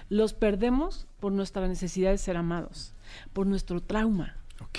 Los 0.10 0.34
perdemos 0.34 1.06
por 1.20 1.32
nuestra 1.32 1.68
necesidad 1.68 2.10
de 2.10 2.18
ser 2.18 2.38
amados, 2.38 2.96
por 3.34 3.46
nuestro 3.46 3.82
trauma. 3.82 4.41
Ok, 4.64 4.78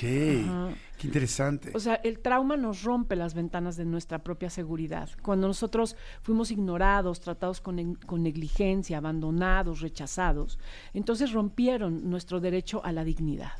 Ajá. 0.48 0.68
qué 0.98 1.06
interesante. 1.06 1.70
O 1.74 1.80
sea, 1.80 1.94
el 1.96 2.18
trauma 2.20 2.56
nos 2.56 2.82
rompe 2.82 3.16
las 3.16 3.34
ventanas 3.34 3.76
de 3.76 3.84
nuestra 3.84 4.18
propia 4.20 4.48
seguridad. 4.50 5.08
Cuando 5.22 5.48
nosotros 5.48 5.96
fuimos 6.22 6.50
ignorados, 6.50 7.20
tratados 7.20 7.60
con, 7.60 7.94
con 8.06 8.22
negligencia, 8.22 8.98
abandonados, 8.98 9.80
rechazados, 9.80 10.58
entonces 10.94 11.32
rompieron 11.32 12.08
nuestro 12.10 12.40
derecho 12.40 12.84
a 12.84 12.92
la 12.92 13.04
dignidad. 13.04 13.52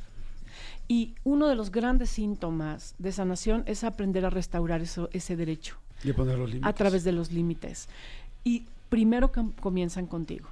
Y 0.87 1.13
uno 1.23 1.47
de 1.47 1.55
los 1.55 1.71
grandes 1.71 2.09
síntomas 2.09 2.95
de 2.99 3.11
sanación 3.11 3.63
es 3.67 3.83
aprender 3.83 4.25
a 4.25 4.29
restaurar 4.29 4.81
eso, 4.81 5.09
ese 5.13 5.35
derecho 5.37 5.77
Y 6.03 6.11
poner 6.13 6.37
los 6.37 6.49
límites. 6.49 6.69
a 6.69 6.73
través 6.73 7.03
de 7.03 7.13
los 7.13 7.31
límites. 7.31 7.87
Y 8.43 8.63
primero 8.93 9.31
com- 9.31 9.53
comienzan 9.59 10.05
contigo. 10.05 10.49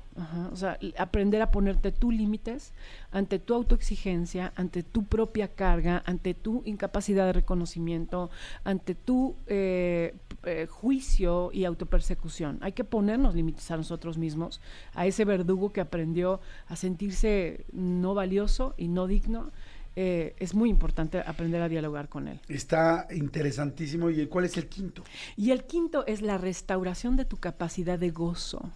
O 0.52 0.56
sea, 0.56 0.80
aprender 0.98 1.44
a 1.44 1.52
ponerte 1.52 1.92
tus 1.92 2.12
límites 2.12 2.74
ante 3.12 3.38
tu 3.38 3.54
autoexigencia, 3.54 4.52
ante 4.56 4.82
tu 4.82 5.04
propia 5.04 5.48
carga, 5.48 6.02
ante 6.08 6.34
tu 6.34 6.64
incapacidad 6.66 7.28
de 7.28 7.34
reconocimiento, 7.34 8.32
ante 8.64 8.96
tu 8.96 9.36
eh, 9.46 10.16
eh, 10.44 10.66
juicio 10.68 11.52
y 11.54 11.66
autopersecución. 11.66 12.58
Hay 12.62 12.72
que 12.72 12.84
ponernos 12.84 13.36
límites 13.36 13.70
a 13.70 13.78
nosotros 13.78 14.18
mismos, 14.18 14.60
a 14.96 15.06
ese 15.06 15.24
verdugo 15.24 15.72
que 15.72 15.82
aprendió 15.82 16.42
a 16.68 16.76
sentirse 16.76 17.64
no 17.72 18.16
valioso 18.16 18.74
y 18.76 18.88
no 18.88 19.06
digno. 19.06 19.52
Eh, 19.96 20.36
es 20.40 20.54
muy 20.54 20.70
importante 20.70 21.20
aprender 21.20 21.62
a 21.62 21.68
dialogar 21.70 22.08
con 22.08 22.28
él. 22.28 22.40
Está 22.48 23.08
interesantísimo. 23.12 24.10
¿Y 24.10 24.26
cuál 24.28 24.46
es 24.46 24.58
el 24.58 24.68
quinto? 24.68 25.04
Y 25.36 25.52
el 25.52 25.66
quinto 25.66 26.06
es 26.08 26.22
la 26.22 26.38
restauración 26.38 27.18
de 27.18 27.26
tu 27.26 27.38
capacidad 27.38 28.00
de 28.00 28.10
gozo. 28.12 28.70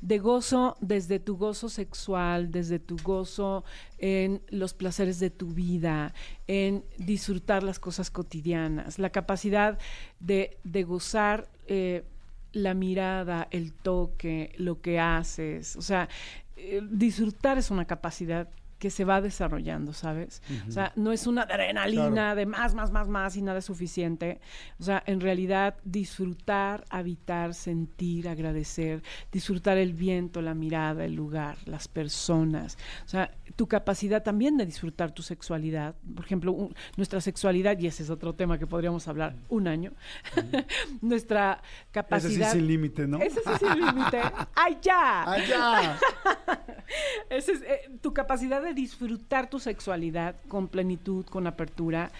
De 0.00 0.18
gozo 0.18 0.76
desde 0.80 1.18
tu 1.18 1.36
gozo 1.36 1.68
sexual, 1.68 2.50
desde 2.50 2.78
tu 2.78 2.96
gozo 3.02 3.64
en 3.98 4.42
los 4.48 4.74
placeres 4.74 5.18
de 5.20 5.30
tu 5.30 5.48
vida, 5.48 6.12
en 6.46 6.84
disfrutar 6.98 7.62
las 7.62 7.78
cosas 7.78 8.10
cotidianas, 8.10 8.98
la 8.98 9.10
capacidad 9.10 9.78
de, 10.20 10.58
de 10.64 10.82
gozar 10.84 11.48
eh, 11.66 12.04
la 12.52 12.74
mirada, 12.74 13.48
el 13.50 13.72
toque, 13.72 14.52
lo 14.56 14.80
que 14.80 15.00
haces. 15.00 15.76
O 15.76 15.82
sea, 15.82 16.08
eh, 16.56 16.82
disfrutar 16.90 17.58
es 17.58 17.70
una 17.70 17.86
capacidad 17.86 18.48
que 18.78 18.90
se 18.90 19.04
va 19.04 19.20
desarrollando, 19.22 19.92
¿sabes? 19.94 20.42
O 20.68 20.70
sea, 20.70 20.92
no 20.96 21.10
es 21.12 21.26
una 21.26 21.42
adrenalina 21.42 22.10
Claro. 22.10 22.36
de 22.36 22.46
más, 22.46 22.74
más, 22.74 22.90
más, 22.92 23.08
más 23.08 23.34
y 23.36 23.42
nada 23.42 23.58
es 23.60 23.64
suficiente. 23.64 24.38
O 24.78 24.82
sea, 24.84 25.02
en 25.06 25.20
realidad 25.20 25.76
disfrutar, 25.84 26.84
habitar, 26.90 27.54
sentir, 27.54 28.28
agradecer, 28.28 29.02
disfrutar 29.32 29.78
el 29.78 29.94
viento, 29.94 30.42
la 30.42 30.54
mirada, 30.54 31.04
el 31.06 31.14
lugar, 31.14 31.56
las 31.64 31.88
personas. 31.88 32.76
O 33.06 33.08
sea, 33.08 33.30
tu 33.56 33.66
capacidad 33.66 34.22
también 34.22 34.56
de 34.58 34.66
disfrutar 34.66 35.12
tu 35.12 35.22
sexualidad. 35.22 35.94
Por 36.14 36.24
ejemplo, 36.24 36.52
un- 36.52 36.74
nuestra 36.96 37.20
sexualidad, 37.22 37.78
y 37.78 37.86
ese 37.86 38.02
es 38.02 38.10
otro 38.10 38.34
tema 38.34 38.58
que 38.58 38.66
podríamos 38.66 39.08
hablar 39.08 39.36
un 39.48 39.68
año. 39.68 39.92
nuestra 41.00 41.60
Ese 41.62 41.62
sí 41.62 41.90
capacidad... 41.92 42.52
sin 42.52 42.66
límite, 42.66 43.06
¿no? 43.06 43.18
Ese 43.20 43.40
sí 43.40 43.50
sin 43.58 43.84
límite. 43.86 44.20
¡Ay, 44.54 44.76
ya! 44.82 45.30
¡Ay, 45.30 45.42
ya! 45.48 45.98
Ese 47.30 47.52
es, 47.52 47.62
eh, 47.62 47.80
tu 48.00 48.12
capacidad 48.14 48.62
de 48.62 48.65
disfrutar 48.74 49.48
tu 49.48 49.58
sexualidad 49.58 50.36
con 50.48 50.68
plenitud, 50.68 51.24
con 51.26 51.46
apertura, 51.46 52.10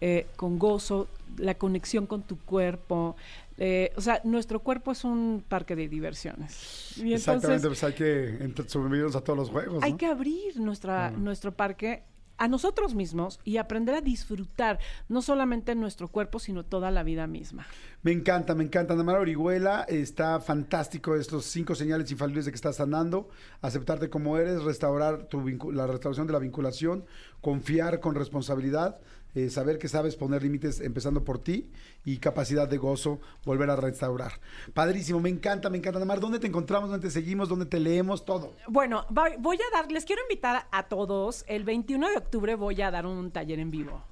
eh, 0.00 0.26
con 0.36 0.58
gozo, 0.58 1.08
la 1.38 1.54
conexión 1.54 2.06
con 2.06 2.22
tu 2.22 2.38
cuerpo. 2.38 3.16
eh, 3.58 3.92
o 3.96 4.00
sea, 4.00 4.20
nuestro 4.24 4.60
cuerpo 4.60 4.92
es 4.92 5.04
un 5.04 5.44
parque 5.46 5.76
de 5.76 5.88
diversiones. 5.88 6.96
Y 6.96 7.12
Exactamente, 7.12 7.66
entonces 7.66 7.68
pues 7.68 7.84
hay 7.84 7.92
que 7.92 8.68
subirnos 8.68 9.14
a 9.14 9.20
todos 9.20 9.38
los 9.38 9.50
juegos. 9.50 9.82
hay 9.82 9.92
¿no? 9.92 9.98
que 9.98 10.06
abrir 10.06 10.58
nuestra, 10.58 11.10
nuestro 11.10 11.52
parque 11.52 12.02
a 12.38 12.48
nosotros 12.48 12.94
mismos 12.94 13.40
y 13.44 13.56
aprender 13.56 13.94
a 13.94 14.00
disfrutar 14.00 14.78
no 15.08 15.22
solamente 15.22 15.74
nuestro 15.74 16.08
cuerpo, 16.08 16.38
sino 16.38 16.64
toda 16.64 16.90
la 16.90 17.02
vida 17.02 17.26
misma. 17.26 17.66
Me 18.02 18.12
encanta, 18.12 18.54
me 18.54 18.64
encanta. 18.64 18.94
Ana 18.94 19.04
María 19.04 19.20
Orihuela, 19.20 19.82
está 19.88 20.40
fantástico 20.40 21.14
estos 21.14 21.44
cinco 21.44 21.74
señales 21.74 22.10
infalibles 22.10 22.44
de 22.44 22.50
que 22.50 22.56
estás 22.56 22.76
sanando. 22.76 23.28
Aceptarte 23.60 24.10
como 24.10 24.36
eres, 24.38 24.64
restaurar 24.64 25.28
tu 25.28 25.42
la 25.72 25.86
restauración 25.86 26.26
de 26.26 26.32
la 26.32 26.38
vinculación, 26.40 27.04
confiar 27.40 28.00
con 28.00 28.14
responsabilidad, 28.14 29.00
eh, 29.34 29.50
saber 29.50 29.78
que 29.78 29.88
sabes 29.88 30.16
poner 30.16 30.42
límites 30.42 30.80
empezando 30.80 31.24
por 31.24 31.38
ti 31.38 31.70
y 32.04 32.18
capacidad 32.18 32.68
de 32.68 32.78
gozo, 32.78 33.20
volver 33.44 33.70
a 33.70 33.76
restaurar. 33.76 34.32
Padrísimo, 34.74 35.20
me 35.20 35.30
encanta, 35.30 35.70
me 35.70 35.78
encanta. 35.78 36.04
Mar, 36.04 36.20
¿dónde 36.20 36.38
te 36.38 36.46
encontramos? 36.46 36.90
¿Dónde 36.90 37.06
te 37.06 37.12
seguimos? 37.12 37.48
¿Dónde 37.48 37.66
te 37.66 37.80
leemos? 37.80 38.24
Todo. 38.24 38.54
Bueno, 38.68 39.06
voy 39.10 39.56
a 39.56 39.76
dar, 39.76 39.90
les 39.90 40.04
quiero 40.04 40.22
invitar 40.22 40.66
a 40.70 40.82
todos. 40.84 41.44
El 41.48 41.64
21 41.64 42.10
de 42.10 42.16
octubre 42.16 42.54
voy 42.54 42.82
a 42.82 42.90
dar 42.90 43.06
un 43.06 43.30
taller 43.30 43.58
en 43.58 43.70
vivo. 43.70 44.02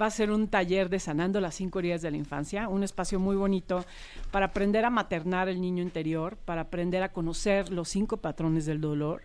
Va 0.00 0.06
a 0.06 0.10
ser 0.10 0.30
un 0.30 0.48
taller 0.48 0.88
de 0.88 0.98
Sanando 0.98 1.40
las 1.40 1.54
cinco 1.54 1.78
heridas 1.78 2.02
de 2.02 2.10
la 2.10 2.16
infancia, 2.16 2.68
un 2.68 2.82
espacio 2.82 3.20
muy 3.20 3.36
bonito 3.36 3.84
para 4.30 4.46
aprender 4.46 4.84
a 4.84 4.90
maternar 4.90 5.48
el 5.48 5.60
niño 5.60 5.82
interior, 5.82 6.36
para 6.36 6.62
aprender 6.62 7.02
a 7.02 7.12
conocer 7.12 7.70
los 7.70 7.88
cinco 7.88 8.16
patrones 8.16 8.66
del 8.66 8.80
dolor. 8.80 9.22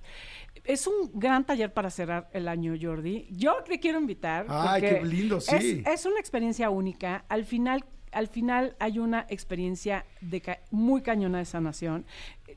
Es 0.69 0.85
un 0.85 1.09
gran 1.15 1.45
taller 1.47 1.73
para 1.73 1.89
cerrar 1.89 2.29
el 2.31 2.47
año, 2.47 2.75
Jordi. 2.79 3.25
Yo 3.31 3.55
te 3.67 3.79
quiero 3.79 3.99
invitar. 3.99 4.45
Ay, 4.49 4.81
qué 4.81 5.03
lindo, 5.03 5.41
sí. 5.41 5.81
Es, 5.83 6.01
es 6.01 6.05
una 6.05 6.19
experiencia 6.19 6.69
única. 6.69 7.25
Al 7.27 7.43
final, 7.45 7.85
al 8.11 8.27
final 8.27 8.75
hay 8.79 8.99
una 8.99 9.25
experiencia 9.29 10.05
de 10.21 10.41
ca- 10.41 10.59
muy 10.69 11.01
cañona 11.01 11.39
de 11.39 11.45
sanación. 11.45 12.05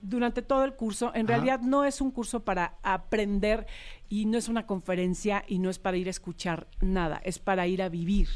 Durante 0.02 0.42
todo 0.42 0.64
el 0.66 0.74
curso, 0.74 1.06
en 1.14 1.24
Ajá. 1.24 1.36
realidad 1.36 1.60
no 1.60 1.86
es 1.86 2.02
un 2.02 2.10
curso 2.10 2.44
para 2.44 2.76
aprender 2.82 3.66
y 4.10 4.26
no 4.26 4.36
es 4.36 4.48
una 4.50 4.66
conferencia 4.66 5.42
y 5.48 5.58
no 5.58 5.70
es 5.70 5.78
para 5.78 5.96
ir 5.96 6.08
a 6.08 6.10
escuchar 6.10 6.66
nada, 6.82 7.18
es 7.24 7.38
para 7.38 7.66
ir 7.66 7.80
a 7.82 7.88
vivir, 7.88 8.28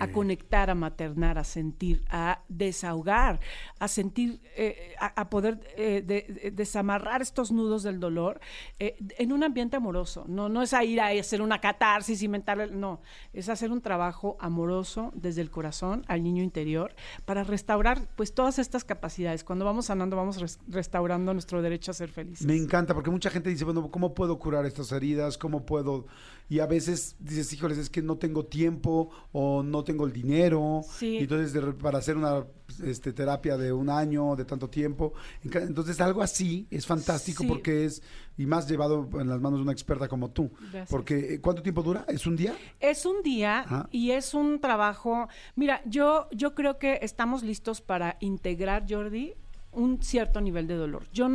a 0.00 0.08
conectar, 0.08 0.70
a 0.70 0.74
maternar, 0.74 1.38
a 1.38 1.44
sentir, 1.44 2.04
a 2.10 2.40
desahogar, 2.48 3.40
a 3.78 3.88
sentir, 3.88 4.40
eh, 4.56 4.94
a, 4.98 5.20
a 5.22 5.30
poder 5.30 5.60
eh, 5.76 6.02
de- 6.04 6.26
de- 6.42 6.50
desamarrar 6.50 7.22
estos 7.22 7.50
nudos 7.52 7.82
del 7.82 8.00
dolor 8.00 8.40
eh, 8.78 8.96
en 9.18 9.32
un 9.32 9.42
ambiente 9.44 9.76
amoroso. 9.76 10.24
No, 10.28 10.48
no 10.48 10.62
es 10.62 10.72
a 10.74 10.84
ir 10.84 11.00
a 11.00 11.08
hacer 11.08 11.42
una 11.42 11.60
catarsis, 11.60 12.22
inventarle, 12.22 12.68
no, 12.68 13.00
es 13.32 13.48
hacer 13.48 13.70
un 13.72 13.80
trabajo 13.80 14.36
amoroso 14.40 15.12
desde 15.14 15.40
el 15.40 15.50
corazón 15.50 16.04
al 16.08 16.22
niño 16.22 16.42
interior 16.42 16.94
para 17.24 17.44
restaurar 17.44 18.08
pues 18.16 18.34
todas 18.34 18.58
estas 18.58 18.84
capacidades. 18.84 19.44
Cuando 19.44 19.64
vamos 19.64 19.86
sanando, 19.86 20.16
vamos 20.16 20.40
res- 20.40 20.58
restaurando 20.68 21.32
nuestro 21.32 21.62
derecho 21.62 21.90
a 21.90 21.94
ser 21.94 22.08
felices. 22.10 22.46
Me 22.46 22.56
encanta 22.56 22.94
porque 22.94 23.10
mucha 23.10 23.30
gente 23.30 23.50
dice, 23.50 23.64
bueno, 23.64 23.90
¿cómo 23.90 24.14
puedo 24.14 24.38
curar 24.38 24.66
estas 24.66 24.92
heridas? 24.92 25.38
¿Cómo 25.38 25.64
puedo? 25.64 26.06
Y 26.48 26.60
a 26.60 26.66
veces 26.66 27.16
dices, 27.18 27.52
híjoles, 27.52 27.76
es 27.78 27.90
que 27.90 28.02
no 28.02 28.16
tengo 28.18 28.44
tiempo 28.46 29.10
o 29.32 29.62
no 29.64 29.82
tengo 29.82 30.06
el 30.06 30.12
dinero. 30.12 30.82
Sí. 30.88 31.16
Y 31.16 31.18
entonces, 31.18 31.52
de 31.52 31.60
para 31.72 31.98
hacer 31.98 32.16
una 32.16 32.46
este, 32.84 33.12
terapia 33.12 33.56
de 33.56 33.72
un 33.72 33.90
año, 33.90 34.36
de 34.36 34.44
tanto 34.44 34.68
tiempo. 34.70 35.12
Entonces, 35.42 36.00
algo 36.00 36.22
así 36.22 36.66
es 36.70 36.86
fantástico 36.86 37.42
Sí. 37.42 37.48
porque 37.48 37.84
es, 37.86 38.02
y 38.38 38.46
más 38.46 38.68
llevado 38.68 39.08
en 39.20 39.28
las 39.28 39.40
manos 39.40 39.58
de 39.58 39.62
una 39.64 39.72
experta 39.72 40.06
como 40.06 40.30
tú. 40.30 40.50
Gracias. 40.60 40.88
Porque, 40.88 41.34
eh, 41.34 41.40
¿cuánto 41.40 41.62
tiempo 41.62 41.82
dura? 41.82 42.04
¿Es 42.08 42.26
un 42.26 42.36
día? 42.36 42.54
Es 42.78 43.06
un 43.06 43.22
día 43.22 43.60
Ajá. 43.60 43.88
y 43.90 44.12
es 44.12 44.32
un 44.32 44.60
trabajo. 44.60 45.28
Mira, 45.56 45.82
yo, 45.84 46.28
yo 46.30 46.54
creo 46.54 46.78
que 46.78 47.00
estamos 47.02 47.42
listos 47.42 47.80
para 47.80 48.18
integrar, 48.20 48.84
Jordi, 48.88 49.34
un 49.72 50.00
cierto 50.02 50.40
nivel 50.40 50.66
de 50.68 50.74
dolor. 50.74 51.04
Yo, 51.12 51.28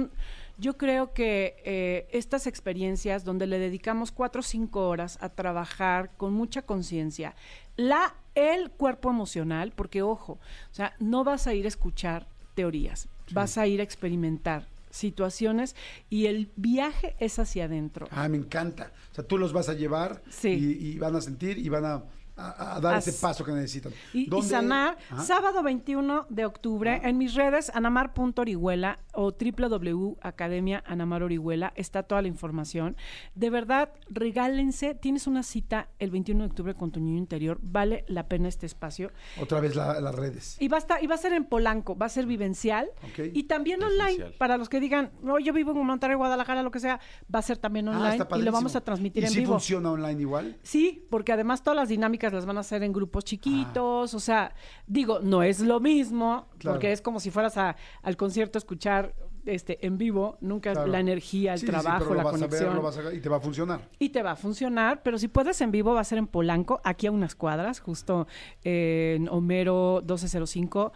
yo 0.62 0.78
creo 0.78 1.12
que 1.14 1.56
eh, 1.66 2.08
estas 2.12 2.46
experiencias 2.48 3.26
donde 3.26 3.48
le 3.48 3.58
dedicamos 3.60 4.12
cuatro 4.12 4.40
o 4.42 4.44
cinco 4.44 4.88
horas 4.88 5.18
a 5.20 5.30
trabajar 5.30 6.12
con 6.18 6.34
mucha 6.34 6.62
conciencia 6.62 7.36
la, 7.76 8.16
el 8.36 8.70
cuerpo 8.70 9.10
emocional, 9.10 9.74
porque 9.76 10.04
ojo, 10.04 10.34
o 10.34 10.74
sea, 10.74 10.94
no 11.00 11.24
vas 11.24 11.48
a 11.48 11.54
ir 11.56 11.66
a 11.66 11.68
escuchar 11.68 12.28
teorías, 12.54 13.08
vas 13.34 13.58
a 13.58 13.66
ir 13.66 13.80
a 13.80 13.84
experimentar 13.84 14.68
situaciones 14.92 15.76
y 16.10 16.28
el 16.28 16.50
viaje 16.58 17.16
es 17.20 17.40
hacia 17.40 17.66
adentro. 17.66 18.08
Ah, 18.12 18.28
me 18.30 18.38
encanta. 18.38 18.92
O 19.12 19.16
sea, 19.16 19.26
tú 19.26 19.38
los 19.38 19.54
vas 19.54 19.68
a 19.70 19.74
llevar 19.74 20.22
Sí. 20.30 20.50
y, 20.50 20.88
y 20.90 21.00
van 21.00 21.16
a 21.16 21.22
sentir 21.22 21.58
y 21.58 21.70
van 21.70 21.86
a, 21.86 22.04
a- 22.38 22.76
a 22.78 22.80
dar 22.80 22.96
As- 22.96 23.08
ese 23.08 23.20
paso 23.22 23.44
que 23.44 23.52
necesitan. 23.52 23.92
Y, 24.14 24.28
sanar, 24.42 24.98
Ajá. 25.10 25.24
sábado 25.24 25.62
21 25.64 26.26
de 26.30 26.46
octubre, 26.46 27.02
en 27.04 27.18
mis 27.18 27.34
redes, 27.36 27.72
anamar.orihuela 27.74 29.00
o 29.14 29.32
www.academia 29.32 30.84
Anamar 30.86 31.24
Orihuela, 31.24 31.74
está 31.76 32.04
toda 32.04 32.22
la 32.22 32.28
información. 32.28 32.96
De 33.36 33.50
verdad, 33.50 33.90
regálense, 34.10 34.96
tienes 34.96 35.28
una 35.28 35.44
cita 35.44 35.90
el 36.00 36.12
21 36.12 36.44
de 36.44 36.50
octubre 36.50 36.76
con 36.76 36.92
tu 36.92 37.00
niño 37.00 37.18
interior, 37.18 37.60
vale 37.62 38.06
la 38.08 38.28
pena 38.28 38.48
este 38.48 38.66
espacio. 38.66 39.12
Otra 39.40 39.60
vez 39.60 39.76
la- 39.76 40.00
las 40.00 40.16
redes. 40.16 40.58
Y 40.60 40.68
va, 40.68 40.78
a 40.78 40.80
estar, 40.80 41.04
y 41.04 41.08
va 41.08 41.16
a 41.16 41.18
ser 41.18 41.34
en 41.34 41.46
Polanco, 41.46 41.98
va 41.98 42.06
a 42.06 42.10
ser 42.10 42.26
vivencial 42.26 42.90
Ok. 43.04 43.30
y 43.34 43.44
también 43.44 43.84
online, 43.84 44.32
para 44.38 44.58
los 44.58 44.70
que 44.70 44.80
digan, 44.80 45.12
no, 45.22 45.40
yo 45.40 45.54
vivo 45.54 45.72
en 45.72 45.86
Monterrey, 45.86 46.16
Guadalajara, 46.16 46.64
lo 46.64 46.72
que 46.72 46.80
sea, 46.80 47.00
va 47.34 47.40
a 47.40 47.42
ser 47.42 47.58
también 47.58 47.88
Ah, 47.88 47.92
online 47.98 48.16
está 48.18 48.38
y 48.38 48.42
lo 48.42 48.52
vamos 48.52 48.76
a 48.76 48.82
transmitir 48.82 49.24
¿Y 49.24 49.26
en 49.28 49.32
si 49.32 49.40
vivo. 49.40 49.54
funciona 49.54 49.92
online 49.92 50.22
igual? 50.22 50.58
Sí, 50.64 51.06
porque 51.10 51.32
además 51.34 51.64
todas 51.64 51.76
las 51.76 51.90
dinámicas 51.90 52.21
las 52.30 52.46
van 52.46 52.58
a 52.58 52.60
hacer 52.62 52.84
en 52.84 52.94
grupos 52.94 53.24
chiquitos, 53.26 54.14
o 54.14 54.20
sea, 54.20 54.54
digo, 54.86 55.20
no 55.22 55.42
es 55.44 55.60
lo 55.62 55.80
mismo, 55.80 56.48
Claro. 56.60 56.76
porque 56.76 56.92
es 56.92 57.02
como 57.02 57.20
si 57.20 57.32
fueras 57.32 57.58
a- 57.58 57.76
al 58.04 58.18
concierto 58.18 58.58
a 58.58 58.60
escuchar 58.60 59.14
este 59.46 59.84
en 59.88 59.98
vivo, 59.98 60.38
nunca 60.40 60.72
Claro. 60.74 60.88
la 60.92 61.00
energía, 61.00 61.54
el 61.54 61.60
Sí, 61.60 61.66
sí, 61.66 61.72
trabajo, 61.72 62.04
pero 62.04 62.14
la 62.16 62.24
vas 62.26 62.32
conexión. 62.34 62.64
a 62.64 62.68
ver, 62.68 62.76
lo 62.76 62.82
vas 62.84 62.98
a- 63.00 63.12
y 63.14 63.20
te 63.22 63.28
va 63.30 63.38
a 63.38 63.40
funcionar. 63.40 63.90
Y 63.98 64.10
te 64.10 64.22
va 64.22 64.32
a 64.32 64.36
funcionar, 64.36 65.02
pero 65.02 65.18
si 65.18 65.28
puedes 65.30 65.60
en 65.62 65.72
vivo 65.72 65.96
va 65.96 66.02
a 66.02 66.04
ser 66.04 66.20
en 66.20 66.28
Polanco, 66.28 66.80
aquí 66.84 67.08
a 67.08 67.12
unas 67.12 67.34
cuadras, 67.34 67.80
justo 67.80 68.28
en 68.64 69.28
Homero 69.30 70.02
1205 70.06 70.94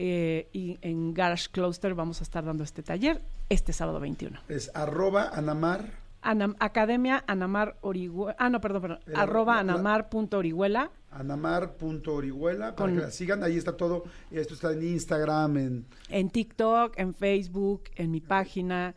eh, 0.00 0.48
y 0.52 0.78
en 0.80 1.12
Garage 1.12 1.48
Closter 1.50 1.92
vamos 1.94 2.20
a 2.20 2.22
estar 2.22 2.44
dando 2.44 2.62
este 2.62 2.84
taller 2.84 3.20
este 3.48 3.72
sábado 3.72 3.98
21. 3.98 4.38
Es 4.48 4.70
arroba 4.74 5.30
anamar. 5.30 5.97
Anam- 6.22 6.56
Academia 6.58 7.22
Anamar 7.26 7.76
Orihuela, 7.80 8.34
ah 8.38 8.50
no, 8.50 8.60
perdón, 8.60 8.82
perdón, 8.82 8.98
arroba 9.14 9.54
la- 9.56 9.62
la- 9.62 9.72
anamar.orihuela. 9.74 10.90
anamar.orihuela 11.10 12.74
para 12.74 12.90
Con- 12.90 12.96
que 12.96 13.02
la 13.02 13.10
sigan. 13.10 13.42
Ahí 13.42 13.56
está 13.56 13.76
todo. 13.76 14.04
Esto 14.30 14.54
está 14.54 14.72
en 14.72 14.82
Instagram, 14.82 15.56
en 15.56 15.86
en 16.08 16.30
TikTok, 16.30 16.98
en 16.98 17.14
Facebook, 17.14 17.84
en 17.96 18.10
mi 18.10 18.20
página. 18.20 18.94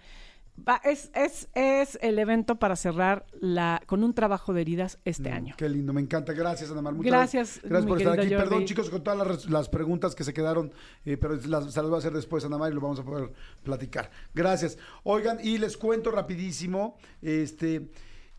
Va- 0.67 0.81
es, 0.83 1.09
es, 1.13 1.49
es 1.53 1.97
el 2.01 2.19
evento 2.19 2.57
para 2.57 2.75
cerrar 2.75 3.25
la, 3.39 3.81
con 3.85 4.03
un 4.03 4.13
trabajo 4.13 4.53
de 4.53 4.61
heridas 4.61 4.99
este 5.05 5.31
año. 5.31 5.53
Mm, 5.53 5.57
Qué 5.57 5.69
lindo, 5.69 5.93
me 5.93 6.01
encanta. 6.01 6.33
Gracias, 6.33 6.71
Anamar. 6.71 6.93
Muchas 6.93 7.11
Gracias, 7.11 7.59
Gracias 7.63 7.85
por 7.87 7.97
estar 7.97 8.19
aquí. 8.19 8.29
Perdón, 8.29 8.65
chicos, 8.65 8.89
con 8.89 9.03
todas 9.03 9.45
las, 9.49 9.69
preguntas 9.69 10.15
que 10.15 10.23
se 10.23 10.33
quedaron, 10.33 10.71
eh, 11.05 11.17
pero 11.17 11.35
las, 11.35 11.73
se 11.73 11.81
las 11.81 11.89
voy 11.89 11.95
a 11.95 11.97
hacer 11.99 12.13
después, 12.13 12.45
Anamar, 12.45 12.71
y 12.71 12.75
lo 12.75 12.81
vamos 12.81 12.99
a 12.99 13.03
poder 13.03 13.31
platicar. 13.63 14.11
Gracias. 14.33 14.77
Oigan, 15.03 15.39
y 15.43 15.57
les 15.57 15.77
cuento 15.77 16.11
rapidísimo, 16.11 16.97
este... 17.21 17.89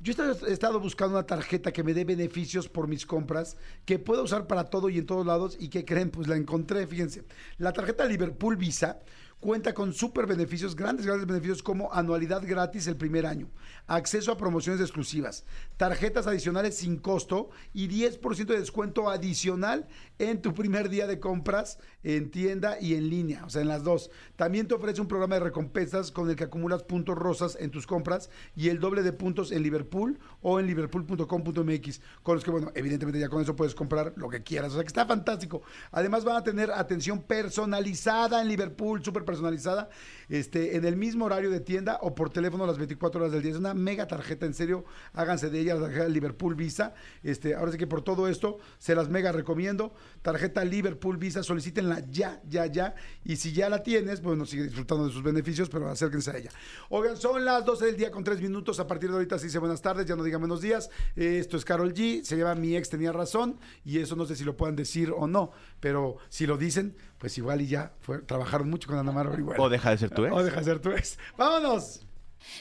Yo 0.05 0.15
he 0.49 0.53
estado 0.53 0.81
buscando 0.81 1.15
una 1.17 1.25
tarjeta 1.25 1.71
que 1.73 1.85
me 1.85 1.95
dé 1.95 2.05
beneficios 2.05 2.69
por 2.69 2.89
mis 2.89 3.07
compras, 3.07 3.57
que 3.85 4.01
pueda 4.01 4.21
usar 4.21 4.49
para 4.49 4.65
todo 4.65 4.89
y 4.89 4.99
en 4.99 5.07
todos 5.07 5.25
lados, 5.25 5.57
y 5.61 5.69
que 5.69 5.85
creen, 5.85 6.11
pues 6.11 6.27
la 6.27 6.35
encontré, 6.35 6.89
fíjense. 6.89 7.23
La 7.59 7.73
tarjeta 7.73 8.05
Liverpool 8.05 8.57
Visa 8.57 8.99
cuenta 9.43 9.75
con 9.75 9.93
súper 9.93 10.27
beneficios, 10.27 10.77
grandes, 10.77 11.05
grandes 11.05 11.27
beneficios 11.27 11.65
como 11.65 11.93
anualidad 11.93 12.47
gratis 12.47 12.87
el 12.87 12.97
primer 12.97 13.27
año, 13.27 13.51
acceso 13.89 14.31
a 14.31 14.39
promociones 14.39 14.81
exclusivas, 14.81 15.45
tarjetas 15.77 16.29
adicionales 16.29 16.77
sin 16.77 16.97
costo 16.97 17.51
y 17.75 17.89
10% 17.89 18.47
de 18.47 18.61
descuento 18.61 19.11
adicional 19.11 19.89
en 20.21 20.41
tu 20.41 20.55
primer 20.55 20.89
día 20.89 21.09
de 21.09 21.19
compras 21.19 21.81
en 22.05 22.31
tienda 22.31 22.81
y 22.81 22.95
en 22.95 23.11
línea, 23.11 23.45
o 23.45 23.51
sea, 23.51 23.63
en 23.63 23.69
las 23.69 23.83
dos. 23.83 24.11
También 24.37 24.69
te 24.69 24.75
ofrece 24.75 25.01
un 25.01 25.09
programa 25.09 25.35
de 25.35 25.41
recompensas 25.41 26.13
con 26.13 26.31
el 26.31 26.37
que 26.37 26.45
acumulas 26.45 26.85
puntos 26.85 27.19
rosas 27.19 27.59
en 27.59 27.73
tus 27.73 27.85
compras 27.85 28.31
y 28.55 28.69
el 28.69 28.79
doble 28.79 29.03
de 29.03 29.13
puntos 29.13 29.51
en 29.51 29.65
Liverpool 29.65 30.21
o 30.41 30.61
en 30.61 30.69
liverpool.com.mx, 30.69 32.01
con 32.23 32.37
los 32.37 32.45
que, 32.45 32.51
bueno, 32.53 32.71
evidentemente 32.77 33.19
ya 33.19 33.29
con 33.29 33.43
eso 33.43 33.57
puedes 33.57 33.75
comprar 33.75 34.13
lo 34.15 34.29
que 34.29 34.45
quieras, 34.45 34.71
o 34.71 34.75
sea, 34.75 34.85
que 34.85 34.89
está 34.89 35.05
fantástico. 35.05 35.63
Además 35.91 36.25
van 36.25 36.37
a 36.37 36.45
tener 36.45 36.71
atención 36.71 37.23
personalizada 37.23 38.41
en 38.41 38.47
Liverpool, 38.47 39.05
súper 39.05 39.25
personalizada, 39.33 39.89
este, 40.33 40.79
en 40.79 40.87
el 40.87 40.97
mismo 40.97 41.27
horario 41.27 41.51
de 41.51 41.61
tienda 41.61 41.99
o 42.01 42.15
por 42.15 42.31
teléfono 42.31 42.67
las 42.67 42.79
24 42.79 43.21
horas 43.21 43.33
del 43.33 43.43
día. 43.43 43.53
Es 43.53 43.59
una 43.59 43.75
mega 43.75 44.07
tarjeta, 44.07 44.47
en 44.47 44.55
serio, 44.55 44.87
háganse 45.13 45.51
de 45.51 45.61
ella, 45.61 45.75
la 45.75 45.83
tarjeta 45.83 46.09
Liverpool 46.09 46.55
Visa. 46.55 46.95
Este, 47.23 47.55
ahora 47.55 47.71
sí 47.71 47.77
que 47.77 47.87
por 47.87 48.01
todo 48.01 48.27
esto 48.27 48.57
se 48.79 48.95
las 48.95 49.11
mega 49.11 49.31
recomiendo. 49.31 49.93
Tarjeta 50.23 50.65
Liverpool 50.65 51.19
Visa, 51.19 51.43
solicítenla 51.43 52.07
ya, 52.09 52.41
ya, 52.49 52.65
ya. 52.65 52.95
Y 53.25 53.37
si 53.37 53.53
ya 53.53 53.69
la 53.69 53.83
tienes, 53.83 54.23
bueno, 54.23 54.47
sigue 54.47 54.63
disfrutando 54.63 55.07
de 55.07 55.13
sus 55.13 55.23
beneficios, 55.23 55.69
pero 55.69 55.91
acérquense 55.91 56.31
a 56.31 56.39
ella. 56.39 56.51
Oigan, 56.89 57.19
son 57.19 57.45
las 57.45 57.67
12 57.67 57.85
del 57.85 57.97
día 57.99 58.11
con 58.11 58.25
3 58.25 58.41
minutos. 58.41 58.81
A 58.81 58.87
partir 58.87 59.11
de 59.11 59.17
ahorita 59.17 59.39
se 59.39 59.45
dice 59.45 59.59
buenas 59.59 59.83
tardes, 59.83 60.07
ya 60.07 60.17
no 60.17 60.25
digan 60.25 60.41
buenos 60.41 60.63
días. 60.63 60.89
Esto 61.15 61.59
es 61.59 61.65
Carol 61.67 61.93
G, 61.93 62.23
se 62.23 62.39
llama 62.39 62.55
Mi 62.55 62.75
ex 62.75 62.89
tenía 62.89 63.13
razón. 63.13 63.59
Y 63.85 63.99
eso 63.99 64.17
no 64.17 64.25
sé 64.25 64.35
si 64.35 64.45
lo 64.45 64.57
puedan 64.57 64.77
decir 64.77 65.13
o 65.15 65.27
no, 65.27 65.51
pero 65.79 66.17
si 66.31 66.47
lo 66.47 66.57
dicen, 66.57 66.97
pues 67.19 67.37
igual 67.37 67.61
y 67.61 67.67
ya 67.67 67.93
trabajaron 68.25 68.71
mucho 68.71 68.89
con 68.89 68.99
Ana 68.99 69.13
Mara. 69.13 69.31
O 69.59 69.69
deja 69.69 69.91
de 69.91 69.99
ser 69.99 70.11
tu 70.11 70.22
ex. 70.25 70.35
O 70.35 70.43
deja 70.43 70.59
de 70.59 70.65
ser 70.65 70.79
tu 70.79 70.91
ex. 70.93 71.19
¡Vámonos! 71.37 72.01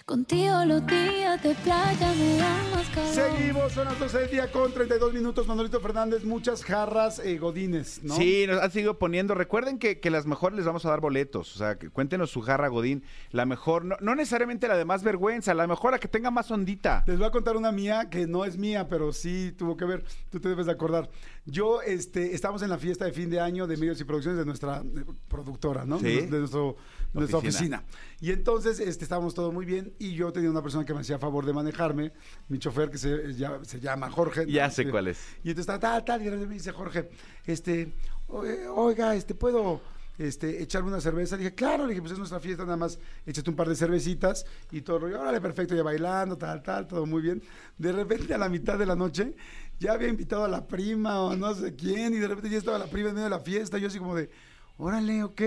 Contigo 0.06 0.66
los 0.66 0.86
días 0.88 1.42
de 1.44 1.56
playa 1.56 2.14
me 2.14 2.38
dan 2.38 2.72
más 2.72 2.90
calor. 2.90 3.14
Seguimos, 3.14 3.72
son 3.74 3.86
las 3.86 4.00
12 4.00 4.18
del 4.20 4.32
día 4.32 4.52
con 4.52 4.74
32 4.74 5.14
minutos. 5.14 5.48
Manolito 5.48 5.80
Fernández, 5.80 6.24
muchas 6.24 6.64
jarras 6.64 7.20
eh, 7.20 7.38
godines, 7.38 8.04
¿no? 8.04 8.16
Sí, 8.16 8.46
nos 8.48 8.62
han 8.62 8.72
seguido 8.72 8.98
poniendo. 8.98 9.34
Recuerden 9.36 9.80
que, 9.80 10.00
que 10.00 10.10
las 10.10 10.26
mejores 10.26 10.58
les 10.58 10.66
vamos 10.66 10.86
a 10.86 10.90
dar 10.90 11.00
boletos. 11.02 11.56
O 11.56 11.58
sea, 11.58 11.78
que 11.78 11.90
cuéntenos 11.90 12.32
su 12.32 12.42
jarra 12.42 12.68
Godín. 12.68 13.04
La 13.32 13.46
mejor, 13.46 13.86
no, 13.86 13.96
no 14.02 14.16
necesariamente 14.16 14.68
la 14.68 14.78
de 14.78 14.86
más 14.86 15.04
vergüenza, 15.04 15.54
la 15.54 15.68
mejor 15.68 15.92
la 15.92 16.00
que 16.00 16.08
tenga 16.08 16.32
más 16.32 16.52
ondita. 16.52 17.04
Les 17.08 17.18
voy 17.18 17.28
a 17.28 17.32
contar 17.32 17.58
una 17.58 17.72
mía 17.72 18.10
que 18.10 18.28
no 18.28 18.46
es 18.46 18.58
mía, 18.58 18.88
pero 18.88 19.14
sí 19.14 19.54
tuvo 19.58 19.78
que 19.78 19.86
ver. 19.86 20.04
Tú 20.30 20.40
te 20.40 20.50
debes 20.50 20.66
de 20.66 20.72
acordar. 20.72 21.10
Yo, 21.46 21.82
este, 21.82 22.36
estamos 22.36 22.62
en 22.62 22.70
la 22.70 22.78
fiesta 22.78 23.06
de 23.06 23.14
fin 23.14 23.30
de 23.30 23.40
año 23.40 23.66
de 23.68 23.78
medios 23.78 24.00
y 24.00 24.04
producciones 24.04 24.38
de 24.40 24.46
nuestra 24.46 24.82
eh, 24.82 25.06
productora, 25.28 25.86
¿no? 25.86 26.00
Sí. 26.00 26.06
De, 26.06 26.28
de 26.28 26.40
nuestro, 26.40 26.76
nuestra 27.14 27.40
Oficina. 27.40 27.80
oficina. 27.80 28.18
Y 28.20 28.32
entonces, 28.32 28.80
este, 28.80 29.04
estábamos 29.04 29.34
todo 29.34 29.52
muy 29.52 29.66
bien 29.66 29.71
y 30.00 30.14
yo 30.14 30.32
tenía 30.32 30.50
una 30.50 30.62
persona 30.62 30.86
que 30.86 30.94
me 30.94 31.02
hacía 31.02 31.18
favor 31.20 31.46
de 31.46 31.54
manejarme, 31.54 32.12
mi 32.50 32.60
chofer 32.60 32.90
que 32.90 32.98
se, 32.98 33.34
ya- 33.34 33.60
se 33.64 33.80
llama 33.80 34.10
Jorge. 34.10 34.46
Ya 34.52 34.68
¿no? 34.68 34.74
sé 34.74 34.90
cuál 34.90 35.08
es. 35.10 35.20
Y 35.44 35.50
entonces 35.50 35.66
tal, 35.68 35.80
tal, 35.80 36.04
tal, 36.06 36.22
y 36.26 36.30
me 36.48 36.54
dice 36.56 36.72
Jorge, 36.72 37.10
este, 37.46 37.94
"O- 38.28 38.44
oiga, 38.76 39.16
este, 39.16 39.36
¿puedo 39.36 39.82
este, 40.18 40.62
echarme 40.62 40.90
una 40.90 41.02
cerveza? 41.02 41.36
Le 41.36 41.44
dije, 41.44 41.56
claro, 41.56 41.84
le 41.86 41.90
dije, 41.90 42.02
pues 42.02 42.12
es 42.12 42.18
nuestra 42.20 42.40
fiesta, 42.40 42.64
nada 42.64 42.78
más 42.78 43.00
échate 43.26 43.50
un 43.50 43.56
par 43.56 43.68
de 43.68 43.76
cervecitas 43.76 44.46
y 44.72 44.82
todo 44.82 44.98
el 44.98 45.02
rollo, 45.04 45.22
órale, 45.22 45.42
perfecto, 45.42 45.74
ya 45.76 45.82
bailando, 45.84 46.38
tal, 46.38 46.62
tal, 46.62 46.88
todo 46.88 47.06
muy 47.08 47.22
bien. 47.24 47.42
De 47.78 47.92
repente 47.92 48.34
a 48.34 48.38
la 48.38 48.48
mitad 48.50 48.78
de 48.78 48.86
la 48.86 48.96
noche 48.96 49.34
ya 49.80 49.94
había 49.94 50.10
invitado 50.10 50.44
a 50.46 50.48
la 50.48 50.68
prima 50.68 51.22
o 51.22 51.36
no 51.36 51.56
sé 51.56 51.76
quién 51.76 52.14
y 52.14 52.18
de 52.18 52.28
repente 52.28 52.50
ya 52.52 52.58
estaba 52.60 52.78
la 52.78 52.86
prima 52.86 53.10
en 53.10 53.16
medio 53.16 53.26
de 53.26 53.32
la 53.32 53.40
fiesta, 53.40 53.80
yo 53.80 53.88
así 53.88 53.98
como 53.98 54.14
de, 54.16 54.30
órale, 54.78 55.24
ok, 55.24 55.42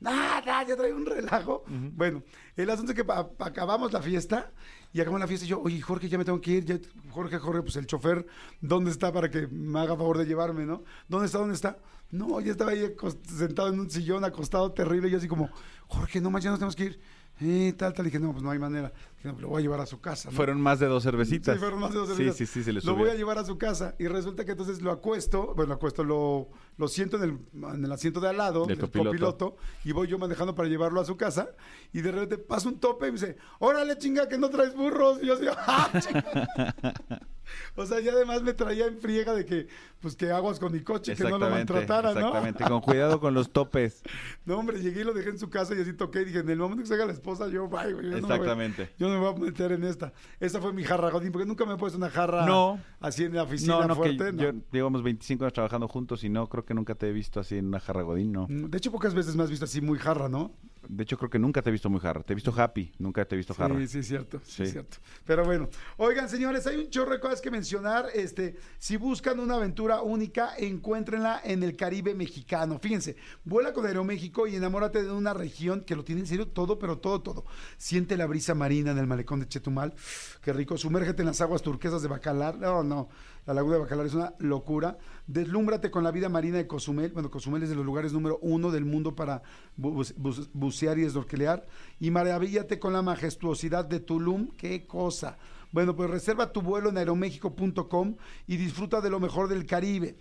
nada, 0.00 0.64
ya 0.66 0.76
trae 0.76 0.92
un 0.92 1.06
relajo. 1.06 1.64
Bueno, 1.66 2.22
el 2.62 2.70
asunto 2.70 2.92
es 2.92 2.96
que 3.02 3.04
acabamos 3.38 3.92
la 3.92 4.02
fiesta 4.02 4.50
y 4.92 5.00
acabamos 5.00 5.20
la 5.20 5.26
fiesta 5.26 5.46
y 5.46 5.48
yo, 5.48 5.60
oye, 5.60 5.80
Jorge, 5.80 6.08
ya 6.08 6.18
me 6.18 6.24
tengo 6.24 6.40
que 6.40 6.50
ir. 6.50 6.64
ya- 6.64 6.78
Jorge, 7.10 7.38
Jorge, 7.38 7.62
pues 7.62 7.76
el 7.76 7.86
chofer, 7.86 8.26
¿dónde 8.60 8.90
está 8.90 9.12
para 9.12 9.30
que 9.30 9.46
me 9.46 9.78
haga 9.80 9.96
favor 9.96 10.18
de 10.18 10.26
llevarme, 10.26 10.66
no? 10.66 10.82
¿Dónde 11.08 11.26
está? 11.26 11.38
¿Dónde 11.38 11.54
está? 11.54 11.78
No, 12.10 12.40
ya 12.40 12.52
estaba 12.52 12.70
ahí 12.72 12.94
sentado 13.22 13.68
en 13.68 13.80
un 13.80 13.90
sillón, 13.90 14.24
acostado 14.24 14.72
terrible. 14.72 15.08
Y 15.08 15.10
yo 15.12 15.18
así 15.18 15.28
como, 15.28 15.50
Jorge, 15.88 16.20
no 16.20 16.30
más, 16.30 16.42
ya 16.42 16.50
nos 16.50 16.58
tenemos 16.58 16.74
que 16.76 16.84
ir. 16.84 17.00
Eh, 17.40 17.72
tal, 17.76 17.92
tal. 17.92 18.06
Y 18.06 18.10
dije, 18.10 18.18
no, 18.18 18.32
pues 18.32 18.42
no 18.42 18.50
hay 18.50 18.58
manera. 18.58 18.92
Dije, 19.16 19.28
no, 19.28 19.32
pues 19.34 19.42
lo 19.42 19.48
voy 19.48 19.60
a 19.60 19.62
llevar 19.62 19.80
a 19.80 19.86
su 19.86 20.00
casa. 20.00 20.30
¿no? 20.30 20.36
Fueron 20.36 20.60
más 20.60 20.80
de 20.80 20.86
dos 20.86 21.02
cervecitas. 21.04 21.54
Sí, 21.54 21.60
fueron 21.60 21.78
más 21.80 21.92
de 21.92 21.98
dos 21.98 22.08
Sí, 22.08 22.14
cervezas. 22.16 22.36
sí, 22.36 22.46
sí, 22.46 22.62
se 22.64 22.72
le 22.72 22.80
Lo 22.80 22.96
voy 22.96 23.10
a 23.10 23.14
llevar 23.14 23.38
a 23.38 23.44
su 23.44 23.56
casa 23.58 23.94
y 23.98 24.06
resulta 24.08 24.44
que 24.44 24.52
entonces 24.52 24.82
lo 24.82 24.90
acuesto, 24.90 25.54
bueno, 25.54 25.68
lo 25.68 25.74
acuesto, 25.74 26.02
lo, 26.04 26.48
lo 26.76 26.88
siento 26.88 27.16
en 27.16 27.22
el, 27.22 27.38
en 27.74 27.84
el 27.84 27.92
asiento 27.92 28.20
de 28.20 28.28
al 28.28 28.36
lado, 28.38 28.66
Del 28.66 28.76
del 28.78 28.86
copiloto. 28.86 29.10
copiloto, 29.10 29.56
y 29.84 29.92
voy 29.92 30.08
yo 30.08 30.18
manejando 30.18 30.54
para 30.54 30.68
llevarlo 30.68 31.00
a 31.00 31.04
su 31.04 31.16
casa 31.16 31.50
y 31.92 32.00
de 32.00 32.10
repente 32.12 32.38
pasa 32.38 32.68
un 32.68 32.80
tope 32.80 33.06
y 33.08 33.12
me 33.12 33.18
dice, 33.18 33.36
órale 33.60 33.96
chinga 33.98 34.28
que 34.28 34.36
no 34.38 34.50
traes 34.50 34.74
burros. 34.74 35.18
Y 35.22 35.26
yo 35.26 35.34
así, 35.34 35.44
¡ah, 35.56 35.90
chinga! 36.00 36.74
O 37.76 37.86
sea, 37.86 38.00
ya 38.00 38.12
además 38.12 38.42
me 38.42 38.52
traía 38.54 38.86
en 38.86 38.98
friega 38.98 39.34
de 39.34 39.44
que, 39.44 39.68
pues 40.00 40.14
que 40.16 40.30
aguas 40.30 40.58
con 40.58 40.72
mi 40.72 40.80
coche, 40.80 41.14
que 41.14 41.22
no 41.24 41.30
lo 41.30 41.36
Exactamente, 41.46 41.72
maltratara, 41.72 42.12
¿no? 42.14 42.18
exactamente. 42.28 42.64
Con 42.68 42.80
cuidado 42.80 43.20
con 43.20 43.34
los 43.34 43.50
topes. 43.52 44.02
No, 44.44 44.58
hombre, 44.58 44.80
llegué 44.80 45.00
y 45.00 45.04
lo 45.04 45.12
dejé 45.12 45.30
en 45.30 45.38
su 45.38 45.48
casa 45.50 45.74
y 45.74 45.80
así 45.80 45.92
toqué 45.92 46.22
y 46.22 46.24
dije, 46.26 46.38
en 46.40 46.50
el 46.50 46.58
momento 46.58 46.82
que 46.82 46.88
se 46.88 46.94
haga 46.94 47.06
la 47.06 47.12
esposa, 47.12 47.48
yo, 47.48 47.68
bye, 47.68 47.92
güey, 47.92 48.06
yo 48.06 48.10
no 48.12 48.16
me 48.16 48.20
voy- 48.20 48.32
Exactamente. 48.32 48.90
yo 48.98 49.08
no 49.08 49.14
me 49.14 49.20
voy 49.20 49.34
a 49.34 49.38
meter 49.50 49.72
en 49.72 49.84
esta. 49.84 50.12
Esa 50.40 50.60
fue 50.60 50.72
mi 50.72 50.84
jarra, 50.84 51.10
Godín, 51.10 51.32
porque 51.32 51.46
nunca 51.46 51.64
me 51.66 51.74
he 51.74 51.76
puesto 51.76 51.96
una 51.98 52.10
jarra 52.10 52.46
No. 52.46 52.80
así 53.00 53.24
en 53.24 53.34
la 53.34 53.42
oficina 53.44 53.74
No, 53.74 53.80
no, 53.88 53.88
que 53.88 53.94
fuerte. 54.16 54.32
no. 54.32 54.42
yo 54.42 54.52
llevamos 54.72 55.02
25 55.02 55.44
años 55.44 55.52
trabajando 55.54 55.88
juntos 55.88 56.22
y 56.24 56.28
no 56.28 56.46
creo 56.48 56.64
que 56.64 56.74
nunca 56.74 56.94
te 56.94 57.08
he 57.08 57.12
visto 57.12 57.40
así 57.40 57.56
en 57.58 57.66
una 57.66 57.80
jarra 57.80 58.02
Godín, 58.02 58.32
no. 58.32 58.46
De 58.48 58.78
hecho, 58.78 58.92
pocas 58.92 59.14
veces 59.14 59.34
me 59.36 59.42
has 59.42 59.50
visto 59.50 59.64
así 59.64 59.80
muy 59.80 59.98
jarra, 59.98 60.28
¿no? 60.28 60.52
De 60.88 61.02
hecho, 61.02 61.18
creo 61.18 61.28
que 61.28 61.38
nunca 61.38 61.60
te 61.60 61.68
he 61.68 61.72
visto 61.72 61.90
muy 61.90 62.00
jarra. 62.00 62.22
Te 62.22 62.32
he 62.32 62.34
visto 62.34 62.52
happy, 62.56 62.92
nunca 62.98 63.24
te 63.24 63.34
he 63.34 63.36
visto 63.38 63.52
jarra. 63.54 63.76
Sí, 63.78 63.86
sí, 63.88 64.02
cierto, 64.02 64.40
sí, 64.42 64.64
Sí. 64.64 64.72
cierto. 64.72 64.96
Pero 65.26 65.44
bueno, 65.44 65.68
oigan, 65.98 66.28
señores, 66.28 66.66
hay 66.66 66.76
un 66.76 66.88
chorro 66.88 67.12
de 67.12 67.20
cosas 67.20 67.40
que 67.42 67.50
mencionar. 67.50 68.06
Este, 68.14 68.56
si 68.78 68.96
buscan 68.96 69.38
una 69.38 69.56
aventura 69.56 70.00
única, 70.00 70.54
encuéntrenla 70.56 71.42
en 71.44 71.62
el 71.62 71.76
Caribe 71.76 72.14
mexicano. 72.14 72.78
Fíjense, 72.78 73.16
vuela 73.44 73.72
con 73.74 73.84
Aeroméxico 73.84 74.46
y 74.46 74.56
enamórate 74.56 75.02
de 75.02 75.12
una 75.12 75.34
región 75.34 75.82
que 75.82 75.94
lo 75.94 76.04
tiene 76.04 76.22
en 76.22 76.26
serio 76.26 76.48
todo, 76.48 76.78
pero 76.78 76.98
todo, 76.98 77.20
todo. 77.20 77.44
Siente 77.76 78.16
la 78.16 78.26
brisa 78.26 78.54
marina 78.54 78.90
en 78.90 78.98
el 78.98 79.06
malecón 79.06 79.40
de 79.40 79.48
Chetumal. 79.48 79.94
Qué 80.40 80.52
rico. 80.54 80.78
Sumérgete 80.78 81.22
en 81.22 81.26
las 81.26 81.40
aguas 81.42 81.60
turquesas 81.62 82.00
de 82.02 82.08
Bacalar. 82.08 82.56
No, 82.58 82.82
no. 82.82 83.08
La 83.48 83.54
laguna 83.54 83.76
de 83.76 83.80
Bacalar 83.80 84.04
es 84.04 84.12
una 84.12 84.34
locura. 84.40 84.98
Deslúmbrate 85.26 85.90
con 85.90 86.04
la 86.04 86.10
vida 86.10 86.28
marina 86.28 86.58
de 86.58 86.66
Cozumel. 86.66 87.12
Bueno, 87.12 87.30
Cozumel 87.30 87.62
es 87.62 87.70
de 87.70 87.76
los 87.76 87.86
lugares 87.86 88.12
número 88.12 88.38
uno 88.42 88.70
del 88.70 88.84
mundo 88.84 89.16
para 89.16 89.40
bucear 89.74 90.98
y 90.98 91.04
esnorquelear. 91.04 91.66
Y 91.98 92.10
maravíllate 92.10 92.78
con 92.78 92.92
la 92.92 93.00
majestuosidad 93.00 93.86
de 93.86 94.00
Tulum. 94.00 94.48
¡Qué 94.58 94.86
cosa! 94.86 95.38
Bueno, 95.72 95.96
pues 95.96 96.10
reserva 96.10 96.52
tu 96.52 96.60
vuelo 96.60 96.90
en 96.90 96.98
aeroméxico.com 96.98 98.16
y 98.46 98.58
disfruta 98.58 99.00
de 99.00 99.08
lo 99.08 99.18
mejor 99.18 99.48
del 99.48 99.64
Caribe. 99.64 100.18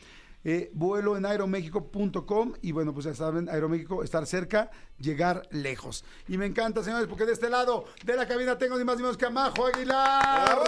Eh, 0.49 0.69
vuelo 0.71 1.17
en 1.17 1.25
aeroméxico.com 1.25 2.53
y 2.61 2.71
bueno, 2.71 2.93
pues 2.93 3.03
ya 3.05 3.13
saben, 3.13 3.49
Aeroméxico, 3.49 4.01
estar 4.01 4.25
cerca, 4.25 4.71
llegar 4.97 5.45
lejos. 5.51 6.05
Y 6.29 6.37
me 6.37 6.45
encanta, 6.45 6.81
señores, 6.81 7.05
porque 7.09 7.25
de 7.25 7.33
este 7.33 7.49
lado 7.49 7.83
de 8.05 8.15
la 8.15 8.25
cabina 8.25 8.57
tengo 8.57 8.77
ni 8.77 8.85
más 8.85 8.95
ni 8.95 9.01
menos 9.01 9.17
que 9.17 9.25
a 9.25 9.29
Majo 9.29 9.65
Aguilar. 9.65 10.59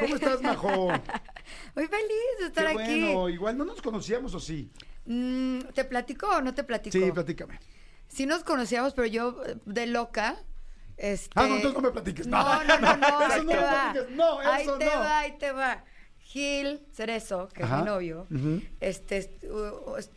¿Cómo 0.00 0.14
estás, 0.14 0.40
Majo? 0.40 0.88
Muy 1.76 1.86
feliz 1.88 2.38
de 2.38 2.46
estar 2.46 2.74
Qué 2.74 2.82
aquí. 2.82 3.02
bueno, 3.02 3.28
igual 3.28 3.58
no 3.58 3.66
nos 3.66 3.82
conocíamos 3.82 4.34
o 4.34 4.40
sí. 4.40 4.70
Mm, 5.04 5.58
¿Te 5.74 5.84
platico 5.84 6.28
o 6.28 6.40
no 6.40 6.54
te 6.54 6.64
platico? 6.64 6.96
Sí, 6.96 7.12
platícame. 7.12 7.60
Sí 8.08 8.24
nos 8.24 8.44
conocíamos, 8.44 8.94
pero 8.94 9.06
yo 9.08 9.42
de 9.66 9.88
loca. 9.88 10.36
Este... 10.96 11.32
Ah, 11.34 11.46
no, 11.46 11.56
entonces 11.56 11.82
no 11.82 11.86
me 11.86 11.92
platiques. 11.92 12.26
No, 12.26 12.64
no, 12.64 12.78
no, 12.78 12.96
no, 12.96 13.22
Eso 13.26 13.32
ahí 13.34 13.44
no 13.44 13.50
te 13.50 13.56
va. 13.58 13.92
platiques. 13.92 14.16
No, 14.16 14.38
ahí 14.38 14.64
te 14.78 14.84
no. 14.86 15.00
va, 15.00 15.18
ahí 15.18 15.38
te 15.38 15.52
va. 15.52 15.84
Gil 16.30 16.80
Cerezo, 16.92 17.48
que 17.48 17.64
Ajá. 17.64 17.78
es 17.78 17.82
mi 17.82 17.88
novio, 17.88 18.26
este, 18.78 19.30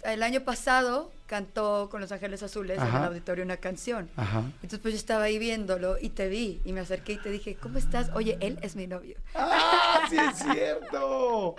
el 0.04 0.22
año 0.22 0.42
pasado 0.42 1.12
cantó 1.26 1.88
con 1.90 2.02
Los 2.02 2.12
Ángeles 2.12 2.44
Azules 2.44 2.78
en 2.78 2.88
el 2.88 3.04
auditorio 3.04 3.44
una 3.44 3.58
canción. 3.58 4.10
Ajá. 4.16 4.40
Entonces 4.58 4.78
pues 4.80 4.94
yo 4.94 4.98
estaba 5.00 5.24
ahí 5.24 5.40
viéndolo 5.40 5.98
y 6.00 6.10
te 6.10 6.28
vi 6.30 6.62
y 6.66 6.72
me 6.74 6.82
acerqué 6.82 7.14
y 7.14 7.18
te 7.18 7.32
dije, 7.32 7.56
¿cómo 7.56 7.80
estás? 7.80 8.12
Oye, 8.14 8.38
él 8.42 8.60
es 8.62 8.76
mi 8.76 8.86
novio. 8.86 9.16
¡Ah, 9.34 10.06
sí 10.08 10.16
es 10.18 10.38
cierto! 10.54 11.56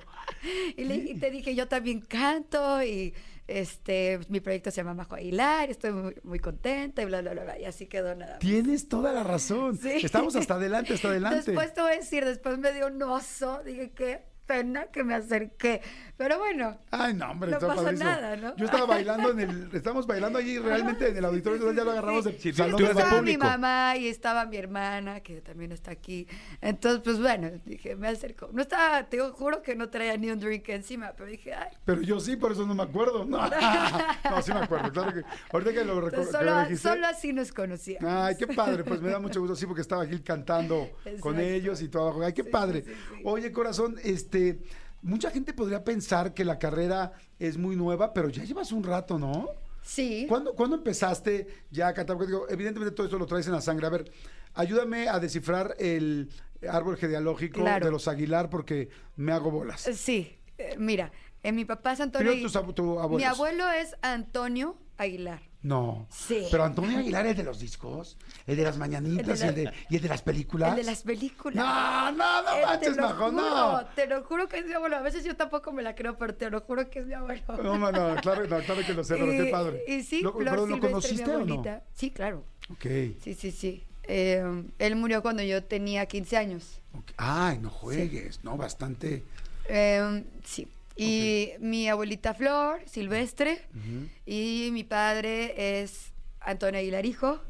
Y, 0.77 0.85
le- 0.85 0.97
y 0.97 1.15
te 1.19 1.31
dije, 1.33 1.57
yo 1.57 1.67
también 1.67 2.01
canto 2.01 2.81
y 2.85 3.13
este 3.49 4.21
mi 4.29 4.39
proyecto 4.41 4.71
se 4.71 4.77
llama 4.79 4.95
Majo 4.95 5.17
Aguilar, 5.17 5.69
estoy 5.69 5.91
muy, 5.93 6.15
muy 6.23 6.39
contenta 6.39 7.03
y 7.03 7.07
bla, 7.07 7.21
bla, 7.23 7.33
bla, 7.33 7.43
bla. 7.43 7.59
Y 7.59 7.65
así 7.65 7.87
quedó 7.87 8.15
nada 8.15 8.35
más. 8.35 8.39
Tienes 8.41 8.89
toda 8.89 9.13
la 9.13 9.25
razón. 9.25 9.77
Sí. 9.79 9.91
Estamos 10.05 10.37
hasta 10.37 10.55
adelante, 10.55 10.95
hasta 10.95 11.09
adelante. 11.15 11.51
Después 11.51 11.75
te 11.75 11.81
voy 11.83 11.93
a 11.93 11.97
decir, 11.97 12.25
después 12.25 12.57
me 12.59 12.73
dio 12.73 12.87
un 12.87 13.03
oso, 13.03 13.61
dije, 13.65 13.91
qué 13.91 14.23
pena 14.47 14.87
que 14.87 15.05
me 15.05 15.15
acerqué. 15.15 15.81
Pero 16.17 16.39
bueno, 16.39 16.79
Ay, 16.91 17.15
no, 17.15 17.31
hombre, 17.31 17.51
no 17.51 17.59
pasa 17.59 17.75
padrísimo. 17.83 18.09
nada, 18.11 18.37
¿no? 18.37 18.57
Yo 18.57 18.67
estaba 18.67 18.87
bailando 18.87 19.31
en 19.31 19.41
el, 19.41 19.71
estábamos 19.73 20.07
bailando 20.07 20.39
allí 20.39 20.59
realmente 20.59 21.09
en 21.09 21.17
el 21.17 21.25
auditorio, 21.25 21.57
entonces 21.57 21.77
ya 21.77 21.85
lo 21.85 21.91
agarramos 21.91 22.25
de 22.25 22.39
Sí, 22.39 22.53
salón 22.53 22.77
de 22.77 22.91
estaba 22.91 23.23
mi 23.23 23.37
mamá 23.37 23.97
y 23.97 24.09
estaba 24.09 24.47
mi 24.47 24.57
hermana, 24.57 25.21
que 25.21 25.41
también 25.41 25.73
está 25.73 25.91
aquí. 25.91 26.27
Entonces, 26.61 27.01
pues 27.03 27.19
bueno, 27.21 27.51
dije, 27.65 27.97
me 27.97 28.09
acerco. 28.09 28.49
No 28.53 28.63
estaba, 28.63 29.05
te 29.09 29.19
juro 29.21 29.63
que 29.63 29.75
no 29.75 29.89
traía 29.89 30.17
ni 30.17 30.31
un 30.31 30.39
drink 30.39 30.69
encima, 30.69 31.13
pero 31.17 31.29
dije, 31.31 31.53
ay. 31.55 31.71
Pero 31.85 32.03
yo 32.03 32.21
sí, 32.21 32.37
por 32.37 32.53
eso 32.53 32.67
no 32.67 32.75
me 32.75 32.83
acuerdo. 32.83 33.25
No, 33.35 33.49
no 34.31 34.43
sí 34.43 34.53
me 34.53 34.61
acuerdo, 34.61 34.93
claro 34.93 35.13
que. 35.15 35.23
Ahorita 35.53 35.73
que 35.73 35.85
lo, 35.85 36.01
lo 36.01 36.25
solo, 36.25 36.77
solo 36.77 37.07
así 37.07 37.33
nos 37.33 37.51
conocíamos. 37.53 38.09
Ay, 38.11 38.37
qué 38.37 38.47
padre, 38.47 38.85
pues 38.85 39.01
me 39.01 39.11
da 39.11 39.19
mucho 39.21 39.41
gusto, 39.41 39.57
sí, 39.57 39.67
porque 39.67 39.81
estaba 39.81 40.07
Gil 40.07 40.23
cantando 40.23 40.89
con 41.21 41.41
ellos 41.41 41.83
y 41.83 41.89
todo 41.89 42.05
abajo. 42.05 42.23
Ay, 42.23 42.33
qué 42.33 42.45
padre. 42.45 42.85
Oye, 43.25 43.51
corazón, 43.51 43.97
este, 44.05 44.34
mucha 45.03 45.31
gente 45.31 45.53
podría 45.53 45.85
pensar 45.85 46.35
que 46.35 46.45
la 46.45 46.59
carrera 46.59 47.13
es 47.39 47.57
muy 47.59 47.77
nueva, 47.77 48.13
pero 48.15 48.29
ya 48.29 48.45
llevas 48.45 48.73
un 48.73 48.83
rato, 48.85 49.19
¿no? 49.19 49.49
Sí. 49.83 50.25
¿Cuándo, 50.29 50.55
cuándo 50.55 50.77
empezaste 50.77 51.47
ya 51.71 51.89
a 51.89 51.95
cantar? 51.95 52.17
Porque 52.17 52.33
digo, 52.33 52.47
evidentemente 52.49 52.95
todo 52.95 53.07
eso 53.07 53.19
lo 53.19 53.27
traes 53.27 53.47
en 53.47 53.53
la 53.53 53.61
sangre. 53.61 53.87
A 53.87 53.91
ver, 53.91 54.11
ayúdame 54.55 55.09
a 55.09 55.19
descifrar 55.21 55.75
el 55.79 56.31
árbol 56.69 56.97
genealógico 56.97 57.61
Claro. 57.61 57.85
de 57.85 57.93
los 57.93 58.09
Aguilar 58.09 58.49
porque 58.49 58.89
me 59.17 59.33
hago 59.33 59.51
bolas. 59.51 59.83
Sí, 59.83 60.35
eh, 60.57 60.77
mira, 60.79 61.13
eh, 61.43 61.53
mi 61.53 61.67
papá 61.67 61.93
es 61.93 62.01
Antonio 62.01 62.33
abu- 62.33 62.73
tu 62.73 62.99
abuelos. 62.99 63.17
Mi 63.19 63.25
abuelo 63.25 63.69
es 63.71 63.95
Antonio 64.01 64.77
Aguilar. 64.97 65.43
No. 65.65 66.07
Sí. 66.11 66.47
Pero 66.51 66.63
Antonio 66.63 66.99
Aguilar 66.99 67.27
es 67.27 67.39
de 67.39 67.43
los 67.43 67.59
discos, 67.59 68.19
el 68.47 68.57
de 68.57 68.63
las 68.65 68.77
mañanitas 68.77 69.41
El 69.41 69.47
y, 69.47 69.49
el 69.49 69.55
de, 69.55 69.73
y 69.89 69.97
el 69.97 70.03
de 70.03 70.09
las 70.09 70.21
películas. 70.21 70.71
El 70.71 70.77
de 70.77 70.85
las 70.85 71.03
películas. 71.03 71.57
No, 71.57 72.13
no, 72.13 72.43
no 72.43 72.51
Eh, 72.55 72.67
manches, 72.67 72.97
Majo, 72.99 73.31
juro, 73.31 73.33
no. 73.33 73.87
Te 73.95 74.07
lo 74.07 74.23
juro 74.25 74.47
que 74.47 74.59
es 74.59 74.67
mi 74.67 74.75
abuelo. 74.75 74.97
A 74.97 75.01
veces 75.01 75.25
yo 75.25 75.35
tampoco 75.37 75.73
me 75.73 75.83
la 75.83 75.95
creo, 75.95 76.19
pero 76.19 76.35
te 76.35 76.51
lo 76.51 76.61
juro 76.61 76.91
que 76.91 76.99
es 76.99 77.07
mi 77.07 77.15
abuelo. 77.15 77.43
No, 77.63 77.79
no, 77.79 77.91
no, 77.91 78.15
claro, 78.21 78.47
no, 78.47 78.59
claro 78.61 78.83
que 78.87 78.93
lo 78.93 79.03
sé, 79.03 79.15
pero 79.15 79.31
qué 79.31 79.47
padre. 79.51 79.83
Y 79.89 80.03
sí, 80.03 80.21
¿Lo, 80.21 80.35
Flor 80.35 80.55
¿lo 80.59 80.67
mi 80.67 80.81
conociste 80.81 81.35
o 81.35 81.45
no? 81.47 81.65
Sí, 81.95 82.11
claro. 82.11 82.45
Ok. 82.71 82.85
Sí, 83.23 83.35
sí, 83.35 83.51
sí. 83.51 83.85
Eh, 84.03 84.45
él 84.79 84.97
murió 84.97 85.23
cuando 85.23 85.43
yo 85.43 85.65
tenía 85.65 86.05
15 86.05 86.37
años. 86.37 86.83
Ay, 87.17 87.59
no 87.59 87.71
juegues, 87.71 88.45
no, 88.45 88.59
bastante. 88.59 89.25
Eh, 89.67 90.25
sí. 90.45 90.69
Y 90.97 91.51
mi 91.59 91.89
abuelita 91.89 92.35
Flor 92.35 92.81
Silvestre 92.87 93.67
y 94.27 94.69
mi 94.73 94.85
padre 94.85 95.81
es 95.81 96.13
Antonio 96.41 96.79
Aguilar 96.79 97.05
hijo, 97.07 97.41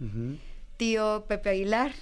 tío 0.76 1.24
Pepe 1.28 1.50
Aguilar, 1.50 1.92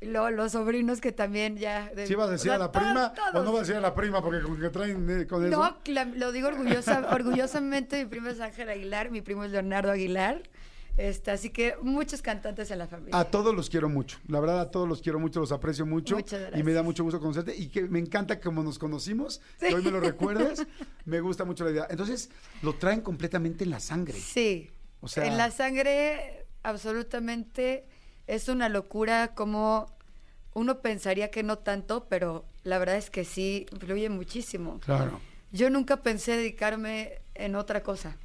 y 0.00 0.06
luego 0.06 0.30
los 0.30 0.52
sobrinos 0.52 1.00
que 1.00 1.12
también 1.12 1.56
ya... 1.58 1.90
de- 1.94 2.06
¿Sí 2.06 2.14
vas 2.14 2.28
a 2.28 2.32
decir 2.32 2.50
o 2.50 2.54
a 2.54 2.58
la 2.58 2.72
prima 2.72 3.12
todos, 3.14 3.34
o 3.34 3.42
no 3.44 3.52
vas 3.52 3.58
a 3.58 3.60
decir 3.62 3.76
a 3.76 3.80
la 3.80 3.94
prima 3.94 4.22
porque 4.22 4.42
con 4.42 4.58
que 4.60 4.70
traen 4.70 5.08
eh, 5.22 5.26
con 5.26 5.44
eso? 5.46 5.56
No, 5.58 5.78
cla- 5.84 6.10
lo 6.14 6.32
digo 6.32 6.48
orgullosa, 6.48 7.08
orgullosamente, 7.12 8.02
mi 8.04 8.08
primo 8.08 8.28
es 8.28 8.40
Ángel 8.40 8.68
Aguilar, 8.70 9.10
mi 9.10 9.20
primo 9.22 9.44
es 9.44 9.50
Leonardo 9.50 9.90
Aguilar, 9.92 10.42
este, 10.96 11.30
así 11.30 11.50
que 11.50 11.74
muchos 11.82 12.20
cantantes 12.22 12.70
en 12.70 12.78
la 12.78 12.86
familia. 12.86 13.18
A 13.18 13.24
todos 13.24 13.54
los 13.54 13.70
quiero 13.70 13.88
mucho. 13.88 14.18
La 14.28 14.40
verdad, 14.40 14.60
a 14.60 14.70
todos 14.70 14.88
los 14.88 15.00
quiero 15.02 15.18
mucho, 15.18 15.40
los 15.40 15.52
aprecio 15.52 15.86
mucho. 15.86 16.16
Muchas 16.16 16.40
Y 16.54 16.62
me 16.62 16.72
da 16.72 16.82
gracias. 16.82 16.84
mucho 16.84 17.04
gusto 17.04 17.20
conocerte. 17.20 17.56
Y 17.56 17.68
que 17.68 17.82
me 17.82 17.98
encanta 17.98 18.40
como 18.40 18.62
nos 18.62 18.78
conocimos. 18.78 19.40
Sí. 19.58 19.66
Que 19.68 19.74
hoy 19.74 19.82
me 19.82 19.90
lo 19.90 20.00
recuerdes. 20.00 20.66
me 21.04 21.20
gusta 21.20 21.44
mucho 21.44 21.64
la 21.64 21.70
idea. 21.70 21.86
Entonces, 21.90 22.30
lo 22.62 22.74
traen 22.74 23.00
completamente 23.00 23.64
en 23.64 23.70
la 23.70 23.80
sangre. 23.80 24.18
Sí. 24.18 24.70
O 25.00 25.08
sea- 25.08 25.24
en 25.26 25.36
la 25.38 25.50
sangre, 25.50 26.46
absolutamente, 26.62 27.86
es 28.26 28.48
una 28.48 28.68
locura 28.68 29.34
como 29.34 29.86
uno 30.52 30.80
pensaría 30.80 31.30
que 31.30 31.42
no 31.42 31.58
tanto, 31.58 32.06
pero 32.08 32.44
la 32.64 32.78
verdad 32.78 32.96
es 32.96 33.08
que 33.10 33.24
sí, 33.24 33.66
influye 33.72 34.08
muchísimo. 34.10 34.80
Claro. 34.80 35.20
Yo 35.52 35.70
nunca 35.70 36.02
pensé 36.02 36.36
dedicarme 36.36 37.20
en 37.34 37.54
otra 37.56 37.82
cosa 37.82 38.16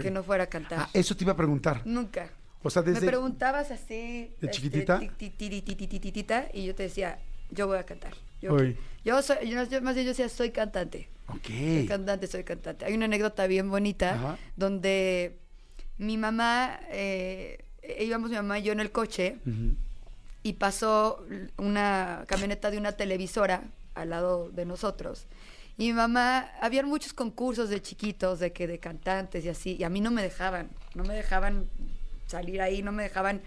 Que 0.00 0.10
no 0.10 0.22
fuera 0.22 0.44
a 0.44 0.46
cantar. 0.46 0.78
Ah, 0.80 0.90
eso 0.92 1.16
te 1.16 1.24
iba 1.24 1.32
a 1.32 1.36
preguntar. 1.36 1.82
Nunca. 1.84 2.30
O 2.62 2.70
sea, 2.70 2.82
Me 2.82 2.92
desde. 2.92 3.06
preguntabas 3.06 3.70
así. 3.70 3.94
¿De 3.94 4.32
este, 4.42 4.50
chiquitita? 4.50 5.00
ti- 5.00 5.08
ti- 5.16 5.30
ti- 5.30 5.62
ti- 5.62 5.74
ti- 5.76 5.86
ti- 5.88 5.98
ti- 5.98 6.12
tita, 6.12 6.46
y 6.52 6.64
yo 6.64 6.74
te 6.74 6.84
decía, 6.84 7.18
yo 7.50 7.66
voy 7.66 7.78
a 7.78 7.84
cantar. 7.84 8.12
Yo, 8.40 8.54
Uy. 8.54 8.76
yo 9.04 9.20
soy, 9.22 9.48
yo, 9.48 9.64
yo- 9.64 9.82
más 9.82 9.94
bien 9.94 10.06
yo 10.06 10.10
decía, 10.12 10.28
soy 10.28 10.50
cantante. 10.50 11.08
Ok. 11.28 11.46
Soy 11.48 11.86
cantante, 11.88 12.26
soy 12.28 12.44
cantante. 12.44 12.84
Hay 12.84 12.94
una 12.94 13.06
anécdota 13.06 13.46
bien 13.46 13.68
bonita 13.70 14.14
Ajá. 14.14 14.38
donde 14.56 15.38
mi 15.98 16.16
mamá, 16.18 16.78
eh, 16.90 17.64
íbamos 17.98 18.30
mi 18.30 18.36
mamá 18.36 18.58
y 18.58 18.62
yo 18.62 18.72
en 18.72 18.80
el 18.80 18.92
coche 18.92 19.38
y 20.44 20.52
pasó 20.54 21.24
una 21.56 22.24
camioneta 22.28 22.70
de 22.70 22.78
una 22.78 22.92
televisora 22.92 23.62
al 23.94 24.10
lado 24.10 24.50
de 24.50 24.64
nosotros. 24.64 25.26
Y 25.78 25.86
mi 25.88 25.92
mamá, 25.94 26.50
habían 26.60 26.86
muchos 26.86 27.12
concursos 27.12 27.68
de 27.70 27.80
chiquitos, 27.80 28.38
de 28.40 28.52
que 28.52 28.66
de 28.66 28.78
cantantes 28.78 29.44
y 29.44 29.48
así, 29.48 29.76
y 29.78 29.84
a 29.84 29.88
mí 29.88 30.00
no 30.00 30.10
me 30.10 30.22
dejaban, 30.22 30.70
no 30.94 31.02
me 31.04 31.14
dejaban 31.14 31.66
salir 32.26 32.60
ahí, 32.60 32.82
no 32.82 32.92
me 32.92 33.02
dejaban, 33.04 33.40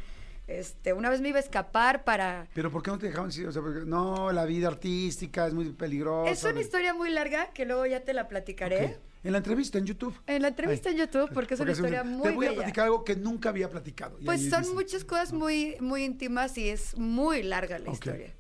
este, 0.47 0.93
una 0.93 1.09
vez 1.09 1.21
me 1.21 1.29
iba 1.29 1.37
a 1.37 1.41
escapar 1.41 2.03
para... 2.03 2.47
Pero 2.53 2.71
¿por 2.71 2.81
qué 2.83 2.91
no 2.91 2.97
te 2.97 3.07
dejaban? 3.07 3.29
O 3.29 3.31
sea, 3.31 3.61
porque, 3.61 3.85
no, 3.85 4.31
la 4.31 4.45
vida 4.45 4.67
artística 4.67 5.45
es 5.47 5.53
muy 5.53 5.71
peligrosa. 5.71 6.31
Es 6.31 6.43
una 6.43 6.61
historia 6.61 6.93
muy 6.93 7.09
larga 7.11 7.51
que 7.53 7.65
luego 7.65 7.85
ya 7.85 8.01
te 8.01 8.13
la 8.13 8.27
platicaré. 8.27 8.97
En 9.23 9.31
la 9.31 9.39
entrevista 9.39 9.77
en 9.79 9.85
YouTube. 9.85 10.15
En 10.27 10.41
la 10.43 10.49
entrevista 10.49 10.89
en 10.89 10.97
YouTube, 10.97 11.31
porque 11.33 11.55
es 11.55 11.59
una 11.59 11.71
historia 11.71 12.03
un- 12.03 12.17
muy 12.17 12.29
Te 12.29 12.35
voy 12.35 12.45
a 12.47 12.53
platicar 12.53 12.85
algo 12.85 13.03
que 13.03 13.15
nunca 13.15 13.49
había 13.49 13.69
platicado. 13.69 14.19
Pues 14.23 14.49
son 14.49 14.61
dice- 14.61 14.73
muchas 14.73 15.03
cosas 15.03 15.33
muy, 15.33 15.77
muy 15.79 16.03
íntimas 16.03 16.57
y 16.59 16.69
es 16.69 16.95
muy 16.97 17.41
larga 17.41 17.79
la 17.79 17.91
historia. 17.91 18.33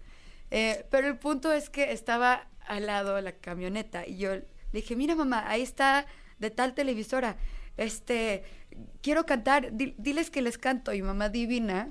Eh, 0.51 0.85
pero 0.91 1.07
el 1.07 1.17
punto 1.17 1.51
es 1.51 1.71
que 1.71 1.91
estaba 1.91 2.47
al 2.67 2.85
lado 2.87 3.15
de 3.15 3.21
la 3.21 3.31
camioneta 3.33 4.05
y 4.07 4.17
yo 4.17 4.35
le 4.35 4.45
dije, 4.71 4.95
mira 4.95 5.15
mamá, 5.15 5.49
ahí 5.49 5.61
está 5.61 6.05
de 6.39 6.49
tal 6.51 6.73
televisora, 6.73 7.37
este, 7.77 8.43
quiero 9.01 9.25
cantar, 9.25 9.71
di- 9.73 9.95
diles 9.97 10.29
que 10.29 10.41
les 10.41 10.57
canto. 10.57 10.93
Y 10.93 11.01
mamá 11.01 11.29
divina 11.29 11.89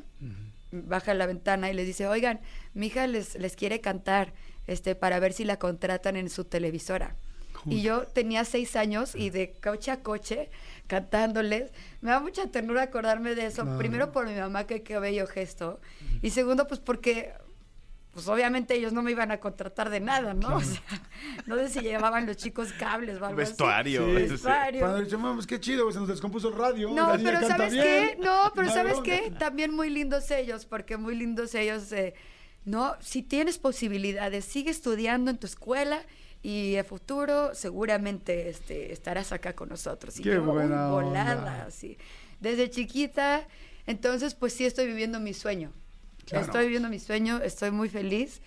baja 0.71 1.15
la 1.15 1.27
ventana 1.27 1.71
y 1.71 1.75
les 1.75 1.87
dice, 1.87 2.07
oigan, 2.07 2.41
mi 2.75 2.87
hija 2.89 3.07
les, 3.07 3.37
les 3.37 3.55
quiere 3.57 3.81
cantar 3.81 4.35
este, 4.67 4.95
para 4.95 5.19
ver 5.21 5.33
si 5.33 5.45
la 5.45 5.59
contratan 5.59 6.17
en 6.17 6.29
su 6.29 6.45
televisora. 6.45 7.17
Y 7.67 7.81
yo 7.81 8.03
tenía 8.07 8.45
seis 8.45 8.77
años 8.77 9.15
y 9.15 9.31
de 9.31 9.53
coche 9.63 9.91
a 9.91 10.03
coche 10.03 10.51
cantándoles. 10.87 11.71
Me 12.03 12.11
da 12.11 12.21
mucha 12.21 12.47
ternura 12.49 12.83
acordarme 12.83 13.35
de 13.35 13.47
eso. 13.47 13.65
Primero 13.79 14.13
por 14.13 14.29
mi 14.29 14.35
mamá, 14.35 14.67
que 14.67 14.83
qué 14.83 14.99
bello 14.99 15.27
gesto. 15.27 15.81
Y 16.21 16.31
segundo, 16.31 16.67
pues 16.67 16.81
porque 16.81 17.33
pues 18.15 18.29
obviamente 18.29 18.75
ellos 18.75 18.93
no 18.93 19.03
me 19.03 19.11
iban 19.11 19.31
a 19.33 19.39
contratar 19.41 19.91
de 19.91 20.01
nada, 20.01 20.33
¿no? 20.33 20.57
O 20.57 20.61
sea, 20.61 20.81
no 21.47 21.57
sé 21.57 21.69
si 21.69 21.81
llevaban 21.81 22.27
los 22.27 22.37
chicos 22.37 22.73
cables 22.73 23.21
o 23.21 23.27
algo 23.27 23.41
así. 23.41 23.51
Vestuario. 23.51 24.07
Sí. 24.07 24.13
Vestuario. 24.13 24.81
Cuando 24.81 24.99
le 24.99 25.05
decimos, 25.05 25.35
"Pues, 25.35 25.47
qué 25.47 25.61
chido, 25.61 25.91
se 25.93 25.99
nos 25.99 26.09
descompuso 26.09 26.49
el 26.49 26.55
radio. 26.55 26.91
No, 26.91 27.13
pero 27.23 27.41
¿sabes 27.47 27.73
bien". 27.73 27.85
qué? 27.85 28.17
No, 28.21 28.53
pero 28.55 28.69
No, 28.69 28.73
¿sabes 28.73 28.99
qué? 29.05 29.33
También 29.39 29.75
muy 29.75 29.91
lindos 29.91 30.31
ellos, 30.31 30.65
porque 30.65 30.97
muy 30.97 31.17
lindos 31.17 31.55
ellos, 31.55 31.91
eh, 31.93 32.15
¿no? 32.65 32.95
Si 33.01 33.23
tienes 33.23 33.59
posibilidades, 33.59 34.45
sigue 34.45 34.71
estudiando 34.71 35.31
en 35.31 35.39
tu 35.39 35.47
escuela 35.47 36.01
y 36.43 36.77
a 36.77 36.85
futuro 36.85 37.55
seguramente 37.55 38.49
este, 38.49 38.93
estarás 38.93 39.33
acá 39.33 39.55
con 39.55 39.69
nosotros. 39.71 40.19
Y 40.21 40.23
Qué 40.23 40.35
yo, 40.35 40.43
buena 40.43 40.89
volada, 40.89 41.37
onda. 41.39 41.65
así. 41.67 41.99
Desde 42.41 42.71
chiquita, 42.71 43.47
entonces 43.87 44.35
pues 44.35 44.53
sí 44.53 44.65
estoy 44.67 44.87
viviendo 44.87 45.19
mi 45.21 45.35
sueño. 45.35 45.73
Claro. 46.27 46.45
Estoy 46.47 46.65
viviendo 46.65 46.89
mi 46.89 46.99
sueño, 46.99 47.41
estoy 47.43 47.71
muy 47.71 47.89
feliz. 47.89 48.41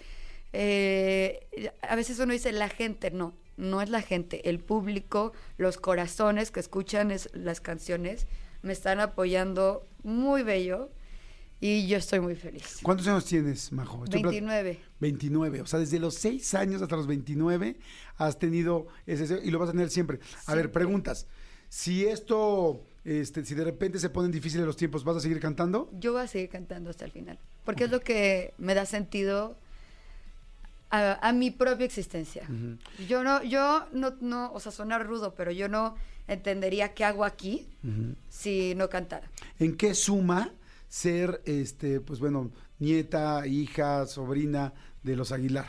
Eh, 0.54 1.72
a 1.82 1.95
veces 1.95 2.20
uno 2.20 2.34
dice 2.34 2.52
la 2.52 2.70
gente, 2.70 3.12
no, 3.12 3.36
no 3.58 3.82
es 3.82 3.90
la 3.90 4.02
gente, 4.02 4.49
el 4.49 4.60
público, 4.60 5.34
los 5.58 5.78
corazones 5.78 6.52
que 6.52 6.60
escuchan 6.60 7.12
es- 7.12 7.30
las 7.34 7.62
canciones 7.62 8.28
me 8.62 8.74
están 8.74 8.99
apoyando 8.99 9.86
muy 10.04 10.44
bello 10.44 10.90
y 11.60 11.88
yo 11.88 11.98
estoy 11.98 12.20
muy 12.20 12.36
feliz. 12.36 12.80
¿Cuántos 12.84 13.08
años 13.08 13.26
tienes, 13.26 13.72
Majo? 13.72 14.04
Estoy 14.04 14.22
plat- 14.22 14.32
29. 14.32 14.80
29. 14.99 15.62
O 15.62 15.66
sea, 15.66 15.80
desde 15.80 15.99
los 15.99 16.16
6 16.16 16.54
años 16.54 16.82
hasta 16.82 16.95
los 16.95 17.08
29 17.08 17.78
has 18.18 18.40
tenido 18.40 18.88
ese 19.06 19.40
y 19.44 19.52
lo 19.52 19.60
vas 19.60 19.70
a 19.70 19.72
tener 19.74 19.90
siempre. 19.90 20.20
A 20.45 20.56
ver, 20.56 20.72
preguntas. 20.72 21.28
Si 21.70 22.06
esto, 22.06 22.86
este, 23.04 23.44
si 23.44 23.54
de 23.54 23.64
repente 23.66 23.99
se 23.99 24.10
ponen 24.10 24.32
difíciles 24.32 24.66
los 24.66 24.78
tiempos, 24.78 25.04
¿vas 25.04 25.18
a 25.18 25.20
seguir 25.20 25.40
cantando? 25.40 25.90
Yo 25.99 26.14
voy 26.14 26.22
a 26.22 26.28
seguir 26.28 26.49
cantando 26.49 26.90
hasta 26.91 27.04
el 27.06 27.12
final, 27.12 27.38
porque 27.68 27.84
es 27.84 27.91
lo 27.91 27.99
que 27.99 28.53
me 28.57 28.73
da 28.73 28.85
sentido 28.85 29.57
a, 30.89 31.27
a 31.27 31.34
mi 31.34 31.52
propia 31.52 31.85
existencia. 31.85 32.48
Yo 33.10 33.26
no, 33.26 33.44
yo 33.44 33.85
no, 33.91 34.15
no, 34.22 34.53
o 34.53 34.61
sea, 34.61 34.72
sonar 34.72 35.06
rudo, 35.06 35.35
pero 35.35 35.52
yo 35.52 35.68
no 35.68 35.95
entendería 36.30 36.94
qué 36.94 37.03
hago 37.03 37.26
aquí 37.26 37.68
si 38.30 38.73
no 38.76 38.89
cantara. 38.89 39.30
¿En 39.60 39.76
qué 39.76 39.95
suma 39.95 40.53
ser, 40.88 41.41
este, 41.44 41.99
pues 41.99 42.22
bueno, 42.22 42.52
nieta, 42.80 43.45
hija, 43.45 44.07
sobrina 44.07 44.72
de 45.03 45.18
los 45.18 45.34
Aguilar? 45.34 45.68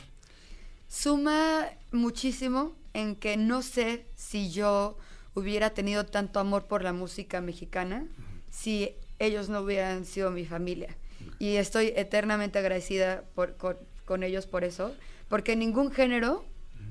Suma 0.86 1.66
muchísimo 1.90 2.76
en 2.94 3.16
que 3.16 3.36
no 3.36 3.62
sé 3.62 4.06
si 4.14 4.52
yo 4.52 4.96
hubiera 5.34 5.70
tenido 5.70 6.06
tanto 6.06 6.38
amor 6.38 6.66
por 6.66 6.84
la 6.84 6.92
música 6.92 7.40
mexicana 7.40 8.06
si 8.50 8.94
ellos 9.18 9.48
no 9.48 9.62
hubieran 9.62 10.04
sido 10.04 10.30
mi 10.30 10.44
familia. 10.44 10.96
Y 11.38 11.56
estoy 11.56 11.92
eternamente 11.96 12.58
agradecida 12.58 13.24
por- 13.34 13.56
con, 13.56 13.76
con 14.04 14.22
ellos 14.22 14.46
por 14.46 14.64
eso, 14.64 14.94
porque 15.28 15.52
en 15.52 15.60
ningún 15.60 15.90
género 15.90 16.44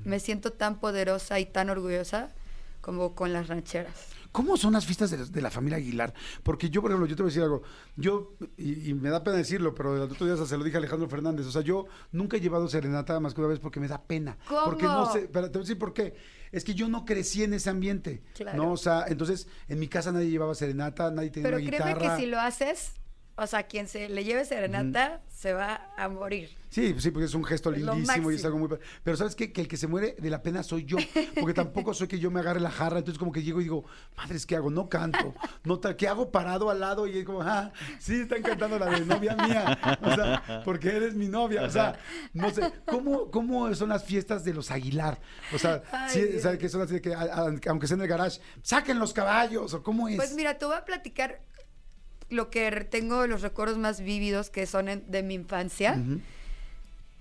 me 0.04 0.20
siento 0.20 0.52
tan 0.52 0.78
poderosa 0.80 1.38
y 1.40 1.46
tan 1.46 1.70
orgullosa 1.70 2.32
como 2.80 3.14
con 3.14 3.32
las 3.32 3.48
rancheras. 3.48 3.94
¿Cómo 4.30 4.56
son 4.58 4.74
las 4.74 4.84
fiestas 4.84 5.10
de, 5.10 5.24
de 5.24 5.40
la 5.42 5.50
familia 5.50 5.78
Aguilar? 5.78 6.12
Porque 6.42 6.68
yo, 6.70 6.80
por 6.82 6.90
ejemplo, 6.90 7.06
yo 7.08 7.16
te 7.16 7.22
voy 7.22 7.28
a 7.28 7.32
decir 7.32 7.42
algo. 7.42 7.62
Yo, 7.96 8.34
y, 8.58 8.90
y 8.90 8.94
me 8.94 9.08
da 9.08 9.24
pena 9.24 9.36
decirlo, 9.38 9.74
pero 9.74 9.96
el 9.96 10.02
otro 10.02 10.26
día 10.26 10.36
se 10.46 10.56
lo 10.56 10.62
dije 10.64 10.76
a 10.76 10.78
Alejandro 10.80 11.08
Fernández. 11.08 11.46
O 11.46 11.50
sea, 11.50 11.62
yo 11.62 11.86
nunca 12.12 12.36
he 12.36 12.40
llevado 12.40 12.68
serenata 12.68 13.18
más 13.20 13.32
que 13.34 13.40
una 13.40 13.48
vez 13.48 13.58
porque 13.58 13.80
me 13.80 13.88
da 13.88 14.00
pena. 14.02 14.36
¿Cómo? 14.46 14.64
Porque 14.64 14.84
no 14.84 15.10
sé, 15.10 15.28
pero 15.32 15.46
te 15.50 15.52
voy 15.58 15.62
a 15.62 15.64
decir 15.64 15.78
por 15.78 15.92
qué. 15.94 16.14
Es 16.52 16.62
que 16.62 16.74
yo 16.74 16.88
no 16.88 17.04
crecí 17.06 17.42
en 17.42 17.54
ese 17.54 17.70
ambiente. 17.70 18.22
Claro. 18.34 18.62
¿no? 18.62 18.72
O 18.72 18.76
sea, 18.76 19.06
entonces 19.08 19.48
en 19.66 19.78
mi 19.80 19.88
casa 19.88 20.12
nadie 20.12 20.30
llevaba 20.30 20.54
serenata, 20.54 21.10
nadie 21.10 21.30
tenía 21.30 21.48
Pero 21.50 21.56
una 21.62 21.66
créeme 21.70 21.94
guitarra. 21.94 22.16
que 22.16 22.22
si 22.22 22.28
lo 22.28 22.38
haces, 22.38 22.92
o 23.38 23.46
sea, 23.46 23.62
quien 23.62 23.86
se 23.86 24.08
le 24.08 24.24
lleve 24.24 24.44
serenata 24.44 25.20
se 25.28 25.52
va 25.52 25.92
a 25.96 26.08
morir. 26.08 26.50
Sí, 26.70 26.94
sí, 26.98 27.10
porque 27.10 27.26
es 27.26 27.34
un 27.34 27.44
gesto 27.44 27.70
Es 27.72 27.78
lindísimo 27.78 28.30
y 28.30 28.34
es 28.34 28.44
algo 28.44 28.58
muy... 28.58 28.68
Pero 29.02 29.16
¿sabes 29.16 29.34
qué? 29.34 29.52
Que 29.52 29.62
el 29.62 29.68
que 29.68 29.76
se 29.76 29.86
muere 29.86 30.16
de 30.18 30.28
la 30.28 30.42
pena 30.42 30.62
soy 30.62 30.84
yo, 30.84 30.98
porque 31.38 31.54
tampoco 31.54 31.94
soy 31.94 32.08
que 32.08 32.18
yo 32.18 32.30
me 32.30 32.40
agarre 32.40 32.60
la 32.60 32.70
jarra, 32.70 32.98
entonces 32.98 33.18
como 33.18 33.32
que 33.32 33.42
llego 33.42 33.60
y 33.60 33.64
digo, 33.64 33.84
madres, 34.16 34.44
¿qué 34.44 34.56
hago? 34.56 34.70
No 34.70 34.88
canto, 34.88 35.34
no 35.64 35.80
¿qué 35.80 36.08
hago 36.08 36.30
parado 36.30 36.68
al 36.68 36.80
lado? 36.80 37.06
Y 37.06 37.18
es 37.18 37.24
como, 37.24 37.40
ah, 37.42 37.72
sí, 37.98 38.20
están 38.20 38.42
cantando 38.42 38.78
la 38.78 38.86
de 38.86 39.06
novia 39.06 39.36
mía, 39.36 39.98
o 40.02 40.14
sea, 40.14 40.62
porque 40.64 40.88
eres 40.88 41.14
mi 41.14 41.28
novia, 41.28 41.62
o 41.62 41.70
sea, 41.70 41.98
no 42.34 42.50
sé, 42.50 42.72
¿cómo, 42.86 43.30
cómo 43.30 43.72
son 43.74 43.88
las 43.88 44.04
fiestas 44.04 44.44
de 44.44 44.52
los 44.52 44.70
Aguilar? 44.70 45.20
O 45.54 45.58
sea, 45.58 45.82
Ay, 45.92 46.10
sí, 46.10 46.22
Dios. 46.22 46.42
¿sabes 46.42 46.58
que 46.58 46.68
son 46.68 46.82
así 46.82 46.94
de 46.94 47.00
que, 47.00 47.14
aunque 47.14 47.86
sea 47.86 47.94
en 47.94 48.02
el 48.02 48.08
garage, 48.08 48.40
saquen 48.62 48.98
los 48.98 49.12
caballos, 49.12 49.72
o 49.74 49.82
cómo 49.82 50.08
es? 50.08 50.16
Pues 50.16 50.34
mira, 50.34 50.58
te 50.58 50.66
voy 50.66 50.76
a 50.76 50.84
platicar 50.84 51.40
lo 52.30 52.50
que 52.50 52.70
tengo 52.90 53.26
los 53.26 53.42
recuerdos 53.42 53.78
más 53.78 54.00
vívidos 54.00 54.50
que 54.50 54.66
son 54.66 54.88
en- 54.88 55.10
de 55.10 55.22
mi 55.22 55.34
infancia. 55.34 55.98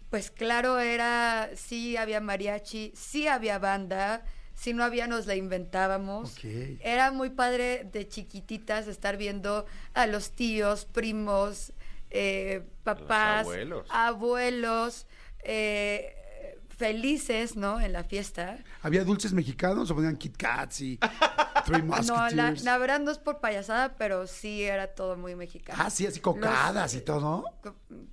Pues 0.09 0.31
claro, 0.31 0.79
era, 0.79 1.49
sí 1.55 1.97
había 1.97 2.21
mariachi, 2.21 2.93
sí 2.95 3.27
había 3.27 3.59
banda, 3.59 4.23
si 4.55 4.73
no 4.73 4.83
había 4.83 5.05
nos 5.07 5.25
la 5.27 5.35
inventábamos. 5.35 6.33
Ok. 6.37 6.45
Era 6.81 7.11
muy 7.11 7.29
padre 7.29 7.87
de 7.91 8.07
chiquititas 8.07 8.87
estar 8.87 9.17
viendo 9.17 9.65
a 9.93 10.07
los 10.07 10.31
tíos, 10.31 10.85
primos, 10.85 11.73
eh, 12.09 12.63
papás, 12.85 13.41
abuelos. 13.41 13.87
abuelos, 13.89 15.07
eh, 15.43 16.15
felices, 16.77 17.55
¿no? 17.55 17.81
En 17.81 17.91
la 17.93 18.03
fiesta. 18.03 18.59
¿Había 18.81 19.03
dulces 19.03 19.33
mexicanos 19.33 19.89
o 19.91 19.95
ponían 19.95 20.15
Kit 20.15 20.37
Kats 20.37 20.81
y 20.81 20.97
Three 21.65 21.81
No, 21.81 21.95
la, 21.97 21.97
Musketeers? 21.97 22.63
la 22.63 22.77
verdad 22.77 22.99
no 22.99 23.11
es 23.11 23.17
por 23.17 23.39
payasada, 23.39 23.95
pero 23.95 24.27
sí 24.27 24.63
era 24.63 24.87
todo 24.87 25.17
muy 25.17 25.35
mexicano. 25.35 25.81
Ah, 25.83 25.89
sí, 25.89 26.05
así 26.05 26.19
cocadas 26.19 26.93
y 26.93 27.01
todo. 27.01 27.43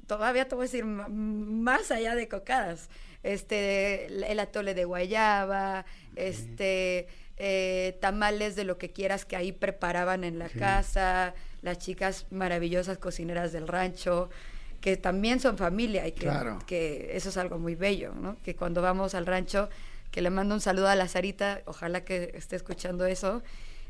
Todavía 0.07 0.49
te 0.49 0.55
voy 0.55 0.65
a 0.65 0.67
decir 0.69 0.85
más 0.85 1.91
allá 1.91 2.15
de 2.15 2.27
cocadas. 2.29 2.89
Este, 3.23 4.07
el 4.31 4.39
atole 4.41 4.75
de 4.75 4.85
guayaba, 4.85 5.87
este, 6.17 7.07
eh, 7.37 7.97
tamales 8.01 8.55
de 8.57 8.65
lo 8.65 8.77
que 8.79 8.91
quieras 8.93 9.25
que 9.25 9.37
ahí 9.37 9.53
preparaban 9.53 10.25
en 10.25 10.39
la 10.39 10.49
casa, 10.49 11.35
las 11.63 11.79
chicas 11.79 12.27
maravillosas 12.31 12.99
cocineras 12.99 13.53
del 13.53 13.67
rancho, 13.67 14.29
que 14.85 14.99
también 14.99 15.41
son 15.41 15.57
familia 15.57 16.07
y 16.07 16.13
que, 16.13 16.25
Claro. 16.27 16.59
que 16.67 17.13
eso 17.15 17.31
es 17.31 17.39
algo 17.39 17.59
muy 17.59 17.75
bello, 17.75 18.13
¿no? 18.13 18.37
Que 18.45 18.55
cuando 18.55 18.83
vamos 18.83 19.15
al 19.15 19.25
rancho, 19.25 19.71
que 20.11 20.21
le 20.21 20.29
mando 20.29 20.55
un 20.55 20.61
saludo 20.61 20.89
a 20.89 20.95
la 20.95 21.09
Sarita, 21.09 21.63
ojalá 21.65 22.05
que 22.05 22.33
esté 22.35 22.57
escuchando 22.57 23.07
eso, 23.07 23.43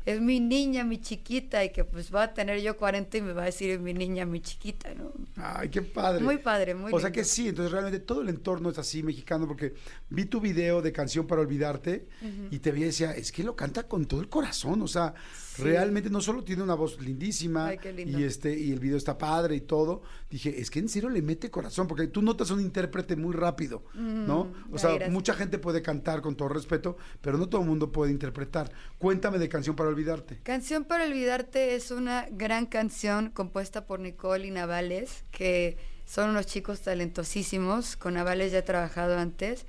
es 0.05 0.21
mi 0.21 0.39
niña, 0.39 0.85
mi 0.85 1.01
chiquita, 1.01 1.65
y 1.65 1.73
que 1.73 1.83
pues 1.83 2.15
va 2.15 2.23
a 2.23 2.33
tener 2.33 2.61
yo 2.61 2.77
40 2.77 3.17
y 3.17 3.21
me 3.23 3.33
va 3.33 3.41
a 3.41 3.45
decir 3.47 3.77
mi 3.81 3.93
niña, 3.93 4.25
mi 4.25 4.39
chiquita, 4.39 4.93
¿no? 4.93 5.11
Ay, 5.35 5.67
qué 5.67 5.81
padre. 5.81 6.23
Muy 6.23 6.37
padre, 6.37 6.75
muy 6.75 6.93
O 6.93 6.99
sea 7.01 7.11
que 7.11 7.25
sí, 7.25 7.49
entonces 7.49 7.73
realmente 7.73 7.99
todo 7.99 8.21
el 8.21 8.29
entorno 8.29 8.69
es 8.69 8.77
así 8.77 9.03
mexicano, 9.03 9.47
porque 9.47 9.73
vi 10.09 10.23
tu 10.23 10.39
video 10.39 10.81
de 10.81 10.93
Canción 10.93 11.27
para 11.27 11.41
Olvidarte 11.41 12.07
y 12.51 12.59
te 12.59 12.71
vi 12.71 12.83
y 12.83 12.85
decía, 12.85 13.11
es 13.11 13.33
que 13.33 13.43
lo 13.43 13.53
canta 13.53 13.83
con 13.83 14.05
todo 14.05 14.21
el 14.21 14.29
corazón, 14.29 14.81
o 14.81 14.87
sea, 14.87 15.13
realmente 15.57 16.09
no 16.09 16.21
solo 16.21 16.43
tiene 16.43 16.63
una 16.63 16.75
voz 16.75 16.99
lindísima 17.01 17.67
Ay, 17.67 17.77
qué 17.77 17.93
lindo. 17.93 18.19
y 18.19 18.23
este 18.23 18.57
y 18.57 18.71
el 18.71 18.79
video 18.79 18.97
está 18.97 19.17
padre 19.17 19.55
y 19.55 19.61
todo, 19.61 20.01
dije, 20.29 20.59
es 20.59 20.69
que 20.69 20.79
en 20.79 20.89
serio 20.89 21.09
le 21.09 21.21
mete 21.21 21.49
corazón, 21.49 21.87
porque 21.87 22.07
tú 22.07 22.21
notas 22.21 22.51
un 22.51 22.61
intérprete 22.61 23.15
muy 23.15 23.33
rápido, 23.33 23.83
¿no? 23.93 24.51
O 24.71 24.77
sea, 24.77 24.91
gracias. 24.91 25.11
mucha 25.11 25.33
gente 25.33 25.57
puede 25.57 25.81
cantar 25.81 26.21
con 26.21 26.35
todo 26.35 26.49
respeto, 26.49 26.97
pero 27.21 27.37
no 27.37 27.47
todo 27.49 27.61
el 27.61 27.67
mundo 27.67 27.91
puede 27.91 28.11
interpretar. 28.11 28.71
Cuéntame 28.97 29.39
de 29.39 29.49
Canción 29.49 29.75
para 29.75 29.89
Olvidarte. 29.89 30.39
Canción 30.43 30.83
para 30.83 31.05
olvidarte 31.05 31.75
es 31.75 31.91
una 31.91 32.27
gran 32.31 32.65
canción 32.65 33.29
compuesta 33.29 33.85
por 33.85 33.99
Nicole 33.99 34.47
y 34.47 34.51
Navales, 34.51 35.23
que 35.31 35.77
son 36.05 36.29
unos 36.31 36.45
chicos 36.45 36.81
talentosísimos. 36.81 37.95
Con 37.95 38.13
Navales 38.15 38.51
ya 38.51 38.59
he 38.59 38.63
trabajado 38.63 39.17
antes. 39.17 39.65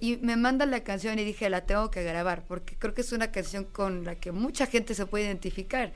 Y 0.00 0.16
me 0.16 0.36
mandan 0.36 0.70
la 0.70 0.82
canción 0.82 1.18
y 1.18 1.24
dije, 1.24 1.50
la 1.50 1.66
tengo 1.66 1.90
que 1.90 2.02
grabar, 2.02 2.44
porque 2.46 2.74
creo 2.76 2.94
que 2.94 3.02
es 3.02 3.12
una 3.12 3.30
canción 3.30 3.64
con 3.64 4.04
la 4.04 4.14
que 4.14 4.32
mucha 4.32 4.66
gente 4.66 4.94
se 4.94 5.04
puede 5.06 5.26
identificar. 5.26 5.92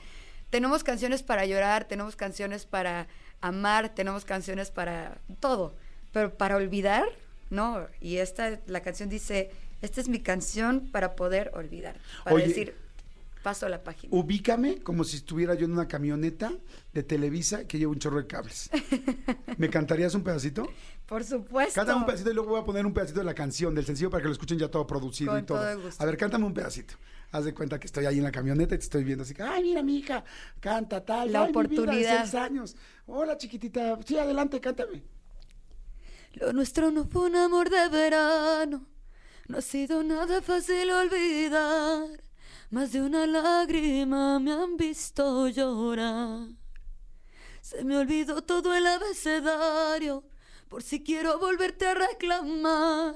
Tenemos 0.50 0.84
canciones 0.84 1.22
para 1.22 1.46
llorar, 1.46 1.86
tenemos 1.86 2.14
canciones 2.14 2.66
para 2.66 3.08
amar, 3.40 3.94
tenemos 3.94 4.24
canciones 4.24 4.70
para 4.70 5.18
todo, 5.40 5.74
pero 6.12 6.34
para 6.34 6.56
olvidar, 6.56 7.04
no. 7.50 7.86
Y 8.00 8.18
esta, 8.18 8.60
la 8.66 8.80
canción 8.80 9.08
dice, 9.08 9.50
esta 9.80 10.00
es 10.00 10.08
mi 10.08 10.20
canción 10.20 10.88
para 10.92 11.16
poder 11.16 11.50
olvidar, 11.54 11.96
para 12.24 12.36
Oye, 12.36 12.48
decir, 12.48 12.76
paso 13.44 13.68
la 13.68 13.84
página. 13.84 14.08
Ubícame 14.16 14.82
como 14.82 15.04
si 15.04 15.16
estuviera 15.18 15.54
yo 15.54 15.66
en 15.66 15.72
una 15.72 15.86
camioneta 15.86 16.50
de 16.94 17.02
Televisa 17.02 17.68
que 17.68 17.78
lleva 17.78 17.92
un 17.92 17.98
chorro 17.98 18.16
de 18.16 18.26
cables. 18.26 18.70
¿Me 19.58 19.68
cantarías 19.68 20.14
un 20.14 20.24
pedacito? 20.24 20.66
Por 21.06 21.22
supuesto. 21.22 21.74
Cántame 21.74 22.00
un 22.00 22.06
pedacito 22.06 22.30
y 22.30 22.34
luego 22.34 22.50
voy 22.50 22.60
a 22.62 22.64
poner 22.64 22.86
un 22.86 22.94
pedacito 22.94 23.20
de 23.20 23.26
la 23.26 23.34
canción, 23.34 23.74
del 23.74 23.84
sencillo, 23.84 24.08
para 24.10 24.22
que 24.22 24.28
lo 24.28 24.32
escuchen 24.32 24.58
ya 24.58 24.68
todo 24.68 24.86
producido 24.86 25.32
Con 25.32 25.40
y 25.42 25.46
todo. 25.46 25.58
todo 25.58 25.68
el 25.70 25.82
gusto. 25.82 26.02
A 26.02 26.06
ver, 26.06 26.16
cántame 26.16 26.46
un 26.46 26.54
pedacito. 26.54 26.94
Haz 27.32 27.44
de 27.44 27.52
cuenta 27.52 27.78
que 27.78 27.86
estoy 27.86 28.06
ahí 28.06 28.16
en 28.16 28.24
la 28.24 28.32
camioneta 28.32 28.74
y 28.74 28.78
te 28.78 28.84
estoy 28.84 29.04
viendo 29.04 29.24
así 29.24 29.34
que, 29.34 29.42
ay, 29.42 29.62
mira, 29.62 29.82
mi 29.82 29.98
hija, 29.98 30.24
canta 30.60 31.04
tal. 31.04 31.30
La 31.30 31.42
ay, 31.42 31.52
mi 31.52 31.52
vida 31.52 31.62
de 31.62 31.74
oportunidad. 31.76 32.20
seis 32.22 32.34
años. 32.34 32.76
Hola, 33.06 33.36
chiquitita. 33.36 33.98
Sí, 34.06 34.16
adelante, 34.16 34.58
cántame. 34.60 35.02
Lo 36.32 36.52
nuestro 36.54 36.90
no 36.90 37.04
fue 37.04 37.26
un 37.26 37.36
amor 37.36 37.68
de 37.68 37.88
verano, 37.90 38.86
No 39.48 39.58
ha 39.58 39.60
sido 39.60 40.02
nada 40.02 40.40
fácil 40.40 40.90
olvidar. 40.90 42.23
Más 42.70 42.92
de 42.92 43.02
una 43.02 43.26
lágrima 43.26 44.38
me 44.38 44.52
han 44.52 44.76
visto 44.76 45.48
llorar. 45.48 46.48
Se 47.60 47.84
me 47.84 47.96
olvidó 47.96 48.42
todo 48.42 48.74
el 48.74 48.86
abecedario. 48.86 50.24
Por 50.68 50.82
si 50.82 51.02
quiero 51.02 51.38
volverte 51.38 51.86
a 51.86 51.94
reclamar. 51.94 53.14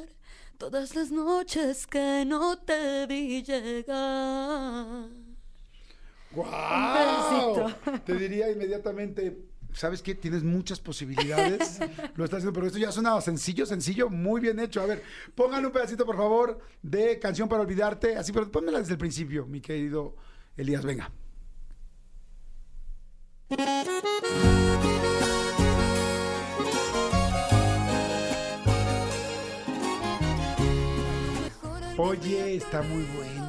Todas 0.59 0.95
las 0.95 1.11
noches 1.11 1.87
que 1.87 2.25
no 2.27 2.59
te 2.59 3.07
vi 3.07 3.43
llegar. 3.43 5.09
¡Guau! 6.31 7.73
Te 8.05 8.15
diría 8.15 8.51
inmediatamente, 8.51 9.48
¿sabes 9.73 10.03
qué? 10.03 10.15
Tienes 10.15 10.43
muchas 10.43 10.81
posibilidades. 10.81 11.81
Lo 12.16 12.24
estás 12.24 12.39
haciendo, 12.39 12.53
pero 12.53 12.66
esto 12.66 12.78
ya 12.78 12.93
suena 12.93 13.20
sencillo, 13.20 13.66
sencillo, 13.66 14.09
muy 14.11 14.40
bien 14.40 14.59
hecho. 14.59 14.81
A 14.81 14.86
ver, 14.86 15.03
pónganle 15.35 15.66
un 15.66 15.73
pedacito, 15.73 16.05
por 16.05 16.16
favor, 16.16 16.59
de 16.82 17.19
Canción 17.19 17.49
para 17.49 17.62
Olvidarte. 17.62 18.16
Así, 18.16 18.32
pero 18.32 18.51
pónmela 18.51 18.78
desde 18.78 18.93
el 18.93 18.99
principio, 18.99 19.47
mi 19.47 19.61
querido 19.61 20.16
Elías. 20.57 20.85
Venga. 20.85 21.11
Oye, 32.01 32.57
está 32.57 32.81
muy 32.82 33.03
buena. 33.03 33.48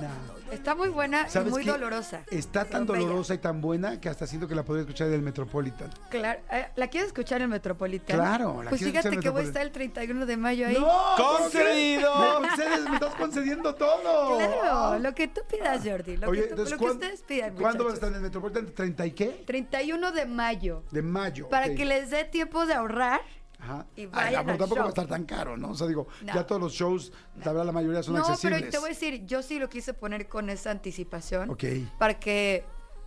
Está 0.52 0.76
muy 0.76 0.90
buena 0.90 1.26
y 1.28 1.30
¿Sabes 1.30 1.52
muy 1.52 1.64
qué? 1.64 1.72
dolorosa. 1.72 2.22
Está 2.32 2.66
tan 2.66 2.86
bella. 2.86 3.00
dolorosa 3.02 3.34
y 3.34 3.38
tan 3.38 3.62
buena 3.62 4.00
que 4.02 4.10
hasta 4.10 4.26
siento 4.28 4.48
que 4.48 4.56
la 4.56 4.64
podría 4.64 4.82
escuchar 4.82 5.08
del 5.10 5.22
Metropolitan. 5.22 5.90
Claro, 6.10 6.40
eh, 6.52 6.68
¿la 6.76 6.88
quieres 6.88 7.08
escuchar 7.08 7.42
en 7.42 7.50
Metropolitan? 7.50 8.18
Claro, 8.18 8.64
la 8.64 8.70
Pues 8.70 8.82
quiero 8.82 9.00
fíjate 9.00 9.16
en 9.16 9.22
que 9.22 9.30
voy 9.30 9.42
a 9.42 9.46
estar 9.46 9.62
el 9.62 9.72
31 9.72 10.26
de 10.26 10.38
mayo 10.38 10.68
ahí. 10.68 10.78
¡No! 10.80 10.90
¡Concedido! 11.18 12.14
Me 12.42 12.48
concedes, 12.48 12.90
me 12.90 12.94
estás 12.96 13.16
concediendo 13.16 13.76
todo. 13.76 14.38
Claro, 14.38 15.00
lo 15.00 15.14
que 15.14 15.28
tú 15.28 15.42
pidas, 15.50 15.82
Jordi. 15.86 16.18
Lo, 16.18 16.30
Oye, 16.30 16.42
que, 16.42 16.48
tú- 16.48 16.52
entonces, 16.54 16.72
lo 16.72 16.78
que 16.78 16.84
¿cuán- 16.84 16.94
ustedes 16.98 17.22
pidan, 17.22 17.56
¿Cuándo 17.56 17.84
vas 17.84 17.94
a 17.94 17.96
estar 17.96 18.10
en 18.10 18.16
el 18.16 18.22
Metropolitan? 18.22 18.68
¿30 18.74 19.08
y 19.08 19.12
qué? 19.12 19.44
31 19.46 20.12
de 20.12 20.26
mayo. 20.26 20.84
De 20.92 21.02
mayo. 21.02 21.50
Para 21.50 21.74
que 21.76 21.86
les 21.86 22.10
dé 22.10 22.24
tiempo 22.26 22.66
de 22.66 22.74
ahorrar. 22.74 23.22
Ajá. 23.60 23.86
y 23.96 24.02
Ay, 24.02 24.08
vayan 24.08 24.42
pero 24.46 24.52
al 24.54 24.58
tampoco 24.58 24.76
show. 24.76 24.78
va 24.84 24.86
a 24.86 24.90
estar 24.90 25.08
tan 25.08 25.26
caro, 25.26 25.58
¿no? 25.58 25.72
O 25.72 25.76
sea, 25.76 25.88
digo, 25.88 26.08
No. 26.24 26.34
ya 26.34 26.48
todos 26.48 26.62
los 26.62 26.74
shows, 26.74 27.12
la 27.38 27.52
verdad, 27.52 27.66
la 27.66 27.72
mayoría 27.72 28.02
son 28.02 28.16
no, 28.16 28.22
accesibles. 28.22 28.60
pero 28.62 28.72
te 28.72 28.78
voy 28.80 28.88
a 28.88 28.90
decir, 28.94 29.26
yo 29.26 29.42
sí 29.42 29.60
lo 29.60 29.70
quise 29.70 29.94
poner 29.94 30.28
con 30.28 30.50
esa 30.50 30.72
anticipación. 30.72 31.50
Ok. 31.50 31.64
Para 31.98 32.20
que, 32.20 32.64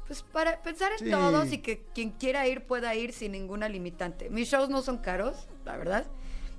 pues, 0.06 0.22
para 0.22 0.60
pensar 0.62 0.92
en 0.92 0.98
Sí. 0.98 1.10
todos 1.10 1.52
y 1.52 1.58
que 1.58 1.84
quien 1.94 2.10
quiera 2.10 2.46
ir 2.46 2.66
pueda 2.66 2.94
ir 2.94 3.12
sin 3.12 3.32
ninguna 3.32 3.68
limitante. 3.68 4.28
Mis 4.30 4.48
shows 4.48 4.68
no 4.68 4.82
son 4.82 4.98
caros, 4.98 5.48
la 5.64 5.76
verdad. 5.76 6.06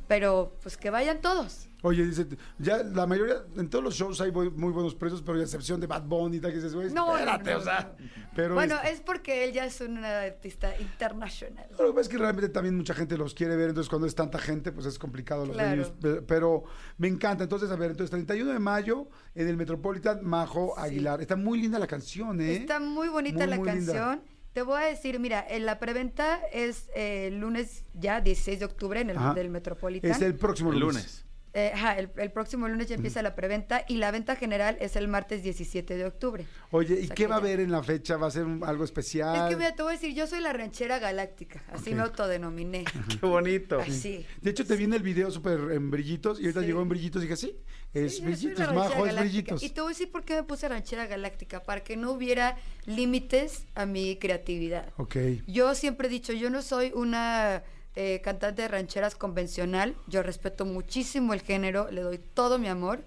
Pero, 0.08 0.56
pues, 0.62 0.76
que 0.76 0.90
vayan 0.90 1.22
todos. 1.22 1.70
Oye, 1.86 2.06
dice, 2.06 2.26
ya 2.60 2.82
la 2.82 3.06
mayoría, 3.06 3.44
en 3.58 3.70
todos 3.70 3.84
los 3.84 3.94
shows 3.94 4.20
hay 4.22 4.32
muy 4.32 4.72
buenos 4.72 4.96
precios, 4.96 5.22
pero 5.22 5.38
a 5.38 5.42
excepción 5.44 5.82
de 5.82 5.86
Bad 5.88 6.04
Bunny, 6.04 6.40
tal, 6.40 6.52
que 6.52 6.56
dices, 6.58 6.74
güey, 6.74 6.90
No, 6.94 7.08
no, 7.08 7.18
espérate, 7.18 7.52
no, 7.52 7.58
o 7.58 7.62
sea. 7.62 7.96
Pero 8.36 8.54
bueno, 8.56 8.78
es 8.90 9.02
porque 9.02 9.44
él 9.44 9.52
ya 9.52 9.66
es 9.66 9.82
un 9.82 9.98
artista 10.04 10.74
internacional. 10.80 11.66
Lo 11.72 11.78
que 11.88 11.90
pasa 11.92 12.02
es 12.02 12.10
que 12.10 12.18
realmente 12.18 12.50
también 12.50 12.76
mucha 12.78 12.94
gente 12.94 13.18
los 13.18 13.34
quiere 13.34 13.56
ver, 13.58 13.70
entonces 13.70 13.90
cuando 13.90 14.08
es 14.08 14.16
tanta 14.16 14.40
gente, 14.40 14.72
pues 14.72 14.86
es 14.86 14.98
complicado 14.98 15.46
los 15.46 15.56
Claro. 15.58 15.92
venues, 16.02 16.24
Pero 16.26 16.64
me 16.98 17.10
encanta. 17.10 17.44
Entonces, 17.44 17.70
a 17.70 17.76
ver, 17.76 17.92
entonces 17.92 18.12
31 18.12 18.54
de 18.54 18.60
mayo 18.60 19.08
en 19.36 19.48
el 19.50 19.58
Metropolitan 19.58 20.24
Majo 20.24 20.80
Aguilar. 20.80 21.20
Está 21.22 21.36
muy 21.36 21.60
linda 21.62 21.80
la 21.80 21.88
canción, 21.88 22.40
¿eh? 22.40 22.56
Está 22.56 22.80
muy 22.80 23.10
bonita 23.10 23.40
Muy, 23.40 23.48
la 23.48 23.56
muy 23.58 23.70
linda. 23.72 23.94
canción. 23.94 24.22
Te 24.54 24.62
voy 24.62 24.82
a 24.82 24.86
decir, 24.86 25.20
mira, 25.20 25.46
en 25.50 25.66
la 25.66 25.80
preventa 25.80 26.40
es 26.54 26.88
eh, 26.96 27.28
el 27.28 27.40
lunes 27.40 27.84
ya, 27.94 28.22
16 28.22 28.60
de 28.60 28.66
octubre, 28.66 29.02
en 29.02 29.10
el 29.10 29.18
Ajá. 29.18 29.34
del 29.34 29.50
Metropolitan. 29.50 30.10
Es 30.12 30.22
el 30.22 30.36
próximo 30.36 30.72
El 30.72 30.80
lunes. 30.80 30.96
lunes. 30.96 31.26
Eh, 31.56 31.72
ajá, 31.74 32.00
el, 32.00 32.10
el 32.18 32.32
próximo 32.32 32.68
lunes 32.68 32.88
ya 32.88 32.96
empieza 32.96 33.22
la 33.22 33.36
preventa 33.36 33.86
y 33.88 33.98
la 33.98 34.10
venta 34.10 34.36
general 34.36 34.76
es 34.82 34.96
el 34.96 35.08
martes 35.08 35.44
17 35.44 35.96
de 35.96 36.06
octubre. 36.06 36.46
Oye, 36.72 36.96
O 36.96 36.98
¿y 36.98 37.06
sea 37.08 37.16
qué 37.16 37.28
va 37.28 37.36
a 37.36 37.38
haber 37.38 37.60
en 37.60 37.72
la 37.72 37.84
fecha? 37.84 38.18
¿Va 38.18 38.26
a 38.26 38.32
ser 38.32 38.46
un- 38.46 38.64
algo 38.64 38.84
especial? 38.84 39.36
Es 39.36 39.50
que 39.52 39.56
mira, 39.56 39.76
te 39.76 39.84
voy 39.84 39.92
a 39.92 39.96
decir, 39.96 40.16
yo 40.16 40.26
soy 40.26 40.40
la 40.40 40.52
ranchera 40.52 40.98
galáctica, 40.98 41.64
así 41.72 41.92
Ok. 41.92 41.96
me 41.96 42.02
autodenominé. 42.02 42.86
Qué 43.22 43.26
bonito. 43.28 43.80
Así. 43.80 44.26
De 44.42 44.50
hecho, 44.50 44.66
te 44.66 44.76
viene 44.76 44.96
el 44.96 45.04
video 45.04 45.30
súper 45.30 45.60
en 45.74 45.92
brillitos 45.92 46.40
y 46.40 46.46
ahorita 46.46 46.62
llegó 46.62 46.82
en 46.82 46.90
brillitos 46.90 47.22
y 47.22 47.26
dije, 47.28 47.36
sí, 47.38 47.56
es 47.94 48.18
Sí, 48.18 48.24
brillitos, 48.24 48.74
Majo, 48.74 49.06
es 49.06 49.16
brillitos. 49.16 49.62
Y 49.62 49.70
te 49.70 49.82
voy 49.82 49.90
a 49.90 49.94
decir 49.94 50.10
por 50.12 50.24
qué 50.26 50.34
me 50.34 50.44
puse 50.44 50.68
ranchera 50.68 51.06
galáctica, 51.06 51.62
para 51.62 51.84
que 51.84 51.96
no 51.98 52.12
hubiera 52.14 52.58
límites 52.88 53.66
a 53.76 53.86
mi 53.86 54.16
creatividad. 54.18 54.90
Ok. 54.98 55.18
Yo 55.48 55.76
siempre 55.76 56.08
he 56.08 56.10
dicho, 56.12 56.34
yo 56.34 56.50
no 56.50 56.62
soy 56.64 56.92
una 56.96 57.62
eh, 57.96 58.22
cantante 58.24 58.64
de 58.64 58.68
rancheras 58.68 59.16
convencional, 59.16 59.96
yo 60.08 60.24
respeto 60.24 60.66
muchísimo 60.66 61.34
el 61.34 61.42
género, 61.42 61.92
le 61.92 62.02
doy 62.02 62.18
todo 62.18 62.58
mi 62.58 62.68
amor, 62.68 63.04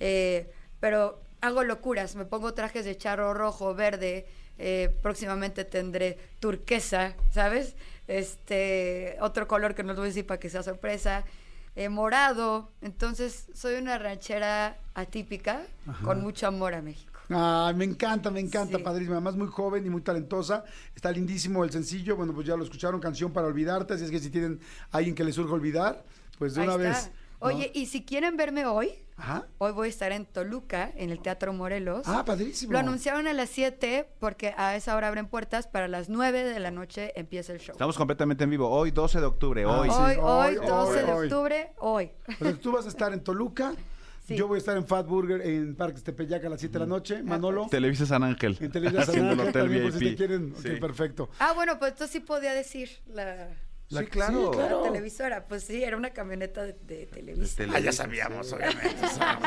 eh, 0.00 0.52
pero 0.80 1.20
hago 1.40 1.64
locuras, 1.64 2.14
me 2.14 2.26
pongo 2.26 2.52
trajes 2.52 2.84
de 2.84 2.96
charro 2.96 3.32
rojo, 3.32 3.74
verde, 3.74 4.26
eh, 4.58 4.94
próximamente 5.02 5.64
tendré 5.64 6.18
turquesa, 6.40 7.14
¿sabes? 7.30 7.74
Este, 8.06 9.16
otro 9.20 9.48
color 9.48 9.74
que 9.74 9.82
no 9.82 9.88
les 9.88 9.96
voy 9.96 10.06
a 10.06 10.08
decir 10.08 10.26
para 10.26 10.38
que 10.38 10.50
sea 10.50 10.62
sorpresa, 10.62 11.24
morado, 11.90 12.72
entonces 12.82 13.46
soy 13.54 13.76
una 13.76 13.98
ranchera 13.98 14.78
atípica 14.94 15.62
Ajá. 15.86 16.04
con 16.04 16.20
mucho 16.22 16.48
amor 16.48 16.74
a 16.74 16.82
México. 16.82 17.17
Ah, 17.30 17.72
me 17.76 17.84
encanta, 17.84 18.30
me 18.30 18.40
encanta, 18.40 18.78
Sí. 18.78 18.82
padrísima. 18.84 19.16
Además, 19.16 19.36
muy 19.36 19.48
joven 19.48 19.84
y 19.86 19.90
muy 19.90 20.00
talentosa. 20.00 20.64
Está 20.94 21.10
lindísimo 21.12 21.64
el 21.64 21.70
sencillo. 21.70 22.16
Bueno, 22.16 22.32
pues 22.32 22.46
ya 22.46 22.56
lo 22.56 22.64
escucharon, 22.64 23.00
Canción 23.00 23.32
para 23.32 23.46
Olvidarte. 23.46 23.94
Así 23.94 24.04
es 24.04 24.10
que 24.10 24.18
si 24.18 24.30
tienen 24.30 24.60
alguien 24.92 25.14
que 25.14 25.24
les 25.24 25.34
surja 25.34 25.52
olvidar, 25.52 26.04
pues 26.38 26.54
de 26.54 26.62
Ahí 26.62 26.66
una 26.68 26.76
está. 26.76 26.88
vez. 26.88 27.10
¿no? 27.40 27.46
Oye, 27.46 27.70
y 27.72 27.86
si 27.86 28.02
quieren 28.04 28.36
verme 28.36 28.66
hoy, 28.66 28.90
Ajá. 29.16 29.46
hoy 29.58 29.70
voy 29.70 29.86
a 29.86 29.90
estar 29.90 30.10
en 30.10 30.26
Toluca, 30.26 30.90
en 30.96 31.10
el 31.10 31.20
Teatro 31.20 31.52
Morelos. 31.52 32.02
Ah, 32.06 32.24
padrísimo. 32.24 32.72
Lo 32.72 32.80
anunciaron 32.80 33.28
a 33.28 33.32
las 33.32 33.48
7 33.50 34.08
porque 34.18 34.54
a 34.56 34.74
esa 34.74 34.96
hora 34.96 35.06
abren 35.06 35.28
puertas, 35.28 35.68
para 35.68 35.86
las 35.86 36.08
9 36.08 36.42
de 36.42 36.58
la 36.58 36.72
noche 36.72 37.12
empieza 37.14 37.52
el 37.52 37.60
show. 37.60 37.72
Estamos 37.74 37.96
completamente 37.96 38.42
en 38.42 38.50
vivo. 38.50 38.68
Hoy, 38.68 38.90
12 38.90 39.20
de 39.20 39.26
octubre. 39.26 39.62
Ah, 39.64 39.68
Hoy. 39.80 39.88
sí. 39.88 39.96
Hoy, 39.96 40.16
hoy, 40.20 40.56
hoy, 40.56 40.66
12 40.66 41.02
de 41.04 41.12
octubre, 41.12 41.72
hoy. 41.78 42.10
Sea, 42.40 42.54
tú 42.56 42.72
vas 42.72 42.86
a 42.86 42.88
estar 42.88 43.12
en 43.12 43.20
Toluca. 43.22 43.72
Sí. 44.28 44.36
Yo 44.36 44.46
voy 44.46 44.56
a 44.56 44.58
estar 44.58 44.76
en 44.76 44.86
Fat 44.86 45.06
Burger 45.06 45.40
en 45.40 45.74
Parques 45.74 46.02
Tepeyac 46.04 46.44
a 46.44 46.50
las 46.50 46.60
7 46.60 46.74
de 46.74 46.78
la 46.80 46.86
noche. 46.86 47.22
Manolo. 47.22 47.66
Televisa 47.70 48.04
San 48.04 48.22
Ángel. 48.22 48.58
En 48.60 48.70
Televisa 48.70 49.00
San 49.06 49.08
Haciendo 49.14 49.32
el 49.32 49.40
Ángel 49.40 49.48
hotel 49.48 49.62
también, 49.62 49.82
por 49.84 49.92
si 49.94 49.98
te 50.00 50.14
quieren. 50.16 50.52
Ok, 50.52 50.58
Sí. 50.60 50.68
perfecto. 50.78 51.30
Ah, 51.38 51.52
bueno, 51.54 51.78
pues 51.78 51.92
entonces 51.92 52.12
sí 52.12 52.20
podía 52.20 52.52
decir 52.52 52.90
la, 53.06 53.48
La- 53.90 54.00
Sí, 54.00 54.06
claro. 54.08 54.38
sí, 54.52 54.58
la 54.58 54.66
claro. 54.66 54.82
televisora. 54.82 55.46
Pues 55.48 55.64
sí, 55.64 55.82
era 55.82 55.96
una 55.96 56.10
camioneta 56.10 56.62
de, 56.62 56.74
de 56.74 57.06
Televisa. 57.06 57.62
Ah, 57.72 57.78
ya 57.80 57.90
sabíamos, 57.92 58.52
obviamente. 58.52 58.96
o 59.04 59.08
sea, 59.08 59.38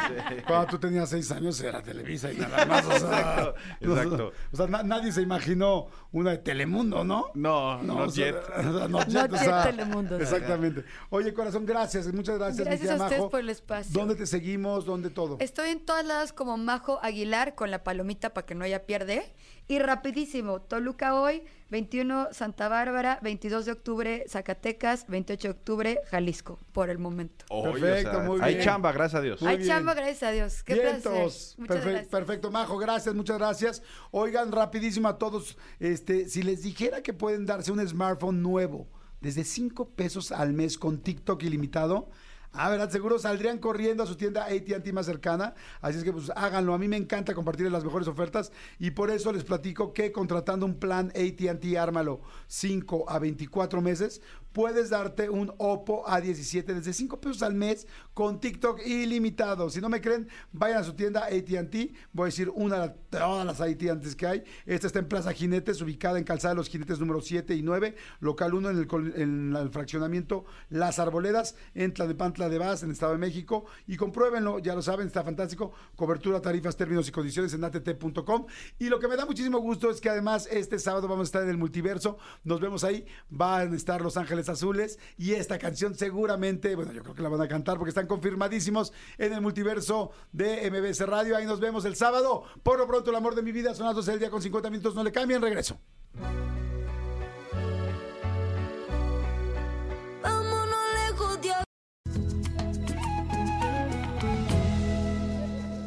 Cuando 0.48 0.68
tú 0.68 0.80
tenías 0.80 1.10
seis 1.10 1.32
años 1.32 1.62
era 1.62 1.82
Televisa 1.84 2.32
y 2.32 2.38
nada 2.38 2.66
más. 2.66 2.86
O 2.86 2.90
sea, 3.00 3.00
Exacto, 3.00 3.56
exacto. 3.82 4.32
O 4.52 4.58
sea, 4.58 4.68
na- 4.68 4.82
nadie 4.84 5.12
se 5.12 5.22
imaginó 5.22 5.88
una 6.12 6.32
de 6.32 6.38
Telemundo, 6.40 7.04
¿no? 7.04 7.28
No, 7.36 7.82
no, 7.84 7.98
o 7.98 8.10
sea, 8.10 8.26
jet. 8.32 8.36
no 8.64 8.88
No 8.88 9.04
jet, 9.06 9.32
o 9.32 9.38
sea, 9.38 9.64
Telemundo. 9.64 10.18
Exactamente. 10.20 10.86
Oye, 11.12 11.34
corazón, 11.34 11.66
gracias. 11.66 12.12
Muchas 12.12 12.38
gracias, 12.40 12.66
Gracias 12.68 12.90
a 13.00 13.04
ustedes 13.04 13.24
por 13.30 13.40
el 13.42 13.50
espacio. 13.50 13.92
¿Dónde 13.94 14.16
te 14.16 14.26
seguimos? 14.26 14.86
¿Dónde 14.86 15.12
todo? 15.12 15.38
Estoy 15.40 15.70
en 15.70 15.86
todas 15.86 16.04
lados 16.06 16.34
como 16.34 16.58
Majo 16.58 17.00
Aguilar 17.04 17.54
con 17.54 17.70
la 17.70 17.84
palomita 17.84 18.34
para 18.34 18.46
que 18.46 18.56
no 18.56 18.66
haya 18.66 18.86
pierde. 18.88 19.34
Y 19.68 19.80
rapidísimo, 19.80 20.62
Toluca 20.62 21.16
hoy, 21.16 21.44
21 21.70 22.30
Santa 22.34 22.68
Bárbara, 22.68 23.20
22 23.22 23.66
de 23.66 23.72
octubre 23.72 24.26
Zacatecas, 24.28 25.08
28 25.08 25.48
de 25.48 25.52
octubre 25.52 26.02
Jalisco, 26.10 26.60
por 26.74 26.90
el 26.90 26.98
momento. 26.98 27.46
Perfecto, 27.48 28.20
muy 28.20 28.42
Hay 28.42 28.56
bien. 28.56 28.66
chamba, 28.66 28.92
gracias 28.92 29.20
a 29.20 29.24
Dios. 29.24 29.42
Muy 29.42 29.52
Hay 29.52 29.58
bien. 29.60 29.70
chamba, 29.70 29.94
gracias 29.94 30.24
a 30.24 30.32
Dios. 30.32 30.64
Qué. 30.64 30.74
Vientos. 30.74 31.56
Muchas 31.58 31.78
Perfe- 31.78 31.84
gracias. 31.90 32.08
Perfecto, 32.08 32.52
Majo, 32.52 32.78
gracias, 32.78 33.16
muchas 33.16 33.38
gracias. 33.38 33.82
Oigan, 34.12 34.52
rapidísimo 34.52 35.08
a 35.08 35.18
todos, 35.18 35.58
este, 35.80 36.28
si 36.28 36.44
les 36.44 36.64
dijera 36.64 37.02
que 37.02 37.14
pueden 37.14 37.46
darse 37.46 37.72
un 37.72 37.88
smartphone 37.88 38.42
nuevo 38.42 38.90
desde 39.22 39.46
5 39.46 39.92
pesos 39.92 40.34
al 40.34 40.52
mes 40.52 40.78
con 40.78 41.00
TikTok 41.00 41.42
ilimitado, 41.44 42.10
Ah, 42.54 42.70
¿verdad? 42.70 42.90
Seguro 42.90 43.18
saldrían 43.18 43.60
corriendo 43.60 44.04
a 44.04 44.06
su 44.06 44.18
tienda 44.18 44.44
AT&T 44.44 44.92
más 44.92 45.06
cercana. 45.06 45.54
Así 45.80 46.00
es 46.00 46.04
que 46.04 46.12
pues 46.12 46.32
háganlo. 46.36 46.74
A 46.74 46.78
mí 46.78 46.90
me 46.90 46.98
encanta 46.98 47.34
compartir 47.34 47.72
las 47.72 47.86
mejores 47.86 48.10
ofertas 48.10 48.52
y 48.78 48.92
por 48.92 49.10
eso 49.10 49.32
les 49.32 49.46
platico 49.46 49.94
que 49.94 50.12
contratando 50.12 50.66
un 50.66 50.76
plan 50.76 51.14
AT&T 51.16 51.80
Ármalo 51.80 52.20
5 52.48 53.06
a 53.10 53.20
24 53.20 53.82
meses, 53.82 54.22
puedes 54.54 54.90
darte 54.90 55.30
un 55.30 55.54
Oppo 55.58 56.06
A17 56.06 56.66
desde 56.66 56.94
5 56.94 57.20
pesos 57.20 57.44
al 57.44 57.54
mes 57.54 57.88
con 58.14 58.40
TikTok 58.40 58.86
ilimitado. 58.86 59.70
Si 59.70 59.82
no 59.82 59.90
me 59.90 60.02
creen, 60.02 60.28
vayan 60.52 60.80
a 60.80 60.84
su 60.84 60.94
tienda 60.94 61.26
AT&T. 61.26 61.94
Voy 62.14 62.24
a 62.24 62.26
decir 62.26 62.50
una 62.54 62.88
de 62.88 62.90
todas 63.10 63.46
las 63.46 63.62
AT&Ts 63.62 64.16
que 64.16 64.28
hay. 64.28 64.44
Esta 64.66 64.88
está 64.88 65.00
en 65.00 65.08
Plaza 65.08 65.34
Jinetes, 65.34 65.82
ubicada 65.82 66.18
en 66.18 66.24
Calzada 66.24 66.54
de 66.54 66.58
los 66.58 66.70
Jinetes 66.70 67.00
número 67.00 67.22
7 67.22 67.56
y 67.56 67.62
9, 67.62 67.96
local 68.20 68.54
1 68.54 68.70
en 68.70 68.78
el, 68.78 69.56
el 69.56 69.70
fraccionamiento 69.70 70.46
Las 70.70 71.00
Arboledas, 71.00 71.56
en 71.74 71.94
Tlalnepantla 71.94 72.50
de 72.50 72.58
Vaz, 72.58 72.84
en 72.84 72.92
Estado 72.92 73.14
de 73.14 73.18
México. 73.18 73.66
Y 73.88 73.98
compruébenlo, 73.98 74.60
ya 74.60 74.76
lo 74.76 74.82
saben, 74.82 75.08
está 75.08 75.24
fantástico. 75.24 75.72
Cobertura, 75.96 76.42
tarifas, 76.42 76.76
términos 76.76 77.08
y 77.08 77.12
condiciones 77.12 77.54
en 77.54 77.64
att.com. 77.64 78.46
Y 78.80 78.90
lo 78.90 79.00
que 79.00 79.08
me 79.08 79.16
da 79.16 79.26
muchísimo 79.26 79.60
gusto 79.60 79.90
es 79.90 80.02
que 80.02 80.10
además 80.10 80.48
este 80.52 80.80
sábado 80.80 81.08
vamos 81.08 81.26
a 81.26 81.30
estar 81.30 81.44
en 81.44 81.50
el 81.50 81.58
multiverso. 81.58 82.18
Nos 82.44 82.60
vemos 82.60 82.84
ahí. 82.84 83.06
Van 83.30 83.74
a 83.74 83.76
estar 83.76 84.02
Los 84.02 84.18
Ángeles 84.18 84.41
Azules 84.50 85.00
y 85.18 85.34
esta 85.34 85.58
canción 85.58 85.96
seguramente, 85.96 86.76
bueno, 86.76 86.92
yo 86.92 87.04
creo 87.04 87.16
que 87.16 87.22
la 87.22 87.30
van 87.30 87.42
a 87.42 87.48
cantar 87.48 87.78
porque 87.78 87.90
están 87.90 88.08
confirmadísimos 88.08 88.94
en 89.18 89.34
el 89.34 89.42
multiverso 89.42 90.12
de 90.32 90.70
MBS 90.70 91.08
Radio. 91.08 91.36
Ahí 91.36 91.46
nos 91.46 91.60
vemos 91.60 91.86
el 91.86 91.96
sábado. 91.96 92.44
Por 92.64 92.80
lo 92.80 92.88
pronto, 92.88 93.10
el 93.10 93.16
amor 93.16 93.36
de 93.36 93.42
mi 93.42 93.52
vida, 93.52 93.74
son 93.74 93.86
las 93.86 93.96
12 93.96 94.12
del 94.12 94.20
día 94.20 94.30
con 94.30 94.42
50 94.42 94.70
minutos, 94.70 94.96
no 94.96 95.04
le 95.04 95.12
cambien, 95.12 95.42
regreso. 95.42 95.80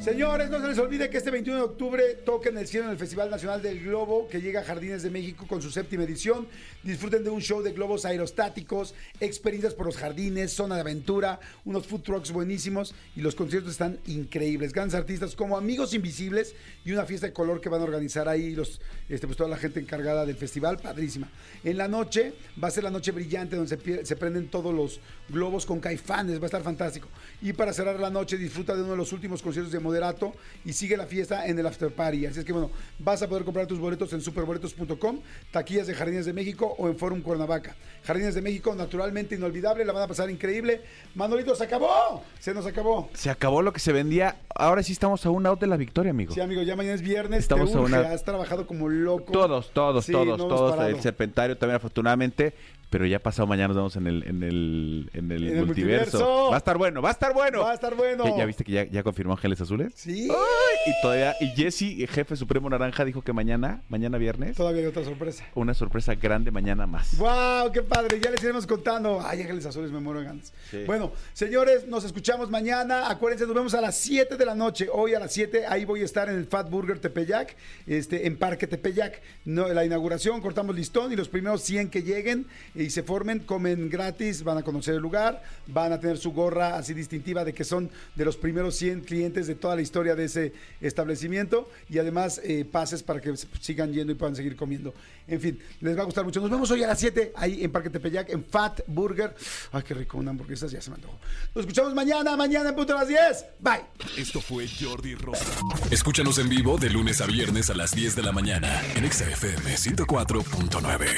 Señores, 0.04 0.50
no 0.50 0.60
se 0.60 0.68
les 0.68 0.78
olvide 0.78 1.08
que 1.08 1.16
este 1.16 1.30
21 1.30 1.56
de 1.56 1.64
octubre 1.64 2.02
toca 2.26 2.50
en 2.50 2.58
el 2.58 2.68
cielo 2.68 2.84
en 2.84 2.90
el 2.92 2.98
Festival 2.98 3.30
Nacional 3.30 3.62
del 3.62 3.82
Globo, 3.82 4.28
que 4.28 4.42
llega 4.42 4.60
a 4.60 4.62
Jardines 4.62 5.02
de 5.02 5.08
México 5.08 5.46
con 5.48 5.62
su 5.62 5.70
séptima 5.70 6.04
edición. 6.04 6.46
Disfruten 6.82 7.24
de 7.24 7.30
un 7.30 7.40
show 7.40 7.62
de 7.62 7.72
globos 7.72 8.04
aerostáticos, 8.04 8.94
experiencias 9.18 9.72
por 9.72 9.86
los 9.86 9.96
jardines, 9.96 10.52
zona 10.52 10.74
de 10.74 10.82
aventura, 10.82 11.40
unos 11.64 11.86
food 11.86 12.02
trucks 12.02 12.32
buenísimos 12.32 12.94
y 13.16 13.22
los 13.22 13.34
conciertos 13.34 13.72
están 13.72 13.98
increíbles. 14.04 14.74
Grandes 14.74 14.94
artistas 14.94 15.34
como 15.34 15.56
Amigos 15.56 15.94
Invisibles 15.94 16.54
y 16.84 16.92
una 16.92 17.06
fiesta 17.06 17.28
de 17.28 17.32
color 17.32 17.62
que 17.62 17.70
van 17.70 17.80
a 17.80 17.84
organizar 17.84 18.28
ahí 18.28 18.54
los, 18.54 18.82
este, 19.08 19.26
pues, 19.26 19.38
toda 19.38 19.48
la 19.48 19.56
gente 19.56 19.80
encargada 19.80 20.26
del 20.26 20.36
festival, 20.36 20.76
padrísima. 20.80 21.30
En 21.64 21.78
la 21.78 21.88
noche 21.88 22.34
va 22.62 22.68
a 22.68 22.70
ser 22.70 22.84
la 22.84 22.90
noche 22.90 23.10
brillante 23.10 23.56
donde 23.56 23.74
se, 23.74 24.04
se 24.04 24.16
prenden 24.16 24.48
todos 24.48 24.74
los 24.74 25.00
globos 25.30 25.64
con 25.64 25.80
caifanes, 25.80 26.38
va 26.40 26.42
a 26.42 26.46
estar 26.46 26.62
fantástico. 26.62 27.08
Y 27.40 27.54
para 27.54 27.72
cerrar 27.72 27.98
la 27.98 28.10
noche 28.10 28.36
disfruta 28.36 28.74
de 28.74 28.82
uno 28.82 28.90
de 28.90 28.98
los 28.98 29.10
últimos 29.14 29.40
conciertos 29.40 29.72
de 29.72 29.93
Moderato 29.94 30.32
y 30.64 30.72
sigue 30.72 30.96
la 30.96 31.06
fiesta 31.06 31.46
en 31.46 31.56
el 31.58 31.66
After 31.66 31.92
Party. 31.94 32.26
Así 32.26 32.40
es 32.40 32.44
que 32.44 32.52
bueno, 32.52 32.70
vas 32.98 33.22
a 33.22 33.28
poder 33.28 33.44
comprar 33.44 33.66
tus 33.68 33.78
boletos 33.78 34.12
en 34.12 34.20
superboletos.com, 34.20 35.20
taquillas 35.52 35.86
de 35.86 35.94
Jardines 35.94 36.26
de 36.26 36.32
México 36.32 36.74
o 36.78 36.88
en 36.88 36.98
Forum 36.98 37.20
Cuernavaca. 37.22 37.76
Jardines 38.04 38.34
de 38.34 38.42
México, 38.42 38.74
naturalmente 38.74 39.36
inolvidable, 39.36 39.84
la 39.84 39.92
van 39.92 40.02
a 40.02 40.08
pasar 40.08 40.28
increíble. 40.30 40.80
Manolito, 41.14 41.54
se 41.54 41.64
acabó, 41.64 42.22
se 42.40 42.52
nos 42.52 42.66
acabó. 42.66 43.08
Se 43.14 43.30
acabó 43.30 43.62
lo 43.62 43.72
que 43.72 43.78
se 43.80 43.92
vendía. 43.92 44.36
Ahora 44.54 44.82
sí 44.82 44.92
estamos 44.92 45.24
a 45.26 45.30
un 45.30 45.46
out 45.46 45.60
de 45.60 45.68
la 45.68 45.76
victoria, 45.76 46.10
amigo. 46.10 46.34
Sí, 46.34 46.40
amigo, 46.40 46.62
ya 46.62 46.74
mañana 46.74 46.94
es 46.96 47.02
viernes, 47.02 47.40
Estamos 47.40 47.70
te 47.70 47.78
a 47.78 47.80
urge, 47.80 47.94
una- 47.94 48.10
has 48.12 48.24
trabajado 48.24 48.66
como 48.66 48.88
loco. 48.88 49.32
Todos, 49.32 49.70
todos, 49.72 50.04
Sí, 50.04 50.12
todos, 50.12 50.38
todos. 50.38 50.80
El 50.88 51.00
Serpentario 51.00 51.56
también, 51.56 51.76
afortunadamente. 51.76 52.52
Pero 52.90 53.06
ya 53.06 53.18
pasado 53.18 53.46
mañana 53.46 53.68
nos 53.68 53.76
vemos 53.76 53.96
en 53.96 54.06
el, 54.06 54.22
en 54.24 54.42
el, 54.42 55.10
en 55.14 55.32
el, 55.32 55.48
En 55.48 55.58
el 55.58 55.66
multiverso. 55.66 56.18
multiverso. 56.18 56.48
Va 56.50 56.54
a 56.54 56.58
estar 56.58 56.78
bueno, 56.78 57.02
va 57.02 57.08
a 57.08 57.12
estar 57.12 57.34
bueno. 57.34 57.60
Va 57.60 57.70
a 57.72 57.74
estar 57.74 57.94
bueno. 57.94 58.24
¿Ya, 58.24 58.36
ya 58.38 58.44
viste 58.46 58.64
que 58.64 58.72
ya, 58.72 58.84
ya 58.84 59.02
confirmó 59.02 59.32
Ángeles 59.32 59.60
Azules? 59.60 59.92
Sí. 59.96 60.28
Ay, 60.30 60.92
y 60.92 61.02
todavía, 61.02 61.34
y 61.40 61.48
Jesse, 61.48 62.08
jefe 62.08 62.36
supremo 62.36 62.68
naranja, 62.70 63.04
dijo 63.04 63.22
que 63.22 63.32
mañana, 63.32 63.82
mañana 63.88 64.18
viernes, 64.18 64.56
Todavía 64.56 64.82
hay 64.82 64.86
otra 64.86 65.04
sorpresa. 65.04 65.44
una 65.54 65.74
sorpresa 65.74 66.14
grande 66.14 66.50
mañana 66.50 66.86
más. 66.86 67.16
¡Wow! 67.18 67.72
¡Qué 67.72 67.82
padre! 67.82 68.20
Ya 68.20 68.30
les 68.30 68.42
iremos 68.42 68.66
contando. 68.66 69.20
Ay, 69.24 69.40
Ángeles 69.42 69.66
Azules, 69.66 69.90
me 69.90 70.00
muero 70.00 70.20
de 70.20 70.26
ganas. 70.26 70.52
Sí. 70.70 70.84
Bueno, 70.86 71.12
señores, 71.32 71.86
nos 71.88 72.04
escuchamos 72.04 72.50
mañana. 72.50 73.10
Acuérdense, 73.10 73.44
nos 73.46 73.54
vemos 73.54 73.74
a 73.74 73.80
las 73.80 73.96
7 73.96 74.36
de 74.36 74.46
la 74.46 74.54
noche. 74.54 74.88
Hoy 74.92 75.14
a 75.14 75.18
las 75.20 75.32
7, 75.32 75.66
ahí 75.66 75.84
voy 75.84 76.02
a 76.02 76.04
estar 76.04 76.28
en 76.28 76.36
el 76.36 76.46
Fat 76.46 76.70
Burger 76.70 76.98
Tepeyac, 76.98 77.56
este, 77.86 78.26
en 78.26 78.36
Parque 78.36 78.66
Tepeyac. 78.66 79.20
No, 79.44 79.68
la 79.68 79.84
inauguración, 79.84 80.40
cortamos 80.40 80.74
listón 80.76 81.12
y 81.12 81.16
los 81.16 81.28
primeros 81.28 81.62
100 81.62 81.90
que 81.90 82.02
lleguen 82.02 82.46
y 82.84 82.90
se 82.90 83.02
formen, 83.02 83.40
comen 83.40 83.88
gratis, 83.88 84.44
van 84.44 84.58
a 84.58 84.62
conocer 84.62 84.94
el 84.94 85.00
lugar, 85.00 85.42
van 85.66 85.92
a 85.92 85.98
tener 85.98 86.18
su 86.18 86.32
gorra 86.32 86.76
así 86.76 86.92
distintiva 86.92 87.44
de 87.44 87.54
que 87.54 87.64
son 87.64 87.90
de 88.14 88.24
los 88.24 88.36
primeros 88.36 88.76
100 88.76 89.00
clientes 89.00 89.46
de 89.46 89.54
toda 89.54 89.74
la 89.74 89.82
historia 89.82 90.14
de 90.14 90.24
ese 90.24 90.52
establecimiento 90.80 91.68
y 91.88 91.98
además 91.98 92.40
eh, 92.44 92.64
pases 92.70 93.02
para 93.02 93.20
que 93.20 93.34
sigan 93.60 93.92
yendo 93.92 94.12
y 94.12 94.16
puedan 94.16 94.36
seguir 94.36 94.54
comiendo. 94.54 94.92
En 95.26 95.40
fin, 95.40 95.58
les 95.80 95.96
va 95.96 96.02
a 96.02 96.04
gustar 96.04 96.24
mucho. 96.24 96.40
Nos 96.40 96.50
vemos 96.50 96.70
hoy 96.70 96.82
a 96.82 96.86
las 96.86 97.00
7 97.00 97.32
ahí 97.36 97.64
en 97.64 97.72
Parque 97.72 97.88
Tepeyac, 97.88 98.28
en 98.28 98.44
Fat 98.44 98.82
Burger. 98.86 99.34
Ay, 99.72 99.82
qué 99.82 99.94
rico, 99.94 100.18
una 100.18 100.30
hamburguesa, 100.30 100.66
ya 100.66 100.82
se 100.82 100.90
me 100.90 100.96
antojó. 100.96 101.18
Nos 101.54 101.62
escuchamos 101.62 101.94
mañana, 101.94 102.36
mañana 102.36 102.68
en 102.68 102.74
punto 102.74 102.92
a 102.94 103.00
las 103.00 103.08
10. 103.08 103.46
Bye. 103.60 103.84
Esto 104.18 104.42
fue 104.42 104.68
Jordi 104.68 105.14
Rosa. 105.14 105.44
Escúchanos 105.90 106.38
en 106.38 106.50
vivo 106.50 106.76
de 106.76 106.90
lunes 106.90 107.22
a 107.22 107.26
viernes 107.26 107.70
a 107.70 107.74
las 107.74 107.92
10 107.92 108.16
de 108.16 108.22
la 108.22 108.32
mañana 108.32 108.82
en 108.94 109.04
Exa 109.06 109.24
FM 109.30 109.74
104.9. 109.74 111.14